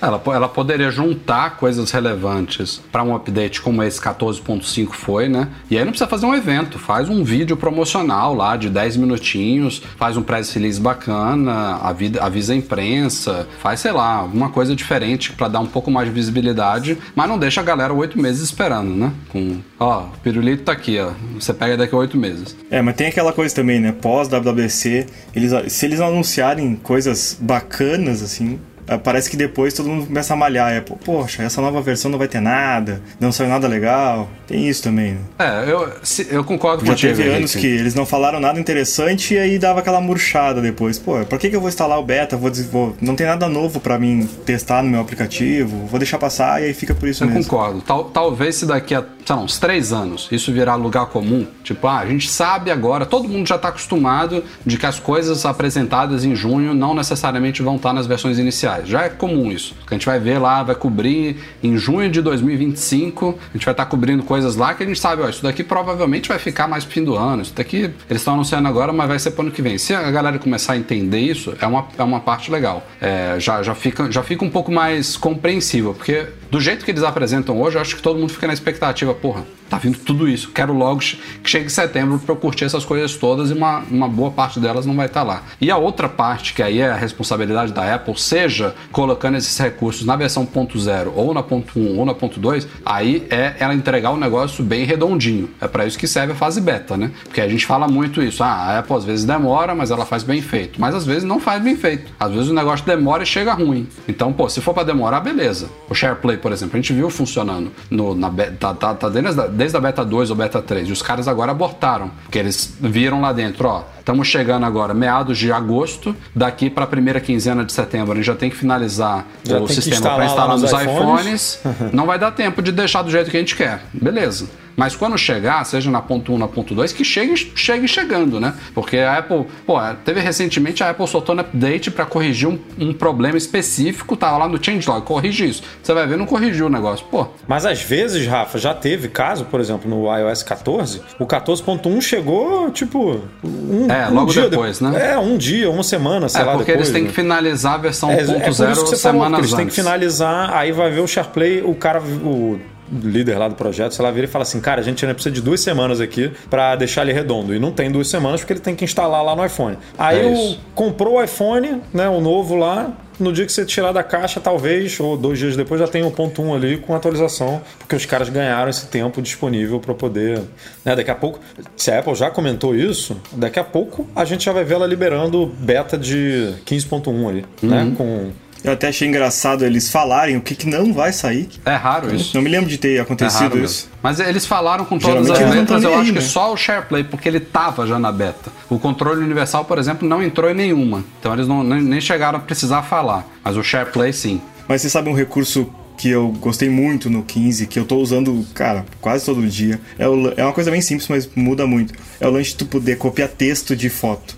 Ela, 0.00 0.20
ela 0.26 0.48
poderia 0.48 0.90
juntar 0.90 1.56
coisas 1.56 1.90
relevantes 1.90 2.80
para 2.92 3.02
um 3.02 3.14
update 3.14 3.60
como 3.62 3.82
esse 3.82 4.00
14.5 4.00 4.90
foi, 4.92 5.28
né? 5.28 5.48
E 5.70 5.76
aí 5.76 5.84
não 5.84 5.92
precisa 5.92 6.08
fazer 6.08 6.26
um 6.26 6.34
evento, 6.34 6.78
faz 6.78 7.08
um 7.08 7.24
vídeo 7.24 7.56
promocional 7.56 8.34
lá 8.34 8.56
de 8.56 8.68
10 8.68 8.96
minutinhos, 8.96 9.82
faz 9.96 10.16
um 10.16 10.22
press 10.22 10.52
release 10.52 10.80
bacana, 10.80 11.76
avida- 11.82 12.22
avisa 12.22 12.52
a 12.52 12.56
imprensa, 12.56 13.48
faz, 13.60 13.80
sei 13.80 13.92
lá, 13.92 14.14
alguma 14.16 14.50
coisa 14.50 14.74
diferente 14.76 15.32
para 15.32 15.48
dar 15.48 15.60
um 15.60 15.66
pouco 15.66 15.90
mais 15.90 16.08
de 16.08 16.14
visibilidade, 16.14 16.98
mas 17.14 17.28
não 17.28 17.38
deixa 17.38 17.60
a 17.60 17.64
galera 17.64 17.92
oito 17.92 18.18
meses 18.20 18.42
esperando, 18.42 18.90
né? 18.94 19.12
Com, 19.30 19.58
ó, 19.80 20.02
o 20.04 20.18
pirulito 20.22 20.64
tá 20.64 20.72
aqui, 20.72 20.98
ó. 21.00 21.12
Você 21.38 21.52
pega 21.54 21.76
daqui 21.76 21.94
a 21.94 21.98
oito 21.98 22.16
meses. 22.16 22.56
É, 22.70 22.80
mas 22.82 22.94
tem 22.96 23.06
aquela 23.06 23.32
coisa 23.32 23.54
também, 23.54 23.80
né? 23.80 23.92
Pós-WWDC, 23.92 25.06
eles, 25.34 25.72
se 25.72 25.86
eles 25.86 26.00
anunciarem 26.00 26.76
coisas 26.76 27.36
bacanas, 27.40 28.22
assim, 28.22 28.58
parece 29.02 29.30
que 29.30 29.36
depois 29.36 29.72
todo 29.74 29.88
mundo 29.88 30.06
começa 30.06 30.34
a 30.34 30.36
malhar. 30.36 30.72
É, 30.72 30.80
poxa, 30.80 31.42
essa 31.42 31.60
nova 31.60 31.80
versão 31.80 32.10
não 32.10 32.18
vai 32.18 32.28
ter 32.28 32.40
nada, 32.40 33.00
não 33.20 33.32
saiu 33.32 33.48
nada 33.48 33.66
legal. 33.68 34.28
Tem 34.46 34.68
isso 34.68 34.82
também, 34.82 35.12
né? 35.12 35.20
É, 35.38 35.70
eu, 35.70 35.88
se- 36.02 36.26
eu 36.30 36.44
concordo 36.44 36.84
Já 36.84 36.92
contigo. 36.92 37.16
teve 37.16 37.28
anos 37.30 37.54
que 37.54 37.66
eles 37.66 37.94
não 37.94 38.04
falaram 38.04 38.38
nada 38.40 38.60
interessante 38.60 39.34
e 39.34 39.38
aí 39.38 39.58
dava 39.58 39.80
aquela 39.80 40.00
murchada 40.00 40.60
depois. 40.60 40.98
Pô, 40.98 41.24
pra 41.24 41.38
que, 41.38 41.48
que 41.48 41.56
eu 41.56 41.60
vou 41.60 41.68
instalar 41.68 41.98
o 41.98 42.02
beta? 42.04 42.36
Vou, 42.36 42.52
vou- 42.70 42.96
não 43.00 43.16
tem 43.16 43.26
nada 43.26 43.48
novo 43.48 43.80
pra 43.80 43.98
mim 43.98 44.28
testar 44.44 44.82
no 44.82 44.90
meu 44.90 45.00
aplicativo. 45.00 45.86
Vou 45.86 45.98
deixar 45.98 46.18
passar 46.18 46.60
e 46.62 46.66
aí 46.66 46.74
fica 46.74 46.94
por 46.94 47.08
isso 47.08 47.24
Eu 47.24 47.28
mesmo. 47.28 47.42
concordo. 47.44 47.80
Tal- 47.80 48.04
talvez 48.04 48.56
se 48.56 48.66
daqui 48.66 48.94
a, 48.94 49.02
sei 49.24 49.34
lá, 49.36 49.42
uns 49.42 49.58
três 49.58 49.92
anos 49.92 50.28
isso 50.30 50.52
virar 50.52 50.74
lugar 50.74 51.06
comum, 51.06 51.46
tipo, 51.62 51.86
ah, 51.86 51.98
a 52.00 52.06
gente 52.06 52.28
sabe 52.30 52.70
agora, 52.70 53.06
todo 53.06 53.28
mundo 53.28 53.46
já 53.46 53.56
está 53.56 53.68
acostumado 53.68 54.44
de 54.64 54.76
que 54.76 54.84
as 54.86 54.98
coisas 55.00 55.44
apresentadas 55.46 56.24
em 56.24 56.34
junho 56.34 56.74
não 56.74 56.94
necessariamente 56.94 57.62
vão 57.62 57.76
estar 57.76 57.92
nas 57.92 58.06
versões 58.06 58.38
iniciais. 58.38 58.73
Já 58.84 59.04
é 59.04 59.08
comum 59.08 59.50
isso. 59.52 59.74
A 59.86 59.94
gente 59.94 60.06
vai 60.06 60.18
ver 60.18 60.38
lá, 60.38 60.62
vai 60.62 60.74
cobrir 60.74 61.36
em 61.62 61.76
junho 61.76 62.10
de 62.10 62.20
2025, 62.22 63.38
a 63.50 63.56
gente 63.56 63.64
vai 63.64 63.72
estar 63.72 63.86
cobrindo 63.86 64.22
coisas 64.22 64.56
lá 64.56 64.74
que 64.74 64.82
a 64.82 64.86
gente 64.86 64.98
sabe, 64.98 65.22
ó, 65.22 65.28
isso 65.28 65.42
daqui 65.42 65.62
provavelmente 65.62 66.28
vai 66.28 66.38
ficar 66.38 66.66
mais 66.66 66.84
pro 66.84 66.94
fim 66.94 67.04
do 67.04 67.16
ano, 67.16 67.42
isso 67.42 67.54
daqui 67.54 67.90
eles 68.08 68.20
estão 68.22 68.34
anunciando 68.34 68.68
agora, 68.68 68.92
mas 68.92 69.08
vai 69.08 69.18
ser 69.18 69.32
pro 69.32 69.42
ano 69.42 69.50
que 69.50 69.62
vem. 69.62 69.78
Se 69.78 69.94
a 69.94 70.10
galera 70.10 70.38
começar 70.38 70.74
a 70.74 70.76
entender 70.76 71.20
isso, 71.20 71.54
é 71.60 71.66
uma, 71.66 71.86
é 71.96 72.02
uma 72.02 72.20
parte 72.20 72.50
legal. 72.50 72.86
É, 73.00 73.36
já, 73.38 73.62
já, 73.62 73.74
fica, 73.74 74.10
já 74.10 74.22
fica 74.22 74.44
um 74.44 74.50
pouco 74.50 74.72
mais 74.72 75.16
compreensível, 75.16 75.94
porque 75.94 76.26
do 76.54 76.60
jeito 76.60 76.84
que 76.84 76.92
eles 76.92 77.02
apresentam 77.02 77.60
hoje, 77.60 77.76
acho 77.76 77.96
que 77.96 78.02
todo 78.02 78.16
mundo 78.16 78.32
fica 78.32 78.46
na 78.46 78.52
expectativa, 78.52 79.12
porra, 79.12 79.44
tá 79.68 79.76
vindo 79.76 79.98
tudo 79.98 80.28
isso, 80.28 80.52
quero 80.52 80.72
logo 80.72 81.00
que 81.00 81.50
chegue 81.50 81.66
em 81.66 81.68
setembro 81.68 82.16
pra 82.20 82.32
eu 82.32 82.36
curtir 82.36 82.64
essas 82.64 82.84
coisas 82.84 83.16
todas 83.16 83.50
e 83.50 83.52
uma, 83.52 83.80
uma 83.90 84.08
boa 84.08 84.30
parte 84.30 84.60
delas 84.60 84.86
não 84.86 84.94
vai 84.94 85.06
estar 85.06 85.24
lá. 85.24 85.42
E 85.60 85.68
a 85.68 85.76
outra 85.76 86.08
parte, 86.08 86.54
que 86.54 86.62
aí 86.62 86.78
é 86.78 86.90
a 86.90 86.94
responsabilidade 86.94 87.72
da 87.72 87.92
Apple, 87.92 88.16
seja 88.16 88.72
colocando 88.92 89.36
esses 89.36 89.58
recursos 89.58 90.06
na 90.06 90.14
versão 90.14 90.46
ponto 90.46 90.78
.0 90.78 91.10
ou 91.16 91.34
na 91.34 91.42
ponto 91.42 91.76
.1 91.76 91.98
ou 91.98 92.06
na 92.06 92.14
ponto 92.14 92.40
.2, 92.40 92.68
aí 92.86 93.26
é 93.30 93.56
ela 93.58 93.74
entregar 93.74 94.12
o 94.12 94.16
negócio 94.16 94.62
bem 94.62 94.84
redondinho. 94.84 95.50
É 95.60 95.66
para 95.66 95.84
isso 95.84 95.98
que 95.98 96.06
serve 96.06 96.34
a 96.34 96.36
fase 96.36 96.60
beta, 96.60 96.96
né? 96.96 97.10
Porque 97.24 97.40
a 97.40 97.48
gente 97.48 97.66
fala 97.66 97.88
muito 97.88 98.22
isso, 98.22 98.44
ah, 98.44 98.46
a 98.46 98.78
Apple 98.78 98.96
às 98.96 99.04
vezes 99.04 99.24
demora, 99.24 99.74
mas 99.74 99.90
ela 99.90 100.06
faz 100.06 100.22
bem 100.22 100.40
feito. 100.40 100.80
Mas 100.80 100.94
às 100.94 101.04
vezes 101.04 101.24
não 101.24 101.40
faz 101.40 101.60
bem 101.60 101.74
feito. 101.74 102.12
Às 102.20 102.30
vezes 102.30 102.48
o 102.48 102.54
negócio 102.54 102.86
demora 102.86 103.24
e 103.24 103.26
chega 103.26 103.52
ruim. 103.52 103.88
Então, 104.06 104.32
pô, 104.32 104.48
se 104.48 104.60
for 104.60 104.72
para 104.72 104.84
demorar, 104.84 105.18
beleza. 105.18 105.68
O 105.90 105.94
SharePlay, 105.94 106.43
por 106.44 106.52
exemplo, 106.52 106.76
a 106.76 106.76
gente 106.76 106.92
viu 106.92 107.08
funcionando 107.08 107.72
no, 107.88 108.14
na 108.14 108.30
tá, 108.60 108.74
tá, 108.74 108.92
tá 108.94 109.08
desde, 109.08 109.40
a, 109.40 109.46
desde 109.46 109.74
a 109.78 109.80
beta 109.80 110.04
2 110.04 110.28
ou 110.28 110.36
beta 110.36 110.60
3. 110.60 110.90
E 110.90 110.92
os 110.92 111.00
caras 111.00 111.26
agora 111.26 111.52
abortaram, 111.52 112.10
porque 112.22 112.38
eles 112.38 112.76
viram 112.78 113.22
lá 113.22 113.32
dentro, 113.32 113.66
ó, 113.66 113.84
estamos 113.98 114.28
chegando 114.28 114.66
agora 114.66 114.92
meados 114.92 115.38
de 115.38 115.50
agosto, 115.50 116.14
daqui 116.34 116.68
para 116.68 116.84
a 116.84 116.86
primeira 116.86 117.18
quinzena 117.18 117.64
de 117.64 117.72
setembro, 117.72 118.12
a 118.12 118.16
gente 118.16 118.26
já 118.26 118.34
tem 118.34 118.50
que 118.50 118.56
finalizar 118.56 119.26
Já 119.42 119.58
o 119.58 119.66
sistema 119.66 120.16
para 120.16 120.26
instalar 120.26 120.58
nos 120.58 120.70
nos 120.70 120.82
iPhones. 120.82 121.60
iPhones. 121.64 121.92
não 121.94 122.04
vai 122.04 122.18
dar 122.18 122.30
tempo 122.30 122.60
de 122.60 122.72
deixar 122.72 123.00
do 123.00 123.10
jeito 123.10 123.30
que 123.30 123.38
a 123.38 123.40
gente 123.40 123.56
quer. 123.56 123.82
Beleza. 123.94 124.46
Mas 124.76 124.96
quando 124.96 125.16
chegar, 125.16 125.64
seja 125.64 125.90
na 125.90 126.00
ponto 126.02 126.32
1, 126.32 126.38
na 126.38 126.48
ponto 126.48 126.74
2, 126.74 126.92
que 126.92 127.04
chegue, 127.04 127.34
chegue 127.54 127.86
chegando, 127.86 128.40
né? 128.40 128.54
Porque 128.74 128.98
a 128.98 129.18
Apple, 129.18 129.46
pô, 129.66 129.78
teve 130.04 130.20
recentemente 130.20 130.82
a 130.82 130.90
Apple 130.90 131.06
soltou 131.06 131.34
um 131.34 131.40
update 131.40 131.90
para 131.90 132.04
corrigir 132.06 132.48
um, 132.48 132.58
um 132.78 132.92
problema 132.92 133.36
específico, 133.38 134.16
tava 134.16 134.38
lá 134.38 134.48
no 134.48 134.62
changelog, 134.62 135.02
corrige 135.04 135.48
isso. 135.48 135.62
Você 135.82 135.92
vai 135.94 136.06
ver, 136.06 136.16
não 136.16 136.26
corrigiu 136.26 136.66
o 136.66 136.68
negócio. 136.68 137.06
Pô, 137.10 137.26
Mas 137.46 137.64
às 137.66 137.82
vezes, 137.82 138.26
Rafa, 138.26 138.58
já 138.58 138.74
teve 138.74 139.08
caso, 139.08 139.44
por 139.44 139.60
exemplo, 139.60 139.88
no 139.88 140.06
iOS 140.16 140.42
14, 140.42 141.00
o 141.18 141.26
14.1 141.26 142.00
chegou, 142.00 142.70
tipo, 142.70 143.20
um, 143.44 143.86
É, 143.90 144.08
um 144.08 144.14
logo 144.14 144.32
dia 144.32 144.48
depois, 144.48 144.78
de- 144.78 144.84
né? 144.84 145.12
É, 145.12 145.18
um 145.18 145.36
dia, 145.36 145.70
uma 145.70 145.82
semana, 145.82 146.28
sei 146.28 146.40
é 146.40 146.44
lá, 146.44 146.52
porque 146.56 146.72
depois, 146.72 146.88
eles 146.88 146.92
têm 146.92 147.02
né? 147.04 147.08
que 147.08 147.14
finalizar 147.14 147.74
a 147.74 147.78
versão 147.78 148.10
É, 148.10 148.20
é 148.20 148.24
zero 148.24 148.40
você 148.44 148.54
falou, 148.56 148.84
porque 148.84 148.96
semanas 148.96 149.38
eles 149.40 149.50
têm 149.50 149.58
que 149.58 149.62
antes. 149.64 149.76
finalizar, 149.76 150.52
aí 150.54 150.72
vai 150.72 150.90
ver 150.90 151.00
o 151.00 151.06
SharePlay, 151.06 151.62
o 151.62 151.74
cara, 151.74 152.00
o 152.00 152.58
líder 152.92 153.38
lá 153.38 153.48
do 153.48 153.54
projeto, 153.54 153.92
sei 153.92 154.04
lá, 154.04 154.10
vira 154.10 154.26
e 154.26 154.28
fala 154.28 154.42
assim, 154.42 154.60
cara, 154.60 154.80
a 154.80 154.84
gente 154.84 155.04
ainda 155.04 155.14
precisa 155.14 155.34
de 155.34 155.40
duas 155.40 155.60
semanas 155.60 156.00
aqui 156.00 156.30
pra 156.50 156.76
deixar 156.76 157.02
ele 157.02 157.12
redondo. 157.12 157.54
E 157.54 157.58
não 157.58 157.72
tem 157.72 157.90
duas 157.90 158.08
semanas 158.08 158.40
porque 158.40 158.52
ele 158.52 158.60
tem 158.60 158.74
que 158.74 158.84
instalar 158.84 159.24
lá 159.24 159.34
no 159.34 159.44
iPhone. 159.44 159.76
Aí 159.98 160.18
É 160.18 160.56
comprou 160.74 161.14
o 161.14 161.22
iPhone, 161.22 161.80
né, 161.92 162.08
o 162.08 162.20
novo 162.20 162.54
lá, 162.56 162.92
no 163.18 163.32
dia 163.32 163.46
que 163.46 163.52
você 163.52 163.64
tirar 163.64 163.92
da 163.92 164.02
caixa, 164.02 164.40
talvez, 164.40 164.98
ou 164.98 165.16
dois 165.16 165.38
dias 165.38 165.56
depois, 165.56 165.80
já 165.80 165.86
tem 165.86 166.02
o 166.02 166.10
ponto 166.10 166.42
1 166.42 166.52
ali 166.54 166.78
com 166.78 166.94
atualização, 166.94 167.62
porque 167.78 167.94
os 167.94 168.04
caras 168.04 168.28
ganharam 168.28 168.68
esse 168.68 168.86
tempo 168.86 169.22
disponível 169.22 169.78
para 169.78 169.94
poder. 169.94 170.40
Né, 170.84 170.96
daqui 170.96 171.10
a 171.10 171.14
pouco, 171.14 171.38
se 171.76 171.90
a 171.92 172.00
Apple 172.00 172.14
já 172.16 172.28
comentou 172.30 172.74
isso, 172.74 173.16
daqui 173.32 173.58
a 173.58 173.64
pouco 173.64 174.06
a 174.16 174.24
gente 174.24 174.44
já 174.44 174.52
vai 174.52 174.64
ver 174.64 174.74
ela 174.74 174.86
liberando 174.86 175.46
beta 175.46 175.96
de 175.96 176.54
15.1 176.66 177.28
ali, 177.28 177.44
Uhum. 177.62 177.68
né? 177.70 177.92
Com 177.96 178.30
Eu 178.64 178.72
até 178.72 178.88
achei 178.88 179.06
engraçado 179.06 179.62
eles 179.62 179.90
falarem 179.90 180.38
o 180.38 180.40
que, 180.40 180.54
que 180.54 180.66
não 180.66 180.92
vai 180.92 181.12
sair. 181.12 181.48
É 181.66 181.74
raro 181.74 182.14
isso. 182.14 182.34
Não 182.34 182.42
me 182.42 182.48
lembro 182.48 182.68
de 182.68 182.78
ter 182.78 182.96
É 182.96 183.00
acontecido 183.00 183.42
raro 183.42 183.62
isso. 183.62 183.90
Mas 184.02 184.18
eles 184.18 184.46
falaram 184.46 184.86
com 184.86 184.98
todas 184.98 185.26
Geralmente 185.26 185.44
as 185.44 185.54
letras, 185.54 185.82
eu 185.84 185.90
nem 185.90 185.98
acho 185.98 186.08
aí, 186.08 186.12
que 186.14 186.20
né? 186.20 186.26
só 186.26 186.50
o 186.50 186.56
SharePlay, 186.56 187.04
porque 187.04 187.28
ele 187.28 187.40
tava 187.40 187.86
já 187.86 187.98
na 187.98 188.10
beta. 188.10 188.50
O 188.70 188.78
controle 188.78 189.22
universal, 189.22 189.66
por 189.66 189.78
exemplo, 189.78 190.08
não 190.08 190.22
entrou 190.22 190.50
em 190.50 190.54
nenhuma. 190.54 191.04
Então 191.20 191.34
eles 191.34 191.46
não, 191.46 191.62
nem, 191.62 191.82
nem 191.82 192.00
chegaram 192.00 192.38
a 192.38 192.40
precisar 192.40 192.82
falar. 192.82 193.26
Mas 193.44 193.54
o 193.54 193.62
SharePlay, 193.62 194.14
sim. 194.14 194.40
Mas 194.66 194.80
você 194.80 194.88
sabe 194.88 195.10
um 195.10 195.14
recurso 195.14 195.70
que 195.96 196.08
eu 196.10 196.28
gostei 196.40 196.68
muito 196.68 197.08
no 197.08 197.22
15, 197.22 197.66
que 197.66 197.78
eu 197.78 197.84
tô 197.84 197.96
usando, 197.98 198.44
cara, 198.54 198.84
quase 199.00 199.24
todo 199.24 199.46
dia. 199.46 199.80
É, 199.98 200.08
o, 200.08 200.32
é 200.36 200.42
uma 200.42 200.52
coisa 200.52 200.70
bem 200.70 200.80
simples, 200.80 201.08
mas 201.08 201.28
muda 201.36 201.66
muito. 201.66 201.94
É 202.20 202.26
o 202.26 202.30
lance 202.30 202.50
de 202.50 202.56
tu 202.56 202.66
poder 202.66 202.96
copiar 202.98 203.28
texto 203.28 203.76
de 203.76 203.88
foto. 203.88 204.36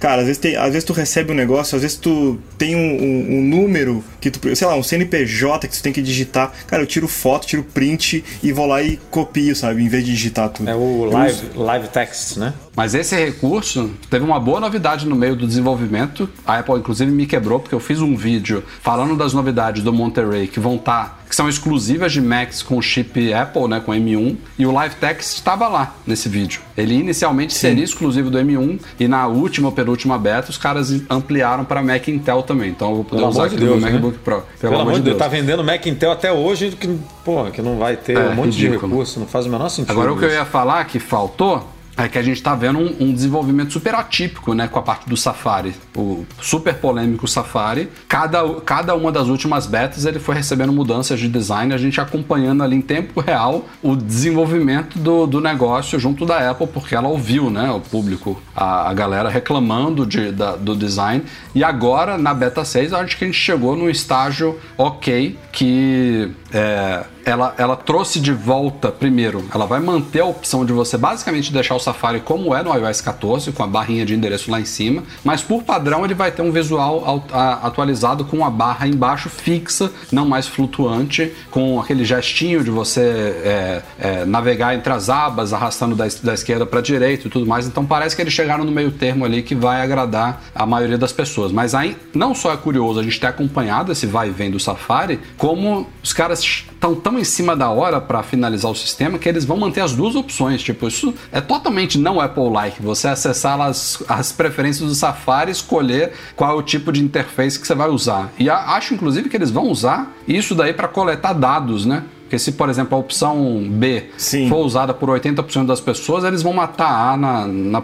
Cara, 0.00 0.20
às 0.20 0.26
vezes, 0.26 0.38
tem, 0.38 0.56
às 0.56 0.68
vezes 0.72 0.84
tu 0.84 0.92
recebe 0.92 1.32
um 1.32 1.34
negócio, 1.34 1.76
às 1.76 1.82
vezes 1.82 1.96
tu 1.96 2.38
tem 2.58 2.74
um, 2.76 3.02
um- 3.02 3.38
um 3.38 3.42
número 3.42 4.04
que 4.20 4.30
tu, 4.30 4.54
sei 4.56 4.66
lá, 4.66 4.76
um 4.76 4.82
CNPJ 4.82 5.66
que 5.68 5.76
tu 5.76 5.82
tem 5.82 5.92
que 5.92 6.02
digitar. 6.02 6.52
Cara, 6.66 6.82
eu 6.82 6.86
tiro 6.86 7.08
foto, 7.08 7.46
tiro 7.46 7.62
print 7.62 8.22
e 8.42 8.52
vou 8.52 8.66
lá 8.66 8.82
e 8.82 8.98
copio, 9.10 9.54
sabe? 9.56 9.82
Em 9.82 9.88
vez 9.88 10.04
de 10.04 10.10
digitar 10.12 10.48
tudo. 10.50 10.68
É 10.68 10.74
o 10.74 11.04
live, 11.06 11.32
uso- 11.34 11.58
live 11.60 11.88
text, 11.88 12.36
né? 12.36 12.52
Mas 12.76 12.94
esse 12.94 13.14
recurso 13.14 13.90
teve 14.10 14.24
uma 14.24 14.40
boa 14.40 14.58
novidade 14.60 15.06
no 15.06 15.14
meio 15.14 15.36
do 15.36 15.46
desenvolvimento. 15.46 16.28
A 16.44 16.58
Apple, 16.58 16.74
inclusive, 16.76 17.10
me 17.10 17.26
quebrou 17.26 17.60
porque 17.60 17.74
eu 17.74 17.80
fiz 17.80 18.00
um 18.00 18.16
vídeo 18.16 18.64
falando 18.82 19.16
das 19.16 19.32
novidades 19.32 19.82
do 19.82 19.92
Monterey 19.92 20.48
que 20.48 20.58
vão 20.58 20.74
estar, 20.76 21.22
que 21.28 21.36
são 21.36 21.48
exclusivas 21.48 22.12
de 22.12 22.20
Macs 22.20 22.62
com 22.62 22.80
chip 22.82 23.32
Apple, 23.32 23.68
né, 23.68 23.80
com 23.80 23.92
M1, 23.92 24.36
e 24.58 24.66
o 24.66 24.72
Live 24.72 24.96
Text 24.96 25.36
estava 25.36 25.68
lá 25.68 25.94
nesse 26.06 26.28
vídeo. 26.28 26.60
Ele 26.76 26.94
inicialmente 26.94 27.54
seria 27.54 27.84
exclusivo 27.84 28.28
do 28.30 28.38
M1 28.38 28.80
e 28.98 29.06
na 29.06 29.26
última 29.28 29.68
ou 29.68 29.72
penúltima 29.72 30.18
beta 30.18 30.50
os 30.50 30.58
caras 30.58 30.92
ampliaram 31.08 31.64
para 31.64 31.82
Mac 31.82 32.08
Intel 32.08 32.42
também. 32.42 32.70
Então 32.70 32.90
eu 32.90 32.94
vou 32.96 33.04
poder 33.04 33.20
Pelo 33.20 33.30
usar 33.30 33.44
aqui 33.44 33.54
no 33.54 33.60
Deus, 33.60 33.70
meu 33.76 33.80
né? 33.86 33.92
MacBook 33.92 34.18
Pro. 34.18 34.42
Pelo, 34.60 34.80
amor 34.80 34.94
de 34.94 35.02
Deus, 35.02 35.18
tá 35.18 35.28
vendendo 35.28 35.62
Mac 35.62 35.84
Intel 35.86 36.10
até 36.10 36.32
hoje 36.32 36.70
que, 36.72 36.98
porra, 37.24 37.50
que 37.50 37.62
não 37.62 37.78
vai 37.78 37.96
ter 37.96 38.16
É, 38.16 38.30
um 38.30 38.34
monte 38.34 38.56
ridículo. 38.56 38.78
de 38.80 38.86
recurso, 38.86 39.20
não 39.20 39.26
faz 39.26 39.46
o 39.46 39.48
menor 39.48 39.68
sentido. 39.68 39.92
Agora 39.92 40.12
o 40.12 40.18
que 40.18 40.24
eu 40.24 40.30
ia 40.30 40.44
falar 40.44 40.84
que 40.84 40.98
faltou 40.98 41.73
é 41.96 42.08
que 42.08 42.18
a 42.18 42.22
gente 42.22 42.36
está 42.38 42.54
vendo 42.54 42.78
um, 42.78 42.96
um 43.08 43.12
desenvolvimento 43.12 43.72
super 43.72 43.94
atípico, 43.94 44.52
né, 44.52 44.66
com 44.66 44.78
a 44.78 44.82
parte 44.82 45.08
do 45.08 45.16
Safari, 45.16 45.74
o 45.96 46.24
super 46.40 46.74
polêmico 46.74 47.28
Safari. 47.28 47.88
Cada, 48.08 48.42
cada 48.62 48.94
uma 48.96 49.12
das 49.12 49.28
últimas 49.28 49.66
betas 49.66 50.04
ele 50.04 50.18
foi 50.18 50.34
recebendo 50.34 50.72
mudanças 50.72 51.20
de 51.20 51.28
design, 51.28 51.72
a 51.72 51.78
gente 51.78 52.00
acompanhando 52.00 52.62
ali 52.64 52.76
em 52.76 52.80
tempo 52.82 53.20
real 53.20 53.64
o 53.82 53.94
desenvolvimento 53.94 54.98
do, 54.98 55.26
do 55.26 55.40
negócio 55.40 55.98
junto 55.98 56.26
da 56.26 56.50
Apple, 56.50 56.66
porque 56.66 56.94
ela 56.96 57.08
ouviu, 57.08 57.48
né, 57.48 57.70
o 57.70 57.80
público, 57.80 58.42
a, 58.56 58.90
a 58.90 58.94
galera 58.94 59.28
reclamando 59.28 60.04
de, 60.04 60.32
da- 60.32 60.56
do 60.56 60.74
design. 60.74 61.22
E 61.54 61.62
agora 61.62 62.18
na 62.18 62.34
beta 62.34 62.64
6 62.64 62.90
eu 62.92 62.98
acho 62.98 63.16
que 63.16 63.24
a 63.24 63.26
gente 63.28 63.38
chegou 63.38 63.76
num 63.76 63.88
estágio 63.88 64.58
ok 64.76 65.38
que 65.52 66.30
é, 66.54 67.04
ela, 67.24 67.52
ela 67.58 67.74
trouxe 67.74 68.20
de 68.20 68.32
volta, 68.32 68.92
primeiro, 68.92 69.44
ela 69.52 69.66
vai 69.66 69.80
manter 69.80 70.20
a 70.20 70.24
opção 70.24 70.64
de 70.64 70.72
você 70.72 70.96
basicamente 70.96 71.52
deixar 71.52 71.74
o 71.74 71.80
Safari 71.80 72.20
como 72.20 72.54
é 72.54 72.62
no 72.62 72.72
iOS 72.72 73.00
14, 73.00 73.50
com 73.50 73.64
a 73.64 73.66
barrinha 73.66 74.06
de 74.06 74.14
endereço 74.14 74.50
lá 74.50 74.60
em 74.60 74.64
cima, 74.64 75.02
mas 75.24 75.42
por 75.42 75.64
padrão 75.64 76.04
ele 76.04 76.14
vai 76.14 76.30
ter 76.30 76.42
um 76.42 76.52
visual 76.52 77.24
atualizado 77.60 78.24
com 78.24 78.44
a 78.44 78.50
barra 78.50 78.86
embaixo 78.86 79.28
fixa, 79.28 79.90
não 80.12 80.26
mais 80.26 80.46
flutuante, 80.46 81.32
com 81.50 81.80
aquele 81.80 82.04
gestinho 82.04 82.62
de 82.62 82.70
você 82.70 83.00
é, 83.00 83.82
é, 83.98 84.24
navegar 84.24 84.76
entre 84.76 84.92
as 84.92 85.08
abas, 85.08 85.52
arrastando 85.52 85.96
da, 85.96 86.06
da 86.22 86.34
esquerda 86.34 86.64
para 86.64 86.78
a 86.78 86.82
direita 86.82 87.26
e 87.26 87.30
tudo 87.30 87.46
mais. 87.46 87.66
Então 87.66 87.84
parece 87.84 88.14
que 88.14 88.22
eles 88.22 88.32
chegaram 88.32 88.64
no 88.64 88.70
meio 88.70 88.92
termo 88.92 89.24
ali 89.24 89.42
que 89.42 89.56
vai 89.56 89.80
agradar 89.80 90.40
a 90.54 90.64
maioria 90.64 90.98
das 90.98 91.12
pessoas. 91.12 91.50
Mas 91.50 91.74
aí 91.74 91.96
não 92.14 92.32
só 92.32 92.52
é 92.52 92.56
curioso 92.56 93.00
a 93.00 93.02
gente 93.02 93.18
ter 93.18 93.26
acompanhado 93.26 93.90
esse 93.90 94.06
vai 94.06 94.28
e 94.28 94.30
vem 94.30 94.50
do 94.50 94.60
Safari, 94.60 95.18
como 95.36 95.88
os 96.02 96.12
caras 96.12 96.43
estão 96.44 96.94
tão 96.94 97.18
em 97.18 97.24
cima 97.24 97.56
da 97.56 97.70
hora 97.70 98.00
para 98.00 98.22
finalizar 98.22 98.70
o 98.70 98.74
sistema 98.74 99.18
que 99.18 99.28
eles 99.28 99.44
vão 99.44 99.56
manter 99.56 99.80
as 99.80 99.92
duas 99.92 100.14
opções. 100.14 100.62
Tipo, 100.62 100.88
isso 100.88 101.14
é 101.32 101.40
totalmente 101.40 101.98
não 101.98 102.20
Apple-like. 102.20 102.82
Você 102.82 103.08
acessar 103.08 103.60
as, 103.60 104.02
as 104.08 104.32
preferências 104.32 104.88
do 104.88 104.94
Safari, 104.94 105.50
escolher 105.50 106.12
qual 106.36 106.50
é 106.50 106.54
o 106.54 106.62
tipo 106.62 106.92
de 106.92 107.02
interface 107.02 107.58
que 107.58 107.66
você 107.66 107.74
vai 107.74 107.88
usar. 107.88 108.32
E 108.38 108.48
acho, 108.50 108.94
inclusive, 108.94 109.28
que 109.28 109.36
eles 109.36 109.50
vão 109.50 109.68
usar 109.68 110.12
isso 110.26 110.54
daí 110.54 110.72
para 110.72 110.88
coletar 110.88 111.32
dados, 111.32 111.86
né? 111.86 112.04
Porque 112.34 112.38
se, 112.40 112.50
por 112.52 112.68
exemplo, 112.68 112.96
a 112.96 113.00
opção 113.00 113.62
B 113.70 114.06
Sim. 114.18 114.48
for 114.48 114.56
usada 114.66 114.92
por 114.92 115.08
80% 115.08 115.66
das 115.66 115.80
pessoas, 115.80 116.24
eles 116.24 116.42
vão 116.42 116.52
matar 116.52 117.12
a 117.12 117.16
na, 117.16 117.46
na, 117.46 117.82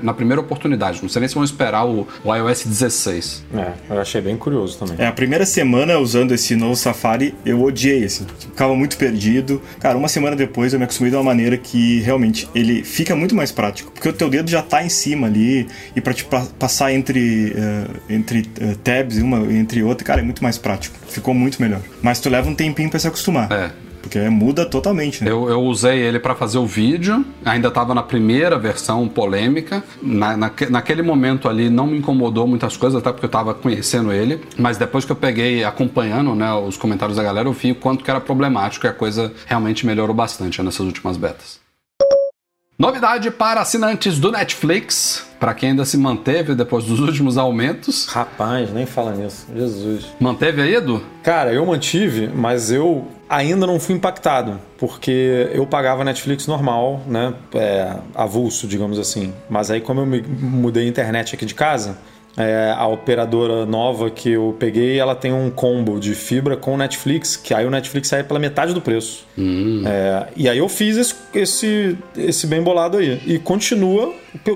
na 0.00 0.14
primeira 0.14 0.40
oportunidade. 0.40 1.00
Não 1.02 1.08
sei 1.08 1.18
nem 1.18 1.28
se 1.28 1.34
vão 1.34 1.42
esperar 1.42 1.84
o, 1.84 2.06
o 2.24 2.32
iOS 2.32 2.66
16. 2.66 3.44
É, 3.52 3.72
eu 3.92 4.00
achei 4.00 4.20
bem 4.20 4.36
curioso 4.36 4.78
também. 4.78 4.94
É, 4.96 5.08
a 5.08 5.12
primeira 5.12 5.44
semana 5.44 5.98
usando 5.98 6.30
esse 6.32 6.54
novo 6.54 6.76
Safari, 6.76 7.34
eu 7.44 7.60
odiei, 7.64 8.04
assim. 8.04 8.24
Ficava 8.38 8.76
muito 8.76 8.96
perdido. 8.96 9.60
Cara, 9.80 9.98
uma 9.98 10.06
semana 10.06 10.36
depois 10.36 10.72
eu 10.72 10.78
me 10.78 10.84
acostumei 10.84 11.10
de 11.10 11.16
uma 11.16 11.24
maneira 11.24 11.56
que 11.56 11.98
realmente 12.02 12.48
ele 12.54 12.84
fica 12.84 13.16
muito 13.16 13.34
mais 13.34 13.50
prático. 13.50 13.90
Porque 13.90 14.08
o 14.08 14.12
teu 14.12 14.30
dedo 14.30 14.48
já 14.48 14.62
tá 14.62 14.84
em 14.84 14.88
cima 14.88 15.26
ali 15.26 15.66
e 15.96 16.00
pra 16.00 16.14
te 16.14 16.22
pa- 16.24 16.46
passar 16.60 16.92
entre, 16.92 17.54
eh, 17.56 17.86
entre 18.08 18.48
eh, 18.60 18.76
tabs, 18.84 19.18
uma 19.18 19.38
entre 19.52 19.82
outra, 19.82 20.04
cara, 20.06 20.20
é 20.20 20.24
muito 20.24 20.44
mais 20.44 20.56
prático. 20.58 20.96
Ficou 21.08 21.34
muito 21.34 21.60
melhor. 21.60 21.80
Mas 22.00 22.20
tu 22.20 22.28
leva 22.30 22.48
um 22.48 22.54
tempinho 22.54 22.88
pra 22.88 23.00
se 23.00 23.08
acostumar. 23.08 23.50
É. 23.50 23.79
Porque 24.02 24.18
muda 24.30 24.64
totalmente, 24.64 25.22
né? 25.22 25.30
Eu, 25.30 25.48
eu 25.48 25.60
usei 25.62 25.98
ele 25.98 26.18
para 26.18 26.34
fazer 26.34 26.58
o 26.58 26.66
vídeo, 26.66 27.24
ainda 27.44 27.68
estava 27.68 27.94
na 27.94 28.02
primeira 28.02 28.58
versão 28.58 29.06
polêmica. 29.08 29.82
Na, 30.02 30.36
naque- 30.36 30.70
naquele 30.70 31.02
momento 31.02 31.48
ali 31.48 31.68
não 31.68 31.86
me 31.86 31.98
incomodou 31.98 32.46
muitas 32.46 32.76
coisas, 32.76 32.98
até 33.00 33.12
porque 33.12 33.26
eu 33.26 33.28
estava 33.28 33.52
conhecendo 33.54 34.12
ele. 34.12 34.40
Mas 34.56 34.78
depois 34.78 35.04
que 35.04 35.12
eu 35.12 35.16
peguei 35.16 35.64
acompanhando 35.64 36.34
né, 36.34 36.52
os 36.54 36.76
comentários 36.76 37.16
da 37.16 37.22
galera, 37.22 37.48
eu 37.48 37.52
vi 37.52 37.72
o 37.72 37.74
quanto 37.74 38.02
que 38.02 38.10
era 38.10 38.20
problemático 38.20 38.86
e 38.86 38.88
a 38.88 38.92
coisa 38.92 39.32
realmente 39.46 39.84
melhorou 39.86 40.14
bastante 40.14 40.62
nessas 40.62 40.80
últimas 40.86 41.16
betas. 41.16 41.60
Novidade 42.78 43.30
para 43.30 43.60
assinantes 43.60 44.18
do 44.18 44.32
Netflix, 44.32 45.26
para 45.38 45.52
quem 45.52 45.70
ainda 45.70 45.84
se 45.84 45.98
manteve 45.98 46.54
depois 46.54 46.84
dos 46.84 46.98
últimos 46.98 47.36
aumentos. 47.36 48.06
Rapaz, 48.06 48.72
nem 48.72 48.86
fala 48.86 49.12
nisso. 49.14 49.46
Jesus. 49.54 50.06
Manteve 50.18 50.62
aí, 50.62 50.74
Edu? 50.76 51.02
Cara, 51.22 51.52
eu 51.52 51.66
mantive, 51.66 52.28
mas 52.34 52.70
eu 52.72 53.06
ainda 53.30 53.64
não 53.64 53.78
fui 53.78 53.94
impactado, 53.94 54.60
porque 54.76 55.48
eu 55.54 55.64
pagava 55.64 56.02
Netflix 56.02 56.48
normal, 56.48 57.00
né? 57.06 57.32
É, 57.54 57.94
avulso, 58.12 58.66
digamos 58.66 58.98
assim. 58.98 59.32
Mas 59.48 59.70
aí, 59.70 59.80
como 59.80 60.00
eu 60.00 60.06
me 60.06 60.20
mudei 60.20 60.84
a 60.84 60.88
internet 60.88 61.36
aqui 61.36 61.46
de 61.46 61.54
casa, 61.54 61.96
é, 62.36 62.74
a 62.76 62.86
operadora 62.86 63.66
nova 63.66 64.10
que 64.10 64.30
eu 64.30 64.54
peguei, 64.58 64.98
ela 64.98 65.14
tem 65.14 65.32
um 65.32 65.50
combo 65.50 65.98
de 65.98 66.14
fibra 66.14 66.56
com 66.56 66.76
Netflix, 66.76 67.36
que 67.36 67.52
aí 67.52 67.66
o 67.66 67.70
Netflix 67.70 68.08
sai 68.08 68.22
pela 68.22 68.38
metade 68.38 68.72
do 68.72 68.80
preço. 68.80 69.26
É, 69.86 70.26
e 70.36 70.48
aí 70.48 70.58
eu 70.58 70.68
fiz 70.68 70.96
esse, 70.96 71.14
esse, 71.34 71.98
esse 72.16 72.46
bem 72.46 72.62
bolado 72.62 72.98
aí. 72.98 73.20
E 73.26 73.38
continua 73.38 74.12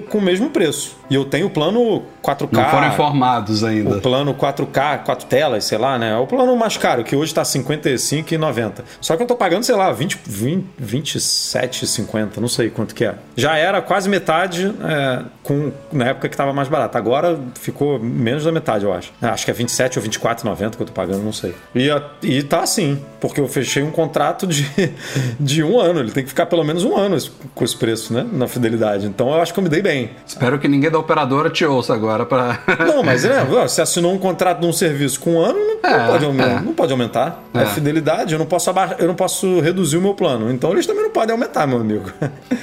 com 0.09 0.19
o 0.19 0.23
mesmo 0.23 0.51
preço. 0.51 0.97
E 1.11 1.15
eu 1.15 1.25
tenho 1.25 1.47
o 1.47 1.51
plano 1.51 2.03
4K. 2.23 2.49
Não 2.53 2.71
foram 2.71 2.89
informados 2.89 3.65
ainda. 3.65 3.97
O 3.97 4.01
plano 4.01 4.35
4K, 4.35 5.05
4 5.05 5.27
telas, 5.27 5.65
sei 5.65 5.79
lá, 5.79 5.99
né? 5.99 6.13
É 6.13 6.17
o 6.17 6.27
plano 6.27 6.57
mais 6.57 6.77
caro, 6.77 7.05
que 7.05 7.15
hoje 7.15 7.35
tá 7.35 7.43
R$ 7.43 7.49
55,90. 7.49 8.85
Só 9.01 9.17
que 9.17 9.23
eu 9.23 9.27
tô 9.27 9.37
pagando, 9.37 9.65
sei 9.65 9.75
lá, 9.75 9.93
20, 9.93 10.19
20, 10.25 10.65
27,50, 10.81 12.39
não 12.39 12.49
sei 12.49 12.71
quanto 12.71 12.95
que 12.95 13.05
é. 13.05 13.15
Já 13.37 13.57
era 13.57 13.83
quase 13.83 14.09
metade 14.09 14.73
é, 14.83 15.25
com, 15.43 15.73
na 15.93 16.07
época 16.07 16.29
que 16.29 16.37
tava 16.37 16.53
mais 16.53 16.69
barato. 16.69 16.97
Agora 16.97 17.39
ficou 17.65 17.99
menos 17.99 18.45
da 18.45 18.53
metade, 18.53 18.85
eu 18.85 18.93
acho. 18.93 19.13
É, 19.23 19.27
Acho 19.27 19.45
que 19.45 19.51
é 19.51 19.55
27 19.55 19.99
ou 19.99 20.05
24,90 20.05 20.77
que 20.77 20.83
eu 20.83 20.87
tô 20.87 20.93
pagando, 20.93 21.23
não 21.23 21.33
sei. 21.33 21.55
E, 21.75 21.89
e 22.23 22.43
tá 22.43 22.61
assim, 22.61 23.01
porque 23.21 23.41
eu 23.41 23.49
fechei 23.49 23.83
um 23.83 23.91
contrato 23.91 24.47
de, 24.47 24.69
de 25.41 25.63
um 25.63 25.81
ano. 25.81 26.01
Ele 26.01 26.11
tem 26.11 26.23
que 26.23 26.29
ficar 26.29 26.47
pelo 26.47 26.63
menos 26.63 26.85
um 26.85 26.97
ano 26.97 27.17
com 27.55 27.65
esse 27.65 27.77
preço, 27.77 28.13
né? 28.13 28.27
Na 28.33 28.47
fidelidade. 28.47 29.07
Então 29.07 29.29
eu 29.29 29.41
acho 29.41 29.53
que 29.53 29.59
eu 29.59 29.65
me 29.65 29.69
dei 29.71 29.83
bem. 29.83 30.11
Espero 30.27 30.59
que 30.59 30.69
ninguém 30.69 30.91
da 30.91 30.99
operadora 30.99 31.49
te 31.51 31.65
ouça 31.65 31.95
agora 31.95 32.27
para. 32.27 32.61
Não, 32.87 33.03
mas 33.03 33.25
né, 33.25 33.45
você 33.45 33.81
assinou 33.81 34.13
um 34.13 34.19
contrato 34.19 34.61
de 34.61 34.67
um 34.67 34.73
serviço 34.73 35.19
com 35.21 35.35
um 35.35 35.41
ano, 35.41 35.59
não, 35.83 35.91
É, 35.91 36.07
pode, 36.07 36.25
aumentar, 36.25 36.51
é. 36.51 36.61
não 36.61 36.75
pode 36.75 36.93
aumentar. 36.93 37.43
É. 37.55 37.63
É. 37.63 37.67
fidelidade, 37.67 38.33
eu 38.35 38.39
não, 38.39 38.47
posso 38.47 38.71
eu 38.99 39.07
não 39.07 39.15
posso 39.15 39.61
reduzir 39.61 39.97
o 39.97 40.01
meu 40.03 40.15
plano. 40.15 40.51
Então 40.51 40.73
eles 40.73 40.87
também 40.87 41.03
não 41.03 41.11
podem 41.11 41.33
aumentar, 41.33 41.67
meu 41.67 41.79
amigo. 41.79 42.11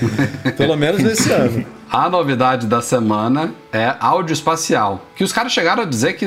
Pelo 0.57 0.75
menos 0.75 1.01
nesse 1.01 1.31
ano. 1.31 1.65
A 1.91 2.09
novidade 2.09 2.67
da 2.67 2.81
semana 2.81 3.53
é 3.73 3.93
áudio 3.99 4.31
espacial. 4.31 5.01
Que 5.13 5.25
os 5.25 5.33
caras 5.33 5.51
chegaram 5.51 5.83
a 5.83 5.85
dizer 5.85 6.13
que 6.13 6.25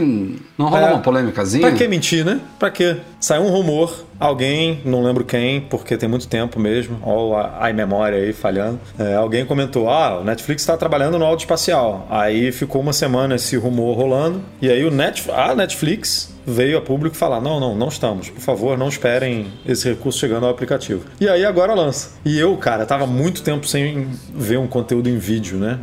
não 0.59 0.67
rolou 0.69 0.89
É. 0.89 0.93
uma 0.93 1.01
polêmicazinha. 1.01 1.67
Pra 1.67 1.73
que 1.77 1.89
mentir, 1.89 2.23
né? 2.23 2.39
Pra 2.59 2.71
quê? 2.71 2.99
Saiu 3.19 3.45
um 3.45 3.49
rumor, 3.51 4.05
alguém, 4.27 4.81
não 4.85 5.03
lembro 5.03 5.25
quem, 5.25 5.61
porque 5.61 5.97
tem 5.97 6.09
muito 6.09 6.27
tempo 6.29 6.59
mesmo, 6.61 6.99
ó 7.03 7.37
a, 7.39 7.73
memória 7.73 8.19
aí 8.19 8.33
falhando. 8.33 8.81
É, 8.99 9.15
alguém 9.15 9.45
comentou: 9.45 9.89
ah, 9.91 10.21
o 10.21 10.25
Netflix 10.25 10.63
está 10.63 10.77
trabalhando 10.77 11.19
no 11.19 11.25
áudio 11.25 11.45
espacial. 11.45 12.07
Aí 12.11 12.53
ficou 12.53 12.81
uma 12.81 12.93
semana 12.93 13.35
esse 13.35 13.57
rumor 13.57 13.97
rolando, 13.97 14.41
e 14.61 14.71
aí 14.71 14.85
o 14.85 14.91
Net, 14.91 15.25
a 15.31 15.55
Netflix 15.55 16.33
veio 16.47 16.77
a 16.79 16.81
público 16.81 17.17
falar: 17.17 17.41
não, 17.41 17.59
não, 17.59 17.75
não 17.75 17.89
estamos. 17.89 18.31
Por 18.31 18.41
favor, 18.41 18.77
não 18.79 18.89
esperem 18.89 19.47
esse 19.67 19.89
recurso 19.89 20.19
chegando 20.19 20.45
ao 20.45 20.51
aplicativo. 20.51 21.05
E 21.21 21.29
aí 21.29 21.45
agora 21.45 21.75
lança. 21.75 22.11
E 22.25 22.39
eu, 22.39 22.57
cara, 22.57 22.87
tava 22.87 23.07
muito 23.07 23.43
tempo 23.43 23.67
sem 23.67 24.09
ver 24.35 24.59
um 24.59 24.67
conteúdo 24.67 25.09
em 25.09 25.19
vídeo, 25.19 25.59
né? 25.59 25.79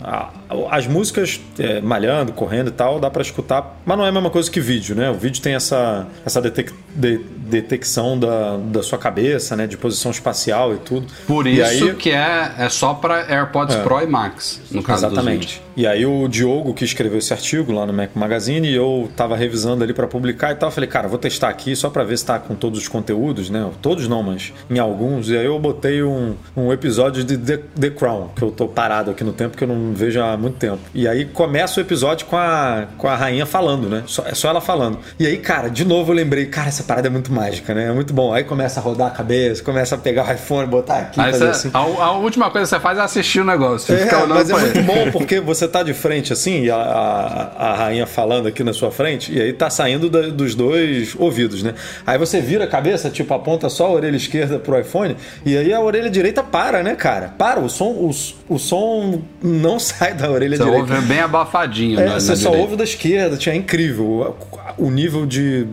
As 0.69 0.85
músicas 0.87 1.39
é, 1.59 1.81
malhando, 1.81 2.31
correndo 2.33 2.67
e 2.67 2.71
tal, 2.71 2.99
dá 2.99 3.09
pra 3.09 3.21
escutar, 3.21 3.81
mas 3.85 3.97
não 3.97 4.05
é 4.05 4.09
a 4.09 4.11
mesma 4.11 4.29
coisa 4.29 4.49
que 4.51 4.59
vídeo, 4.59 4.95
né? 4.95 5.09
O 5.09 5.13
vídeo 5.15 5.41
tem 5.41 5.55
essa, 5.55 6.07
essa 6.25 6.41
detec- 6.41 6.73
de- 6.95 7.19
detecção 7.47 8.17
da, 8.19 8.30
da 8.65 8.83
sua 8.83 8.97
cabeça, 8.97 9.55
né? 9.55 9.67
De 9.67 9.77
posição 9.77 10.11
espacial 10.11 10.73
e 10.73 10.77
tudo. 10.77 11.07
Por 11.27 11.47
E 11.47 11.59
isso 11.61 11.85
aí- 11.85 11.95
que 11.95 12.09
é, 12.11 12.51
é 12.57 12.69
só 12.69 12.93
para 12.93 13.25
AirPods 13.31 13.75
É. 13.75 13.81
Pro 13.83 14.01
e 14.01 14.07
Max, 14.07 14.61
no 14.71 14.81
caso. 14.83 15.05
Exatamente. 15.05 15.61
E 15.75 15.87
aí 15.87 16.05
o 16.05 16.27
Diogo 16.27 16.73
que 16.73 16.83
escreveu 16.83 17.17
esse 17.19 17.31
artigo 17.33 17.71
lá 17.71 17.85
no 17.85 17.93
Mac 17.93 18.09
Magazine 18.15 18.67
e 18.67 18.75
eu 18.75 19.09
tava 19.15 19.35
revisando 19.37 19.83
ali 19.83 19.93
para 19.93 20.05
publicar 20.07 20.51
e 20.51 20.55
tal, 20.55 20.69
eu 20.69 20.73
falei, 20.73 20.89
cara, 20.89 21.07
vou 21.07 21.17
testar 21.17 21.49
aqui 21.49 21.75
só 21.75 21.89
para 21.89 22.03
ver 22.03 22.17
se 22.17 22.25
tá 22.25 22.37
com 22.39 22.53
todos 22.55 22.79
os 22.79 22.87
conteúdos, 22.87 23.49
né? 23.49 23.69
Todos 23.81 24.07
não, 24.07 24.21
mas 24.21 24.53
em 24.69 24.79
alguns. 24.79 25.29
E 25.29 25.37
aí 25.37 25.45
eu 25.45 25.57
botei 25.59 26.03
um, 26.03 26.35
um 26.55 26.71
episódio 26.73 27.23
de 27.23 27.37
The, 27.37 27.57
The 27.79 27.89
Crown, 27.91 28.29
que 28.35 28.41
eu 28.43 28.51
tô 28.51 28.67
parado 28.67 29.11
aqui 29.11 29.23
no 29.23 29.31
tempo 29.33 29.55
que 29.57 29.63
eu 29.63 29.67
não 29.67 29.93
vejo 29.93 30.21
há 30.21 30.35
muito 30.37 30.57
tempo. 30.57 30.79
E 30.93 31.07
aí 31.07 31.25
começa 31.25 31.79
o 31.79 31.83
episódio 31.83 32.25
com 32.27 32.35
a, 32.37 32.87
com 32.97 33.07
a 33.07 33.15
rainha 33.15 33.45
falando, 33.45 33.89
né? 33.89 34.03
Só, 34.07 34.23
é 34.25 34.33
só 34.35 34.49
ela 34.49 34.61
falando. 34.61 34.99
E 35.19 35.25
aí, 35.25 35.37
cara, 35.37 35.69
de 35.69 35.85
novo 35.85 36.11
eu 36.11 36.15
lembrei, 36.15 36.45
cara, 36.47 36.67
essa 36.67 36.83
parada 36.83 37.07
é 37.07 37.11
muito 37.11 37.31
mágica, 37.31 37.73
né? 37.73 37.85
É 37.87 37.91
muito 37.93 38.10
muito 38.11 38.15
bom. 38.15 38.33
Aí 38.33 38.43
começa 38.43 38.79
a 38.79 38.83
rodar 38.83 39.07
a 39.07 39.11
cabeça, 39.11 39.63
começa 39.63 39.95
a 39.95 39.97
pegar 39.97 40.27
o 40.29 40.33
iPhone, 40.33 40.67
botar 40.67 40.97
aqui, 40.99 41.19
você- 41.21 41.43
assim. 41.45 41.71
a, 41.73 41.79
a 41.79 42.11
última 42.11 42.49
coisa 42.49 42.65
que 42.67 42.75
você 42.75 42.79
faz 42.81 42.97
é 42.97 43.01
assistir 43.01 43.39
o 43.39 43.43
negócio. 43.45 43.93
É, 43.95 44.25
mas 44.27 44.49
é 44.49 44.53
muito 44.53 44.81
bom 44.83 45.11
porque 45.11 45.39
você 45.39 45.67
tá 45.67 45.81
de 45.83 45.93
frente 45.93 46.33
assim, 46.33 46.63
e 46.63 46.71
a, 46.71 46.75
a, 46.75 47.69
a 47.71 47.75
rainha 47.75 48.05
falando 48.05 48.47
aqui 48.47 48.63
na 48.63 48.73
sua 48.73 48.91
frente, 48.91 49.33
e 49.33 49.41
aí 49.41 49.53
tá 49.53 49.69
saindo 49.69 50.09
da- 50.09 50.27
dos 50.29 50.53
dois 50.55 51.15
ouvidos, 51.17 51.63
né? 51.63 51.73
Aí 52.05 52.17
você 52.17 52.41
vira 52.41 52.65
a 52.65 52.67
cabeça, 52.67 53.09
tipo, 53.09 53.33
aponta 53.33 53.69
só 53.69 53.87
a 53.87 53.91
orelha 53.91 54.15
esquerda 54.17 54.59
pro 54.59 54.79
iPhone, 54.79 55.15
e 55.45 55.57
aí 55.57 55.73
a 55.73 55.79
orelha 55.79 56.09
direita 56.09 56.43
para, 56.43 56.83
né, 56.83 56.95
cara? 56.95 57.33
Para, 57.37 57.59
o 57.59 57.69
som, 57.69 57.89
o, 57.91 58.11
o 58.49 58.59
som 58.59 59.21
não 59.41 59.79
sai 59.79 60.13
da 60.13 60.29
orelha 60.29 60.57
Você 60.57 60.63
direita. 60.63 60.93
ouve 60.93 61.05
bem 61.07 61.19
abafadinho. 61.19 61.99
É, 61.99 62.05
na, 62.05 62.19
você 62.19 62.31
na 62.31 62.35
só 62.35 62.41
direita. 62.49 62.61
ouve 62.63 62.75
da 62.75 62.83
esquerda, 62.83 63.37
tinha 63.37 63.55
é 63.55 63.57
incrível 63.57 64.35
o, 64.77 64.85
o 64.87 64.91
nível 64.91 65.25
de 65.25 65.67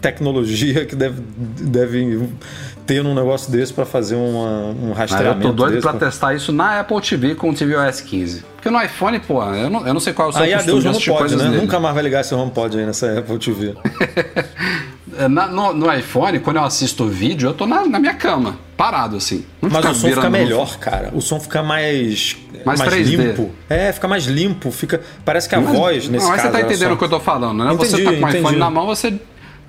tecnologia 0.00 0.84
que 0.84 0.94
deve, 0.94 1.20
deve 1.60 2.28
ter 2.86 3.02
num 3.02 3.14
negócio 3.14 3.50
desse 3.50 3.72
pra 3.72 3.84
fazer 3.86 4.14
uma- 4.14 4.70
um 4.70 4.86
Ah, 4.86 4.88
eu 4.88 4.92
rastreamento 4.94 5.46
tô 5.48 5.52
doido 5.52 5.80
pra 5.80 5.92
testar 5.94 6.34
isso 6.34 6.52
na 6.52 6.80
Apple 6.80 7.00
TV 7.00 7.34
com 7.34 7.50
o 7.50 7.54
tvOS 7.54 8.00
15. 8.02 8.44
Porque 8.56 8.70
no 8.70 8.82
iPhone, 8.82 9.18
pô, 9.20 9.42
eu 9.42 9.68
não, 9.70 9.86
eu 9.86 9.92
não 9.94 10.00
sei 10.00 10.12
qual 10.12 10.28
é 10.28 10.30
o 10.30 10.34
seu 10.34 10.42
Aí 10.42 10.52
costume 10.54 10.78
adeus 10.78 10.98
de 11.02 11.10
HomePod, 11.10 11.36
né? 11.36 11.44
dele. 11.44 11.56
Nunca 11.60 11.80
mais 11.80 11.94
vai 11.94 12.02
ligar 12.04 12.20
esse 12.20 12.34
HomePod 12.34 12.78
aí 12.78 12.86
nessa 12.86 13.18
Apple 13.18 13.38
TV. 13.38 13.74
É, 15.18 15.28
na- 15.28 15.46
no, 15.46 15.72
no 15.74 15.92
iPhone, 15.92 16.38
quando 16.40 16.56
eu 16.56 16.64
assisto 16.64 17.06
vídeo, 17.06 17.48
eu 17.50 17.54
tô 17.54 17.66
na, 17.66 17.86
na 17.86 17.98
minha 17.98 18.14
cama, 18.14 18.56
parado 18.76 19.16
assim. 19.16 19.44
Não 19.62 19.70
Mas 19.70 19.84
o 19.84 19.94
som 19.94 20.08
fica 20.08 20.30
melhor, 20.30 20.78
cara. 20.78 21.10
O 21.14 21.20
som 21.20 21.38
fica 21.40 21.62
mais. 21.62 22.36
Mais 22.64 22.80
3D. 22.80 23.16
limpo. 23.16 23.50
É, 23.68 23.92
fica 23.92 24.08
mais 24.08 24.24
limpo. 24.24 24.70
Fica... 24.70 24.98
Parece 25.22 25.46
que 25.46 25.54
a 25.54 25.60
voz, 25.60 26.08
nesse 26.08 26.24
não, 26.24 26.30
mas 26.30 26.40
caso. 26.40 26.48
você 26.48 26.52
tá 26.52 26.58
era 26.60 26.66
entendendo 26.66 26.88
só- 26.88 26.94
o 26.94 26.96
que 26.98 27.04
eu 27.04 27.08
tô 27.10 27.20
falando, 27.20 27.62
né? 27.62 27.74
você 27.74 28.00
Entendi, 28.00 28.04
tá 28.04 28.20
com 28.20 28.24
o 28.26 28.38
iPhone 28.38 28.56
na 28.58 28.70
mão, 28.70 28.86
você. 28.86 29.12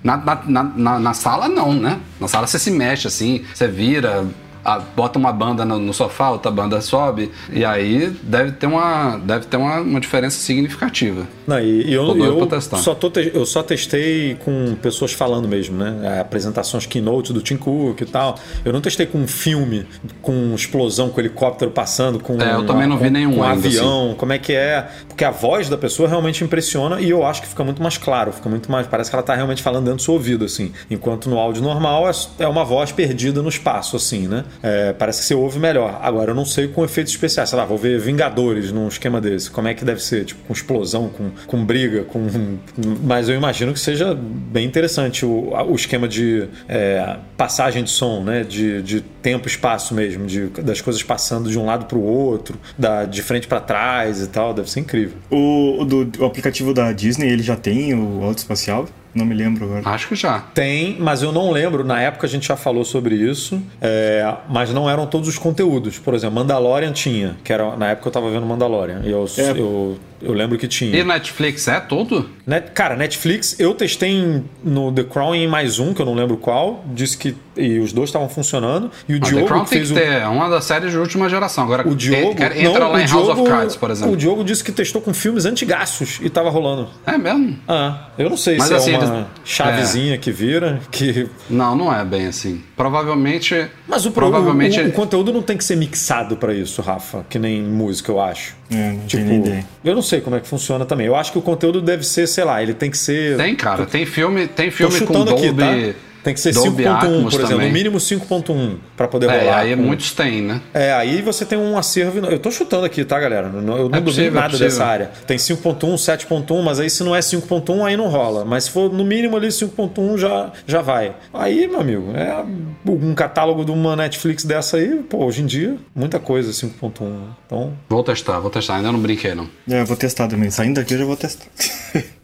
Na, 0.06 0.18
na, 0.18 0.64
na, 0.64 1.00
na- 1.00 1.14
sala, 1.16 1.50
não, 1.50 1.74
né? 1.74 2.00
Na 2.22 2.28
sala 2.28 2.46
você 2.46 2.60
se 2.60 2.70
mexe 2.70 3.08
assim, 3.08 3.44
você 3.54 3.68
vira, 3.68 4.26
a- 4.66 4.80
bota 4.80 5.18
uma 5.20 5.32
banda 5.32 5.64
no, 5.64 5.78
no 5.80 5.94
sofá, 5.94 6.32
outra 6.32 6.52
banda 6.52 6.82
sobe, 6.82 7.32
e 7.52 7.64
aí 7.64 8.10
deve 8.24 8.52
ter 8.54 8.66
uma, 8.68 9.18
deve 9.18 9.46
ter 9.46 9.58
uma, 9.58 9.80
uma 9.82 10.00
diferença 10.02 10.38
significativa. 10.40 11.28
Não, 11.48 11.60
e, 11.60 11.84
e 11.90 11.94
eu, 11.94 12.18
eu, 12.18 12.50
só 12.78 12.96
tô 12.96 13.10
te- 13.10 13.32
eu 13.34 13.46
só 13.46 13.62
testei 13.64 14.36
com 14.44 14.76
pessoas 14.82 15.14
falando 15.14 15.48
mesmo, 15.48 15.78
né? 15.78 16.00
É, 16.18 16.20
Apresentações 16.20 16.86
keynote 16.86 17.32
do 17.32 17.42
Tim 17.42 17.58
Cook 17.58 18.02
e 18.02 18.06
tal. 18.06 18.36
Eu 18.64 18.74
não 18.74 18.82
testei 18.82 19.06
com 19.06 19.20
um 19.20 19.28
filme, 19.28 19.86
com 20.22 20.54
explosão, 20.56 21.10
com 21.10 21.20
helicóptero 21.20 21.70
passando, 21.72 22.20
com. 22.20 22.42
É, 22.42 22.56
eu 22.56 22.66
também 22.66 22.88
não 22.88 22.98
vi 22.98 23.10
nenhum 23.10 23.36
Com 23.36 23.44
assim. 23.44 23.68
avião, 23.68 24.16
como 24.18 24.34
é 24.34 24.40
que 24.40 24.54
é. 24.54 24.88
Porque 25.08 25.24
a 25.24 25.32
voz 25.32 25.70
da 25.70 25.78
pessoa 25.78 26.10
realmente 26.10 26.44
impressiona 26.44 27.00
e 27.00 27.10
eu 27.10 27.26
acho 27.26 27.42
que 27.42 27.48
fica 27.48 27.64
muito 27.64 27.82
mais 27.82 27.98
claro, 27.98 28.32
fica 28.32 28.50
muito 28.50 28.72
mais. 28.72 28.88
Parece 28.88 29.10
que 29.10 29.16
ela 29.16 29.24
tá 29.24 29.36
realmente 29.36 29.62
falando 29.62 29.84
dentro 29.86 29.98
do 29.98 30.02
seu 30.02 30.14
ouvido, 30.16 30.46
assim. 30.46 30.72
Enquanto 30.90 31.30
no 31.30 31.38
áudio 31.38 31.62
normal 31.62 32.10
é, 32.10 32.12
é 32.40 32.48
uma 32.48 32.64
voz 32.66 32.92
perdida 32.92 33.42
no 33.42 33.50
espaço, 33.50 33.96
assim, 33.96 34.28
né? 34.28 34.44
É, 34.62 34.94
parece 34.94 35.22
que 35.22 35.28
você 35.28 35.36
ouve 35.36 35.60
melhor. 35.60 36.00
Agora, 36.02 36.32
eu 36.32 36.36
não 36.36 36.46
sei 36.46 36.68
com 36.68 36.84
efeitos 36.84 37.14
especiais. 37.14 37.50
Sei 37.50 37.58
lá, 37.58 37.66
vou 37.66 37.78
ver 37.78 38.00
Vingadores 38.00 38.72
num 38.72 38.88
esquema 38.88 39.22
desse. 39.22 39.50
Como 39.50 39.68
é 39.68 39.74
que 39.74 39.86
deve 39.86 40.02
ser? 40.02 40.26
Tipo, 40.26 40.44
com 40.46 40.54
explosão, 40.54 41.10
com, 41.10 41.32
com 41.46 41.66
briga, 41.66 42.04
com. 42.04 42.58
Mas 43.04 43.30
eu 43.30 43.36
imagino 43.36 43.74
que 43.74 43.80
seja 43.80 44.16
bem 44.16 44.66
interessante 44.66 45.26
o, 45.26 45.54
o 45.68 45.76
esquema 45.76 46.08
de 46.08 46.48
é, 46.68 47.18
passagem 47.38 47.84
de 47.84 47.90
som, 47.90 48.24
né? 48.24 48.44
De, 48.44 48.82
de 48.82 49.02
tempo 49.02 49.48
espaço 49.48 49.94
mesmo, 49.94 50.26
de, 50.26 50.48
das 50.62 50.82
coisas 50.82 51.02
passando 51.02 51.50
de 51.50 51.58
um 51.58 51.66
lado 51.66 51.86
para 51.86 51.98
o 51.98 52.04
outro, 52.04 52.60
da, 52.78 53.06
de 53.06 53.22
frente 53.22 53.48
para 53.48 53.60
trás 53.60 54.22
e 54.22 54.28
tal. 54.28 54.54
Deve 54.54 54.70
ser 54.70 54.82
incrível. 54.82 55.18
O, 55.30 55.86
do, 55.86 56.24
o 56.24 56.26
aplicativo 56.26 56.74
da 56.74 56.92
Disney, 56.92 57.30
ele 57.30 57.44
já 57.44 57.56
tem 57.56 57.94
o 57.94 58.24
áudio 58.24 58.40
espacial? 58.40 58.88
Não 59.16 59.26
me 59.26 59.34
lembro 59.34 59.64
agora. 59.64 59.82
Acho 59.90 60.10
que 60.10 60.16
já. 60.16 60.40
Tem, 60.54 60.98
mas 61.00 61.24
eu 61.24 61.32
não 61.32 61.50
lembro. 61.50 61.86
Na 61.86 62.02
época 62.02 62.28
a 62.28 62.30
gente 62.30 62.48
já 62.48 62.58
falou 62.58 62.84
sobre 62.84 63.16
isso, 63.16 63.62
é, 63.82 64.30
mas 64.50 64.74
não 64.74 64.90
eram 64.90 65.08
todos 65.08 65.30
os 65.30 65.38
conteúdos. 65.38 65.98
Por 65.98 66.14
exemplo, 66.14 66.36
Mandalorian 66.36 66.92
tinha, 66.92 67.38
que 67.42 67.54
era 67.54 67.78
na 67.78 67.92
época 67.92 68.10
eu 68.10 68.12
tava 68.12 68.30
vendo 68.30 68.46
Mandalorian. 68.46 69.02
E 69.06 69.10
eu, 69.12 69.26
É. 69.38 69.52
eu, 69.52 69.98
eu 70.26 70.34
lembro 70.34 70.58
que 70.58 70.68
tinha. 70.68 70.96
E 70.98 71.04
Netflix 71.04 71.68
é 71.68 71.80
tudo? 71.80 72.30
Net- 72.46 72.72
cara, 72.72 72.96
Netflix, 72.96 73.60
eu 73.60 73.74
testei 73.74 74.44
no 74.64 74.92
The 74.92 75.04
Crown 75.04 75.34
em 75.36 75.48
mais 75.48 75.80
um, 75.80 75.94
que 75.94 76.02
eu 76.02 76.06
não 76.06 76.14
lembro 76.16 76.38
qual, 76.38 76.84
disse 76.94 77.18
que 77.18 77.36
e 77.58 77.80
os 77.80 77.94
dois 77.94 78.10
estavam 78.10 78.28
funcionando. 78.28 78.92
E 79.08 79.14
o 79.14 79.16
Ah, 79.16 79.20
Diogo 79.20 79.42
The 79.44 79.48
Crown 79.48 79.64
que 79.64 79.70
tem 79.70 79.78
fez 79.80 79.92
que 79.92 79.98
o. 79.98 80.02
ter, 80.02 80.12
é 80.22 80.28
uma 80.28 80.50
das 80.50 80.66
séries 80.66 80.92
de 80.92 80.98
última 80.98 81.30
geração. 81.30 81.64
Agora, 81.64 81.88
O 81.88 81.96
Diogo. 81.96 82.32
en- 82.32 82.66
entra 82.66 82.80
não, 82.82 82.92
lá 82.92 82.98
o 82.98 83.00
em 83.00 83.08
House 83.08 83.14
of 83.30 83.34
Diogo- 83.36 83.50
Cards, 83.50 83.76
por 83.78 83.90
exemplo. 83.92 84.14
O 84.14 84.18
Diogo 84.18 84.44
disse 84.44 84.62
que 84.64 84.72
testou 84.74 85.02
com 85.02 85.14
filmes 85.14 85.46
antigaços 85.46 86.20
e 86.22 86.30
tava 86.30 86.50
rolando. 86.50 86.90
É 87.06 87.18
mesmo? 87.18 87.58
Ah, 87.68 88.10
eu 88.18 88.30
não 88.30 88.36
sei 88.38 88.58
Mas 88.58 88.68
se 88.68 88.74
assim, 88.74 88.94
é 88.94 88.98
uma 88.98 89.06
eles- 89.16 89.26
chavezinha 89.46 90.18
que 90.18 90.32
vira, 90.32 90.82
que 90.92 91.30
Não, 91.50 91.76
não 91.76 91.94
é 91.94 92.04
bem 92.04 92.28
assim. 92.28 92.62
Provavelmente. 92.76 93.68
Mas 93.88 94.06
o, 94.06 94.12
pro- 94.12 94.30
provavelmente 94.30 94.80
o, 94.80 94.88
o 94.88 94.92
conteúdo 94.92 95.32
não 95.32 95.42
tem 95.42 95.56
que 95.58 95.64
ser 95.64 95.76
mixado 95.78 96.36
pra 96.38 96.54
isso, 96.54 96.82
Rafa, 96.82 97.26
que 97.30 97.38
nem 97.40 97.62
música, 97.62 98.12
eu 98.12 98.20
acho. 98.20 98.56
É, 98.72 98.92
não 98.94 99.06
Tipo, 99.06 99.24
nem 99.24 99.38
ideia. 99.40 99.66
eu 99.84 99.94
não 99.96 100.02
sei 100.02 100.22
como 100.22 100.36
é 100.36 100.40
que 100.40 100.48
funciona 100.48 100.86
também. 100.86 101.06
Eu 101.08 101.16
acho 101.16 101.32
que 101.32 101.38
o 101.38 101.42
conteúdo 101.42 101.82
deve 101.82 102.04
ser, 102.04 102.28
sei 102.28 102.44
lá, 102.44 102.62
ele 102.64 102.74
tem 102.74 102.90
que 102.90 102.98
ser. 102.98 103.38
Tem, 103.38 103.56
cara. 103.56 103.86
Tem 103.86 104.06
filme, 104.06 104.48
tem 104.48 104.70
Tô 104.72 104.76
filme 104.78 105.02
com 105.02 105.24
Dolby. 105.26 105.48
aqui, 105.48 105.94
tá? 105.94 106.00
Tem 106.26 106.34
que 106.34 106.40
ser 106.40 106.54
Dolby 106.56 106.84
5.1, 106.84 106.88
Atmos 106.96 107.22
por 107.22 107.28
exemplo, 107.42 107.48
também. 107.50 107.68
no 107.68 107.74
mínimo 107.74 107.98
5.1 108.00 108.78
pra 108.98 109.08
poder 109.08 109.30
É, 109.30 109.40
rolar. 109.42 109.60
aí 109.60 109.76
com- 109.76 109.84
muitos 109.84 110.12
têm, 110.12 110.42
né? 110.42 110.60
É, 110.74 110.92
aí 110.92 111.22
você 111.22 111.46
tem 111.46 111.56
um 111.56 111.78
acervo. 111.78 112.18
Eu 112.26 112.40
tô 112.40 112.50
chutando 112.50 112.84
aqui, 112.84 113.06
tá, 113.06 113.20
galera? 113.20 113.46
Eu 113.54 113.62
não 113.62 113.78
eu 113.78 113.84
não 113.84 113.90
duvido 114.02 114.06
possível, 114.06 114.32
é 114.32 114.34
nada 114.34 114.50
possível. 114.50 114.68
dessa 114.70 114.84
área. 114.86 115.12
Tem 115.28 115.38
5.1, 115.38 115.94
7.1, 115.98 116.64
mas 116.64 116.80
aí 116.80 116.90
se 116.90 117.04
não 117.04 117.16
é 117.16 117.22
5.1, 117.22 117.86
aí 117.86 117.96
não 117.96 118.08
rola. 118.08 118.44
Mas 118.44 118.64
se 118.64 118.72
for 118.72 118.92
no 118.92 119.06
mínimo 119.06 119.38
ali 119.38 119.50
5.1, 119.52 120.18
já, 120.18 120.52
já 120.66 120.82
vai. 120.82 121.16
Aí, 121.32 121.68
meu 121.68 121.80
amigo, 121.82 122.12
é 122.16 122.44
um 122.90 123.14
catálogo 123.14 123.64
de 123.64 123.70
uma 123.70 123.96
Netflix 123.96 124.44
dessa 124.44 124.78
aí, 124.78 124.96
pô, 125.08 125.24
hoje 125.26 125.44
em 125.44 125.46
dia, 125.46 125.76
muita 125.94 126.18
coisa 126.20 126.52
5.1. 126.52 127.06
né? 127.08 127.28
Então, 127.46 127.74
Vou 127.88 128.04
testar, 128.04 128.40
vou 128.40 128.50
testar. 128.50 128.78
Ainda 128.78 128.92
não 128.92 129.00
brinquei, 129.00 129.36
não. 129.36 129.48
É, 129.70 129.82
eu 129.82 129.86
vou 129.86 129.96
testar 129.96 130.28
também. 130.28 130.50
Saindo 130.50 130.76
daqui 130.80 130.96
eu 130.96 130.98
já 130.98 131.06
vou 131.06 131.16
testar. 131.16 131.46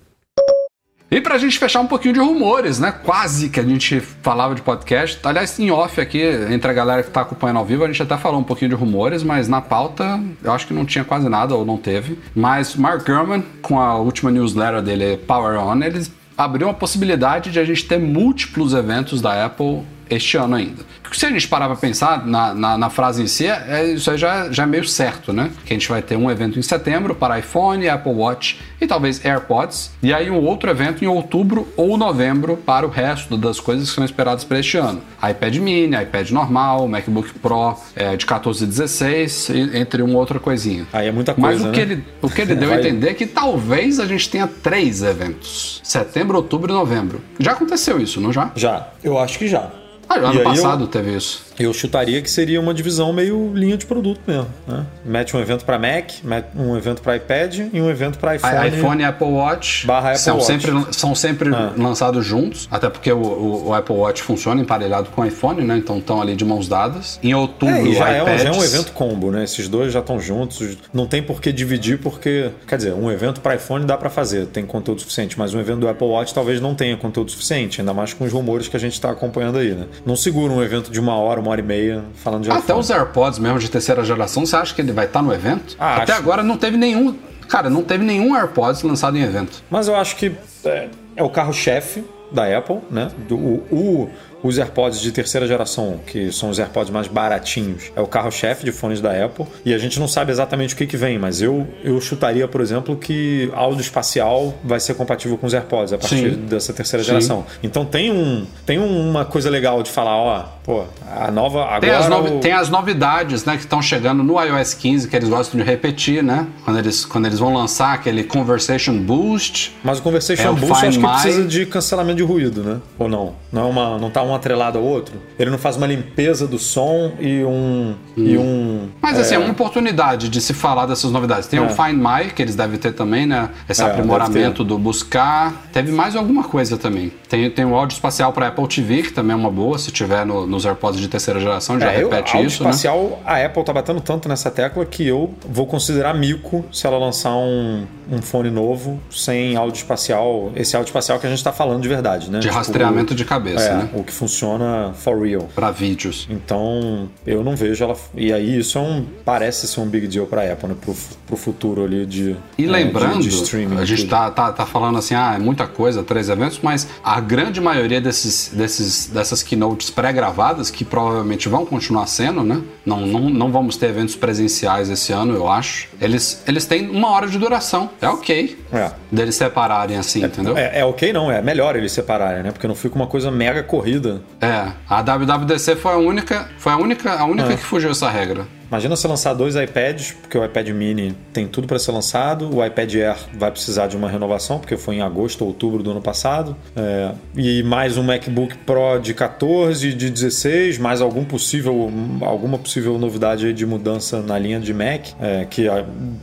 E 1.13 1.19
pra 1.19 1.37
gente 1.37 1.59
fechar 1.59 1.81
um 1.81 1.87
pouquinho 1.87 2.13
de 2.13 2.21
rumores, 2.21 2.79
né? 2.79 2.89
Quase 2.89 3.49
que 3.49 3.59
a 3.59 3.63
gente 3.63 3.99
falava 3.99 4.55
de 4.55 4.61
podcast. 4.61 5.19
Aliás, 5.25 5.59
em 5.59 5.69
off 5.69 5.99
aqui, 5.99 6.21
entre 6.49 6.71
a 6.71 6.73
galera 6.73 7.03
que 7.03 7.11
tá 7.11 7.19
acompanhando 7.19 7.57
ao 7.57 7.65
vivo, 7.65 7.83
a 7.83 7.87
gente 7.87 8.01
até 8.01 8.15
falou 8.15 8.39
um 8.39 8.45
pouquinho 8.45 8.69
de 8.69 8.75
rumores, 8.75 9.21
mas 9.21 9.49
na 9.49 9.59
pauta 9.59 10.23
eu 10.41 10.53
acho 10.53 10.65
que 10.65 10.73
não 10.73 10.85
tinha 10.85 11.03
quase 11.03 11.27
nada 11.27 11.53
ou 11.53 11.65
não 11.65 11.75
teve. 11.75 12.17
Mas 12.33 12.77
Mark 12.77 13.05
Gurman, 13.05 13.43
com 13.61 13.77
a 13.77 13.97
última 13.97 14.31
newsletter 14.31 14.81
dele, 14.81 15.17
Power 15.17 15.59
On, 15.59 15.83
ele 15.83 16.07
abriu 16.37 16.67
uma 16.67 16.73
possibilidade 16.73 17.51
de 17.51 17.59
a 17.59 17.65
gente 17.65 17.85
ter 17.85 17.99
múltiplos 17.99 18.73
eventos 18.73 19.19
da 19.19 19.45
Apple 19.45 19.81
este 20.11 20.37
ano 20.37 20.55
ainda. 20.55 20.83
Porque 21.01 21.17
se 21.19 21.25
a 21.25 21.29
gente 21.29 21.47
parar 21.47 21.67
pra 21.67 21.75
pensar 21.75 22.25
na, 22.25 22.53
na, 22.53 22.77
na 22.77 22.89
frase 22.89 23.21
em 23.21 23.27
si, 23.27 23.45
é, 23.47 23.91
isso 23.93 24.09
aí 24.09 24.17
já, 24.17 24.49
já 24.51 24.63
é 24.63 24.65
meio 24.65 24.85
certo, 24.85 25.33
né? 25.33 25.51
Que 25.65 25.73
a 25.73 25.75
gente 25.75 25.89
vai 25.89 26.01
ter 26.01 26.15
um 26.15 26.29
evento 26.31 26.57
em 26.57 26.61
setembro 26.61 27.13
para 27.15 27.37
iPhone, 27.39 27.87
Apple 27.89 28.13
Watch 28.13 28.59
e 28.79 28.87
talvez 28.87 29.23
AirPods, 29.23 29.91
e 30.01 30.13
aí 30.13 30.29
um 30.31 30.37
outro 30.43 30.69
evento 30.69 31.03
em 31.03 31.07
outubro 31.07 31.67
ou 31.77 31.97
novembro 31.97 32.57
para 32.57 32.85
o 32.85 32.89
resto 32.89 33.37
das 33.37 33.59
coisas 33.59 33.89
que 33.89 33.95
são 33.95 34.03
esperadas 34.05 34.43
para 34.43 34.59
este 34.59 34.77
ano. 34.77 35.01
iPad 35.29 35.55
mini, 35.57 35.95
iPad 36.01 36.31
normal, 36.31 36.87
MacBook 36.87 37.33
Pro 37.39 37.75
é, 37.95 38.15
de 38.15 38.25
14 38.25 38.63
e 38.63 38.67
16, 38.67 39.49
e- 39.49 39.77
entre 39.77 40.01
uma 40.01 40.17
outra 40.17 40.39
coisinha. 40.39 40.87
aí 40.93 41.07
é 41.07 41.11
muita 41.11 41.35
Mas 41.37 41.57
coisa, 41.59 41.63
o 41.65 41.67
né? 41.67 41.73
que, 41.73 41.79
ele, 41.79 42.03
o 42.21 42.29
que 42.29 42.41
ele 42.41 42.55
deu 42.55 42.71
a 42.71 42.77
entender 42.77 43.09
é 43.09 43.13
que 43.13 43.25
talvez 43.27 43.99
a 43.99 44.05
gente 44.05 44.29
tenha 44.29 44.47
três 44.47 45.03
eventos: 45.03 45.79
setembro, 45.83 46.37
outubro 46.37 46.71
e 46.71 46.73
novembro. 46.73 47.21
Já 47.39 47.51
aconteceu 47.51 47.99
isso, 47.99 48.19
não 48.21 48.31
já? 48.33 48.51
Já, 48.55 48.87
eu 49.03 49.19
acho 49.19 49.37
que 49.37 49.47
já. 49.47 49.69
Ah, 50.11 50.17
ano 50.17 50.27
aí 50.29 50.37
eu- 50.37 50.43
passado 50.43 50.87
teve 50.87 51.15
isso. 51.15 51.43
Eu 51.61 51.73
chutaria 51.73 52.21
que 52.21 52.29
seria 52.29 52.59
uma 52.59 52.73
divisão 52.73 53.11
meio 53.13 53.51
linha 53.53 53.77
de 53.77 53.85
produto 53.85 54.19
mesmo. 54.27 54.47
Né? 54.67 54.85
Mete 55.05 55.35
um 55.35 55.39
evento 55.39 55.63
para 55.65 55.77
Mac, 55.77 56.11
um 56.55 56.75
evento 56.77 57.01
para 57.01 57.15
iPad 57.15 57.59
e 57.73 57.81
um 57.81 57.89
evento 57.89 58.17
para 58.17 58.35
iPhone. 58.35 58.67
IPhone 58.67 59.01
e 59.01 59.05
Apple 59.05 59.27
Watch 59.27 59.85
Barra 59.85 60.09
Apple 60.09 60.21
são, 60.21 60.35
Watch. 60.37 60.45
sempre, 60.47 60.71
são 60.93 61.15
sempre 61.15 61.53
Ah. 61.53 61.71
lançados 61.77 62.25
juntos, 62.25 62.67
até 62.71 62.89
porque 62.89 63.11
o, 63.11 63.17
o- 63.21 63.67
o 63.69 63.73
Apple 63.73 63.95
Watch 63.95 64.21
funciona 64.23 64.61
emparelhado 64.61 65.09
com 65.09 65.21
o 65.21 65.25
iPhone, 65.25 65.61
né? 65.63 65.77
Então 65.77 65.97
estão 65.99 66.21
ali 66.21 66.35
de 66.35 66.43
mãos 66.45 66.67
dadas. 66.67 67.19
Em 67.21 67.33
outubro, 67.33 67.75
É, 67.75 67.93
já 67.93 68.09
é, 68.09 68.19
um, 68.21 68.25
iPads, 68.25 68.43
já 68.43 68.49
é 68.49 68.51
um 68.53 68.63
evento 68.63 68.91
combo, 68.93 69.31
né? 69.31 69.43
Esses 69.43 69.67
dois 69.67 69.91
já 69.93 69.99
estão 69.99 70.19
juntos. 70.19 70.77
Não 70.93 71.05
tem 71.07 71.21
por 71.21 71.41
que 71.41 71.51
dividir, 71.51 71.97
porque. 71.99 72.49
Quer 72.67 72.77
dizer, 72.77 72.93
um 72.93 73.11
evento 73.11 73.41
para 73.41 73.55
iPhone 73.55 73.85
dá 73.85 73.97
para 73.97 74.09
fazer, 74.09 74.47
tem 74.47 74.65
conteúdo 74.65 75.01
suficiente, 75.01 75.37
mas 75.37 75.53
um 75.53 75.59
evento 75.59 75.79
do 75.81 75.87
Apple 75.89 76.07
Watch 76.07 76.33
talvez 76.33 76.59
não 76.61 76.73
tenha 76.75 76.95
conteúdo 76.97 77.29
suficiente, 77.31 77.81
ainda 77.81 77.93
mais 77.93 78.13
com 78.13 78.23
os 78.25 78.31
rumores 78.31 78.67
que 78.67 78.75
a 78.75 78.79
gente 78.79 78.93
está 78.93 79.09
acompanhando 79.11 79.57
aí, 79.57 79.71
né? 79.71 79.85
Não 80.05 80.15
segura 80.15 80.51
um 80.53 80.61
evento 80.63 80.91
de 80.91 80.99
uma 80.99 81.15
hora, 81.15 81.39
uma 81.39 81.50
hora 81.53 81.61
e 81.61 81.63
meia 81.63 82.03
falando 82.15 82.43
de 82.43 82.49
Até 82.51 82.59
iPhone. 82.59 82.79
os 82.79 82.89
AirPods 82.89 83.39
mesmo 83.39 83.59
de 83.59 83.69
terceira 83.69 84.03
geração, 84.03 84.45
você 84.45 84.55
acha 84.55 84.73
que 84.73 84.81
ele 84.81 84.91
vai 84.91 85.05
estar 85.05 85.21
no 85.21 85.33
evento? 85.33 85.75
Ah, 85.79 85.97
Até 85.97 86.13
acho. 86.13 86.21
agora 86.21 86.41
não 86.43 86.57
teve 86.57 86.77
nenhum. 86.77 87.15
Cara, 87.47 87.69
não 87.69 87.83
teve 87.83 88.03
nenhum 88.03 88.35
AirPods 88.35 88.81
lançado 88.83 89.17
em 89.17 89.21
evento. 89.21 89.61
Mas 89.69 89.87
eu 89.87 89.95
acho 89.95 90.15
que 90.15 90.31
é, 90.63 90.87
é 91.17 91.23
o 91.23 91.29
carro-chefe 91.29 92.03
da 92.31 92.45
Apple, 92.57 92.79
né? 92.89 93.11
Do- 93.27 93.35
o, 93.37 93.67
o, 93.71 94.09
os 94.43 94.57
AirPods 94.57 94.99
de 94.99 95.11
terceira 95.11 95.45
geração, 95.47 95.99
que 96.05 96.31
são 96.31 96.49
os 96.49 96.59
AirPods 96.59 96.89
mais 96.91 97.07
baratinhos, 97.07 97.91
é 97.95 98.01
o 98.01 98.07
carro-chefe 98.07 98.63
de 98.65 98.71
fones 98.71 98.99
da 99.01 99.11
Apple. 99.25 99.45
E 99.65 99.73
a 99.73 99.77
gente 99.77 99.99
não 99.99 100.07
sabe 100.07 100.31
exatamente 100.31 100.73
o 100.73 100.77
que, 100.77 100.85
que 100.87 100.97
vem, 100.97 101.17
mas 101.19 101.41
eu, 101.41 101.67
eu 101.83 101.99
chutaria, 102.01 102.47
por 102.47 102.61
exemplo, 102.61 102.95
que 102.95 103.49
áudio 103.53 103.81
espacial 103.81 104.53
vai 104.63 104.79
ser 104.79 104.93
compatível 104.95 105.37
com 105.37 105.45
os 105.47 105.53
AirPods 105.53 105.93
a 105.93 105.97
partir 105.97 106.31
Sim. 106.33 106.45
dessa 106.49 106.73
terceira 106.73 107.03
Sim. 107.03 107.09
geração. 107.11 107.45
Então 107.63 107.85
tem, 107.85 108.11
um, 108.11 108.45
tem 108.65 108.77
uma 108.79 109.25
coisa 109.25 109.49
legal 109.49 109.81
de 109.83 109.89
falar, 109.91 110.15
ó, 110.17 110.43
pô, 110.63 110.83
a 111.15 111.29
nova. 111.31 111.63
Agora 111.65 111.79
Tem 111.81 111.91
as, 111.91 112.07
novi- 112.09 112.29
o- 112.29 112.39
tem 112.39 112.51
as 112.53 112.69
novidades, 112.69 113.45
né, 113.45 113.53
que 113.57 113.63
estão 113.63 113.81
chegando 113.81 114.23
no 114.23 114.41
iOS 114.41 114.73
15, 114.73 115.07
que 115.07 115.15
eles 115.15 115.29
gostam 115.29 115.59
de 115.59 115.65
repetir, 115.65 116.23
né? 116.23 116.47
Quando 116.65 116.79
eles, 116.79 117.05
quando 117.05 117.25
eles 117.25 117.39
vão 117.39 117.53
lançar 117.53 117.93
aquele 117.93 118.23
Conversation 118.23 118.97
Boost. 118.97 119.75
Mas 119.83 119.99
o 119.99 120.01
Conversation 120.01 120.43
É, 120.43 120.49
o 120.49 120.55
Boost 120.55 120.83
eu 120.83 120.89
acho 120.89 120.99
que 120.99 121.07
precisa 121.07 121.43
de 121.47 121.65
cancelamento 121.65 122.17
de 122.17 122.23
ruído, 122.23 122.63
né? 122.63 122.79
Ou 122.97 123.07
não? 123.07 123.33
Não, 123.51 123.61
é 123.63 123.65
uma, 123.65 123.97
não 123.97 124.09
tá 124.09 124.21
um 124.23 124.30
atrelado 124.35 124.77
ao 124.77 124.83
outro? 124.83 125.15
Ele 125.37 125.49
não 125.49 125.57
faz 125.57 125.77
uma 125.77 125.87
limpeza 125.87 126.47
do 126.47 126.57
som 126.59 127.11
e 127.19 127.43
um. 127.43 127.95
E 128.17 128.37
um 128.37 128.89
Mas 129.01 129.17
assim, 129.19 129.35
é 129.35 129.39
uma 129.39 129.51
oportunidade 129.51 130.29
de 130.29 130.41
se 130.41 130.53
falar 130.53 130.85
dessas 130.85 131.11
novidades. 131.11 131.47
Tem 131.47 131.59
o 131.59 131.65
É. 131.65 131.69
Find 131.69 131.95
My, 131.97 132.29
que 132.33 132.41
eles 132.41 132.55
devem 132.55 132.77
ter 132.77 132.91
também, 132.93 133.25
né? 133.25 133.49
Esse 133.69 133.81
É, 133.81 133.85
aprimoramento 133.85 134.63
do 134.63 134.77
buscar. 134.77 135.67
Teve 135.71 135.91
mais 135.91 136.15
alguma 136.15 136.43
coisa 136.43 136.77
também. 136.77 137.11
Tem, 137.29 137.49
tem 137.49 137.65
o 137.65 137.73
áudio 137.75 137.95
espacial 137.95 138.33
para 138.33 138.47
Apple 138.47 138.67
TV, 138.67 139.03
que 139.03 139.11
também 139.13 139.33
é 139.33 139.35
uma 139.35 139.49
boa, 139.49 139.77
se 139.77 139.91
tiver 139.91 140.25
no- 140.25 140.45
nos 140.45 140.65
AirPods 140.65 140.99
de 140.99 141.07
terceira 141.07 141.39
geração, 141.39 141.79
já 141.79 141.91
É, 141.91 142.01
eu, 142.03 142.09
repete 142.09 142.35
áudio 142.35 142.47
isso, 142.47 142.63
né? 142.63 142.69
espacial, 142.69 143.21
a 143.25 143.37
Apple 143.45 143.63
tá 143.63 143.73
batendo 143.73 144.01
tanto 144.01 144.27
nessa 144.27 144.51
tecla 144.51 144.85
que 144.85 145.07
eu 145.07 145.33
vou 145.47 145.65
considerar 145.65 146.13
mico 146.13 146.65
se 146.71 146.85
ela 146.85 146.97
lançar 146.97 147.33
um, 147.35 147.85
um 148.11 148.21
fone 148.21 148.49
novo 148.51 148.99
sem 149.09 149.55
áudio 149.55 149.77
espacial. 149.77 150.51
Esse 150.55 150.75
áudio 150.75 150.89
espacial 150.89 151.19
que 151.19 151.25
a 151.27 151.29
gente 151.29 151.43
tá 151.43 151.51
falando 151.53 151.81
de 151.81 151.87
verdade, 151.87 152.29
né? 152.29 152.39
De 152.39 152.47
Tipo, 152.47 152.55
rastreamento 152.57 153.15
de 153.15 153.23
cabeça, 153.25 153.63
é, 153.63 153.73
né? 153.75 153.89
o 153.93 154.03
que 154.03 154.11
funciona 154.21 154.93
for 154.93 155.19
real. 155.19 155.49
Para 155.55 155.71
vídeos. 155.71 156.27
Então, 156.29 157.09
eu 157.25 157.43
não 157.43 157.55
vejo 157.55 157.83
ela. 157.83 157.95
E 158.15 158.31
aí, 158.31 158.59
isso 158.59 158.77
é 158.77 158.81
um. 158.81 159.05
Parece 159.25 159.67
ser 159.67 159.79
um 159.79 159.87
big 159.87 160.07
deal 160.07 160.27
pra 160.27 160.51
Apple, 160.51 160.69
né? 160.69 160.75
Pro, 160.79 160.95
pro 161.25 161.35
futuro 161.35 161.83
ali 161.83 162.05
de. 162.05 162.35
E 162.57 162.65
né, 162.65 162.71
lembrando, 162.71 163.21
de, 163.21 163.29
de 163.29 163.35
streaming. 163.35 163.77
a 163.77 163.85
gente 163.85 164.05
tá, 164.05 164.29
tá, 164.29 164.51
tá 164.51 164.65
falando 164.65 164.99
assim, 164.99 165.15
ah, 165.15 165.33
é 165.35 165.39
muita 165.39 165.65
coisa, 165.65 166.03
três 166.03 166.29
eventos, 166.29 166.59
mas 166.61 166.87
a 167.03 167.19
grande 167.19 167.59
maioria 167.59 167.99
desses, 167.99 168.51
desses, 168.53 169.07
dessas 169.07 169.41
keynotes 169.41 169.89
pré-gravadas, 169.89 170.69
que 170.69 170.85
provavelmente 170.85 171.49
vão 171.49 171.65
continuar 171.65 172.05
sendo, 172.07 172.43
né? 172.43 172.61
Não, 172.85 173.05
não, 173.05 173.29
não 173.29 173.51
vamos 173.51 173.77
ter 173.77 173.87
eventos 173.87 174.15
presenciais 174.15 174.89
esse 174.89 175.11
ano, 175.11 175.33
eu 175.33 175.49
acho. 175.49 175.87
Eles, 175.99 176.43
eles 176.47 176.65
têm 176.65 176.89
uma 176.89 177.09
hora 177.09 177.27
de 177.27 177.37
duração. 177.37 177.89
É 178.01 178.07
ok. 178.07 178.59
É. 178.71 178.91
Deles 179.11 179.35
separarem 179.35 179.97
assim, 179.97 180.23
entendeu? 180.23 180.57
É, 180.57 180.79
é 180.79 180.85
ok, 180.85 181.11
não, 181.11 181.31
é 181.31 181.41
melhor 181.41 181.75
eles 181.75 181.91
separarem, 181.91 182.43
né? 182.43 182.51
Porque 182.51 182.67
não 182.67 182.75
fica 182.75 182.95
uma 182.95 183.07
coisa 183.07 183.31
mega 183.31 183.63
corrida. 183.63 184.10
É, 184.39 184.71
a 184.89 185.01
WWDC 185.01 185.75
foi 185.75 185.93
a 185.93 185.97
única, 185.97 186.49
foi 186.57 186.71
a 186.73 186.77
única, 186.77 187.13
a 187.13 187.25
única 187.25 187.53
É. 187.53 187.55
que 187.57 187.63
fugiu 187.63 187.91
essa 187.91 188.09
regra. 188.09 188.45
Imagina 188.71 188.95
você 188.95 189.05
lançar 189.05 189.33
dois 189.33 189.53
iPads, 189.57 190.13
porque 190.21 190.37
o 190.37 190.45
iPad 190.45 190.69
mini 190.69 191.13
tem 191.33 191.45
tudo 191.45 191.67
para 191.67 191.77
ser 191.77 191.91
lançado, 191.91 192.55
o 192.55 192.65
iPad 192.65 192.95
Air 192.95 193.15
vai 193.37 193.51
precisar 193.51 193.87
de 193.87 193.97
uma 193.97 194.09
renovação, 194.09 194.59
porque 194.59 194.77
foi 194.77 194.95
em 194.95 195.01
agosto 195.01 195.41
ou 195.41 195.49
outubro 195.49 195.83
do 195.83 195.91
ano 195.91 196.01
passado, 196.01 196.55
é, 196.73 197.11
e 197.35 197.61
mais 197.63 197.97
um 197.97 198.03
MacBook 198.03 198.55
Pro 198.59 198.97
de 199.01 199.13
14, 199.13 199.93
de 199.93 200.09
16, 200.09 200.77
mais 200.77 201.01
algum 201.01 201.25
possível, 201.25 201.91
alguma 202.21 202.57
possível 202.57 202.97
novidade 202.97 203.51
de 203.51 203.65
mudança 203.65 204.21
na 204.21 204.39
linha 204.39 204.57
de 204.57 204.73
Mac, 204.73 205.07
é, 205.19 205.45
que 205.49 205.67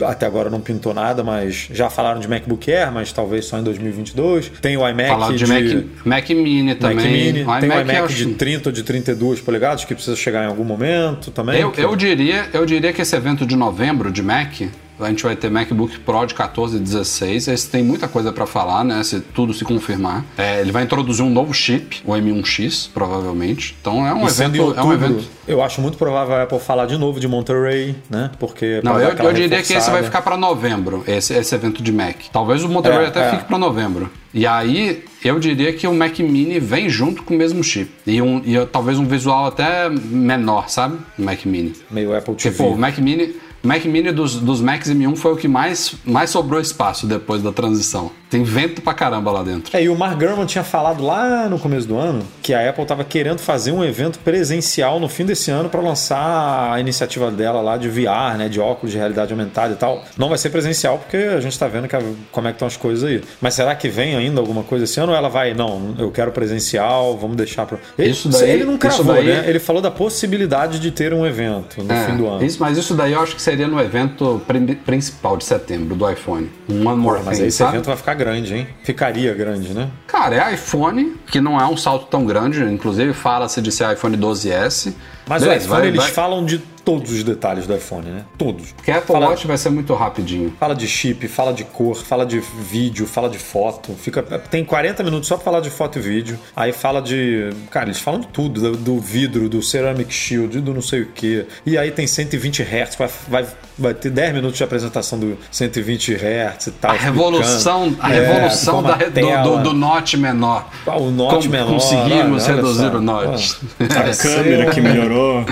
até 0.03 0.25
agora 0.25 0.49
não 0.49 0.59
pintou 0.59 0.91
nada, 0.91 1.23
mas 1.23 1.69
já 1.71 1.87
falaram 1.87 2.19
de 2.19 2.27
MacBook 2.27 2.71
Air, 2.71 2.91
mas 2.91 3.11
talvez 3.13 3.45
só 3.45 3.59
em 3.59 3.63
2022. 3.63 4.49
Tem 4.59 4.75
o 4.75 4.89
iMac 4.89 5.07
Falaram 5.09 5.35
de, 5.35 5.45
Mac, 5.45 5.85
Mac 6.03 6.29
Mini 6.31 6.73
também. 6.73 6.95
Mac 6.95 7.05
Mini, 7.05 7.43
O 7.43 7.59
tem 7.59 7.69
o 7.69 7.73
iMac 7.81 7.95
eu 7.99 8.07
de 8.07 8.23
acho- 8.23 8.33
30 8.33 8.69
ou 8.69 8.73
de 8.73 8.81
32 8.81 9.39
polegadas 9.39 9.85
que 9.85 9.93
precisa 9.93 10.15
chegar 10.15 10.43
em 10.45 10.47
algum 10.47 10.63
momento 10.63 11.29
também. 11.29 11.61
Eu, 11.61 11.71
que- 11.71 11.81
eu, 11.81 11.95
diria, 11.95 12.38
eu 12.53 12.65
diria 12.65 12.93
que 12.93 13.01
esse 13.01 13.15
evento 13.15 13.45
de 13.45 13.55
novembro 13.55 14.11
de 14.11 14.21
Mac, 14.21 14.61
a 14.99 15.07
gente 15.09 15.23
vai 15.23 15.35
ter 15.35 15.49
MacBook 15.49 15.99
Pro 15.99 16.25
de 16.25 16.33
14 16.33 16.77
e 16.77 16.79
16. 16.79 17.47
Esse 17.47 17.69
tem 17.69 17.83
muita 17.83 18.07
coisa 18.07 18.31
para 18.31 18.45
falar, 18.45 18.83
né? 18.83 19.03
Se 19.03 19.19
tudo 19.19 19.53
se 19.53 19.63
confirmar. 19.63 20.25
É, 20.37 20.59
ele 20.61 20.71
vai 20.71 20.83
introduzir 20.83 21.23
um 21.23 21.29
novo 21.29 21.53
chip, 21.53 22.01
o 22.05 22.11
M1X, 22.13 22.89
provavelmente. 22.93 23.75
Então 23.79 24.05
é 24.05 24.13
um 24.13 24.25
E 24.25 24.29
evento. 24.29 24.57
É 24.57 24.61
um 24.61 24.65
outubro, 24.65 24.93
evento. 24.93 25.23
Eu 25.47 25.63
acho 25.63 25.81
muito 25.81 25.97
provável 25.97 26.35
a 26.35 26.43
Apple 26.43 26.59
falar 26.59 26.85
de 26.85 26.97
novo 26.97 27.19
de 27.19 27.27
Monterey, 27.27 27.95
né? 28.09 28.31
Porque. 28.39 28.81
Não, 28.83 28.99
eu, 28.99 29.09
eu 29.09 29.33
diria 29.33 29.49
que 29.49 29.73
esse 29.73 29.73
vai 29.73 29.79
reforçada. 29.79 30.03
ficar 30.03 30.21
para 30.21 30.37
novembro, 30.37 31.03
esse, 31.07 31.33
esse 31.33 31.55
evento 31.55 31.81
de 31.81 31.91
Mac. 31.91 32.15
Talvez 32.31 32.63
o 32.63 32.69
Monterey 32.69 33.05
É, 33.05 33.07
até 33.07 33.27
é. 33.27 33.31
fique 33.31 33.45
para 33.45 33.57
novembro. 33.57 34.09
E 34.31 34.45
aí, 34.45 35.03
eu 35.23 35.39
diria 35.39 35.73
que 35.73 35.87
o 35.87 35.93
Mac 35.93 36.19
Mini 36.19 36.59
vem 36.59 36.87
junto 36.87 37.23
com 37.23 37.33
o 37.33 37.37
mesmo 37.37 37.63
chip. 37.63 37.89
E, 38.05 38.21
um, 38.21 38.41
e 38.45 38.63
talvez 38.67 38.99
um 38.99 39.05
visual 39.05 39.47
até 39.47 39.89
menor, 39.89 40.69
sabe? 40.69 40.97
O 41.17 41.23
Mac 41.23 41.43
Mini. 41.45 41.73
Meio 41.89 42.15
Apple 42.15 42.35
TV. 42.35 42.51
Tipo, 42.51 42.69
o 42.69 42.77
Mac 42.77 42.97
Mini, 42.99 43.35
Mac 43.61 43.83
Mini 43.85 44.11
dos, 44.11 44.35
dos 44.35 44.61
Macs 44.61 44.89
M1 44.89 45.15
foi 45.15 45.33
o 45.33 45.35
que 45.35 45.47
mais, 45.47 45.95
mais 46.05 46.29
sobrou 46.29 46.61
espaço 46.61 47.05
depois 47.05 47.41
da 47.41 47.51
transição. 47.51 48.11
Tem 48.29 48.43
vento 48.43 48.81
pra 48.81 48.93
caramba 48.93 49.31
lá 49.31 49.41
dentro. 49.43 49.75
É, 49.75 49.81
e 49.83 49.89
o 49.89 49.95
Mark 49.97 50.19
Gurman 50.19 50.45
tinha 50.45 50.63
falado 50.63 51.03
lá 51.03 51.49
no 51.49 51.57
começo 51.57 51.87
do 51.87 51.97
ano 51.97 52.21
que 52.43 52.53
a 52.53 52.69
Apple 52.69 52.83
estava 52.83 53.03
querendo 53.03 53.39
fazer 53.39 53.71
um 53.71 53.83
evento 53.83 54.19
presencial 54.19 54.99
no 54.99 55.09
fim 55.09 55.25
desse 55.25 55.49
ano 55.49 55.67
para 55.69 55.81
lançar 55.81 56.73
a 56.73 56.79
iniciativa 56.79 57.31
dela 57.31 57.59
lá 57.61 57.75
de 57.77 57.89
VR, 57.89 58.37
né, 58.37 58.47
de 58.47 58.59
óculos 58.59 58.91
de 58.91 58.97
realidade 58.97 59.31
aumentada 59.33 59.73
e 59.73 59.75
tal. 59.77 60.03
Não 60.17 60.29
vai 60.29 60.37
ser 60.37 60.49
presencial 60.51 60.97
porque 60.99 61.17
a 61.17 61.39
gente 61.39 61.53
está 61.53 61.67
vendo 61.67 61.87
que 61.87 61.97
como 62.31 62.47
é 62.47 62.51
que 62.51 62.55
estão 62.55 62.67
as 62.67 62.77
coisas 62.77 63.03
aí. 63.03 63.21
Mas 63.41 63.55
será 63.55 63.75
que 63.75 63.89
vem 63.89 64.15
ainda 64.15 64.39
alguma 64.39 64.61
coisa 64.63 64.85
esse 64.85 64.99
ano 64.99 65.11
ou 65.11 65.17
ela 65.17 65.29
vai, 65.29 65.53
não, 65.55 65.95
eu 65.97 66.11
quero 66.11 66.31
presencial, 66.31 67.17
vamos 67.17 67.35
deixar 67.35 67.65
para 67.65 67.79
Isso 67.97 68.29
daí- 68.29 68.49
ele 68.51 68.63
não 68.65 68.77
cravou, 68.77 69.15
daí- 69.15 69.25
né? 69.25 69.43
Ele 69.47 69.59
falou 69.59 69.81
da 69.81 69.89
possibilidade 69.91 70.79
de 70.79 70.91
ter 70.91 71.13
um 71.13 71.25
evento 71.25 71.81
no 71.83 71.91
É, 71.91 72.05
fim 72.05 72.15
do 72.17 72.27
ano. 72.27 72.43
isso- 72.45 72.57
mas 72.59 72.77
isso 72.77 72.93
daí 72.93 73.13
eu 73.13 73.21
acho 73.21 73.35
que 73.35 73.41
seria 73.41 73.67
no 73.67 73.79
evento 73.79 74.39
principal 74.85 75.35
de 75.37 75.45
setembro 75.45 75.95
do 75.95 76.09
iPhone. 76.09 76.49
Um 76.69 76.87
One 76.87 76.97
More 77.01 77.21
Mas 77.25 77.39
aí 77.39 77.47
esse 77.47 77.63
evento 77.63 77.85
vai 77.87 77.97
ficar 77.97 78.13
grande, 78.19 78.53
hein? 78.53 78.67
Ficaria 78.83 79.33
grande, 79.33 79.73
né? 79.73 79.89
Cara, 80.05 80.35
é 80.35 80.53
iPhone, 80.53 81.15
que 81.25 81.39
não 81.41 81.59
é 81.59 81.65
um 81.65 81.77
salto 81.77 82.05
tão 82.07 82.25
grande, 82.25 82.61
inclusive 82.61 83.13
fala-se 83.13 83.61
de 83.61 83.71
ser 83.71 83.91
iPhone 83.93 84.15
12S. 84.17 84.93
Mas 85.27 85.41
Beleza, 85.43 85.63
o 85.63 85.65
iPhone, 85.67 85.79
vai- 85.79 85.87
eles 85.87 86.01
vai- 86.03 86.11
falam 86.11 86.45
de 86.45 86.61
todos 86.89 87.11
os 87.11 87.23
detalhes 87.23 87.67
do 87.67 87.75
iPhone, 87.75 88.07
né? 88.09 88.25
Todos. 88.37 88.71
Porque 88.71 88.89
Apple 88.91 89.13
Fala- 89.13 89.27
Watch 89.29 89.45
vai 89.45 89.57
ser 89.57 89.69
muito 89.69 89.93
rapidinho. 89.93 90.51
Fala 90.59 90.73
de 90.73 90.87
chip, 90.87 91.27
fala 91.27 91.53
de 91.53 91.63
cor, 91.63 91.95
fala 91.95 92.25
de 92.25 92.39
vídeo, 92.39 93.05
fala 93.05 93.29
de 93.29 93.37
foto. 93.37 93.93
Fica, 93.93 94.23
tem 94.23 94.65
40 94.65 95.03
minutos 95.03 95.27
só 95.27 95.35
pra 95.35 95.45
falar 95.45 95.59
de 95.59 95.69
foto 95.69 95.99
e 95.99 96.01
vídeo. 96.01 96.39
Aí 96.55 96.73
fala 96.73 96.99
de. 97.01 97.51
Cara, 97.69 97.85
eles 97.85 97.99
falam 97.99 98.21
de 98.21 98.27
tudo: 98.27 98.59
do, 98.59 98.77
do 98.77 98.99
vidro, 98.99 99.47
do 99.47 99.61
ceramic 99.61 100.11
shield, 100.11 100.59
do 100.61 100.73
não 100.73 100.81
sei 100.81 101.01
o 101.01 101.05
que. 101.07 101.45
E 101.65 101.77
aí 101.77 101.91
tem 101.91 102.07
120 102.07 102.63
Hz. 102.63 102.95
Vai, 102.97 103.09
vai, 103.27 103.45
vai 103.77 103.93
ter 103.93 104.09
10 104.09 104.33
minutos 104.33 104.57
de 104.57 104.63
apresentação 104.63 105.19
do 105.19 105.37
120 105.51 106.13
Hz 106.15 106.67
e 106.67 106.71
tal. 106.71 106.91
A 106.91 106.93
revolução, 106.95 107.95
a 107.99 108.11
É, 108.11 108.19
revolução 108.19 108.81
da, 108.81 108.95
do, 108.95 109.43
do, 109.57 109.63
do 109.63 109.73
note 109.73 110.17
menor. 110.17 110.67
Ah, 110.87 110.97
O 110.97 111.11
note 111.11 111.35
Como 111.35 111.49
menor. 111.49 111.73
Conseguimos 111.73 112.45
olha, 112.45 112.55
reduzir 112.55 112.95
o 112.95 113.01
note. 113.01 113.57
A 113.79 114.13
ser 114.13 114.33
câmera 114.43 114.71
que 114.71 114.81
melhorou. 114.81 115.45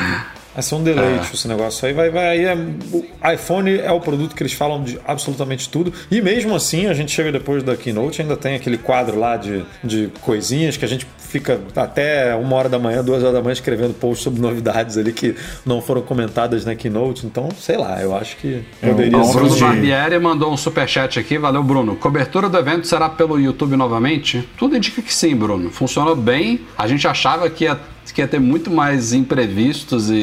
Vai 0.57 0.63
ser 0.63 0.73
um 0.73 0.81
deleite 0.81 1.35
esse 1.35 1.47
negócio 1.47 1.87
aí. 1.87 1.93
Vai, 1.93 2.09
vai, 2.09 2.29
aí 2.29 2.45
é- 2.45 2.55
o 2.91 3.05
iPhone 3.31 3.77
é 3.77 3.91
o 3.91 3.99
produto 3.99 4.33
que 4.35 4.41
eles 4.41 4.53
falam 4.53 4.83
de 4.83 4.99
absolutamente 5.07 5.69
tudo. 5.69 5.93
E 6.09 6.19
mesmo 6.19 6.55
assim, 6.55 6.87
a 6.87 6.95
gente 6.95 7.11
chega 7.11 7.31
depois 7.31 7.61
da 7.61 7.75
Keynote, 7.77 8.23
ainda 8.23 8.35
tem 8.35 8.55
aquele 8.55 8.79
quadro 8.79 9.19
lá 9.19 9.37
de, 9.37 9.63
de 9.83 10.09
coisinhas 10.21 10.75
que 10.75 10.83
a 10.83 10.87
gente 10.87 11.05
fica 11.19 11.61
até 11.75 12.33
uma 12.33 12.55
hora 12.55 12.69
da 12.69 12.79
manhã, 12.79 13.03
duas 13.03 13.21
horas 13.21 13.35
da 13.35 13.41
manhã 13.41 13.53
escrevendo 13.53 13.93
posts 13.93 14.23
sobre 14.23 14.41
novidades 14.41 14.97
ali 14.97 15.13
que 15.13 15.35
não 15.63 15.79
foram 15.79 16.01
comentadas 16.01 16.65
na 16.65 16.73
Keynote. 16.73 17.27
Então, 17.27 17.49
sei 17.59 17.77
lá, 17.77 18.01
eu 18.01 18.15
acho 18.15 18.35
que 18.37 18.63
É, 18.81 18.87
poderia 18.89 19.15
o 19.15 19.21
O. 19.29 19.31
Bruno 19.33 19.53
de- 19.53 19.61
Barbieri 19.61 20.17
mandou 20.17 20.51
um 20.51 20.57
superchat 20.57 21.19
aqui, 21.19 21.37
valeu 21.37 21.61
Bruno. 21.61 21.95
Cobertura 21.97 22.49
do 22.49 22.57
evento 22.57 22.87
será 22.87 23.07
pelo 23.09 23.39
YouTube 23.39 23.75
novamente? 23.75 24.49
Tudo 24.57 24.75
indica 24.75 25.03
que 25.03 25.13
sim, 25.13 25.35
Bruno. 25.35 25.69
Funcionou 25.69 26.15
bem. 26.15 26.61
A 26.75 26.87
gente 26.87 27.07
achava 27.07 27.47
que 27.47 27.65
ia, 27.65 27.77
que 28.17 28.21
ia 28.21 28.27
ter 28.27 28.39
muito 28.39 28.71
mais 28.71 29.13
imprevistos 29.13 30.09
e, 30.09 30.13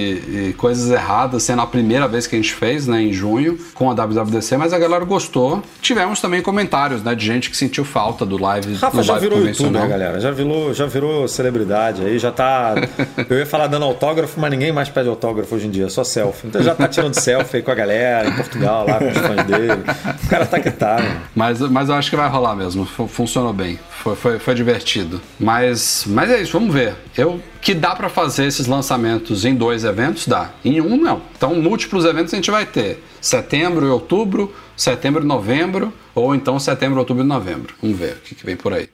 e 0.51 0.55
coisas 0.59 0.91
erradas, 0.91 1.45
sendo 1.45 1.63
a 1.63 1.67
primeira 1.67 2.09
vez 2.09 2.27
que 2.27 2.35
a 2.35 2.39
gente 2.39 2.53
fez, 2.53 2.89
né, 2.89 3.01
em 3.01 3.13
junho, 3.13 3.57
com 3.73 3.89
a 3.89 3.95
WWDC, 3.95 4.57
mas 4.57 4.73
a 4.73 4.79
galera 4.81 5.05
gostou. 5.05 5.63
Tivemos 5.81 6.21
também 6.21 6.43
comentários, 6.43 7.05
né, 7.05 7.15
de 7.15 7.25
gente 7.25 7.49
que 7.49 7.57
sentiu 7.57 7.85
falta 7.85 8.27
do 8.27 8.37
live. 8.37 8.75
Rafa 8.75 8.97
do 8.97 9.03
já 9.05 9.13
live 9.13 9.27
virou 9.29 9.39
convencional. 9.39 9.83
youtuber, 9.83 9.99
galera. 9.99 10.21
Já 10.21 10.33
virou, 10.33 10.75
já 10.75 10.87
virou 10.87 11.29
celebridade 11.29 12.05
aí, 12.05 12.19
já 12.19 12.33
tá. 12.33 12.75
Eu 13.31 13.39
ia 13.39 13.47
falar 13.47 13.69
dando 13.69 13.85
autógrafo, 13.85 14.41
mas 14.41 14.51
ninguém 14.51 14.73
mais 14.73 14.89
pede 14.89 15.09
autógrafo 15.09 15.55
hoje 15.55 15.69
em 15.69 15.71
dia, 15.71 15.89
só 15.89 16.03
selfie. 16.03 16.49
Então 16.49 16.61
já 16.65 16.75
tá 16.75 16.89
tirando 16.89 17.15
selfie 17.15 17.59
aí 17.59 17.63
com 17.63 17.71
a 17.71 17.75
galera 17.77 18.29
em 18.29 18.33
Portugal, 18.33 18.85
lá 18.89 18.99
com 18.99 19.07
os 19.09 19.19
fãs 19.19 19.47
dele. 19.47 19.85
O 20.25 20.29
cara 20.29 20.47
tá 20.47 20.59
que 20.59 20.71
tá, 20.73 20.97
né? 21.01 21.21
Mas, 21.33 21.61
mas 21.61 21.89
eu 21.89 21.95
acho 21.95 22.11
que 22.11 22.17
vai 22.17 22.29
rolar 22.29 22.57
mesmo. 22.57 22.85
Fu- 22.85 23.07
Funcionou 23.07 23.53
bem. 23.53 23.79
Foi, 24.03 24.17
foi, 24.17 24.39
foi 24.41 24.55
divertido. 24.57 25.21
Mas, 25.39 26.05
mas 26.09 26.29
é 26.29 26.43
isso, 26.43 26.53
vamos 26.59 26.75
ver. 26.75 26.95
Eu 27.17 27.41
que 27.65 27.73
dá 27.73 27.97
pra 27.97 28.11
fazer 28.11 28.45
esses 28.45 28.67
lançamentos 28.67 29.47
em 29.47 29.55
dois 29.55 29.85
eventos, 29.85 30.29
dá. 30.29 30.51
Em 30.63 30.83
um, 30.83 30.99
não. 30.99 31.23
Então, 31.35 31.55
múltiplos 31.55 32.05
eventos 32.05 32.35
a 32.35 32.37
gente 32.37 32.51
vai 32.51 32.67
ter. 32.67 33.03
Setembro 33.23 33.87
e 33.87 33.89
outubro, 33.89 34.55
setembro 34.77 35.23
e 35.25 35.27
novembro, 35.27 35.91
ou 36.15 36.35
então 36.35 36.61
setembro, 36.61 36.99
outubro 36.99 37.25
e 37.25 37.27
novembro. 37.27 37.75
Vamos 37.81 37.99
ver 37.99 38.17
o 38.17 38.21
que, 38.21 38.35
que 38.35 38.45
vem 38.45 38.55
por 38.55 38.75
aí. 38.75 38.94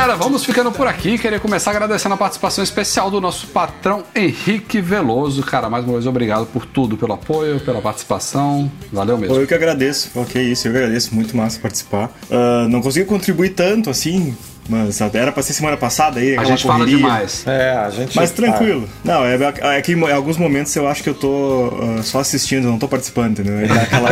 Galera, 0.00 0.16
vamos 0.16 0.46
ficando 0.46 0.72
por 0.72 0.86
aqui. 0.86 1.18
Queria 1.18 1.38
começar 1.38 1.72
agradecendo 1.72 2.14
a 2.14 2.16
participação 2.16 2.64
especial 2.64 3.10
do 3.10 3.20
nosso 3.20 3.48
patrão 3.48 4.02
Henrique 4.16 4.80
Veloso. 4.80 5.42
Cara, 5.42 5.68
mais 5.68 5.84
uma 5.84 5.92
vez, 5.92 6.06
obrigado 6.06 6.46
por 6.46 6.64
tudo, 6.64 6.96
pelo 6.96 7.12
apoio, 7.12 7.60
pela 7.60 7.82
participação. 7.82 8.72
Valeu 8.90 9.18
mesmo. 9.18 9.36
Eu 9.36 9.46
que 9.46 9.52
agradeço. 9.52 10.10
Ok, 10.14 10.42
isso, 10.42 10.66
eu 10.68 10.72
agradeço. 10.72 11.14
Muito 11.14 11.36
massa 11.36 11.60
participar. 11.60 12.10
Uh, 12.30 12.66
não 12.70 12.80
consegui 12.80 13.04
contribuir 13.04 13.50
tanto 13.50 13.90
assim, 13.90 14.34
mas 14.70 15.00
era 15.00 15.32
pra 15.32 15.42
ser 15.42 15.52
semana 15.52 15.76
passada 15.76 16.20
aí. 16.20 16.38
A 16.38 16.44
gente 16.44 16.64
correria. 16.64 16.98
fala 16.98 17.16
demais. 17.16 17.46
É, 17.46 17.72
a 17.72 17.90
gente. 17.90 18.14
Mas 18.14 18.30
tranquilo. 18.30 18.88
Ah. 18.88 19.00
Não, 19.04 19.24
é, 19.24 19.76
é, 19.76 19.82
que 19.82 19.92
em 19.92 20.12
alguns 20.12 20.36
momentos 20.36 20.74
eu 20.76 20.86
acho 20.86 21.02
que 21.02 21.10
eu 21.10 21.14
tô 21.14 21.68
uh, 21.68 22.02
só 22.02 22.20
assistindo, 22.20 22.68
não 22.68 22.78
tô 22.78 22.86
participando, 22.86 23.40
entendeu? 23.40 23.60
É 23.70 23.82
aquela... 23.82 24.10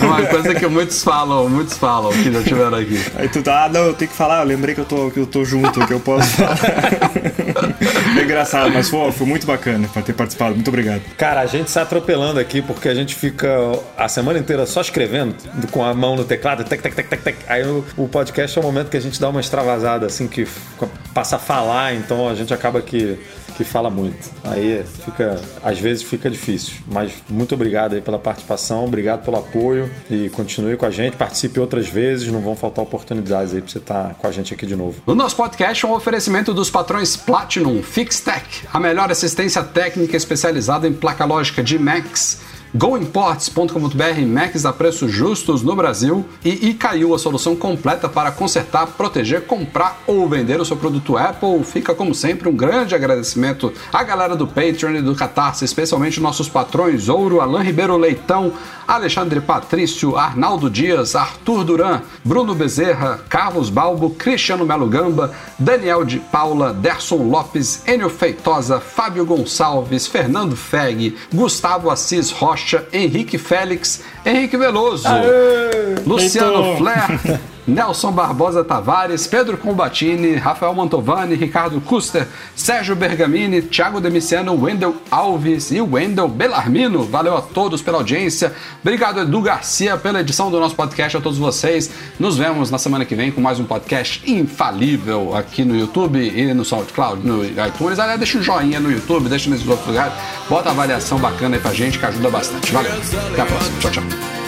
Uma 0.00 0.22
coisa 0.26 0.54
que 0.54 0.66
muitos 0.66 1.02
falam, 1.02 1.48
muitos 1.48 1.76
falam 1.76 2.12
que 2.12 2.32
já 2.32 2.42
tiveram 2.42 2.78
aqui. 2.78 3.00
Aí 3.16 3.28
tu 3.28 3.42
tá, 3.42 3.64
ah, 3.64 3.68
não, 3.68 3.86
eu 3.86 3.94
tenho 3.94 4.10
que 4.10 4.16
falar, 4.16 4.40
eu 4.40 4.46
lembrei 4.46 4.74
que 4.74 4.80
eu 4.80 4.84
tô, 4.84 5.10
que 5.10 5.20
eu 5.20 5.26
tô 5.26 5.44
junto, 5.44 5.86
que 5.86 5.92
eu 5.92 6.00
posso 6.00 6.28
falar. 6.30 6.58
é 8.18 8.22
engraçado, 8.22 8.70
mas 8.72 8.88
foi, 8.88 9.12
foi 9.12 9.26
muito 9.26 9.46
bacana 9.46 9.88
por 9.92 10.02
ter 10.02 10.12
participado. 10.12 10.54
Muito 10.54 10.68
obrigado. 10.68 11.02
Cara, 11.16 11.40
a 11.40 11.46
gente 11.46 11.70
se 11.70 11.78
atropelando 11.78 12.40
aqui 12.40 12.62
porque 12.62 12.88
a 12.88 12.94
gente 12.94 13.14
fica 13.14 13.48
a 13.96 14.08
semana 14.08 14.38
inteira 14.38 14.66
só 14.66 14.80
escrevendo 14.80 15.34
com 15.70 15.84
a 15.84 15.94
mão 15.94 16.16
no 16.16 16.24
teclado, 16.24 16.64
tec, 16.64 16.80
tec, 16.80 16.94
tec, 16.94 17.08
tec, 17.08 17.22
tec. 17.22 17.36
Aí 17.46 17.64
o, 17.64 17.84
o 17.96 18.08
podcast 18.08 18.56
é 18.56 18.60
o 18.60 18.64
momento 18.64 18.88
que 18.88 18.96
a 18.96 19.00
gente 19.00 19.20
dá 19.20 19.28
uma 19.28 19.40
assim, 19.84 20.26
que 20.28 20.46
passa 21.12 21.36
a 21.36 21.38
falar, 21.38 21.94
então 21.94 22.28
a 22.28 22.34
gente 22.34 22.52
acaba 22.52 22.80
que 22.80 23.18
que 23.56 23.64
fala 23.64 23.88
muito. 23.88 24.30
Aí 24.44 24.84
fica, 25.04 25.40
às 25.64 25.78
vezes 25.78 26.02
fica 26.02 26.28
difícil. 26.28 26.74
Mas 26.86 27.12
muito 27.28 27.54
obrigado 27.54 27.94
aí 27.94 28.02
pela 28.02 28.18
participação, 28.18 28.84
obrigado 28.84 29.24
pelo 29.24 29.38
apoio 29.38 29.90
e 30.10 30.28
continue 30.30 30.76
com 30.76 30.84
a 30.84 30.90
gente, 30.90 31.16
participe 31.16 31.58
outras 31.58 31.88
vezes, 31.88 32.30
não 32.30 32.40
vão 32.40 32.54
faltar 32.54 32.84
oportunidades 32.84 33.54
aí 33.54 33.62
para 33.62 33.70
você 33.70 33.78
estar 33.78 34.08
tá 34.08 34.14
com 34.14 34.26
a 34.26 34.30
gente 34.30 34.52
aqui 34.52 34.66
de 34.66 34.76
novo. 34.76 35.00
O 35.06 35.14
nosso 35.14 35.34
podcast 35.36 35.84
é 35.84 35.88
um 35.88 35.92
oferecimento 35.92 36.52
dos 36.52 36.70
patrões 36.70 37.16
Platinum 37.16 37.82
Fixtech, 37.82 38.68
a 38.72 38.78
melhor 38.78 39.10
assistência 39.10 39.62
técnica 39.62 40.16
especializada 40.16 40.86
em 40.86 40.92
placa 40.92 41.24
lógica 41.24 41.62
de 41.62 41.78
Macs 41.78 42.38
goimports.com.br, 42.76 44.26
Macs 44.26 44.66
a 44.66 44.72
preços 44.72 45.10
justos 45.10 45.62
no 45.62 45.74
Brasil 45.74 46.26
e 46.44 46.68
Icaiu, 46.68 47.14
a 47.14 47.18
solução 47.18 47.56
completa 47.56 48.06
para 48.06 48.30
consertar, 48.30 48.86
proteger, 48.88 49.46
comprar 49.46 50.02
ou 50.06 50.28
vender 50.28 50.60
o 50.60 50.64
seu 50.64 50.76
produto 50.76 51.16
Apple. 51.16 51.64
Fica 51.64 51.94
como 51.94 52.14
sempre 52.14 52.48
um 52.48 52.54
grande 52.54 52.94
agradecimento 52.94 53.72
à 53.90 54.02
galera 54.02 54.36
do 54.36 54.46
Patreon 54.46 54.96
e 54.96 55.02
do 55.02 55.14
Catarse, 55.14 55.64
especialmente 55.64 56.20
nossos 56.20 56.50
patrões 56.50 57.08
Ouro, 57.08 57.40
Alain 57.40 57.64
Ribeiro 57.64 57.96
Leitão, 57.96 58.52
Alexandre 58.86 59.40
Patrício, 59.40 60.16
Arnaldo 60.16 60.68
Dias, 60.68 61.16
Arthur 61.16 61.64
Duran, 61.64 62.02
Bruno 62.22 62.54
Bezerra, 62.54 63.20
Carlos 63.28 63.70
Balbo, 63.70 64.10
Cristiano 64.10 64.66
Melo 64.66 64.86
Gamba, 64.86 65.32
Daniel 65.58 66.04
de 66.04 66.18
Paula, 66.18 66.74
Derson 66.74 67.28
Lopes, 67.28 67.82
Enio 67.86 68.10
Feitosa, 68.10 68.78
Fábio 68.80 69.24
Gonçalves, 69.24 70.06
Fernando 70.06 70.54
Feg, 70.54 71.16
Gustavo 71.32 71.90
Assis 71.90 72.30
Rocha, 72.30 72.65
Henrique 72.92 73.38
Félix, 73.38 74.02
Henrique 74.24 74.56
Veloso, 74.56 75.06
Aê, 75.06 75.94
Luciano 76.06 76.76
Flair. 76.76 77.40
Nelson 77.66 78.12
Barbosa 78.12 78.62
Tavares, 78.62 79.26
Pedro 79.26 79.56
Combatini, 79.56 80.36
Rafael 80.36 80.74
Mantovani, 80.74 81.34
Ricardo 81.34 81.80
Custer, 81.80 82.26
Sérgio 82.54 82.94
Bergamini, 82.94 83.62
Thiago 83.62 84.00
Demiciano, 84.00 84.54
Wendel 84.54 84.94
Alves 85.10 85.70
e 85.70 85.80
Wendel 85.80 86.28
Belarmino. 86.28 87.04
Valeu 87.04 87.36
a 87.36 87.42
todos 87.42 87.82
pela 87.82 87.98
audiência. 87.98 88.52
Obrigado, 88.80 89.20
Edu 89.20 89.40
Garcia, 89.40 89.96
pela 89.96 90.20
edição 90.20 90.50
do 90.50 90.60
nosso 90.60 90.74
podcast, 90.74 91.16
a 91.16 91.20
todos 91.20 91.38
vocês. 91.38 91.90
Nos 92.18 92.36
vemos 92.36 92.70
na 92.70 92.78
semana 92.78 93.04
que 93.04 93.14
vem 93.14 93.32
com 93.32 93.40
mais 93.40 93.58
um 93.58 93.64
podcast 93.64 94.22
infalível 94.30 95.34
aqui 95.34 95.64
no 95.64 95.76
YouTube 95.76 96.18
e 96.18 96.54
no 96.54 96.64
SoundCloud, 96.64 97.26
no 97.26 97.44
iTunes. 97.44 97.98
Aliás, 97.98 98.18
deixa 98.18 98.38
um 98.38 98.42
joinha 98.42 98.78
no 98.78 98.90
YouTube, 98.90 99.28
deixa 99.28 99.50
nesses 99.50 99.66
outros 99.66 99.88
lugares. 99.88 100.12
Bota 100.48 100.70
avaliação 100.70 101.18
bacana 101.18 101.56
aí 101.56 101.62
pra 101.62 101.72
gente 101.72 101.98
que 101.98 102.06
ajuda 102.06 102.30
bastante. 102.30 102.72
Valeu. 102.72 102.92
Até 103.32 103.42
a 103.42 103.46
próxima. 103.46 103.80
Tchau, 103.80 103.90
tchau. 103.90 104.45